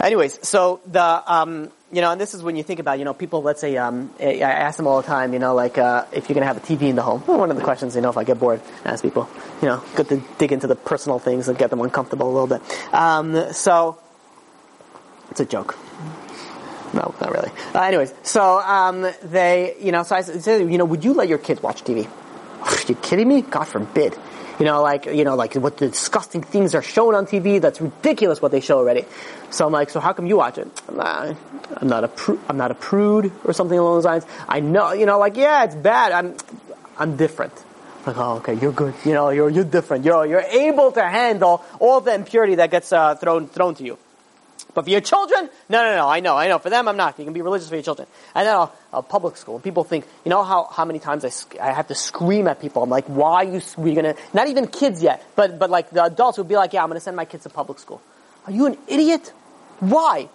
Anyways, 0.00 0.46
so 0.46 0.80
the, 0.86 1.32
um, 1.32 1.70
you 1.92 2.00
know, 2.00 2.10
and 2.10 2.20
this 2.20 2.34
is 2.34 2.42
when 2.42 2.56
you 2.56 2.62
think 2.62 2.80
about, 2.80 2.98
you 2.98 3.04
know, 3.04 3.14
people, 3.14 3.42
let's 3.42 3.60
say, 3.60 3.76
um, 3.76 4.10
I 4.20 4.40
ask 4.40 4.76
them 4.76 4.86
all 4.86 5.00
the 5.00 5.06
time, 5.06 5.32
you 5.32 5.38
know, 5.38 5.54
like, 5.54 5.78
uh, 5.78 6.04
if 6.12 6.28
you're 6.28 6.38
to 6.38 6.44
have 6.44 6.56
a 6.56 6.60
TV 6.60 6.88
in 6.88 6.96
the 6.96 7.02
home. 7.02 7.20
One 7.22 7.50
of 7.50 7.56
the 7.56 7.62
questions, 7.62 7.94
you 7.94 8.02
know, 8.02 8.10
if 8.10 8.16
I 8.16 8.24
get 8.24 8.38
bored, 8.38 8.60
I 8.84 8.90
ask 8.90 9.02
people, 9.02 9.28
you 9.62 9.68
know, 9.68 9.82
good 9.94 10.08
to 10.08 10.22
dig 10.38 10.52
into 10.52 10.66
the 10.66 10.74
personal 10.74 11.18
things 11.18 11.48
and 11.48 11.56
get 11.56 11.70
them 11.70 11.80
uncomfortable 11.80 12.28
a 12.28 12.32
little 12.32 12.46
bit. 12.46 12.62
Um, 12.92 13.52
so, 13.52 13.98
it's 15.30 15.40
a 15.40 15.46
joke. 15.46 15.76
No, 16.92 17.14
not 17.20 17.32
really. 17.32 17.50
Uh, 17.74 17.82
anyways, 17.82 18.12
so, 18.22 18.60
um, 18.60 19.06
they, 19.22 19.76
you 19.80 19.92
know, 19.92 20.02
so 20.02 20.16
I 20.16 20.22
said, 20.22 20.70
you 20.70 20.78
know, 20.78 20.84
would 20.84 21.04
you 21.04 21.12
let 21.14 21.28
your 21.28 21.38
kids 21.38 21.62
watch 21.62 21.84
TV? 21.84 22.08
Are 22.62 22.86
you 22.88 22.94
kidding 22.96 23.28
me? 23.28 23.42
God 23.42 23.64
forbid. 23.64 24.16
You 24.58 24.64
know, 24.64 24.82
like, 24.82 25.06
you 25.06 25.24
know, 25.24 25.34
like 25.34 25.54
what 25.54 25.78
the 25.78 25.88
disgusting 25.88 26.42
things 26.42 26.74
are 26.74 26.82
shown 26.82 27.14
on 27.14 27.26
TV. 27.26 27.60
That's 27.60 27.80
ridiculous 27.80 28.40
what 28.40 28.52
they 28.52 28.60
show 28.60 28.78
already. 28.78 29.04
So 29.50 29.66
I'm 29.66 29.72
like, 29.72 29.90
so 29.90 29.98
how 29.98 30.12
come 30.12 30.26
you 30.26 30.36
watch 30.36 30.58
it? 30.58 30.68
I'm 30.88 31.88
not 31.88 32.04
a, 32.04 32.08
pr- 32.08 32.38
I'm 32.48 32.56
not 32.56 32.70
a 32.70 32.74
prude 32.74 33.32
or 33.44 33.52
something 33.52 33.78
along 33.78 33.96
those 33.96 34.04
lines. 34.04 34.26
I 34.48 34.60
know, 34.60 34.92
you 34.92 35.06
know, 35.06 35.18
like, 35.18 35.36
yeah, 35.36 35.64
it's 35.64 35.74
bad. 35.74 36.12
I'm, 36.12 36.36
I'm 36.96 37.16
different. 37.16 37.52
Like, 38.06 38.16
oh, 38.18 38.36
okay, 38.36 38.54
you're 38.54 38.72
good. 38.72 38.94
You 39.04 39.14
know, 39.14 39.30
you're, 39.30 39.48
you're 39.48 39.64
different. 39.64 40.04
You're, 40.04 40.26
you're 40.26 40.40
able 40.40 40.92
to 40.92 41.02
handle 41.02 41.64
all 41.80 42.00
the 42.00 42.14
impurity 42.14 42.56
that 42.56 42.70
gets, 42.70 42.92
uh, 42.92 43.16
thrown, 43.16 43.48
thrown 43.48 43.74
to 43.76 43.84
you. 43.84 43.98
But 44.74 44.84
for 44.84 44.90
your 44.90 45.00
children, 45.00 45.48
no, 45.68 45.82
no, 45.82 45.96
no, 45.96 46.08
I 46.08 46.20
know, 46.20 46.36
I 46.36 46.48
know. 46.48 46.58
For 46.58 46.68
them, 46.68 46.88
I'm 46.88 46.96
not. 46.96 47.18
You 47.18 47.24
can 47.24 47.32
be 47.32 47.42
religious 47.42 47.68
for 47.68 47.76
your 47.76 47.84
children. 47.84 48.08
And 48.34 48.46
then 48.46 48.68
a, 48.92 49.02
public 49.02 49.36
school, 49.36 49.54
And 49.56 49.64
people 49.64 49.84
think, 49.84 50.04
you 50.24 50.30
know 50.30 50.42
how, 50.42 50.64
how 50.64 50.84
many 50.84 50.98
times 50.98 51.24
I, 51.24 51.30
I 51.60 51.72
have 51.72 51.88
to 51.88 51.94
scream 51.94 52.48
at 52.48 52.60
people. 52.60 52.82
I'm 52.82 52.90
like, 52.90 53.06
why 53.06 53.44
are 53.44 53.44
you, 53.44 53.60
we 53.76 53.94
gonna, 53.94 54.16
not 54.32 54.48
even 54.48 54.66
kids 54.66 55.02
yet, 55.02 55.24
but, 55.36 55.58
but 55.58 55.70
like 55.70 55.90
the 55.90 56.04
adults 56.04 56.38
would 56.38 56.48
be 56.48 56.56
like, 56.56 56.72
yeah, 56.72 56.82
I'm 56.82 56.88
gonna 56.88 57.00
send 57.00 57.16
my 57.16 57.24
kids 57.24 57.44
to 57.44 57.50
public 57.50 57.78
school. 57.78 58.02
Are 58.46 58.52
you 58.52 58.66
an 58.66 58.76
idiot? 58.88 59.32
Why? 59.80 60.28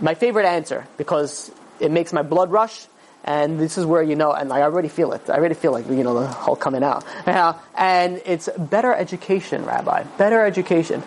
My 0.00 0.14
favorite 0.14 0.46
answer, 0.46 0.86
because 0.96 1.50
it 1.78 1.90
makes 1.90 2.12
my 2.12 2.22
blood 2.22 2.50
rush, 2.50 2.86
and 3.24 3.60
this 3.60 3.76
is 3.76 3.84
where 3.84 4.02
you 4.02 4.16
know, 4.16 4.32
and 4.32 4.50
I 4.52 4.62
already 4.62 4.88
feel 4.88 5.12
it. 5.12 5.28
I 5.28 5.34
already 5.34 5.54
feel 5.54 5.72
like 5.72 5.86
you 5.88 6.02
know 6.02 6.18
the 6.20 6.26
whole 6.26 6.56
coming 6.56 6.82
out. 6.82 7.04
Yeah, 7.26 7.58
and 7.76 8.20
it's 8.24 8.48
better 8.56 8.94
education, 8.94 9.66
Rabbi. 9.66 10.04
Better 10.16 10.44
education. 10.44 11.02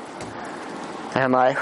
And 1.15 1.23
I'm 1.23 1.31
like, 1.31 1.57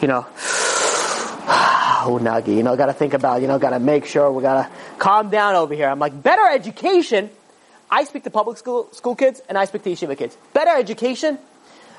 you 0.00 0.08
know, 0.08 0.26
oh 0.38 2.18
Nagi, 2.20 2.56
you 2.56 2.62
know, 2.62 2.76
got 2.76 2.86
to 2.86 2.92
think 2.92 3.14
about, 3.14 3.40
you 3.42 3.48
know, 3.48 3.58
got 3.58 3.70
to 3.70 3.78
make 3.78 4.06
sure 4.06 4.30
we 4.30 4.42
got 4.42 4.62
to 4.62 4.70
calm 4.98 5.30
down 5.30 5.54
over 5.54 5.74
here. 5.74 5.88
I'm 5.88 5.98
like, 5.98 6.22
better 6.22 6.46
education. 6.46 7.30
I 7.90 8.04
speak 8.04 8.24
to 8.24 8.30
public 8.30 8.58
school 8.58 8.88
school 8.92 9.14
kids 9.14 9.40
and 9.48 9.56
I 9.56 9.64
speak 9.64 9.82
to 9.84 9.90
yeshiva 9.90 10.18
kids. 10.18 10.36
Better 10.52 10.76
education. 10.76 11.38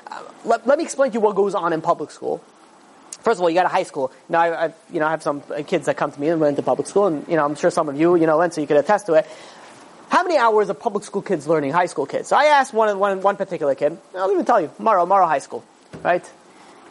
Uh, 0.05 0.21
let, 0.45 0.67
let 0.67 0.77
me 0.77 0.83
explain 0.83 1.11
to 1.11 1.15
you 1.15 1.21
what 1.21 1.35
goes 1.35 1.55
on 1.55 1.73
in 1.73 1.81
public 1.81 2.11
school. 2.11 2.43
First 3.21 3.39
of 3.39 3.43
all, 3.43 3.49
you 3.49 3.55
got 3.55 3.65
a 3.65 3.69
high 3.69 3.83
school. 3.83 4.11
Now, 4.29 4.39
I, 4.39 4.65
I, 4.65 4.73
you 4.91 4.99
know, 4.99 5.07
I 5.07 5.11
have 5.11 5.23
some 5.23 5.41
kids 5.65 5.87
that 5.87 5.97
come 5.97 6.11
to 6.11 6.21
me 6.21 6.29
and 6.29 6.39
went 6.39 6.55
to 6.57 6.63
public 6.63 6.87
school, 6.87 7.07
and 7.07 7.27
you 7.27 7.35
know, 7.35 7.43
I'm 7.43 7.55
sure 7.55 7.71
some 7.71 7.89
of 7.89 7.99
you, 7.99 8.15
you 8.15 8.25
know, 8.25 8.37
went, 8.37 8.53
so 8.53 8.61
you 8.61 8.67
could 8.67 8.77
attest 8.77 9.07
to 9.07 9.15
it. 9.15 9.27
how 10.09 10.23
many 10.23 10.37
hours 10.37 10.69
are 10.69 10.73
public 10.73 11.03
school 11.03 11.21
kids 11.21 11.47
learning, 11.47 11.73
high 11.73 11.87
school 11.87 12.05
kids? 12.05 12.29
So 12.29 12.37
I 12.37 12.45
asked 12.45 12.73
one, 12.73 12.97
one, 12.99 13.21
one 13.21 13.35
particular 13.35 13.75
kid, 13.75 13.97
I'll 14.15 14.31
even 14.31 14.45
tell 14.45 14.61
you, 14.61 14.71
Murrow, 14.79 15.05
Murrow 15.05 15.27
High 15.27 15.39
School, 15.39 15.65
right? 16.03 16.23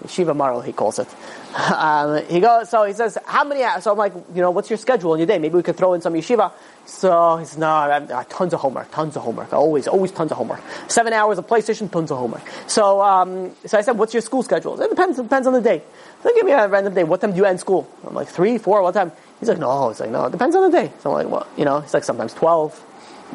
Shiva 0.09 0.35
Murrow, 0.35 0.65
he 0.65 0.73
calls 0.73 0.99
it. 0.99 1.09
Um, 1.55 2.23
he 2.27 2.41
goes, 2.41 2.69
so 2.69 2.85
he 2.85 2.93
says, 2.93 3.17
how 3.25 3.43
many 3.43 3.63
hours? 3.63 3.85
So 3.85 3.93
I'm 3.93 3.99
like, 3.99 4.13
you 4.35 4.43
know, 4.43 4.51
what's 4.51 4.69
your 4.69 4.77
schedule 4.77 5.15
in 5.15 5.21
your 5.21 5.27
day? 5.27 5.39
Maybe 5.39 5.55
we 5.55 5.63
could 5.63 5.77
throw 5.77 5.95
in 5.95 6.03
some 6.03 6.13
yeshiva. 6.13 6.53
So 6.85 7.37
he's 7.39 7.57
no, 7.57 7.67
uh, 7.67 8.25
tons 8.29 8.53
of 8.53 8.61
homework, 8.61 8.91
tons 8.91 9.17
of 9.17 9.23
homework, 9.23 9.53
always, 9.53 9.89
always 9.89 10.13
tons 10.13 10.31
of 10.31 10.37
homework. 10.37 10.61
Seven 10.89 11.13
hours 11.13 11.39
of 11.39 11.47
PlayStation, 11.47 11.91
tons 11.91 12.11
of 12.11 12.19
homework. 12.19 12.43
So, 12.67 13.01
um, 13.01 13.53
so 13.65 13.79
I 13.79 13.81
said, 13.81 13.99
what's 13.99 14.13
your 14.13 14.21
school 14.21 14.43
schedule? 14.43 14.81
It 14.81 14.91
depends, 14.91 15.19
it 15.19 15.23
depends 15.23 15.47
on 15.47 15.55
the 15.55 15.61
day. 15.63 15.83
So 16.23 16.35
give 16.35 16.45
me 16.45 16.53
a 16.53 16.69
random 16.69 16.95
day. 16.95 17.05
What 17.05 17.21
time 17.23 17.33
do 17.33 17.39
you 17.39 17.47
end 17.47 17.59
school? 17.59 17.89
I'm 18.07 18.15
like, 18.15 18.29
three, 18.29 18.59
four, 18.59 18.83
what 18.83 18.95
time? 18.95 19.13
He's 19.41 19.49
like, 19.49 19.59
no. 19.59 19.91
It's 19.91 20.01
like, 20.01 20.11
no, 20.11 20.27
it 20.27 20.33
depends 20.33 20.55
on 20.57 20.71
the 20.71 20.77
day. 20.77 20.93
So 21.01 21.11
I'm 21.11 21.25
like, 21.25 21.33
well, 21.33 21.47
you 21.57 21.65
know, 21.65 21.81
he's 21.81 21.95
like, 21.95 22.05
sometimes 22.05 22.35
12. 22.35 22.85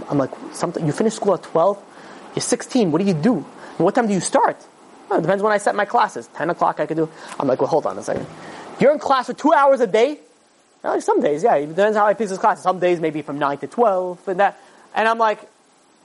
I'm 0.09 0.17
like, 0.17 0.31
something, 0.53 0.85
you 0.85 0.91
finish 0.91 1.15
school 1.15 1.33
at 1.33 1.43
12? 1.43 1.81
You're 2.35 2.41
16. 2.41 2.91
What 2.91 3.01
do 3.01 3.07
you 3.07 3.13
do? 3.13 3.39
What 3.77 3.95
time 3.95 4.07
do 4.07 4.13
you 4.13 4.19
start? 4.19 4.57
Well, 5.11 5.19
it 5.19 5.23
depends 5.23 5.43
when 5.43 5.51
I 5.51 5.57
set 5.57 5.75
my 5.75 5.83
classes. 5.83 6.29
10 6.35 6.51
o'clock 6.51 6.79
I 6.79 6.85
could 6.85 6.95
do. 6.95 7.09
I'm 7.37 7.45
like, 7.45 7.59
well, 7.59 7.67
hold 7.67 7.85
on 7.85 7.97
a 7.97 8.01
second. 8.01 8.25
You're 8.79 8.93
in 8.93 8.99
class 8.99 9.25
for 9.25 9.33
two 9.33 9.51
hours 9.51 9.81
a 9.81 9.87
day? 9.87 10.17
Like 10.85 11.01
some 11.01 11.19
days, 11.19 11.43
yeah. 11.43 11.55
It 11.55 11.67
depends 11.67 11.97
how 11.97 12.05
I 12.05 12.13
piece 12.13 12.29
this 12.29 12.39
class. 12.39 12.63
Some 12.63 12.79
days 12.79 13.01
maybe 13.01 13.21
from 13.21 13.37
9 13.37 13.57
to 13.57 13.67
12 13.67 14.25
and 14.29 14.39
that. 14.39 14.57
And 14.95 15.09
I'm 15.09 15.17
like, 15.17 15.41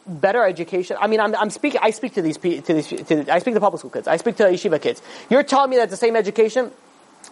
better 0.09 0.45
education. 0.45 0.97
I 1.01 1.07
mean, 1.07 1.21
I'm, 1.21 1.37
I'm 1.37 1.51
speaking, 1.51 1.81
I 1.85 1.91
speak 1.91 2.15
to 2.15 2.23
these, 2.23 2.37
to 2.37 2.61
these, 2.75 2.89
to, 2.89 3.33
I 3.33 3.39
speak 3.39 3.55
to 3.55 3.61
public 3.61 3.79
school 3.79 3.93
kids. 3.93 4.09
I 4.09 4.17
speak 4.17 4.37
to 4.39 4.43
yeshiva 4.43 4.83
kids. 4.83 5.01
You're 5.31 5.45
telling 5.45 5.71
me 5.71 5.77
that 5.77 5.89
the 5.89 5.97
same 5.97 6.17
education? 6.17 6.73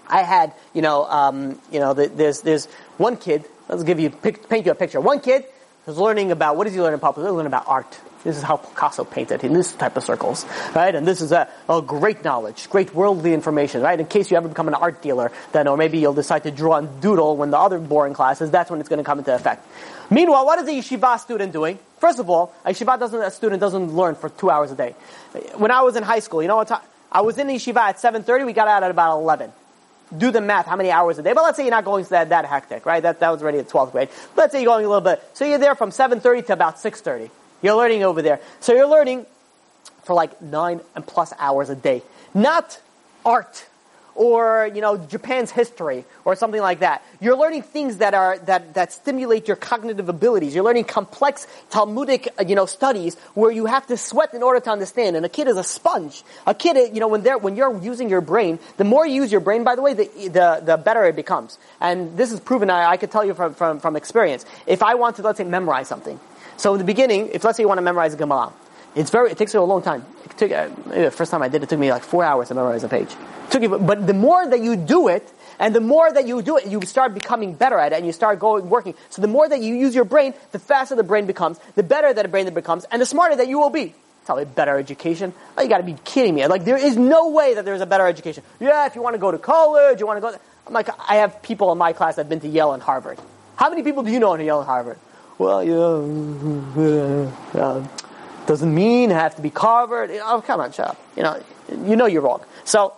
I 0.07 0.23
had, 0.23 0.53
you 0.75 0.83
know, 0.83 1.05
um, 1.07 1.61
you 1.73 1.81
know, 1.81 1.93
the, 1.93 2.07
there's, 2.07 2.43
there's 2.43 2.67
one 2.99 3.17
kid, 3.17 3.45
let's 3.69 3.83
give 3.83 3.99
you, 3.99 4.11
paint 4.11 4.65
you 4.65 4.71
a 4.71 4.77
picture. 4.77 5.01
One 5.01 5.19
kid 5.19 5.45
who's 5.87 5.99
learning 5.99 6.31
about, 6.31 6.57
what 6.57 6.65
does 6.65 6.75
he 6.75 6.81
learn 6.81 6.95
in 6.95 7.01
public? 7.01 7.27
He's 7.27 7.33
learning 7.33 7.49
about 7.49 7.65
art. 7.67 8.01
This 8.25 8.39
is 8.39 8.43
how 8.43 8.57
Picasso 8.57 9.05
painted 9.05 9.45
in 9.45 9.53
this 9.53 9.75
type 9.75 9.99
of 9.99 10.03
circles, 10.03 10.47
right? 10.75 10.95
And 10.95 11.07
this 11.07 11.21
is 11.21 11.31
a, 11.31 11.47
a, 11.69 11.83
great 11.83 12.25
knowledge, 12.25 12.71
great 12.71 12.95
worldly 12.95 13.35
information, 13.35 13.83
right? 13.83 14.01
In 14.01 14.07
case 14.07 14.31
you 14.31 14.39
ever 14.39 14.49
become 14.49 14.67
an 14.67 14.75
art 14.75 15.03
dealer, 15.03 15.31
then, 15.53 15.69
or 15.69 15.77
maybe 15.77 15.99
you'll 15.99 16.15
decide 16.15 16.45
to 16.45 16.51
draw 16.51 16.77
and 16.77 17.03
doodle 17.03 17.37
when 17.37 17.51
the 17.51 17.59
other 17.59 17.79
boring 17.79 18.15
classes, 18.15 18.51
that's 18.51 18.71
when 18.71 18.81
it's 18.81 18.89
going 18.89 18.99
to 18.99 19.05
come 19.05 19.19
into 19.19 19.35
effect. 19.35 19.67
Meanwhile, 20.11 20.47
what 20.47 20.59
is 20.59 20.69
a 20.69 20.73
yeshiva 20.73 21.21
student 21.21 21.53
doing? 21.53 21.79
First 21.99 22.19
of 22.19 22.31
all, 22.31 22.55
a 22.65 22.71
yeshiva 22.71 22.99
doesn't, 22.99 23.21
a 23.21 23.31
student 23.31 23.61
doesn't 23.61 23.95
learn 23.95 24.15
for 24.15 24.31
two 24.31 24.49
hours 24.49 24.71
a 24.71 24.75
day. 24.75 24.95
When 25.57 25.71
I 25.71 25.83
was 25.83 25.95
in 25.95 26.03
high 26.03 26.21
school, 26.21 26.41
you 26.41 26.49
know 26.49 26.57
what 26.57 26.69
time? 26.69 26.83
I 27.13 27.21
was 27.21 27.37
in 27.37 27.47
the 27.47 27.55
yeshiva 27.55 27.77
at 27.77 27.97
7.30, 27.97 28.47
we 28.47 28.55
got 28.55 28.69
out 28.69 28.83
at 28.83 28.91
about 28.91 29.19
11 29.19 29.53
do 30.17 30.31
the 30.31 30.41
math, 30.41 30.67
how 30.67 30.77
many 30.77 30.91
hours 30.91 31.19
a 31.19 31.23
day. 31.23 31.33
But 31.33 31.43
let's 31.43 31.57
say 31.57 31.65
you're 31.65 31.71
not 31.71 31.85
going 31.85 32.05
that, 32.05 32.29
that 32.29 32.45
hectic, 32.45 32.87
right? 32.87 33.03
That, 33.03 33.21
that 33.21 33.31
was 33.31 33.43
already 33.43 33.59
at 33.59 33.69
12th 33.69 33.93
grade. 33.93 34.11
Let's 34.37 34.53
say 34.53 34.61
you're 34.61 34.71
going 34.71 34.85
a 34.85 34.89
little 34.89 35.01
bit. 35.01 35.23
So 35.33 35.45
you're 35.45 35.59
there 35.59 35.75
from 35.75 35.91
7.30 35.91 36.47
to 36.47 36.53
about 36.53 36.77
6.30. 36.77 37.31
You're 37.63 37.77
learning 37.77 38.03
over 38.03 38.23
there. 38.23 38.41
So 38.61 38.75
you're 38.75 38.89
learning 38.89 39.27
for 40.05 40.15
like 40.15 40.41
nine 40.41 40.81
and 40.95 41.07
plus 41.07 41.33
hours 41.39 41.71
a 41.71 41.77
day. 41.77 42.03
Not 42.35 42.81
art 43.25 43.67
or, 44.15 44.71
you 44.73 44.81
know, 44.81 44.97
Japan's 44.97 45.51
history 45.51 46.05
or 46.25 46.37
something 46.37 46.61
like 46.61 46.81
that. 46.81 47.03
You're 47.21 47.37
learning 47.37 47.63
things 47.63 47.99
that 47.99 48.15
are, 48.15 48.39
that, 48.39 48.75
that 48.75 48.93
stimulate 48.93 49.49
your 49.49 49.57
cognitive 49.57 50.09
abilities. 50.09 50.55
You're 50.55 50.65
learning 50.65 50.85
complex 50.85 51.47
Talmudic, 51.71 52.29
uh, 52.39 52.45
you 52.47 52.55
know, 52.55 52.67
studies 52.67 53.17
where 53.35 53.51
you 53.51 53.67
have 53.67 53.87
to 53.89 53.97
sweat 53.97 54.33
in 54.35 54.43
order 54.43 54.61
to 54.61 54.71
understand. 54.71 55.17
And 55.17 55.27
a 55.27 55.29
kid 55.29 55.49
is 55.49 55.57
a 55.57 55.65
sponge. 55.65 56.23
A 56.47 56.55
kid, 56.55 56.95
you 56.95 57.01
know, 57.01 57.09
when 57.09 57.23
they're, 57.23 57.39
when 57.39 57.57
you're 57.57 57.77
using 57.83 58.09
your 58.09 58.21
brain, 58.21 58.59
the 58.77 58.85
more 58.85 59.07
you 59.07 59.15
use 59.15 59.33
your 59.33 59.41
brain, 59.41 59.65
by 59.65 59.75
the 59.75 59.83
way, 59.83 59.95
the, 59.95 60.05
the, 60.29 60.63
the 60.65 60.77
better 60.77 61.05
it 61.05 61.17
becomes. 61.17 61.59
And 61.81 62.17
this 62.17 62.31
is 62.31 62.41
proven, 62.41 62.71
I, 62.71 62.91
I 62.91 62.97
could 62.97 63.11
tell 63.11 63.25
you 63.25 63.35
from, 63.35 63.55
from, 63.55 63.81
from 63.81 63.97
experience. 63.97 64.47
If 64.67 64.83
I 64.83 64.95
want 64.95 65.17
to, 65.17 65.23
let's 65.23 65.39
say, 65.39 65.45
memorize 65.45 65.89
something, 65.89 66.21
so 66.57 66.73
in 66.73 66.79
the 66.79 66.85
beginning, 66.85 67.29
if 67.33 67.45
let's 67.45 67.57
say 67.57 67.63
you 67.63 67.69
want 67.69 67.79
to 67.79 67.83
memorize 67.83 68.15
a 68.15 68.17
Gemara, 68.17 68.53
it's 68.95 69.11
very, 69.11 69.31
it 69.31 69.39
takes 69.39 69.55
you 69.55 69.61
a 69.61 69.63
long 69.63 69.83
time. 69.83 70.05
It 70.25 70.39
took, 70.39 70.53
uh, 70.53 70.69
the 70.87 71.11
first 71.11 71.31
time 71.31 71.43
I 71.43 71.49
did 71.49 71.63
it, 71.63 71.65
it 71.65 71.69
took 71.71 71.79
me 71.79 71.91
like 71.91 72.03
four 72.03 72.25
hours 72.25 72.49
to 72.49 72.55
memorize 72.55 72.85
a 72.85 72.89
page. 72.89 73.09
It 73.13 73.51
took 73.51 73.63
you, 73.63 73.79
but 73.79 74.07
the 74.07 74.15
more 74.15 74.47
that 74.47 74.61
you 74.61 74.77
do 74.77 75.09
it, 75.09 75.29
and 75.59 75.75
the 75.75 75.81
more 75.81 76.13
that 76.13 76.27
you 76.27 76.43
do 76.43 76.57
it, 76.57 76.67
you 76.67 76.81
start 76.83 77.15
becoming 77.15 77.55
better 77.55 77.79
at 77.79 77.93
it, 77.93 77.97
and 77.97 78.07
you 78.07 78.13
start 78.13 78.39
going, 78.39 78.69
working. 78.69 78.95
So 79.11 79.23
the 79.23 79.29
more 79.29 79.49
that 79.49 79.61
you 79.61 79.75
use 79.75 79.95
your 79.95 80.05
brain, 80.05 80.35
the 80.53 80.59
faster 80.59 80.95
the 80.95 81.05
brain 81.05 81.27
becomes, 81.27 81.59
the 81.75 81.83
better 81.83 82.13
that 82.13 82.23
the 82.23 82.29
brain 82.29 82.47
that 82.47 82.55
becomes, 82.55 82.85
and 82.91 83.01
the 83.01 83.07
smarter 83.07 83.37
that 83.37 83.49
you 83.49 83.59
will 83.59 83.71
be. 83.71 83.95
Me 84.29 84.45
better 84.45 84.79
education. 84.79 85.35
Oh, 85.57 85.63
you 85.63 85.69
gotta 85.69 85.83
be 85.83 85.97
kidding 86.05 86.35
me. 86.35 86.47
Like, 86.47 86.65
there 86.65 86.79
is 86.79 86.97
no 86.97 87.29
way 87.29 87.55
that 87.55 87.65
there's 87.67 87.83
a 87.83 87.87
better 87.87 88.07
education. 88.07 88.43
Yeah, 88.59 88.87
if 88.87 88.95
you 88.95 89.03
want 89.03 89.15
to 89.15 89.19
go 89.19 89.31
to 89.31 89.39
college, 89.39 90.01
you 90.01 90.07
want 90.07 90.17
to 90.17 90.21
go, 90.23 90.35
I'm 90.67 90.73
like, 90.73 90.89
I 91.11 91.17
have 91.17 91.43
people 91.43 91.71
in 91.73 91.79
my 91.79 91.93
class 91.93 92.17
that 92.17 92.23
have 92.23 92.29
been 92.31 92.41
to 92.41 92.49
Yale 92.49 92.73
and 92.73 92.83
Harvard. 92.83 93.19
How 93.57 93.69
many 93.69 93.83
people 93.83 94.03
do 94.03 94.11
you 94.11 94.19
know 94.19 94.33
in 94.33 94.41
Yale 94.41 94.61
and 94.61 94.67
Harvard? 94.67 94.99
Well, 95.39 95.65
you 95.65 95.75
know, 95.75 97.33
uh, 97.55 97.87
doesn't 98.47 98.75
mean 98.75 99.11
I 99.11 99.15
have 99.15 99.37
to 99.37 99.43
be 99.43 99.51
covered. 99.51 100.11
Oh, 100.23 100.43
come 100.47 100.61
on, 100.61 100.73
shut 100.73 100.91
up. 100.91 101.01
You 101.17 101.23
know, 101.23 101.43
you 101.71 101.97
know 101.97 102.07
you're 102.07 102.23
wrong. 102.23 102.43
So, 102.65 102.95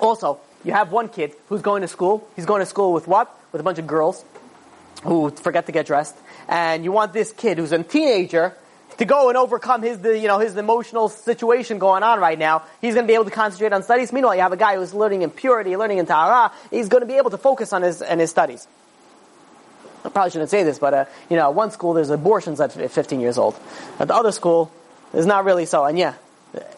also, 0.00 0.40
you 0.64 0.72
have 0.72 0.92
one 0.92 1.08
kid 1.08 1.34
who's 1.48 1.62
going 1.62 1.82
to 1.82 1.88
school. 1.88 2.28
He's 2.36 2.46
going 2.46 2.60
to 2.60 2.66
school 2.66 2.92
with 2.92 3.06
what? 3.06 3.36
With 3.52 3.60
a 3.60 3.64
bunch 3.64 3.78
of 3.78 3.86
girls 3.86 4.24
who 5.02 5.30
forget 5.30 5.66
to 5.66 5.72
get 5.72 5.86
dressed. 5.86 6.16
And 6.48 6.84
you 6.84 6.92
want 6.92 7.12
this 7.12 7.32
kid 7.32 7.58
who's 7.58 7.72
a 7.72 7.82
teenager 7.82 8.54
to 8.98 9.04
go 9.04 9.28
and 9.28 9.36
overcome 9.36 9.82
his, 9.82 9.98
you 10.04 10.28
know, 10.28 10.38
his 10.38 10.56
emotional 10.56 11.08
situation 11.08 11.78
going 11.78 12.02
on 12.02 12.20
right 12.20 12.38
now. 12.38 12.62
He's 12.80 12.94
going 12.94 13.06
to 13.06 13.10
be 13.10 13.14
able 13.14 13.24
to 13.24 13.30
concentrate 13.30 13.72
on 13.72 13.82
studies. 13.82 14.12
Meanwhile, 14.12 14.36
you 14.36 14.42
have 14.42 14.52
a 14.52 14.56
guy 14.56 14.76
who's 14.76 14.94
learning 14.94 15.22
in 15.22 15.30
purity, 15.30 15.76
learning 15.76 15.98
in 15.98 16.06
Tahara. 16.06 16.52
He's 16.70 16.88
going 16.88 17.00
to 17.00 17.06
be 17.06 17.14
able 17.14 17.30
to 17.30 17.38
focus 17.38 17.72
on 17.72 17.82
his, 17.82 18.02
on 18.02 18.18
his 18.18 18.30
studies. 18.30 18.66
I 20.04 20.08
probably 20.08 20.30
shouldn't 20.30 20.50
say 20.50 20.64
this, 20.64 20.78
but 20.78 20.94
uh, 20.94 21.04
you 21.30 21.36
know, 21.36 21.50
at 21.50 21.54
one 21.54 21.70
school 21.70 21.94
there's 21.94 22.10
abortions 22.10 22.60
at 22.60 22.72
15 22.72 23.20
years 23.20 23.38
old. 23.38 23.58
At 23.98 24.08
the 24.08 24.14
other 24.14 24.32
school, 24.32 24.72
it's 25.12 25.26
not 25.26 25.44
really 25.44 25.66
so. 25.66 25.84
And 25.84 25.98
yeah, 25.98 26.14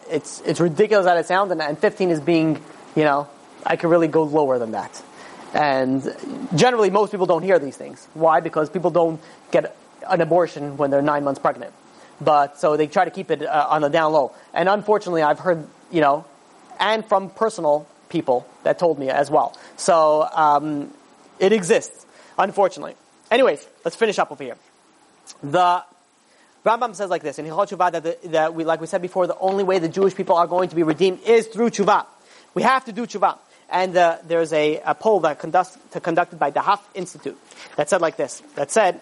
it's 0.09 0.41
it's 0.45 0.59
ridiculous 0.59 1.05
that 1.05 1.17
it 1.17 1.25
sounds, 1.25 1.51
and, 1.51 1.61
and 1.61 1.77
15 1.77 2.11
is 2.11 2.19
being, 2.19 2.61
you 2.95 3.03
know, 3.03 3.27
I 3.65 3.75
could 3.75 3.89
really 3.89 4.07
go 4.07 4.23
lower 4.23 4.59
than 4.59 4.71
that. 4.71 5.01
And 5.53 6.03
generally, 6.53 6.89
most 6.89 7.11
people 7.11 7.25
don't 7.25 7.43
hear 7.43 7.59
these 7.59 7.77
things. 7.77 8.07
Why? 8.13 8.41
Because 8.41 8.69
people 8.69 8.91
don't 8.91 9.21
get 9.51 9.75
an 10.07 10.21
abortion 10.21 10.77
when 10.77 10.91
they're 10.91 11.01
nine 11.01 11.23
months 11.23 11.39
pregnant. 11.39 11.73
But 12.21 12.59
so 12.59 12.77
they 12.77 12.87
try 12.87 13.05
to 13.05 13.11
keep 13.11 13.31
it 13.31 13.41
uh, 13.41 13.67
on 13.69 13.81
the 13.81 13.89
down 13.89 14.13
low. 14.13 14.33
And 14.53 14.69
unfortunately, 14.69 15.21
I've 15.21 15.39
heard, 15.39 15.65
you 15.91 16.01
know, 16.01 16.25
and 16.79 17.05
from 17.05 17.29
personal 17.29 17.87
people 18.09 18.45
that 18.63 18.79
told 18.79 18.99
me 18.99 19.09
as 19.09 19.31
well. 19.31 19.57
So 19.77 20.27
um, 20.33 20.91
it 21.39 21.51
exists, 21.51 22.05
unfortunately. 22.37 22.95
Anyways, 23.35 23.67
let's 23.83 23.97
finish 23.97 24.17
up 24.17 24.31
over 24.31 24.41
here. 24.41 24.55
The 25.43 25.83
Rambam 26.65 26.95
says 26.95 27.09
like 27.09 27.21
this 27.21 27.37
in 27.37 27.45
Hilchot 27.45 27.67
Tshuva 27.67 27.91
that, 27.91 28.03
the, 28.03 28.29
that 28.29 28.53
we, 28.53 28.63
like 28.63 28.79
we 28.79 28.87
said 28.87 29.01
before, 29.01 29.27
the 29.27 29.37
only 29.39 29.65
way 29.65 29.77
the 29.77 29.89
Jewish 29.89 30.15
people 30.15 30.37
are 30.37 30.47
going 30.47 30.69
to 30.69 30.75
be 30.75 30.83
redeemed 30.83 31.19
is 31.23 31.47
through 31.47 31.71
Tshuva. 31.71 32.05
We 32.53 32.63
have 32.63 32.85
to 32.85 32.93
do 32.93 33.05
Tshuva. 33.05 33.37
And 33.69 33.97
uh, 33.97 34.19
there's 34.25 34.53
a, 34.53 34.79
a, 34.85 34.95
poll 34.95 35.19
that 35.19 35.39
conducted 35.39 36.39
by 36.39 36.51
the 36.51 36.61
Huff 36.61 36.89
Institute 36.93 37.37
that 37.75 37.89
said 37.89 37.99
like 37.99 38.15
this. 38.15 38.41
That 38.55 38.71
said, 38.71 39.01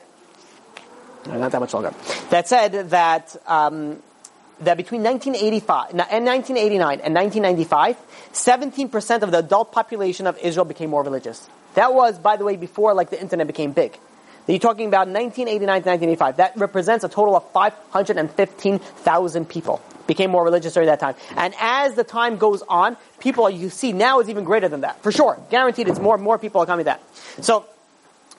not 1.27 1.51
that 1.51 1.59
much 1.59 1.75
longer. 1.75 1.93
That 2.31 2.47
said 2.47 2.89
that 2.89 3.35
um, 3.45 4.01
that 4.61 4.77
between 4.77 5.03
1985 5.03 5.91
and 5.91 6.25
1989 6.25 7.01
and 7.01 7.13
1995, 7.13 7.97
17% 8.33 9.21
of 9.21 9.29
the 9.29 9.37
adult 9.37 9.71
population 9.71 10.25
of 10.25 10.39
Israel 10.39 10.65
became 10.65 10.89
more 10.89 11.03
religious. 11.03 11.47
That 11.75 11.93
was, 11.93 12.17
by 12.17 12.37
the 12.37 12.45
way, 12.45 12.55
before 12.55 12.95
like 12.95 13.11
the 13.11 13.21
internet 13.21 13.45
became 13.45 13.73
big 13.73 13.99
that 14.45 14.53
you're 14.53 14.59
talking 14.59 14.87
about 14.87 15.07
1989 15.07 15.83
to 15.83 15.89
1985. 15.89 16.37
That 16.37 16.57
represents 16.57 17.03
a 17.03 17.09
total 17.09 17.35
of 17.35 17.49
515,000 17.51 19.49
people 19.49 19.81
became 20.05 20.31
more 20.31 20.43
religious 20.43 20.73
during 20.73 20.87
that 20.87 20.99
time. 20.99 21.15
And 21.37 21.53
as 21.59 21.95
the 21.95 22.03
time 22.03 22.37
goes 22.37 22.61
on, 22.63 22.97
people 23.19 23.49
you 23.49 23.69
see 23.69 23.93
now 23.93 24.19
is 24.19 24.29
even 24.29 24.43
greater 24.43 24.67
than 24.67 24.81
that. 24.81 25.01
For 25.01 25.11
sure. 25.11 25.39
Guaranteed 25.49 25.87
it's 25.87 25.99
more 25.99 26.15
and 26.15 26.23
more 26.23 26.37
people 26.37 26.61
are 26.61 26.65
coming 26.65 26.85
that. 26.85 27.01
So, 27.41 27.65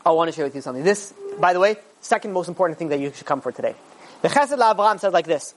I 0.04 0.10
want 0.10 0.28
to 0.28 0.36
share 0.36 0.44
with 0.44 0.54
you 0.54 0.60
something. 0.60 0.84
This, 0.84 1.14
by 1.38 1.54
the 1.54 1.60
way, 1.60 1.76
second 2.02 2.32
most 2.32 2.48
important 2.48 2.78
thing 2.78 2.88
that 2.88 3.00
you 3.00 3.10
should 3.12 3.26
come 3.26 3.40
for 3.40 3.52
today. 3.52 3.74
The 4.20 4.28
Chesed 4.28 4.58
LaAvraham 4.58 5.00
says 5.00 5.12
like 5.12 5.26
this. 5.26 5.54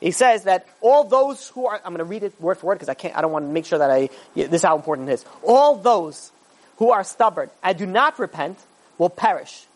He 0.00 0.10
says 0.10 0.44
that 0.44 0.66
all 0.82 1.04
those 1.04 1.48
who 1.48 1.66
are, 1.66 1.80
I'm 1.82 1.94
going 1.94 1.98
to 1.98 2.04
read 2.04 2.22
it 2.22 2.38
word 2.38 2.58
for 2.58 2.66
word 2.66 2.74
because 2.74 2.90
I 2.90 2.94
can't, 2.94 3.16
I 3.16 3.22
don't 3.22 3.32
want 3.32 3.46
to 3.46 3.50
make 3.50 3.64
sure 3.64 3.78
that 3.78 3.90
I, 3.90 4.10
this 4.34 4.52
is 4.52 4.62
how 4.62 4.76
important 4.76 5.08
it 5.08 5.12
is. 5.14 5.24
All 5.42 5.76
those 5.76 6.32
who 6.76 6.90
are 6.90 7.02
stubborn 7.02 7.48
and 7.62 7.78
do 7.78 7.86
not 7.86 8.18
repent 8.18 8.58
will 8.98 9.08
perish. 9.08 9.66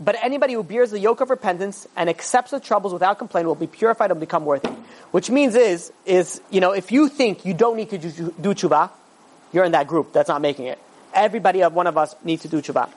But 0.00 0.16
anybody 0.22 0.54
who 0.54 0.62
bears 0.62 0.90
the 0.90 0.98
yoke 0.98 1.20
of 1.20 1.30
repentance 1.30 1.86
and 1.96 2.08
accepts 2.08 2.50
the 2.50 2.60
troubles 2.60 2.92
without 2.92 3.18
complaint 3.18 3.46
will 3.46 3.54
be 3.54 3.66
purified 3.66 4.10
and 4.10 4.18
become 4.18 4.44
worthy. 4.44 4.70
Which 5.10 5.30
means 5.30 5.54
is, 5.54 5.92
is, 6.06 6.40
you 6.50 6.60
know, 6.60 6.72
if 6.72 6.90
you 6.90 7.08
think 7.08 7.44
you 7.44 7.52
don't 7.52 7.76
need 7.76 7.90
to 7.90 7.98
do, 7.98 8.34
do 8.40 8.54
tshuva, 8.54 8.90
you're 9.52 9.64
in 9.64 9.72
that 9.72 9.86
group 9.86 10.12
that's 10.12 10.28
not 10.28 10.40
making 10.40 10.66
it. 10.66 10.78
Everybody, 11.12 11.62
of 11.62 11.74
one 11.74 11.86
of 11.86 11.98
us, 11.98 12.16
needs 12.24 12.42
to 12.42 12.48
do 12.48 12.62
tshuva. 12.62 12.90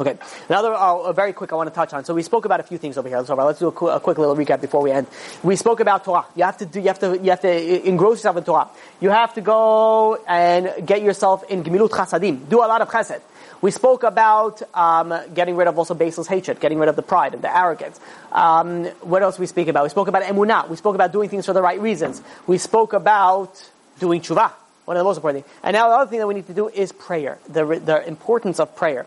Okay. 0.00 0.16
Another, 0.48 0.72
uh, 0.72 1.12
very 1.12 1.32
quick, 1.32 1.52
I 1.52 1.56
want 1.56 1.68
to 1.68 1.74
touch 1.74 1.92
on. 1.92 2.04
So 2.04 2.14
we 2.14 2.22
spoke 2.22 2.44
about 2.44 2.60
a 2.60 2.62
few 2.62 2.78
things 2.78 2.96
over 2.96 3.08
here. 3.08 3.24
So 3.24 3.34
let's 3.34 3.58
do 3.58 3.66
a, 3.66 3.72
qu- 3.72 3.88
a, 3.88 3.98
quick 3.98 4.16
little 4.16 4.36
recap 4.36 4.60
before 4.60 4.80
we 4.80 4.92
end. 4.92 5.08
We 5.42 5.56
spoke 5.56 5.80
about 5.80 6.04
Torah. 6.04 6.24
You 6.36 6.44
have 6.44 6.56
to 6.58 6.66
do, 6.66 6.80
you 6.80 6.86
have 6.86 7.00
to, 7.00 7.18
you 7.18 7.30
have 7.30 7.40
to 7.40 7.88
engross 7.88 8.18
yourself 8.18 8.36
in 8.36 8.44
Torah. 8.44 8.68
You 9.00 9.10
have 9.10 9.34
to 9.34 9.40
go 9.40 10.14
and 10.26 10.86
get 10.86 11.02
yourself 11.02 11.42
in 11.50 11.64
Gemilut 11.64 11.90
Chasadim. 11.90 12.48
Do 12.48 12.58
a 12.58 12.66
lot 12.66 12.80
of 12.80 12.88
chesed. 12.88 13.20
We 13.60 13.72
spoke 13.72 14.04
about 14.04 14.62
um, 14.74 15.12
getting 15.34 15.56
rid 15.56 15.66
of 15.66 15.78
also 15.78 15.94
baseless 15.94 16.28
hatred, 16.28 16.60
getting 16.60 16.78
rid 16.78 16.88
of 16.88 16.96
the 16.96 17.02
pride 17.02 17.34
and 17.34 17.42
the 17.42 17.54
arrogance. 17.54 17.98
Um, 18.30 18.84
what 19.00 19.22
else 19.22 19.38
we 19.38 19.46
speak 19.46 19.66
about? 19.66 19.82
We 19.82 19.90
spoke 19.90 20.06
about 20.06 20.22
emunah. 20.22 20.68
We 20.68 20.76
spoke 20.76 20.94
about 20.94 21.12
doing 21.12 21.28
things 21.28 21.46
for 21.46 21.52
the 21.52 21.62
right 21.62 21.80
reasons. 21.80 22.22
We 22.46 22.58
spoke 22.58 22.92
about 22.92 23.68
doing 23.98 24.20
tshuva, 24.20 24.52
one 24.84 24.96
of 24.96 25.00
the 25.00 25.04
most 25.04 25.16
important 25.16 25.44
things. 25.44 25.56
And 25.64 25.74
now 25.74 25.88
the 25.88 25.96
other 25.96 26.10
thing 26.10 26.20
that 26.20 26.28
we 26.28 26.34
need 26.34 26.46
to 26.46 26.54
do 26.54 26.68
is 26.68 26.92
prayer, 26.92 27.38
the, 27.48 27.64
the 27.64 28.06
importance 28.06 28.60
of 28.60 28.76
prayer. 28.76 29.06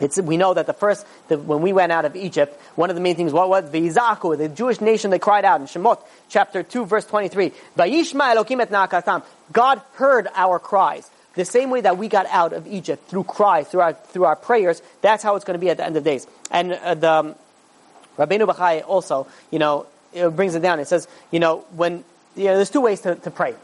It's, 0.00 0.18
we 0.18 0.38
know 0.38 0.54
that 0.54 0.66
the 0.66 0.72
first, 0.72 1.06
the, 1.28 1.36
when 1.36 1.60
we 1.60 1.74
went 1.74 1.92
out 1.92 2.06
of 2.06 2.16
Egypt, 2.16 2.58
one 2.76 2.88
of 2.88 2.96
the 2.96 3.02
main 3.02 3.16
things, 3.16 3.32
what 3.32 3.48
was 3.50 3.70
V'izaku, 3.70 4.38
the 4.38 4.48
Jewish 4.48 4.80
nation 4.80 5.10
that 5.10 5.20
cried 5.20 5.44
out 5.44 5.60
in 5.60 5.66
Shemot, 5.66 6.00
chapter 6.28 6.62
2, 6.62 6.86
verse 6.86 7.04
23. 7.04 7.52
Vayishma 7.76 8.34
Elokim 8.34 8.62
et 8.62 8.70
na'akatam. 8.70 9.22
God 9.52 9.82
heard 9.94 10.28
our 10.34 10.58
cries. 10.58 11.10
The 11.34 11.44
same 11.44 11.70
way 11.70 11.80
that 11.82 11.96
we 11.96 12.08
got 12.08 12.26
out 12.26 12.52
of 12.52 12.66
Egypt 12.66 13.08
through 13.08 13.24
cries, 13.24 13.68
through 13.68 13.80
our, 13.80 13.92
through 13.92 14.24
our 14.24 14.36
prayers, 14.36 14.82
that's 15.00 15.22
how 15.22 15.36
it's 15.36 15.44
going 15.44 15.58
to 15.58 15.60
be 15.60 15.70
at 15.70 15.76
the 15.76 15.84
end 15.84 15.96
of 15.96 16.04
days. 16.04 16.26
And 16.50 16.72
uh, 16.72 16.94
the 16.94 17.12
um, 17.12 17.34
Rabbeinu 18.18 18.46
Bachai 18.48 18.82
also, 18.86 19.26
you 19.50 19.58
know, 19.58 19.86
it 20.12 20.28
brings 20.34 20.54
it 20.54 20.60
down. 20.60 20.80
It 20.80 20.88
says, 20.88 21.06
you 21.30 21.38
know, 21.38 21.64
when, 21.76 22.04
you 22.34 22.46
know, 22.46 22.56
there's 22.56 22.70
two 22.70 22.80
ways 22.80 23.00
to, 23.02 23.14
to 23.14 23.30
pray. 23.30 23.54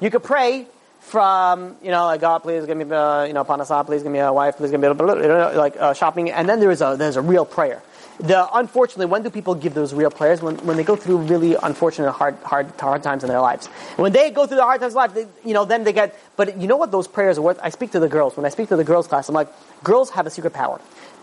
You 0.00 0.10
could 0.10 0.22
pray 0.22 0.66
from, 1.00 1.76
you 1.82 1.90
know, 1.90 2.04
like, 2.04 2.20
God, 2.20 2.40
please 2.40 2.64
give 2.66 2.76
me, 2.76 2.84
uh, 2.84 3.24
you 3.24 3.32
know, 3.32 3.44
parnasa, 3.44 3.84
please 3.86 4.02
give 4.02 4.12
me 4.12 4.18
a 4.18 4.32
wife, 4.32 4.56
please 4.56 4.70
give 4.70 4.80
me, 4.80 4.86
a, 4.86 4.92
like, 4.92 5.76
uh, 5.76 5.94
shopping, 5.94 6.30
and 6.30 6.48
then 6.48 6.60
there 6.60 6.70
is 6.70 6.80
a, 6.80 6.96
there's 6.98 7.16
a 7.16 7.22
real 7.22 7.44
prayer. 7.44 7.82
The, 8.18 8.48
unfortunately, 8.54 9.06
when 9.06 9.22
do 9.22 9.30
people 9.30 9.54
give 9.54 9.74
those 9.74 9.92
real 9.92 10.10
prayers? 10.10 10.40
When, 10.40 10.56
when 10.66 10.76
they 10.76 10.84
go 10.84 10.96
through 10.96 11.18
really 11.18 11.54
unfortunate, 11.54 12.10
hard, 12.12 12.36
hard, 12.44 12.70
hard 12.80 13.02
times 13.02 13.22
in 13.22 13.28
their 13.28 13.40
lives. 13.40 13.66
When 13.96 14.12
they 14.12 14.30
go 14.30 14.46
through 14.46 14.56
the 14.56 14.62
hard 14.64 14.80
times 14.80 14.94
in 14.94 14.96
life, 14.96 15.14
they, 15.14 15.26
you 15.44 15.52
know, 15.52 15.64
then 15.66 15.84
they 15.84 15.92
get, 15.92 16.18
but 16.36 16.58
you 16.58 16.66
know 16.66 16.78
what 16.78 16.90
those 16.90 17.06
prayers 17.06 17.36
are 17.36 17.42
worth? 17.42 17.58
I 17.62 17.68
speak 17.68 17.90
to 17.92 18.00
the 18.00 18.08
girls. 18.08 18.36
When 18.36 18.46
I 18.46 18.48
speak 18.48 18.68
to 18.70 18.76
the 18.76 18.84
girls 18.84 19.06
class, 19.06 19.28
I'm 19.28 19.34
like, 19.34 19.48
girls 19.84 20.10
have 20.10 20.26
a 20.26 20.30
secret 20.30 20.54
power. 20.54 20.80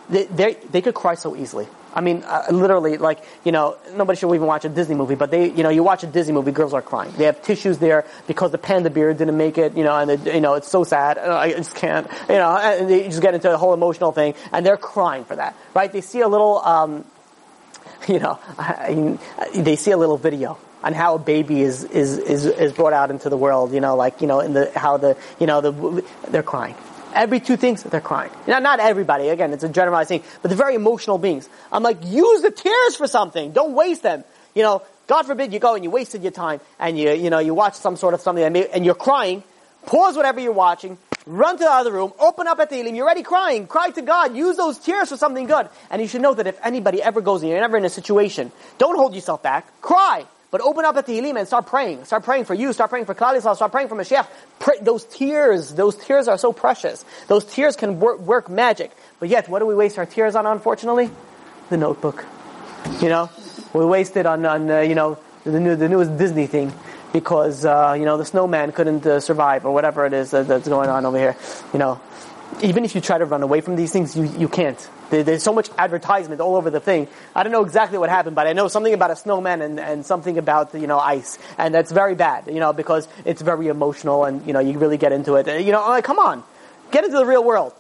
They, 0.10 0.26
they, 0.26 0.54
they 0.72 0.82
could 0.82 0.94
cry 0.94 1.16
so 1.16 1.36
easily. 1.36 1.68
I 1.94 2.02
mean, 2.02 2.24
uh, 2.24 2.46
literally, 2.50 2.98
like, 2.98 3.20
you 3.44 3.52
know, 3.52 3.78
nobody 3.94 4.18
should 4.18 4.34
even 4.34 4.48
watch 4.48 4.66
a 4.66 4.70
Disney 4.70 4.96
movie, 4.96 5.16
but 5.16 5.30
they, 5.30 5.52
you 5.52 5.64
know, 5.64 5.70
you 5.70 5.84
watch 5.84 6.04
a 6.04 6.08
Disney 6.08 6.34
movie, 6.34 6.52
girls 6.52 6.74
are 6.74 6.82
crying. 6.82 7.14
They 7.18 7.26
have 7.26 7.42
tissues 7.44 7.78
there 7.78 8.06
because 8.28 8.52
the 8.52 8.58
panda 8.58 8.90
bear 8.90 9.14
didn't 9.14 9.38
make 9.38 9.58
it, 9.58 9.78
you 9.78 9.84
know, 9.84 9.96
and, 9.96 10.12
it, 10.12 10.34
you 10.34 10.42
know, 10.42 10.56
it's 10.56 10.68
so 10.68 10.84
sad. 10.84 11.18
Uh, 11.18 11.36
I 11.36 11.54
just 11.54 11.76
can't, 11.76 12.08
you 12.28 12.36
know, 12.36 12.58
and 12.58 12.90
they 12.90 13.04
just 13.04 13.22
get 13.22 13.36
into 13.36 13.50
the 13.50 13.58
whole 13.58 13.74
emotional 13.74 14.12
thing, 14.12 14.34
and 14.52 14.66
they're 14.66 14.78
crying 14.78 15.24
for 15.26 15.36
that, 15.36 15.56
right? 15.74 15.92
They 15.92 16.02
see 16.02 16.22
a 16.22 16.28
little, 16.28 16.60
um, 16.60 17.06
you 18.08 18.20
know, 18.20 18.40
I, 18.58 19.18
they 19.56 19.76
see 19.76 19.92
a 19.92 19.98
little 19.98 20.18
video 20.18 20.58
on 20.84 20.94
how 20.94 21.16
a 21.16 21.20
baby 21.20 21.62
is, 21.62 21.84
is, 21.86 22.18
is, 22.18 22.46
is 22.46 22.74
brought 22.74 22.94
out 22.94 23.10
into 23.10 23.30
the 23.30 23.38
world, 23.38 23.72
you 23.72 23.80
know, 23.80 23.96
like, 23.96 24.20
you 24.22 24.28
know, 24.28 24.42
in 24.42 24.54
the, 24.54 24.72
how 24.76 24.98
the, 24.98 25.16
you 25.40 25.48
know, 25.48 25.62
the, 25.62 26.04
they're 26.30 26.44
crying. 26.44 26.76
Every 27.14 27.40
two 27.40 27.58
things, 27.58 27.84
they're 27.84 28.02
crying. 28.02 28.32
Now, 28.48 28.60
not 28.60 28.80
everybody, 28.80 29.30
again, 29.30 29.54
it's 29.54 29.64
a 29.64 29.70
generalized 29.70 30.10
thing, 30.10 30.24
but 30.42 30.50
they're 30.50 30.58
very 30.58 30.76
emotional 30.76 31.18
beings. 31.18 31.48
I'm 31.72 31.84
like, 31.84 31.98
use 32.04 32.42
the 32.42 32.52
tears 32.52 32.96
for 32.96 33.08
something. 33.08 33.52
Don't 33.52 33.74
waste 33.74 34.04
them. 34.04 34.24
You 34.56 34.64
know, 34.64 34.82
God 35.08 35.24
forbid 35.24 35.54
you 35.54 35.60
go 35.60 35.76
and 35.76 35.84
you 35.84 35.90
wasted 35.90 36.24
your 36.24 36.32
time 36.32 36.60
and 36.80 36.98
you, 36.98 37.12
you 37.12 37.30
know, 37.30 37.40
you 37.40 37.54
watch 37.54 37.76
some 37.76 37.98
sort 37.98 38.14
of 38.14 38.22
something 38.22 38.44
and 38.44 38.86
you're 38.86 38.96
crying. 38.96 39.44
Pause 39.86 40.16
whatever 40.16 40.40
you're 40.40 40.54
watching, 40.54 40.98
run 41.26 41.58
to 41.58 41.64
the 41.64 41.70
other 41.70 41.92
room, 41.92 42.14
open 42.18 42.48
up 42.48 42.60
at 42.60 42.70
the 42.70 42.78
you're 42.78 43.06
already 43.06 43.24
crying, 43.24 43.68
cry 43.68 43.90
to 43.90 44.02
God, 44.02 44.34
use 44.36 44.56
those 44.56 44.80
tears 44.80 45.10
for 45.10 45.18
something 45.18 45.46
good. 45.46 45.68
And 45.90 46.02
you 46.02 46.08
should 46.08 46.22
know 46.22 46.34
that 46.34 46.48
if 46.48 46.58
anybody 46.64 47.04
ever 47.04 47.20
goes 47.20 47.42
and 47.42 47.52
you're 47.52 47.62
ever 47.62 47.76
in 47.76 47.84
a 47.84 47.90
situation, 47.90 48.52
don't 48.78 48.96
hold 48.96 49.14
yourself 49.14 49.44
back, 49.44 49.82
cry. 49.82 50.26
But 50.54 50.62
open 50.62 50.86
up 50.86 50.96
at 50.98 51.08
the 51.08 51.14
Tehillim 51.14 51.36
and 51.36 51.48
start 51.48 51.66
praying. 51.66 52.06
Start 52.06 52.24
praying 52.24 52.46
for 52.46 52.54
you. 52.54 52.74
Start 52.74 52.92
praying 52.92 53.06
for 53.06 53.16
Klal 53.16 53.36
Yisrael. 53.36 53.56
Start 53.56 53.72
praying 53.72 53.88
for 53.88 53.96
Mashiach. 53.96 54.28
Pray, 54.60 54.76
those 54.84 55.04
tears, 55.04 55.74
those 55.74 55.96
tears 55.96 56.28
are 56.28 56.38
so 56.38 56.54
precious. 56.54 57.04
Those 57.28 57.44
tears 57.44 57.76
can 57.76 58.00
work, 58.00 58.20
work 58.20 58.50
magic. 58.50 58.92
But 59.20 59.30
yet, 59.30 59.50
what 59.50 59.60
do 59.60 59.66
we 59.66 59.74
waste 59.74 59.98
our 59.98 60.06
tears 60.06 60.36
on? 60.36 60.46
Unfortunately, 60.46 61.10
the 61.72 61.78
Notebook. 61.78 62.24
You 63.02 63.10
know, 63.10 63.32
we 63.74 63.84
waste 63.84 64.16
it 64.16 64.28
on, 64.28 64.46
on 64.46 64.70
uh, 64.70 64.82
you 64.82 64.94
know 64.94 65.18
the 65.44 65.60
new 65.60 65.76
the 65.76 65.90
newest 65.90 66.20
Disney 66.20 66.46
thing 66.46 66.72
because 67.14 67.66
uh, 67.66 67.96
you 67.98 68.06
know 68.06 68.18
the 68.18 68.26
snowman 68.26 68.74
couldn't 68.74 69.08
uh, 69.08 69.22
survive 69.22 69.66
or 69.66 69.74
whatever 69.74 70.06
it 70.06 70.14
is 70.14 70.30
that, 70.30 70.48
that's 70.48 70.68
going 70.68 70.88
on 70.88 71.04
over 71.04 71.18
here. 71.18 71.36
You 71.74 71.80
know, 71.80 72.00
even 72.62 72.86
if 72.86 72.94
you 72.94 73.02
try 73.02 73.18
to 73.18 73.26
run 73.26 73.42
away 73.42 73.62
from 73.62 73.76
these 73.76 73.92
things, 73.92 74.16
you, 74.16 74.26
you 74.38 74.50
can't. 74.50 74.78
There's 75.22 75.44
so 75.44 75.54
much 75.54 75.70
advertisement 75.78 76.42
all 76.42 76.56
over 76.56 76.70
the 76.70 76.80
thing. 76.80 77.08
I 77.36 77.44
don't 77.44 77.52
know 77.52 77.64
exactly 77.64 78.00
what 78.00 78.10
happened, 78.10 78.36
but 78.36 78.48
I 78.48 78.54
know 78.54 78.68
something 78.68 78.94
about 78.94 79.12
a 79.12 79.16
snowman 79.16 79.62
and, 79.62 79.80
and 79.80 80.06
something 80.06 80.38
about, 80.38 80.74
you 80.74 80.88
know, 80.88 80.98
ice. 80.98 81.38
And 81.58 81.76
that's 81.76 81.92
very 81.92 82.16
bad, 82.16 82.48
you 82.48 82.60
know, 82.60 82.74
because 82.74 83.08
it's 83.26 83.42
very 83.42 83.68
emotional 83.68 84.26
and, 84.26 84.46
you 84.48 84.54
know, 84.54 84.60
you 84.60 84.80
really 84.80 84.98
get 84.98 85.12
into 85.12 85.36
it. 85.36 85.48
You 85.64 85.72
know, 85.72 85.82
like, 85.88 86.04
come 86.04 86.18
on. 86.20 86.44
Get 86.92 87.04
into 87.04 87.18
the 87.18 87.26
real 87.26 87.44
world. 87.44 87.74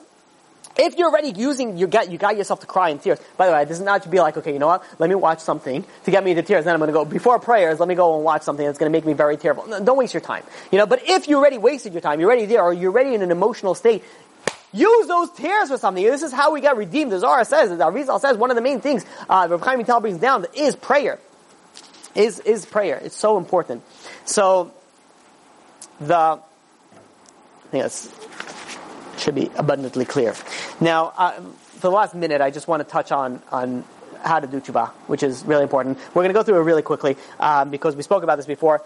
If 0.75 0.97
you're 0.97 1.09
already 1.09 1.39
using, 1.39 1.77
you 1.77 1.85
got, 1.85 2.09
you 2.09 2.17
got 2.17 2.35
yourself 2.35 2.61
to 2.61 2.65
cry 2.65 2.89
in 2.89 2.97
tears. 2.97 3.19
By 3.37 3.45
the 3.45 3.53
way, 3.53 3.63
this 3.65 3.77
is 3.77 3.83
not 3.85 4.01
to 4.03 4.09
be 4.09 4.19
like, 4.19 4.37
okay, 4.37 4.51
you 4.51 4.57
know 4.57 4.65
what? 4.65 4.83
Let 4.97 5.07
me 5.07 5.13
watch 5.13 5.39
something 5.39 5.85
to 6.05 6.11
get 6.11 6.23
me 6.23 6.33
to 6.33 6.41
tears. 6.41 6.65
Then 6.65 6.73
I'm 6.73 6.79
going 6.79 6.87
to 6.87 6.93
go, 6.93 7.05
before 7.05 7.37
prayers, 7.37 7.79
let 7.79 7.87
me 7.87 7.93
go 7.93 8.15
and 8.15 8.23
watch 8.23 8.41
something 8.41 8.65
that's 8.65 8.79
going 8.79 8.91
to 8.91 8.97
make 8.97 9.05
me 9.05 9.13
very 9.13 9.37
tearful. 9.37 9.67
No, 9.67 9.83
don't 9.83 9.97
waste 9.97 10.15
your 10.15 10.21
time. 10.21 10.43
You 10.71 10.79
know, 10.79 10.87
but 10.87 11.07
if 11.07 11.27
you 11.27 11.37
already 11.37 11.59
wasted 11.59 11.93
your 11.93 12.01
time, 12.01 12.19
you're 12.19 12.27
already 12.27 12.47
there, 12.47 12.63
or 12.63 12.73
you're 12.73 12.91
already 12.91 13.13
in 13.13 13.21
an 13.21 13.29
emotional 13.29 13.75
state, 13.75 14.03
Use 14.73 15.07
those 15.07 15.31
tears 15.31 15.69
for 15.69 15.77
something. 15.77 16.03
This 16.03 16.23
is 16.23 16.33
how 16.33 16.51
we 16.51 16.59
get 16.59 16.75
redeemed. 16.77 17.11
The 17.11 17.19
Zohar 17.19 17.45
says, 17.45 17.69
the 17.69 17.77
Arizal 17.77 18.19
says, 18.19 18.37
one 18.37 18.49
of 18.49 18.55
the 18.55 18.61
main 18.61 18.81
things 18.81 19.05
uh, 19.29 19.47
Rav 19.49 19.61
Chaim 19.61 19.77
Vital 19.77 19.99
brings 20.01 20.17
down 20.17 20.45
is 20.55 20.75
prayer. 20.75 21.19
Is 22.15 22.39
is 22.39 22.65
prayer? 22.65 22.99
It's 23.03 23.15
so 23.15 23.37
important. 23.37 23.83
So 24.25 24.71
the 25.99 26.15
I 26.15 26.39
think 27.71 27.83
that's 27.83 28.11
should 29.17 29.35
be 29.35 29.49
abundantly 29.55 30.05
clear. 30.05 30.35
Now, 30.79 31.13
uh, 31.17 31.31
for 31.31 31.81
the 31.81 31.91
last 31.91 32.13
minute, 32.13 32.41
I 32.41 32.51
just 32.51 32.67
want 32.67 32.81
to 32.81 32.89
touch 32.89 33.11
on 33.11 33.41
on 33.51 33.83
how 34.23 34.39
to 34.39 34.47
do 34.47 34.59
tshuva, 34.59 34.89
which 35.07 35.23
is 35.23 35.43
really 35.45 35.63
important. 35.63 35.97
We're 36.13 36.23
going 36.23 36.29
to 36.29 36.33
go 36.33 36.43
through 36.43 36.59
it 36.59 36.63
really 36.63 36.81
quickly 36.81 37.17
um, 37.39 37.69
because 37.69 37.95
we 37.95 38.03
spoke 38.03 38.23
about 38.23 38.37
this 38.37 38.45
before 38.45 38.81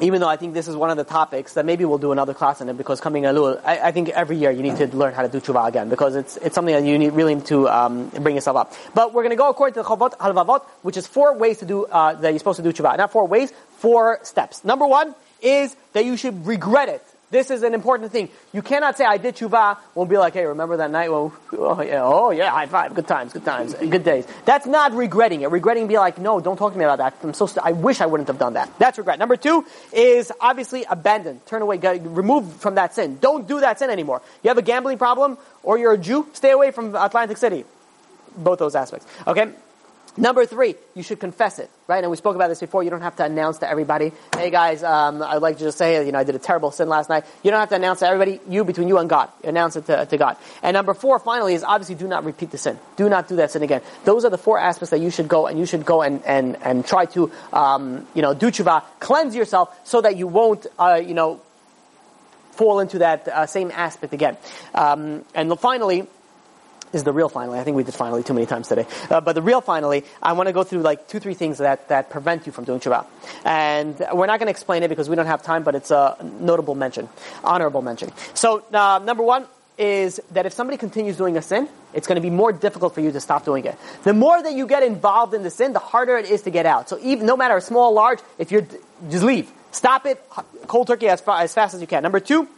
even 0.00 0.20
though 0.20 0.28
I 0.28 0.36
think 0.36 0.54
this 0.54 0.66
is 0.66 0.74
one 0.74 0.90
of 0.90 0.96
the 0.96 1.04
topics 1.04 1.54
that 1.54 1.64
maybe 1.64 1.84
we'll 1.84 1.98
do 1.98 2.12
another 2.12 2.34
class 2.34 2.60
on 2.60 2.68
it 2.68 2.76
because 2.76 3.00
coming 3.00 3.24
Elul, 3.24 3.60
I, 3.64 3.78
I 3.78 3.92
think 3.92 4.08
every 4.08 4.36
year 4.36 4.50
you 4.50 4.62
need 4.62 4.76
to 4.76 4.86
learn 4.96 5.14
how 5.14 5.22
to 5.22 5.28
do 5.28 5.40
tshuva 5.40 5.68
again 5.68 5.88
because 5.88 6.16
it's 6.16 6.36
it's 6.38 6.54
something 6.54 6.74
that 6.74 6.84
you 6.84 6.98
need 6.98 7.12
really 7.12 7.40
to 7.42 7.68
um, 7.68 8.08
bring 8.08 8.34
yourself 8.34 8.56
up. 8.56 8.72
But 8.94 9.12
we're 9.12 9.22
going 9.22 9.30
to 9.30 9.36
go 9.36 9.48
according 9.50 9.74
to 9.74 9.82
the 9.82 9.88
Chovot 9.88 10.16
Halvavot, 10.18 10.62
which 10.82 10.96
is 10.96 11.06
four 11.06 11.36
ways 11.36 11.58
to 11.58 11.66
do 11.66 11.86
uh, 11.86 12.14
that 12.14 12.30
you're 12.30 12.38
supposed 12.38 12.56
to 12.56 12.62
do 12.62 12.72
tshuva. 12.72 12.96
Not 12.96 13.12
four 13.12 13.26
ways, 13.26 13.52
four 13.78 14.18
steps. 14.22 14.64
Number 14.64 14.86
one 14.86 15.14
is 15.40 15.76
that 15.92 16.04
you 16.04 16.16
should 16.16 16.46
regret 16.46 16.88
it. 16.88 17.04
This 17.34 17.50
is 17.50 17.64
an 17.64 17.74
important 17.74 18.12
thing. 18.12 18.28
You 18.52 18.62
cannot 18.62 18.96
say, 18.96 19.04
I 19.04 19.16
did 19.16 19.34
tshuva, 19.34 19.76
won't 19.96 20.08
be 20.08 20.16
like, 20.16 20.34
hey, 20.34 20.46
remember 20.46 20.76
that 20.76 20.92
night? 20.92 21.10
Well, 21.10 21.34
oh 21.58 21.82
yeah, 21.82 22.04
oh 22.04 22.30
yeah, 22.30 22.48
high 22.48 22.66
five, 22.66 22.94
good 22.94 23.08
times, 23.08 23.32
good 23.32 23.44
times, 23.44 23.74
good 23.74 24.04
days. 24.04 24.24
That's 24.44 24.66
not 24.66 24.92
regretting 24.92 25.40
it. 25.40 25.50
Regretting 25.50 25.88
be 25.88 25.98
like, 25.98 26.16
no, 26.16 26.38
don't 26.38 26.56
talk 26.56 26.74
to 26.74 26.78
me 26.78 26.84
about 26.84 26.98
that. 26.98 27.16
I'm 27.24 27.34
so, 27.34 27.48
st- 27.48 27.66
I 27.66 27.72
wish 27.72 28.00
I 28.00 28.06
wouldn't 28.06 28.28
have 28.28 28.38
done 28.38 28.52
that. 28.52 28.70
That's 28.78 28.98
regret. 28.98 29.18
Number 29.18 29.34
two 29.36 29.66
is 29.92 30.30
obviously 30.40 30.84
abandon. 30.88 31.40
Turn 31.46 31.60
away, 31.60 31.78
remove 31.78 32.52
from 32.60 32.76
that 32.76 32.94
sin. 32.94 33.18
Don't 33.20 33.48
do 33.48 33.58
that 33.58 33.80
sin 33.80 33.90
anymore. 33.90 34.22
You 34.44 34.50
have 34.50 34.58
a 34.58 34.62
gambling 34.62 34.98
problem, 34.98 35.36
or 35.64 35.76
you're 35.76 35.94
a 35.94 35.98
Jew, 35.98 36.28
stay 36.34 36.52
away 36.52 36.70
from 36.70 36.94
Atlantic 36.94 37.38
City. 37.38 37.64
Both 38.36 38.60
those 38.60 38.76
aspects. 38.76 39.08
Okay? 39.26 39.50
Number 40.16 40.46
three, 40.46 40.76
you 40.94 41.02
should 41.02 41.18
confess 41.18 41.58
it, 41.58 41.68
right? 41.88 42.02
And 42.04 42.08
we 42.08 42.16
spoke 42.16 42.36
about 42.36 42.46
this 42.46 42.60
before. 42.60 42.84
You 42.84 42.90
don't 42.90 43.00
have 43.00 43.16
to 43.16 43.24
announce 43.24 43.58
to 43.58 43.68
everybody, 43.68 44.12
"Hey 44.36 44.50
guys, 44.50 44.84
um, 44.84 45.20
I'd 45.20 45.42
like 45.42 45.58
to 45.58 45.64
just 45.64 45.76
say, 45.76 46.06
you 46.06 46.12
know, 46.12 46.20
I 46.20 46.24
did 46.24 46.36
a 46.36 46.38
terrible 46.38 46.70
sin 46.70 46.88
last 46.88 47.08
night." 47.08 47.24
You 47.42 47.50
don't 47.50 47.58
have 47.58 47.70
to 47.70 47.74
announce 47.74 47.98
to 47.98 48.06
everybody. 48.06 48.40
You 48.48 48.62
between 48.62 48.86
you 48.86 48.98
and 48.98 49.10
God, 49.10 49.28
announce 49.42 49.74
it 49.74 49.86
to, 49.86 50.06
to 50.06 50.16
God. 50.16 50.36
And 50.62 50.74
number 50.74 50.94
four, 50.94 51.18
finally, 51.18 51.54
is 51.54 51.64
obviously 51.64 51.96
do 51.96 52.06
not 52.06 52.24
repeat 52.24 52.52
the 52.52 52.58
sin. 52.58 52.78
Do 52.96 53.08
not 53.08 53.26
do 53.26 53.36
that 53.36 53.50
sin 53.50 53.64
again. 53.64 53.82
Those 54.04 54.24
are 54.24 54.30
the 54.30 54.38
four 54.38 54.56
aspects 54.56 54.90
that 54.90 55.00
you 55.00 55.10
should 55.10 55.26
go 55.26 55.48
and 55.48 55.58
you 55.58 55.66
should 55.66 55.84
go 55.84 56.02
and 56.02 56.22
and 56.24 56.56
and 56.62 56.86
try 56.86 57.06
to, 57.06 57.32
um, 57.52 58.06
you 58.14 58.22
know, 58.22 58.34
do 58.34 58.52
tshuva, 58.52 58.84
cleanse 59.00 59.34
yourself, 59.34 59.76
so 59.82 60.00
that 60.00 60.16
you 60.16 60.28
won't, 60.28 60.64
uh, 60.78 61.00
you 61.04 61.14
know, 61.14 61.40
fall 62.52 62.78
into 62.78 62.98
that 62.98 63.26
uh, 63.26 63.46
same 63.46 63.72
aspect 63.74 64.12
again. 64.12 64.36
Um, 64.76 65.24
and 65.34 65.58
finally 65.58 66.06
is 66.94 67.04
the 67.04 67.12
real 67.12 67.28
finally. 67.28 67.58
I 67.58 67.64
think 67.64 67.76
we 67.76 67.84
did 67.84 67.94
finally 67.94 68.22
too 68.22 68.34
many 68.34 68.46
times 68.46 68.68
today. 68.68 68.86
Uh, 69.10 69.20
but 69.20 69.34
the 69.34 69.42
real 69.42 69.60
finally, 69.60 70.04
I 70.22 70.32
want 70.32 70.48
to 70.48 70.52
go 70.52 70.64
through 70.64 70.82
like 70.82 71.08
two, 71.08 71.20
three 71.20 71.34
things 71.34 71.58
that, 71.58 71.88
that 71.88 72.10
prevent 72.10 72.46
you 72.46 72.52
from 72.52 72.64
doing 72.64 72.80
tshuva. 72.80 73.06
And 73.44 73.98
we're 74.12 74.26
not 74.26 74.38
going 74.38 74.46
to 74.46 74.50
explain 74.50 74.82
it 74.82 74.88
because 74.88 75.08
we 75.08 75.16
don't 75.16 75.26
have 75.26 75.42
time, 75.42 75.62
but 75.62 75.74
it's 75.74 75.90
a 75.90 76.16
notable 76.40 76.74
mention, 76.74 77.08
honorable 77.42 77.82
mention. 77.82 78.12
So, 78.34 78.64
uh, 78.72 79.00
number 79.04 79.22
one 79.22 79.46
is 79.76 80.20
that 80.30 80.46
if 80.46 80.52
somebody 80.52 80.76
continues 80.76 81.16
doing 81.16 81.36
a 81.36 81.42
sin, 81.42 81.68
it's 81.92 82.06
going 82.06 82.16
to 82.16 82.22
be 82.22 82.30
more 82.30 82.52
difficult 82.52 82.94
for 82.94 83.00
you 83.00 83.10
to 83.10 83.20
stop 83.20 83.44
doing 83.44 83.64
it. 83.64 83.76
The 84.04 84.12
more 84.12 84.40
that 84.40 84.52
you 84.52 84.66
get 84.66 84.82
involved 84.82 85.34
in 85.34 85.42
the 85.42 85.50
sin, 85.50 85.72
the 85.72 85.80
harder 85.80 86.16
it 86.16 86.30
is 86.30 86.42
to 86.42 86.50
get 86.50 86.66
out. 86.66 86.88
So 86.88 86.98
even, 87.02 87.26
no 87.26 87.36
matter 87.36 87.58
small 87.60 87.92
large, 87.92 88.20
if 88.38 88.52
you're, 88.52 88.66
just 89.10 89.24
leave. 89.24 89.50
Stop 89.72 90.06
it 90.06 90.22
cold 90.68 90.86
turkey 90.86 91.08
as, 91.08 91.20
far, 91.20 91.40
as 91.40 91.52
fast 91.52 91.74
as 91.74 91.80
you 91.80 91.86
can. 91.88 92.04
Number 92.04 92.20
two, 92.20 92.48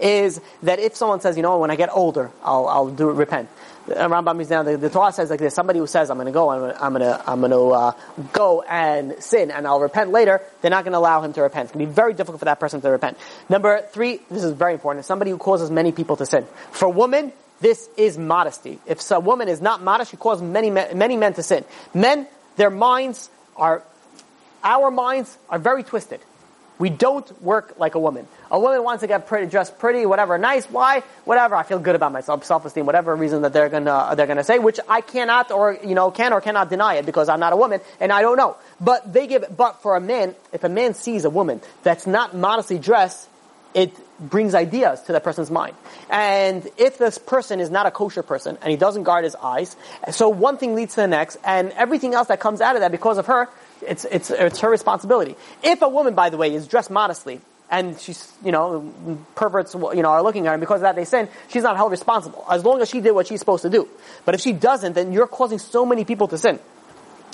is 0.00 0.40
that 0.62 0.78
if 0.78 0.96
someone 0.96 1.20
says, 1.20 1.36
you 1.36 1.42
know, 1.42 1.58
when 1.58 1.70
I 1.70 1.76
get 1.76 1.90
older, 1.92 2.30
I'll, 2.42 2.66
I'll 2.66 2.90
do 2.90 3.10
repent. 3.10 3.48
The 3.86 3.94
Rambam 3.94 4.40
is 4.40 4.48
now 4.48 4.62
The, 4.62 4.76
the 4.76 4.90
Torah 4.90 5.12
says 5.12 5.28
like 5.28 5.40
this: 5.40 5.54
somebody 5.54 5.80
who 5.80 5.88
says, 5.88 6.08
"I'm 6.08 6.16
going 6.16 6.26
to 6.26 6.32
go, 6.32 6.50
I'm 6.50 6.92
going 6.92 7.02
to, 7.02 7.22
I'm 7.26 7.40
going 7.40 7.50
to 7.50 7.68
uh, 7.70 7.92
go 8.32 8.62
and 8.62 9.20
sin, 9.20 9.50
and 9.50 9.66
I'll 9.66 9.80
repent 9.80 10.12
later," 10.12 10.40
they're 10.60 10.70
not 10.70 10.84
going 10.84 10.92
to 10.92 10.98
allow 10.98 11.20
him 11.22 11.32
to 11.32 11.42
repent. 11.42 11.66
It's 11.66 11.72
going 11.72 11.86
to 11.86 11.90
be 11.90 11.94
very 11.94 12.14
difficult 12.14 12.38
for 12.38 12.44
that 12.44 12.60
person 12.60 12.80
to 12.80 12.88
repent. 12.90 13.18
Number 13.48 13.82
three, 13.90 14.20
this 14.30 14.44
is 14.44 14.52
very 14.52 14.74
important: 14.74 15.04
somebody 15.04 15.32
who 15.32 15.36
causes 15.36 15.68
many 15.68 15.90
people 15.90 16.16
to 16.16 16.26
sin. 16.26 16.46
For 16.70 16.88
women, 16.88 17.32
this 17.60 17.88
is 17.96 18.16
modesty. 18.16 18.78
If 18.86 19.10
a 19.10 19.18
woman 19.18 19.48
is 19.48 19.60
not 19.60 19.82
modest, 19.82 20.12
she 20.12 20.16
causes 20.16 20.44
many 20.44 20.70
many 20.70 21.16
men 21.16 21.34
to 21.34 21.42
sin. 21.42 21.64
Men, 21.92 22.28
their 22.56 22.70
minds 22.70 23.30
are, 23.56 23.82
our 24.62 24.92
minds 24.92 25.36
are 25.50 25.58
very 25.58 25.82
twisted. 25.82 26.20
We 26.82 26.90
don't 26.90 27.40
work 27.40 27.76
like 27.78 27.94
a 27.94 28.00
woman. 28.00 28.26
A 28.50 28.58
woman 28.58 28.82
wants 28.82 29.02
to 29.02 29.06
get 29.06 29.28
pretty, 29.28 29.46
dressed 29.46 29.78
pretty, 29.78 30.04
whatever, 30.04 30.36
nice. 30.36 30.66
Why? 30.66 31.04
Whatever. 31.24 31.54
I 31.54 31.62
feel 31.62 31.78
good 31.78 31.94
about 31.94 32.10
myself, 32.10 32.44
self-esteem, 32.44 32.86
whatever 32.86 33.14
reason 33.14 33.42
that 33.42 33.52
they're 33.52 33.68
gonna 33.68 33.92
uh, 33.92 34.14
they're 34.16 34.26
gonna 34.26 34.42
say, 34.42 34.58
which 34.58 34.80
I 34.88 35.00
cannot 35.00 35.52
or 35.52 35.78
you 35.84 35.94
know 35.94 36.10
can 36.10 36.32
or 36.32 36.40
cannot 36.40 36.70
deny 36.70 36.94
it 36.94 37.06
because 37.06 37.28
I'm 37.28 37.38
not 37.38 37.52
a 37.52 37.56
woman 37.56 37.80
and 38.00 38.10
I 38.10 38.22
don't 38.22 38.36
know. 38.36 38.56
But 38.80 39.12
they 39.12 39.28
give. 39.28 39.44
But 39.56 39.80
for 39.80 39.94
a 39.94 40.00
man, 40.00 40.34
if 40.52 40.64
a 40.64 40.68
man 40.68 40.94
sees 40.94 41.24
a 41.24 41.30
woman 41.30 41.60
that's 41.84 42.04
not 42.04 42.34
modestly 42.34 42.80
dressed, 42.80 43.28
it 43.74 43.96
brings 44.18 44.52
ideas 44.52 45.02
to 45.02 45.12
that 45.12 45.22
person's 45.22 45.52
mind. 45.52 45.76
And 46.10 46.68
if 46.78 46.98
this 46.98 47.16
person 47.16 47.60
is 47.60 47.70
not 47.70 47.86
a 47.86 47.92
kosher 47.92 48.24
person 48.24 48.58
and 48.60 48.72
he 48.72 48.76
doesn't 48.76 49.04
guard 49.04 49.22
his 49.22 49.36
eyes, 49.36 49.76
so 50.10 50.30
one 50.30 50.58
thing 50.58 50.74
leads 50.74 50.96
to 50.96 51.02
the 51.02 51.06
next, 51.06 51.38
and 51.44 51.70
everything 51.76 52.12
else 52.12 52.26
that 52.26 52.40
comes 52.40 52.60
out 52.60 52.74
of 52.74 52.80
that 52.80 52.90
because 52.90 53.18
of 53.18 53.26
her 53.26 53.48
it's, 53.86 54.04
it's, 54.04 54.30
it's 54.30 54.60
her 54.60 54.70
responsibility. 54.70 55.36
If 55.62 55.82
a 55.82 55.88
woman, 55.88 56.14
by 56.14 56.30
the 56.30 56.36
way, 56.36 56.54
is 56.54 56.66
dressed 56.66 56.90
modestly, 56.90 57.40
and 57.70 57.98
she's, 57.98 58.30
you 58.44 58.52
know, 58.52 58.92
perverts, 59.34 59.74
you 59.74 60.02
know, 60.02 60.10
are 60.10 60.22
looking 60.22 60.46
at 60.46 60.50
her, 60.50 60.54
and 60.54 60.60
because 60.60 60.76
of 60.76 60.82
that 60.82 60.94
they 60.94 61.06
sin, 61.06 61.28
she's 61.48 61.62
not 61.62 61.76
held 61.76 61.90
responsible. 61.90 62.44
As 62.48 62.64
long 62.64 62.82
as 62.82 62.90
she 62.90 63.00
did 63.00 63.12
what 63.12 63.26
she's 63.26 63.40
supposed 63.40 63.62
to 63.62 63.70
do. 63.70 63.88
But 64.26 64.34
if 64.34 64.42
she 64.42 64.52
doesn't, 64.52 64.92
then 64.92 65.12
you're 65.12 65.26
causing 65.26 65.58
so 65.58 65.86
many 65.86 66.04
people 66.04 66.28
to 66.28 66.38
sin. 66.38 66.60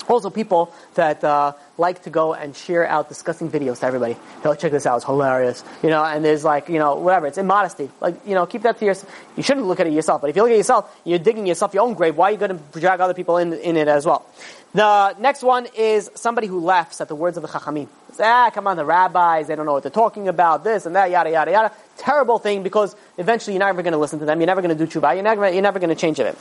Also, 0.07 0.31
people 0.31 0.73
that 0.95 1.23
uh, 1.23 1.53
like 1.77 2.01
to 2.03 2.09
go 2.09 2.33
and 2.33 2.55
share 2.55 2.87
out 2.87 3.09
disgusting 3.09 3.51
videos 3.51 3.81
to 3.81 3.85
everybody. 3.85 4.17
Oh, 4.43 4.55
check 4.55 4.71
this 4.71 4.87
out; 4.87 4.95
it's 4.95 5.05
hilarious. 5.05 5.63
You 5.83 5.89
know, 5.89 6.03
and 6.03 6.25
there's 6.25 6.43
like, 6.43 6.67
you 6.67 6.79
know, 6.79 6.95
whatever. 6.95 7.27
It's 7.27 7.37
immodesty. 7.37 7.91
Like, 8.01 8.25
you 8.25 8.33
know, 8.33 8.47
keep 8.47 8.63
that 8.63 8.79
to 8.79 8.85
yourself. 8.85 9.13
You 9.37 9.43
shouldn't 9.43 9.67
look 9.67 9.79
at 9.79 9.85
it 9.85 9.93
yourself. 9.93 10.21
But 10.21 10.31
if 10.31 10.35
you 10.35 10.41
look 10.41 10.51
at 10.51 10.57
yourself, 10.57 10.91
you're 11.03 11.19
digging 11.19 11.45
yourself 11.45 11.75
your 11.75 11.83
own 11.83 11.93
grave. 11.93 12.15
Why 12.15 12.29
are 12.29 12.31
you 12.31 12.37
going 12.37 12.57
to 12.57 12.79
drag 12.79 13.01
other 13.01 13.13
people 13.13 13.37
in 13.37 13.53
in 13.53 13.77
it 13.77 13.87
as 13.87 14.03
well? 14.03 14.25
The 14.73 15.15
next 15.19 15.41
one 15.41 15.67
is 15.75 16.11
somebody 16.13 16.47
who 16.47 16.59
laughs 16.59 17.01
at 17.01 17.07
the 17.07 17.15
words 17.15 17.37
of 17.37 17.43
the 17.43 17.49
Chachamim. 17.49 17.87
Ah, 18.19 18.51
come 18.53 18.67
on, 18.67 18.77
the 18.77 18.85
rabbis, 18.85 19.47
they 19.47 19.55
don't 19.55 19.65
know 19.65 19.73
what 19.73 19.83
they're 19.83 19.91
talking 19.91 20.27
about, 20.27 20.63
this 20.63 20.85
and 20.85 20.95
that, 20.95 21.09
yada, 21.09 21.31
yada, 21.31 21.51
yada. 21.51 21.71
Terrible 21.97 22.37
thing 22.37 22.63
because 22.63 22.95
eventually 23.17 23.53
you're 23.53 23.65
never 23.65 23.81
going 23.81 23.93
to 23.93 23.97
listen 23.97 24.19
to 24.19 24.25
them, 24.25 24.39
you're 24.39 24.47
never 24.47 24.61
going 24.61 24.77
to 24.77 24.85
do 24.85 24.99
tshuva, 24.99 25.13
you're 25.13 25.23
never, 25.23 25.49
you're 25.49 25.61
never 25.61 25.79
going 25.79 25.89
to 25.89 25.95
change 25.95 26.19
it. 26.19 26.37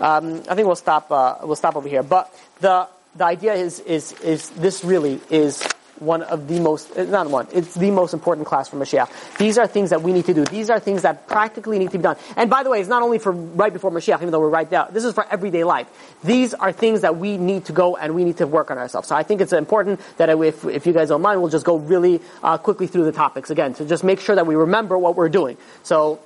Um, 0.00 0.42
I 0.48 0.54
think 0.54 0.66
we'll 0.66 0.76
stop, 0.76 1.10
uh, 1.10 1.36
we'll 1.44 1.56
stop 1.56 1.76
over 1.76 1.88
here. 1.88 2.02
But 2.02 2.34
the, 2.60 2.88
the 3.14 3.24
idea 3.24 3.54
is, 3.54 3.78
is, 3.80 4.12
is 4.20 4.50
this 4.50 4.84
really 4.84 5.20
is 5.30 5.66
one 6.02 6.22
of 6.22 6.48
the 6.48 6.60
most, 6.60 6.96
uh, 6.96 7.04
not 7.04 7.30
one, 7.30 7.46
it's 7.52 7.74
the 7.74 7.90
most 7.90 8.12
important 8.12 8.46
class 8.46 8.68
for 8.68 8.76
Mashiach. 8.76 9.38
These 9.38 9.58
are 9.58 9.66
things 9.66 9.90
that 9.90 10.02
we 10.02 10.12
need 10.12 10.26
to 10.26 10.34
do. 10.34 10.44
These 10.44 10.70
are 10.70 10.80
things 10.80 11.02
that 11.02 11.28
practically 11.28 11.78
need 11.78 11.90
to 11.92 11.98
be 11.98 12.02
done. 12.02 12.16
And 12.36 12.50
by 12.50 12.62
the 12.62 12.70
way, 12.70 12.80
it's 12.80 12.88
not 12.88 13.02
only 13.02 13.18
for 13.18 13.32
right 13.32 13.72
before 13.72 13.90
Mashiach, 13.90 14.16
even 14.16 14.30
though 14.30 14.40
we're 14.40 14.48
right 14.48 14.70
now. 14.70 14.84
This 14.86 15.04
is 15.04 15.14
for 15.14 15.26
everyday 15.30 15.64
life. 15.64 15.88
These 16.24 16.54
are 16.54 16.72
things 16.72 17.02
that 17.02 17.16
we 17.16 17.38
need 17.38 17.66
to 17.66 17.72
go 17.72 17.96
and 17.96 18.14
we 18.14 18.24
need 18.24 18.38
to 18.38 18.46
work 18.46 18.70
on 18.70 18.78
ourselves. 18.78 19.08
So 19.08 19.16
I 19.16 19.22
think 19.22 19.40
it's 19.40 19.52
important 19.52 20.00
that 20.16 20.28
if, 20.28 20.64
if 20.64 20.86
you 20.86 20.92
guys 20.92 21.08
don't 21.08 21.22
mind, 21.22 21.40
we'll 21.40 21.50
just 21.50 21.66
go 21.66 21.76
really 21.76 22.20
uh, 22.42 22.58
quickly 22.58 22.86
through 22.86 23.04
the 23.04 23.12
topics 23.12 23.50
again 23.50 23.74
to 23.74 23.84
just 23.84 24.04
make 24.04 24.20
sure 24.20 24.34
that 24.34 24.46
we 24.46 24.54
remember 24.54 24.98
what 24.98 25.16
we're 25.16 25.28
doing. 25.28 25.56
So, 25.82 26.20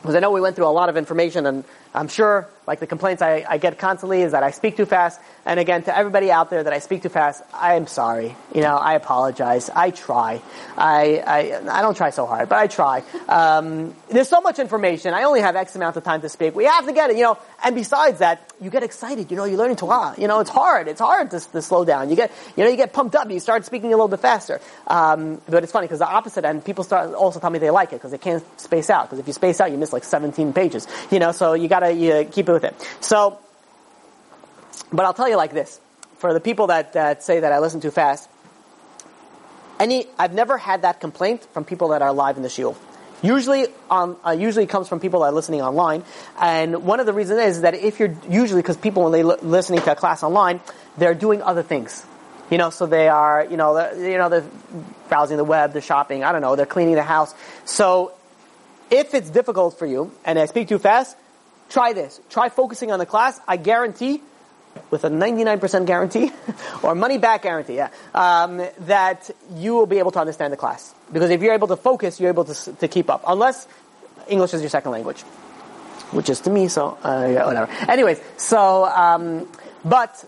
because 0.00 0.14
I 0.14 0.20
know 0.20 0.30
we 0.30 0.40
went 0.40 0.54
through 0.54 0.68
a 0.68 0.70
lot 0.70 0.88
of 0.88 0.96
information 0.96 1.44
and 1.44 1.64
I'm 1.98 2.06
sure, 2.06 2.48
like 2.64 2.78
the 2.78 2.86
complaints 2.86 3.22
I, 3.22 3.44
I, 3.48 3.58
get 3.58 3.76
constantly 3.78 4.22
is 4.22 4.30
that 4.32 4.44
I 4.44 4.52
speak 4.52 4.76
too 4.76 4.86
fast. 4.86 5.20
And 5.44 5.58
again, 5.58 5.82
to 5.84 5.96
everybody 5.96 6.30
out 6.30 6.48
there 6.48 6.62
that 6.62 6.72
I 6.72 6.78
speak 6.78 7.02
too 7.02 7.08
fast, 7.08 7.42
I 7.52 7.74
am 7.74 7.88
sorry. 7.88 8.36
You 8.54 8.60
know, 8.60 8.76
I 8.76 8.94
apologize. 8.94 9.68
I 9.68 9.90
try. 9.90 10.40
I, 10.76 11.22
I, 11.26 11.78
I 11.78 11.82
don't 11.82 11.96
try 11.96 12.10
so 12.10 12.26
hard, 12.26 12.48
but 12.48 12.58
I 12.58 12.66
try. 12.68 13.02
Um, 13.28 13.96
there's 14.10 14.28
so 14.28 14.40
much 14.40 14.60
information. 14.60 15.12
I 15.12 15.24
only 15.24 15.40
have 15.40 15.56
X 15.56 15.74
amount 15.74 15.96
of 15.96 16.04
time 16.04 16.20
to 16.20 16.28
speak. 16.28 16.54
We 16.54 16.66
have 16.66 16.86
to 16.86 16.92
get 16.92 17.10
it, 17.10 17.16
you 17.16 17.24
know. 17.24 17.38
And 17.64 17.74
besides 17.74 18.20
that, 18.20 18.48
you 18.60 18.70
get 18.70 18.84
excited. 18.84 19.30
You 19.30 19.36
know, 19.36 19.44
you're 19.44 19.58
learning 19.58 19.76
Torah. 19.76 20.14
You 20.16 20.28
know, 20.28 20.38
it's 20.40 20.50
hard. 20.50 20.88
It's 20.88 21.00
hard 21.00 21.30
to, 21.32 21.40
to 21.40 21.62
slow 21.62 21.84
down. 21.84 22.10
You 22.10 22.16
get, 22.16 22.30
you 22.56 22.64
know, 22.64 22.70
you 22.70 22.76
get 22.76 22.92
pumped 22.92 23.16
up. 23.16 23.30
You 23.30 23.40
start 23.40 23.64
speaking 23.64 23.88
a 23.88 23.96
little 23.96 24.08
bit 24.08 24.20
faster. 24.20 24.60
Um, 24.86 25.40
but 25.48 25.64
it's 25.64 25.72
funny 25.72 25.86
because 25.86 25.98
the 26.00 26.08
opposite 26.08 26.44
end, 26.44 26.64
people 26.64 26.84
start 26.84 27.14
also 27.14 27.40
tell 27.40 27.50
me 27.50 27.58
they 27.58 27.70
like 27.70 27.92
it 27.92 27.96
because 27.96 28.12
they 28.12 28.18
can't 28.18 28.44
space 28.60 28.90
out. 28.90 29.06
Because 29.06 29.18
if 29.18 29.26
you 29.26 29.32
space 29.32 29.60
out, 29.60 29.72
you 29.72 29.78
miss 29.78 29.92
like 29.92 30.04
17 30.04 30.52
pages. 30.52 30.86
You 31.10 31.18
know, 31.18 31.32
so 31.32 31.54
you 31.54 31.66
got 31.66 31.78
gotta 31.80 31.87
you 31.90 32.24
keep 32.30 32.48
it 32.48 32.52
with 32.52 32.64
it. 32.64 32.74
So, 33.00 33.38
but 34.92 35.04
I'll 35.04 35.14
tell 35.14 35.28
you 35.28 35.36
like 35.36 35.52
this: 35.52 35.80
for 36.18 36.32
the 36.32 36.40
people 36.40 36.68
that, 36.68 36.92
that 36.92 37.22
say 37.22 37.40
that 37.40 37.52
I 37.52 37.58
listen 37.58 37.80
too 37.80 37.90
fast, 37.90 38.28
any 39.80 40.06
I've 40.18 40.34
never 40.34 40.58
had 40.58 40.82
that 40.82 41.00
complaint 41.00 41.44
from 41.52 41.64
people 41.64 41.88
that 41.88 42.02
are 42.02 42.12
live 42.12 42.36
in 42.36 42.42
the 42.42 42.48
shiur. 42.48 42.76
Usually, 43.20 43.66
um, 43.90 44.16
uh, 44.24 44.30
usually 44.30 44.66
comes 44.66 44.88
from 44.88 45.00
people 45.00 45.20
that 45.20 45.26
are 45.26 45.32
listening 45.32 45.60
online, 45.60 46.04
and 46.40 46.84
one 46.84 47.00
of 47.00 47.06
the 47.06 47.12
reasons 47.12 47.40
is 47.40 47.60
that 47.62 47.74
if 47.74 47.98
you're 47.98 48.14
usually 48.28 48.62
because 48.62 48.76
people 48.76 49.02
when 49.02 49.12
they 49.12 49.22
are 49.22 49.36
listening 49.42 49.80
to 49.80 49.92
a 49.92 49.96
class 49.96 50.22
online, 50.22 50.60
they're 50.96 51.14
doing 51.14 51.42
other 51.42 51.62
things. 51.62 52.04
You 52.50 52.56
know, 52.56 52.70
so 52.70 52.86
they 52.86 53.08
are, 53.08 53.44
you 53.44 53.56
know, 53.56 53.92
you 53.92 54.16
know, 54.16 54.28
they're 54.30 54.46
browsing 55.08 55.36
the 55.36 55.44
web, 55.44 55.72
they're 55.72 55.82
shopping, 55.82 56.24
I 56.24 56.32
don't 56.32 56.40
know, 56.40 56.56
they're 56.56 56.64
cleaning 56.64 56.94
the 56.94 57.02
house. 57.02 57.34
So, 57.66 58.12
if 58.90 59.12
it's 59.12 59.28
difficult 59.28 59.78
for 59.78 59.84
you, 59.84 60.12
and 60.24 60.38
I 60.38 60.46
speak 60.46 60.68
too 60.68 60.78
fast, 60.78 61.14
Try 61.68 61.92
this. 61.92 62.20
Try 62.30 62.48
focusing 62.48 62.92
on 62.92 62.98
the 62.98 63.06
class. 63.06 63.40
I 63.46 63.56
guarantee, 63.56 64.22
with 64.90 65.04
a 65.04 65.10
99% 65.10 65.86
guarantee, 65.86 66.32
or 66.82 66.94
money 66.94 67.18
back 67.18 67.42
guarantee, 67.42 67.76
yeah, 67.76 67.90
um, 68.14 68.62
that 68.80 69.30
you 69.54 69.74
will 69.74 69.86
be 69.86 69.98
able 69.98 70.10
to 70.12 70.20
understand 70.20 70.52
the 70.52 70.56
class. 70.56 70.94
Because 71.12 71.30
if 71.30 71.42
you're 71.42 71.54
able 71.54 71.68
to 71.68 71.76
focus, 71.76 72.20
you're 72.20 72.30
able 72.30 72.44
to, 72.44 72.72
to 72.74 72.88
keep 72.88 73.10
up. 73.10 73.22
Unless 73.26 73.68
English 74.28 74.54
is 74.54 74.62
your 74.62 74.70
second 74.70 74.92
language. 74.92 75.22
Which 76.10 76.30
is 76.30 76.40
to 76.42 76.50
me, 76.50 76.68
so, 76.68 76.96
uh, 77.02 77.28
yeah, 77.30 77.44
whatever. 77.44 77.70
Anyways, 77.90 78.18
so, 78.38 78.86
um, 78.86 79.46
but, 79.84 80.24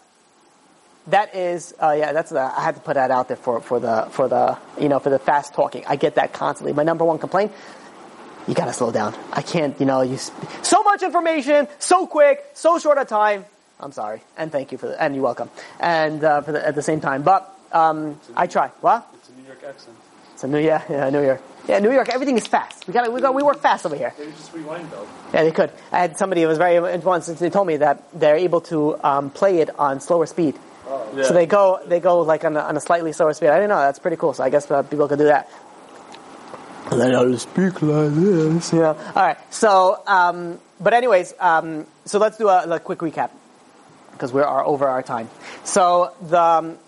that 1.06 1.34
is, 1.34 1.74
uh, 1.82 1.94
yeah, 1.98 2.12
that's 2.12 2.30
the, 2.30 2.40
I 2.40 2.60
had 2.60 2.74
to 2.74 2.80
put 2.80 2.94
that 2.94 3.10
out 3.10 3.28
there 3.28 3.36
for, 3.36 3.60
for 3.60 3.80
the, 3.80 4.08
for 4.10 4.28
the, 4.28 4.58
you 4.78 4.88
know, 4.88 4.98
for 4.98 5.10
the 5.10 5.18
fast 5.18 5.54
talking. 5.54 5.84
I 5.86 5.96
get 5.96 6.16
that 6.16 6.32
constantly. 6.32 6.72
My 6.72 6.82
number 6.82 7.04
one 7.04 7.18
complaint, 7.18 7.52
you 8.48 8.54
gotta 8.54 8.72
slow 8.72 8.90
down. 8.90 9.14
I 9.32 9.42
can't, 9.42 9.78
you 9.80 9.86
know, 9.86 10.02
you, 10.02 10.16
so 10.16 10.82
much 10.82 11.02
information, 11.02 11.68
so 11.78 12.06
quick, 12.06 12.44
so 12.54 12.78
short 12.78 12.98
a 12.98 13.04
time. 13.04 13.44
I'm 13.78 13.92
sorry, 13.92 14.20
and 14.36 14.52
thank 14.52 14.72
you 14.72 14.78
for 14.78 14.88
the, 14.88 15.02
and 15.02 15.14
you're 15.14 15.24
welcome. 15.24 15.50
And 15.78 16.22
uh, 16.22 16.42
for 16.42 16.52
the, 16.52 16.66
at 16.66 16.74
the 16.74 16.82
same 16.82 17.00
time, 17.00 17.22
but 17.22 17.48
um, 17.72 18.20
I 18.36 18.46
try. 18.46 18.68
What? 18.80 19.06
It's 19.14 19.28
a 19.28 19.32
New 19.32 19.46
York 19.46 19.62
accent. 19.66 19.96
It's 20.34 20.44
a 20.44 20.48
New 20.48 20.58
yeah, 20.58 20.82
yeah, 20.88 21.10
New 21.10 21.22
York. 21.22 21.42
Yeah, 21.68 21.78
New 21.78 21.92
York. 21.92 22.08
Everything 22.08 22.36
is 22.36 22.46
fast. 22.46 22.86
We 22.86 22.92
got 22.92 23.12
we 23.12 23.20
got 23.20 23.34
we 23.34 23.42
work 23.42 23.60
fast 23.60 23.86
over 23.86 23.96
here. 23.96 24.12
They 24.18 24.26
just 24.32 24.52
rewind 24.52 24.90
though. 24.90 25.06
Yeah, 25.32 25.44
they 25.44 25.52
could. 25.52 25.70
I 25.92 26.00
had 26.00 26.16
somebody 26.16 26.42
who 26.42 26.48
was 26.48 26.58
very 26.58 26.80
once. 26.98 27.26
They 27.26 27.50
told 27.50 27.66
me 27.66 27.76
that 27.78 28.02
they're 28.12 28.36
able 28.36 28.60
to 28.62 28.96
um, 29.04 29.30
play 29.30 29.58
it 29.58 29.70
on 29.78 30.00
slower 30.00 30.26
speed. 30.26 30.58
Oh. 30.86 31.12
Yeah. 31.14 31.24
So 31.24 31.34
they 31.34 31.46
go 31.46 31.80
they 31.86 32.00
go 32.00 32.20
like 32.20 32.44
on 32.44 32.56
a, 32.56 32.60
on 32.60 32.76
a 32.76 32.80
slightly 32.80 33.12
slower 33.12 33.32
speed. 33.34 33.48
I 33.48 33.56
didn't 33.56 33.68
know. 33.70 33.78
That's 33.78 33.98
pretty 33.98 34.16
cool. 34.16 34.32
So 34.34 34.42
I 34.42 34.50
guess 34.50 34.70
uh, 34.70 34.82
people 34.82 35.08
could 35.08 35.18
do 35.18 35.26
that. 35.26 35.48
How 36.84 37.24
to 37.24 37.38
speak 37.38 37.82
like 37.82 38.14
this. 38.14 38.72
Yeah. 38.72 38.94
All 39.14 39.14
right. 39.14 39.38
So, 39.52 40.02
um, 40.06 40.58
but 40.80 40.94
anyways, 40.94 41.34
um, 41.38 41.86
so 42.04 42.18
let's 42.18 42.36
do 42.36 42.48
a, 42.48 42.68
a 42.68 42.80
quick 42.80 42.98
recap 43.00 43.30
because 44.12 44.32
we 44.32 44.42
are 44.42 44.64
over 44.64 44.88
our 44.88 45.02
time. 45.02 45.28
So 45.64 46.12
the 46.22 46.40
um, 46.40 46.78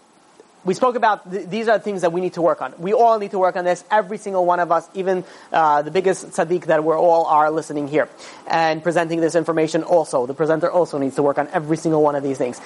we 0.64 0.74
spoke 0.74 0.97
about 0.97 1.30
th- 1.30 1.49
these 1.49 1.68
are 1.68 1.78
the 1.78 1.84
things 1.84 2.03
that 2.03 2.12
we 2.12 2.20
need 2.20 2.34
to 2.34 2.43
work 2.43 2.62
on. 2.62 2.74
We 2.78 2.93
all 2.93 3.18
need 3.18 3.32
to 3.32 3.38
work 3.38 3.57
on 3.57 3.64
this. 3.64 3.84
Every 3.90 4.18
single 4.18 4.47
one 4.47 4.61
of 4.61 4.70
us, 4.70 4.88
even 4.95 5.24
uh, 5.53 5.82
the 5.82 5.90
biggest 5.90 6.26
tzaddik 6.28 6.66
that 6.66 6.84
we're 6.84 6.99
all 6.99 7.26
are 7.26 7.51
listening 7.51 7.88
here 7.88 8.09
and 8.47 8.82
presenting 8.82 9.20
this 9.20 9.34
information. 9.34 9.82
Also, 9.82 10.26
the 10.26 10.34
presenter 10.34 10.70
also 10.70 10.99
needs 10.99 11.16
to 11.16 11.22
work 11.22 11.38
on 11.38 11.49
every 11.49 11.76
single 11.76 12.03
one 12.03 12.14
of 12.14 12.22
these 12.22 12.38
things. 12.38 12.61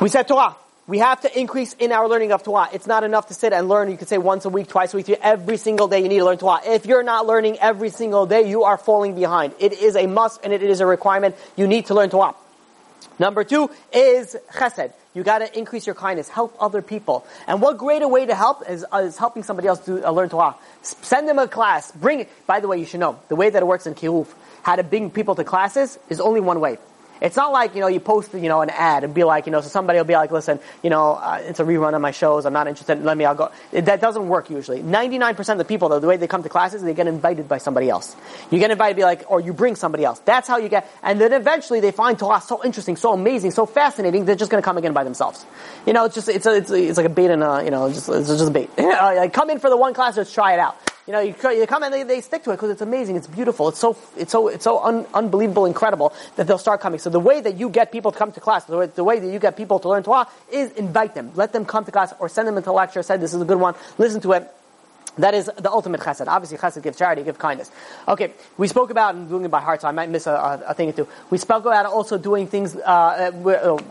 We 0.00 0.08
said 0.08 0.26
Torah. 0.26 0.56
We 0.86 0.98
have 0.98 1.22
to 1.22 1.38
increase 1.38 1.72
in 1.74 1.92
our 1.92 2.06
learning 2.08 2.32
of 2.32 2.42
Torah. 2.42 2.68
It's 2.72 2.86
not 2.86 3.04
enough 3.04 3.28
to 3.28 3.34
sit 3.34 3.54
and 3.54 3.68
learn. 3.68 3.90
You 3.90 3.96
could 3.96 4.08
say 4.08 4.18
once 4.18 4.44
a 4.44 4.50
week, 4.50 4.68
twice 4.68 4.92
a 4.92 4.98
week, 4.98 5.08
every 5.08 5.56
single 5.56 5.88
day 5.88 6.02
you 6.02 6.08
need 6.08 6.18
to 6.18 6.26
learn 6.26 6.36
Torah. 6.36 6.60
If 6.66 6.84
you're 6.84 7.02
not 7.02 7.26
learning 7.26 7.58
every 7.58 7.88
single 7.88 8.26
day, 8.26 8.48
you 8.48 8.64
are 8.64 8.76
falling 8.76 9.14
behind. 9.14 9.54
It 9.58 9.72
is 9.72 9.96
a 9.96 10.06
must 10.06 10.44
and 10.44 10.52
it 10.52 10.62
is 10.62 10.80
a 10.80 10.86
requirement. 10.86 11.36
You 11.56 11.66
need 11.66 11.86
to 11.86 11.94
learn 11.94 12.10
Torah. 12.10 12.34
Number 13.18 13.44
two 13.44 13.70
is 13.94 14.36
chesed. 14.52 14.92
You 15.14 15.22
gotta 15.22 15.56
increase 15.56 15.86
your 15.86 15.94
kindness. 15.94 16.28
Help 16.28 16.54
other 16.60 16.82
people. 16.82 17.24
And 17.46 17.62
what 17.62 17.78
greater 17.78 18.08
way 18.08 18.26
to 18.26 18.34
help 18.34 18.68
is, 18.68 18.84
is 18.94 19.16
helping 19.16 19.42
somebody 19.42 19.68
else 19.68 19.78
to 19.86 20.06
uh, 20.06 20.10
learn 20.10 20.28
Torah. 20.28 20.56
Send 20.82 21.28
them 21.28 21.38
a 21.38 21.48
class. 21.48 21.92
Bring 21.92 22.20
it. 22.20 22.46
By 22.46 22.60
the 22.60 22.68
way, 22.68 22.78
you 22.78 22.84
should 22.84 23.00
know, 23.00 23.18
the 23.28 23.36
way 23.36 23.48
that 23.48 23.62
it 23.62 23.66
works 23.66 23.86
in 23.86 23.94
Kiruv, 23.94 24.26
how 24.62 24.76
to 24.76 24.82
bring 24.82 25.10
people 25.10 25.34
to 25.36 25.44
classes 25.44 25.98
is 26.10 26.20
only 26.20 26.40
one 26.40 26.60
way. 26.60 26.78
It's 27.24 27.36
not 27.36 27.52
like, 27.52 27.74
you 27.74 27.80
know, 27.80 27.86
you 27.86 28.00
post, 28.00 28.34
you 28.34 28.50
know, 28.50 28.60
an 28.60 28.68
ad 28.68 29.02
and 29.02 29.14
be 29.14 29.24
like, 29.24 29.46
you 29.46 29.52
know, 29.52 29.62
so 29.62 29.68
somebody 29.68 29.98
will 29.98 30.04
be 30.04 30.12
like, 30.12 30.30
listen, 30.30 30.60
you 30.82 30.90
know, 30.90 31.14
uh, 31.14 31.40
it's 31.40 31.58
a 31.58 31.64
rerun 31.64 31.94
of 31.94 32.02
my 32.02 32.10
shows. 32.10 32.44
I'm 32.44 32.52
not 32.52 32.68
interested. 32.68 33.02
Let 33.02 33.16
me, 33.16 33.24
I'll 33.24 33.34
go. 33.34 33.50
It, 33.72 33.86
that 33.86 34.02
doesn't 34.02 34.28
work 34.28 34.50
usually. 34.50 34.82
99% 34.82 35.48
of 35.48 35.56
the 35.56 35.64
people, 35.64 35.88
though, 35.88 36.00
the 36.00 36.06
way 36.06 36.18
they 36.18 36.26
come 36.26 36.42
to 36.42 36.50
classes, 36.50 36.82
they 36.82 36.92
get 36.92 37.06
invited 37.06 37.48
by 37.48 37.56
somebody 37.56 37.88
else. 37.88 38.14
You 38.50 38.58
get 38.58 38.70
invited, 38.70 38.96
be 38.96 39.04
like, 39.04 39.24
or 39.30 39.40
you 39.40 39.54
bring 39.54 39.74
somebody 39.74 40.04
else. 40.04 40.18
That's 40.18 40.46
how 40.46 40.58
you 40.58 40.68
get, 40.68 40.86
and 41.02 41.18
then 41.18 41.32
eventually 41.32 41.80
they 41.80 41.92
find 41.92 42.18
Torah 42.18 42.42
so 42.42 42.62
interesting, 42.62 42.96
so 42.96 43.14
amazing, 43.14 43.52
so 43.52 43.64
fascinating, 43.64 44.26
they're 44.26 44.36
just 44.36 44.50
going 44.50 44.62
to 44.62 44.64
come 44.64 44.76
again 44.76 44.92
by 44.92 45.04
themselves. 45.04 45.46
You 45.86 45.94
know, 45.94 46.04
it's 46.04 46.14
just, 46.14 46.28
it's 46.28 46.44
a, 46.44 46.54
it's, 46.56 46.70
a, 46.70 46.88
it's 46.88 46.98
like 46.98 47.06
a 47.06 47.08
bait 47.08 47.30
and 47.30 47.42
a, 47.42 47.62
you 47.64 47.70
know, 47.70 47.90
just, 47.90 48.06
it's 48.10 48.28
just 48.28 48.48
a 48.48 48.50
bait. 48.50 48.68
like, 48.76 49.32
come 49.32 49.48
in 49.48 49.60
for 49.60 49.70
the 49.70 49.78
one 49.78 49.94
class, 49.94 50.18
let's 50.18 50.30
try 50.30 50.52
it 50.52 50.58
out. 50.58 50.76
You 51.06 51.12
know, 51.12 51.20
you, 51.20 51.34
you 51.50 51.66
come 51.66 51.82
and 51.82 51.92
they, 51.92 52.02
they 52.02 52.22
stick 52.22 52.44
to 52.44 52.50
it 52.50 52.54
because 52.54 52.70
it's 52.70 52.80
amazing, 52.80 53.16
it's 53.16 53.26
beautiful, 53.26 53.68
it's 53.68 53.78
so 53.78 53.96
it's 54.16 54.32
so 54.32 54.48
it's 54.48 54.64
so 54.64 54.82
un, 54.82 55.06
unbelievable, 55.12 55.66
incredible 55.66 56.14
that 56.36 56.46
they'll 56.46 56.56
start 56.56 56.80
coming. 56.80 56.98
So 56.98 57.10
the 57.10 57.20
way 57.20 57.42
that 57.42 57.56
you 57.58 57.68
get 57.68 57.92
people 57.92 58.10
to 58.10 58.18
come 58.18 58.32
to 58.32 58.40
class, 58.40 58.64
the 58.64 58.78
way, 58.78 58.86
the 58.86 59.04
way 59.04 59.20
that 59.20 59.30
you 59.30 59.38
get 59.38 59.54
people 59.54 59.78
to 59.80 59.88
learn 59.90 60.02
Torah 60.02 60.26
is 60.50 60.72
invite 60.72 61.14
them, 61.14 61.30
let 61.34 61.52
them 61.52 61.66
come 61.66 61.84
to 61.84 61.92
class, 61.92 62.14
or 62.20 62.30
send 62.30 62.48
them 62.48 62.56
into 62.56 62.72
lecture. 62.72 63.02
Say 63.02 63.18
this 63.18 63.34
is 63.34 63.42
a 63.42 63.44
good 63.44 63.60
one, 63.60 63.74
listen 63.98 64.22
to 64.22 64.32
it. 64.32 64.50
That 65.18 65.34
is 65.34 65.50
the 65.58 65.70
ultimate 65.70 66.00
chesed. 66.00 66.26
Obviously, 66.26 66.56
chesed 66.56 66.82
gives 66.82 66.96
charity, 66.96 67.22
give 67.22 67.38
kindness. 67.38 67.70
Okay, 68.08 68.32
we 68.56 68.66
spoke 68.66 68.88
about 68.88 69.28
doing 69.28 69.44
it 69.44 69.50
by 69.50 69.60
heart, 69.60 69.82
so 69.82 69.88
I 69.88 69.92
might 69.92 70.08
miss 70.08 70.26
a, 70.26 70.64
a, 70.66 70.74
thing 70.74 70.88
or 70.88 70.92
two. 70.92 71.08
We 71.28 71.36
spoke 71.36 71.66
about 71.66 71.84
also 71.86 72.16
doing 72.16 72.46
things 72.46 72.74
uh, 72.76 73.30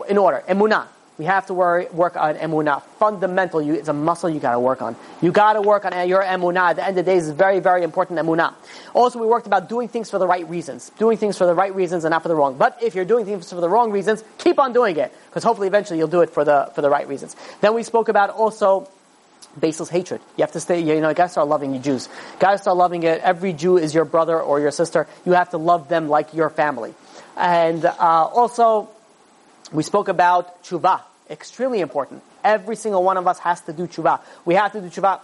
in 0.08 0.18
order. 0.18 0.42
Emunah. 0.48 0.88
We 1.16 1.26
have 1.26 1.46
to 1.46 1.54
worry, 1.54 1.86
work 1.92 2.16
on 2.16 2.34
emunah. 2.34 2.82
Fundamental, 2.98 3.62
you, 3.62 3.74
it's 3.74 3.88
a 3.88 3.92
muscle 3.92 4.28
you 4.28 4.40
gotta 4.40 4.58
work 4.58 4.82
on. 4.82 4.96
You 5.22 5.30
gotta 5.30 5.62
work 5.62 5.84
on 5.84 6.08
your 6.08 6.22
emunah. 6.22 6.70
At 6.70 6.76
the 6.76 6.84
end 6.84 6.98
of 6.98 7.04
the 7.04 7.12
day, 7.12 7.18
is 7.18 7.30
very, 7.30 7.60
very 7.60 7.84
important 7.84 8.18
emunah. 8.18 8.54
Also, 8.94 9.20
we 9.20 9.26
worked 9.26 9.46
about 9.46 9.68
doing 9.68 9.86
things 9.86 10.10
for 10.10 10.18
the 10.18 10.26
right 10.26 10.48
reasons. 10.48 10.90
Doing 10.98 11.16
things 11.16 11.38
for 11.38 11.46
the 11.46 11.54
right 11.54 11.72
reasons 11.72 12.04
and 12.04 12.10
not 12.10 12.22
for 12.22 12.28
the 12.28 12.34
wrong. 12.34 12.56
But 12.58 12.82
if 12.82 12.96
you're 12.96 13.04
doing 13.04 13.26
things 13.26 13.48
for 13.48 13.60
the 13.60 13.68
wrong 13.68 13.92
reasons, 13.92 14.24
keep 14.38 14.58
on 14.58 14.72
doing 14.72 14.96
it. 14.96 15.12
Because 15.28 15.44
hopefully 15.44 15.68
eventually 15.68 16.00
you'll 16.00 16.08
do 16.08 16.22
it 16.22 16.30
for 16.30 16.44
the, 16.44 16.72
for 16.74 16.82
the 16.82 16.90
right 16.90 17.06
reasons. 17.06 17.36
Then 17.60 17.74
we 17.74 17.84
spoke 17.84 18.08
about 18.08 18.30
also, 18.30 18.88
baseless 19.60 19.88
hatred. 19.88 20.20
You 20.36 20.42
have 20.42 20.52
to 20.52 20.60
stay, 20.60 20.80
you 20.80 21.00
know, 21.00 21.10
you 21.10 21.14
gotta 21.14 21.28
start 21.28 21.46
loving 21.46 21.74
you 21.74 21.80
Jews. 21.80 22.08
Gotta 22.40 22.58
start 22.58 22.76
loving 22.76 23.04
it. 23.04 23.20
Every 23.20 23.52
Jew 23.52 23.78
is 23.78 23.94
your 23.94 24.04
brother 24.04 24.40
or 24.40 24.58
your 24.58 24.72
sister. 24.72 25.06
You 25.24 25.32
have 25.32 25.50
to 25.50 25.58
love 25.58 25.88
them 25.88 26.08
like 26.08 26.34
your 26.34 26.50
family. 26.50 26.94
And, 27.36 27.84
uh, 27.84 27.92
also, 28.00 28.88
we 29.72 29.82
spoke 29.82 30.08
about 30.08 30.62
tshuva, 30.64 31.00
extremely 31.30 31.80
important. 31.80 32.22
Every 32.42 32.76
single 32.76 33.02
one 33.02 33.16
of 33.16 33.26
us 33.26 33.38
has 33.40 33.60
to 33.62 33.72
do 33.72 33.86
tshuva. 33.86 34.20
We 34.44 34.54
have 34.54 34.72
to 34.72 34.80
do 34.80 34.88
tshuva 34.88 35.20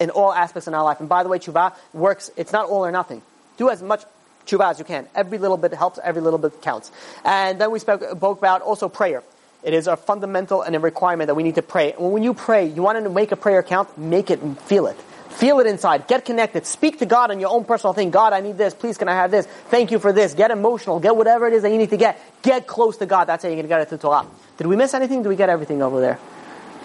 in 0.00 0.10
all 0.10 0.32
aspects 0.32 0.66
in 0.66 0.74
our 0.74 0.82
life. 0.82 1.00
And 1.00 1.08
by 1.08 1.22
the 1.22 1.28
way, 1.28 1.38
tshuva 1.38 1.74
works, 1.92 2.30
it's 2.36 2.52
not 2.52 2.68
all 2.68 2.84
or 2.84 2.90
nothing. 2.90 3.22
Do 3.56 3.70
as 3.70 3.82
much 3.82 4.02
tshuva 4.46 4.70
as 4.70 4.78
you 4.78 4.84
can. 4.84 5.06
Every 5.14 5.38
little 5.38 5.56
bit 5.56 5.72
helps, 5.74 5.98
every 6.02 6.22
little 6.22 6.38
bit 6.38 6.62
counts. 6.62 6.90
And 7.24 7.60
then 7.60 7.70
we 7.70 7.78
spoke, 7.78 8.02
spoke 8.02 8.38
about 8.38 8.62
also 8.62 8.88
prayer. 8.88 9.22
It 9.62 9.72
is 9.72 9.86
a 9.86 9.96
fundamental 9.96 10.62
and 10.62 10.76
a 10.76 10.78
requirement 10.78 11.28
that 11.28 11.34
we 11.34 11.42
need 11.42 11.54
to 11.54 11.62
pray. 11.62 11.94
When 11.96 12.22
you 12.22 12.34
pray, 12.34 12.66
you 12.66 12.82
want 12.82 13.02
to 13.02 13.08
make 13.08 13.32
a 13.32 13.36
prayer 13.36 13.62
count, 13.62 13.96
make 13.96 14.30
it 14.30 14.40
feel 14.62 14.86
it. 14.86 14.96
Feel 15.34 15.58
it 15.58 15.66
inside. 15.66 16.06
Get 16.06 16.24
connected. 16.24 16.64
Speak 16.64 17.00
to 17.00 17.06
God 17.06 17.32
on 17.32 17.40
your 17.40 17.50
own 17.50 17.64
personal 17.64 17.92
thing. 17.92 18.10
God, 18.10 18.32
I 18.32 18.40
need 18.40 18.56
this. 18.56 18.72
Please, 18.72 18.96
can 18.96 19.08
I 19.08 19.14
have 19.14 19.32
this? 19.32 19.46
Thank 19.46 19.90
you 19.90 19.98
for 19.98 20.12
this. 20.12 20.32
Get 20.32 20.52
emotional. 20.52 21.00
Get 21.00 21.16
whatever 21.16 21.48
it 21.48 21.54
is 21.54 21.62
that 21.62 21.72
you 21.72 21.78
need 21.78 21.90
to 21.90 21.96
get. 21.96 22.20
Get 22.42 22.68
close 22.68 22.98
to 22.98 23.06
God. 23.06 23.24
That's 23.24 23.42
how 23.42 23.48
you're 23.48 23.56
going 23.56 23.64
to 23.64 23.68
get 23.68 23.80
it 23.80 23.88
to 23.88 23.98
Torah. 23.98 24.26
Did 24.58 24.68
we 24.68 24.76
miss 24.76 24.94
anything? 24.94 25.24
Did 25.24 25.28
we 25.28 25.36
get 25.36 25.48
everything 25.48 25.82
over 25.82 26.00
there? 26.00 26.20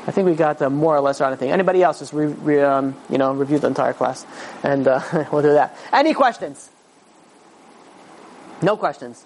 I 0.08 0.12
think 0.12 0.26
we 0.26 0.34
got 0.34 0.60
uh, 0.64 0.72
more 0.72 0.96
or 0.96 1.02
less 1.02 1.22
anything. 1.22 1.52
Anybody 1.52 1.84
else? 1.84 2.00
Just 2.00 2.12
re, 2.12 2.26
re, 2.26 2.62
um, 2.62 2.96
you 3.08 3.20
know 3.20 3.34
review 3.34 3.60
the 3.60 3.68
entire 3.68 3.94
class, 3.94 4.26
and 4.64 4.88
uh, 4.88 5.02
we'll 5.32 5.44
do 5.44 5.54
that. 5.54 5.78
Any 5.94 6.16
questions? 6.16 6.72
No 8.64 8.78
questions. 8.78 9.24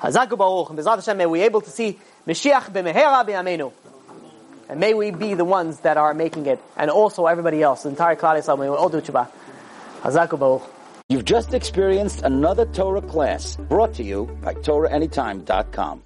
Hazaku 0.00 0.36
Baruch. 0.36 1.16
May 1.16 1.26
we 1.26 1.42
able 1.42 1.60
to 1.60 1.70
see 1.70 2.00
Mashiach 2.26 2.72
b'mehera 2.72 3.24
b'amenu. 3.24 3.72
And 4.68 4.80
may 4.80 4.94
we 4.94 5.10
be 5.10 5.34
the 5.34 5.44
ones 5.44 5.80
that 5.80 5.96
are 5.96 6.12
making 6.12 6.46
it, 6.46 6.60
and 6.76 6.90
also 6.90 7.26
everybody 7.26 7.62
else, 7.62 7.84
the 7.84 7.88
entire 7.88 8.16
Klal 8.16 8.38
Yisrael, 8.38 8.58
may 8.58 8.68
we 8.68 8.76
all 8.76 8.88
do 8.90 9.00
tshuva. 9.00 9.28
Hazaku 10.02 10.62
You've 11.08 11.24
just 11.24 11.54
experienced 11.54 12.22
another 12.22 12.66
Torah 12.66 13.00
class 13.00 13.56
brought 13.56 13.94
to 13.94 14.04
you 14.04 14.26
by 14.42 14.54
TorahAnytime.com. 14.54 16.02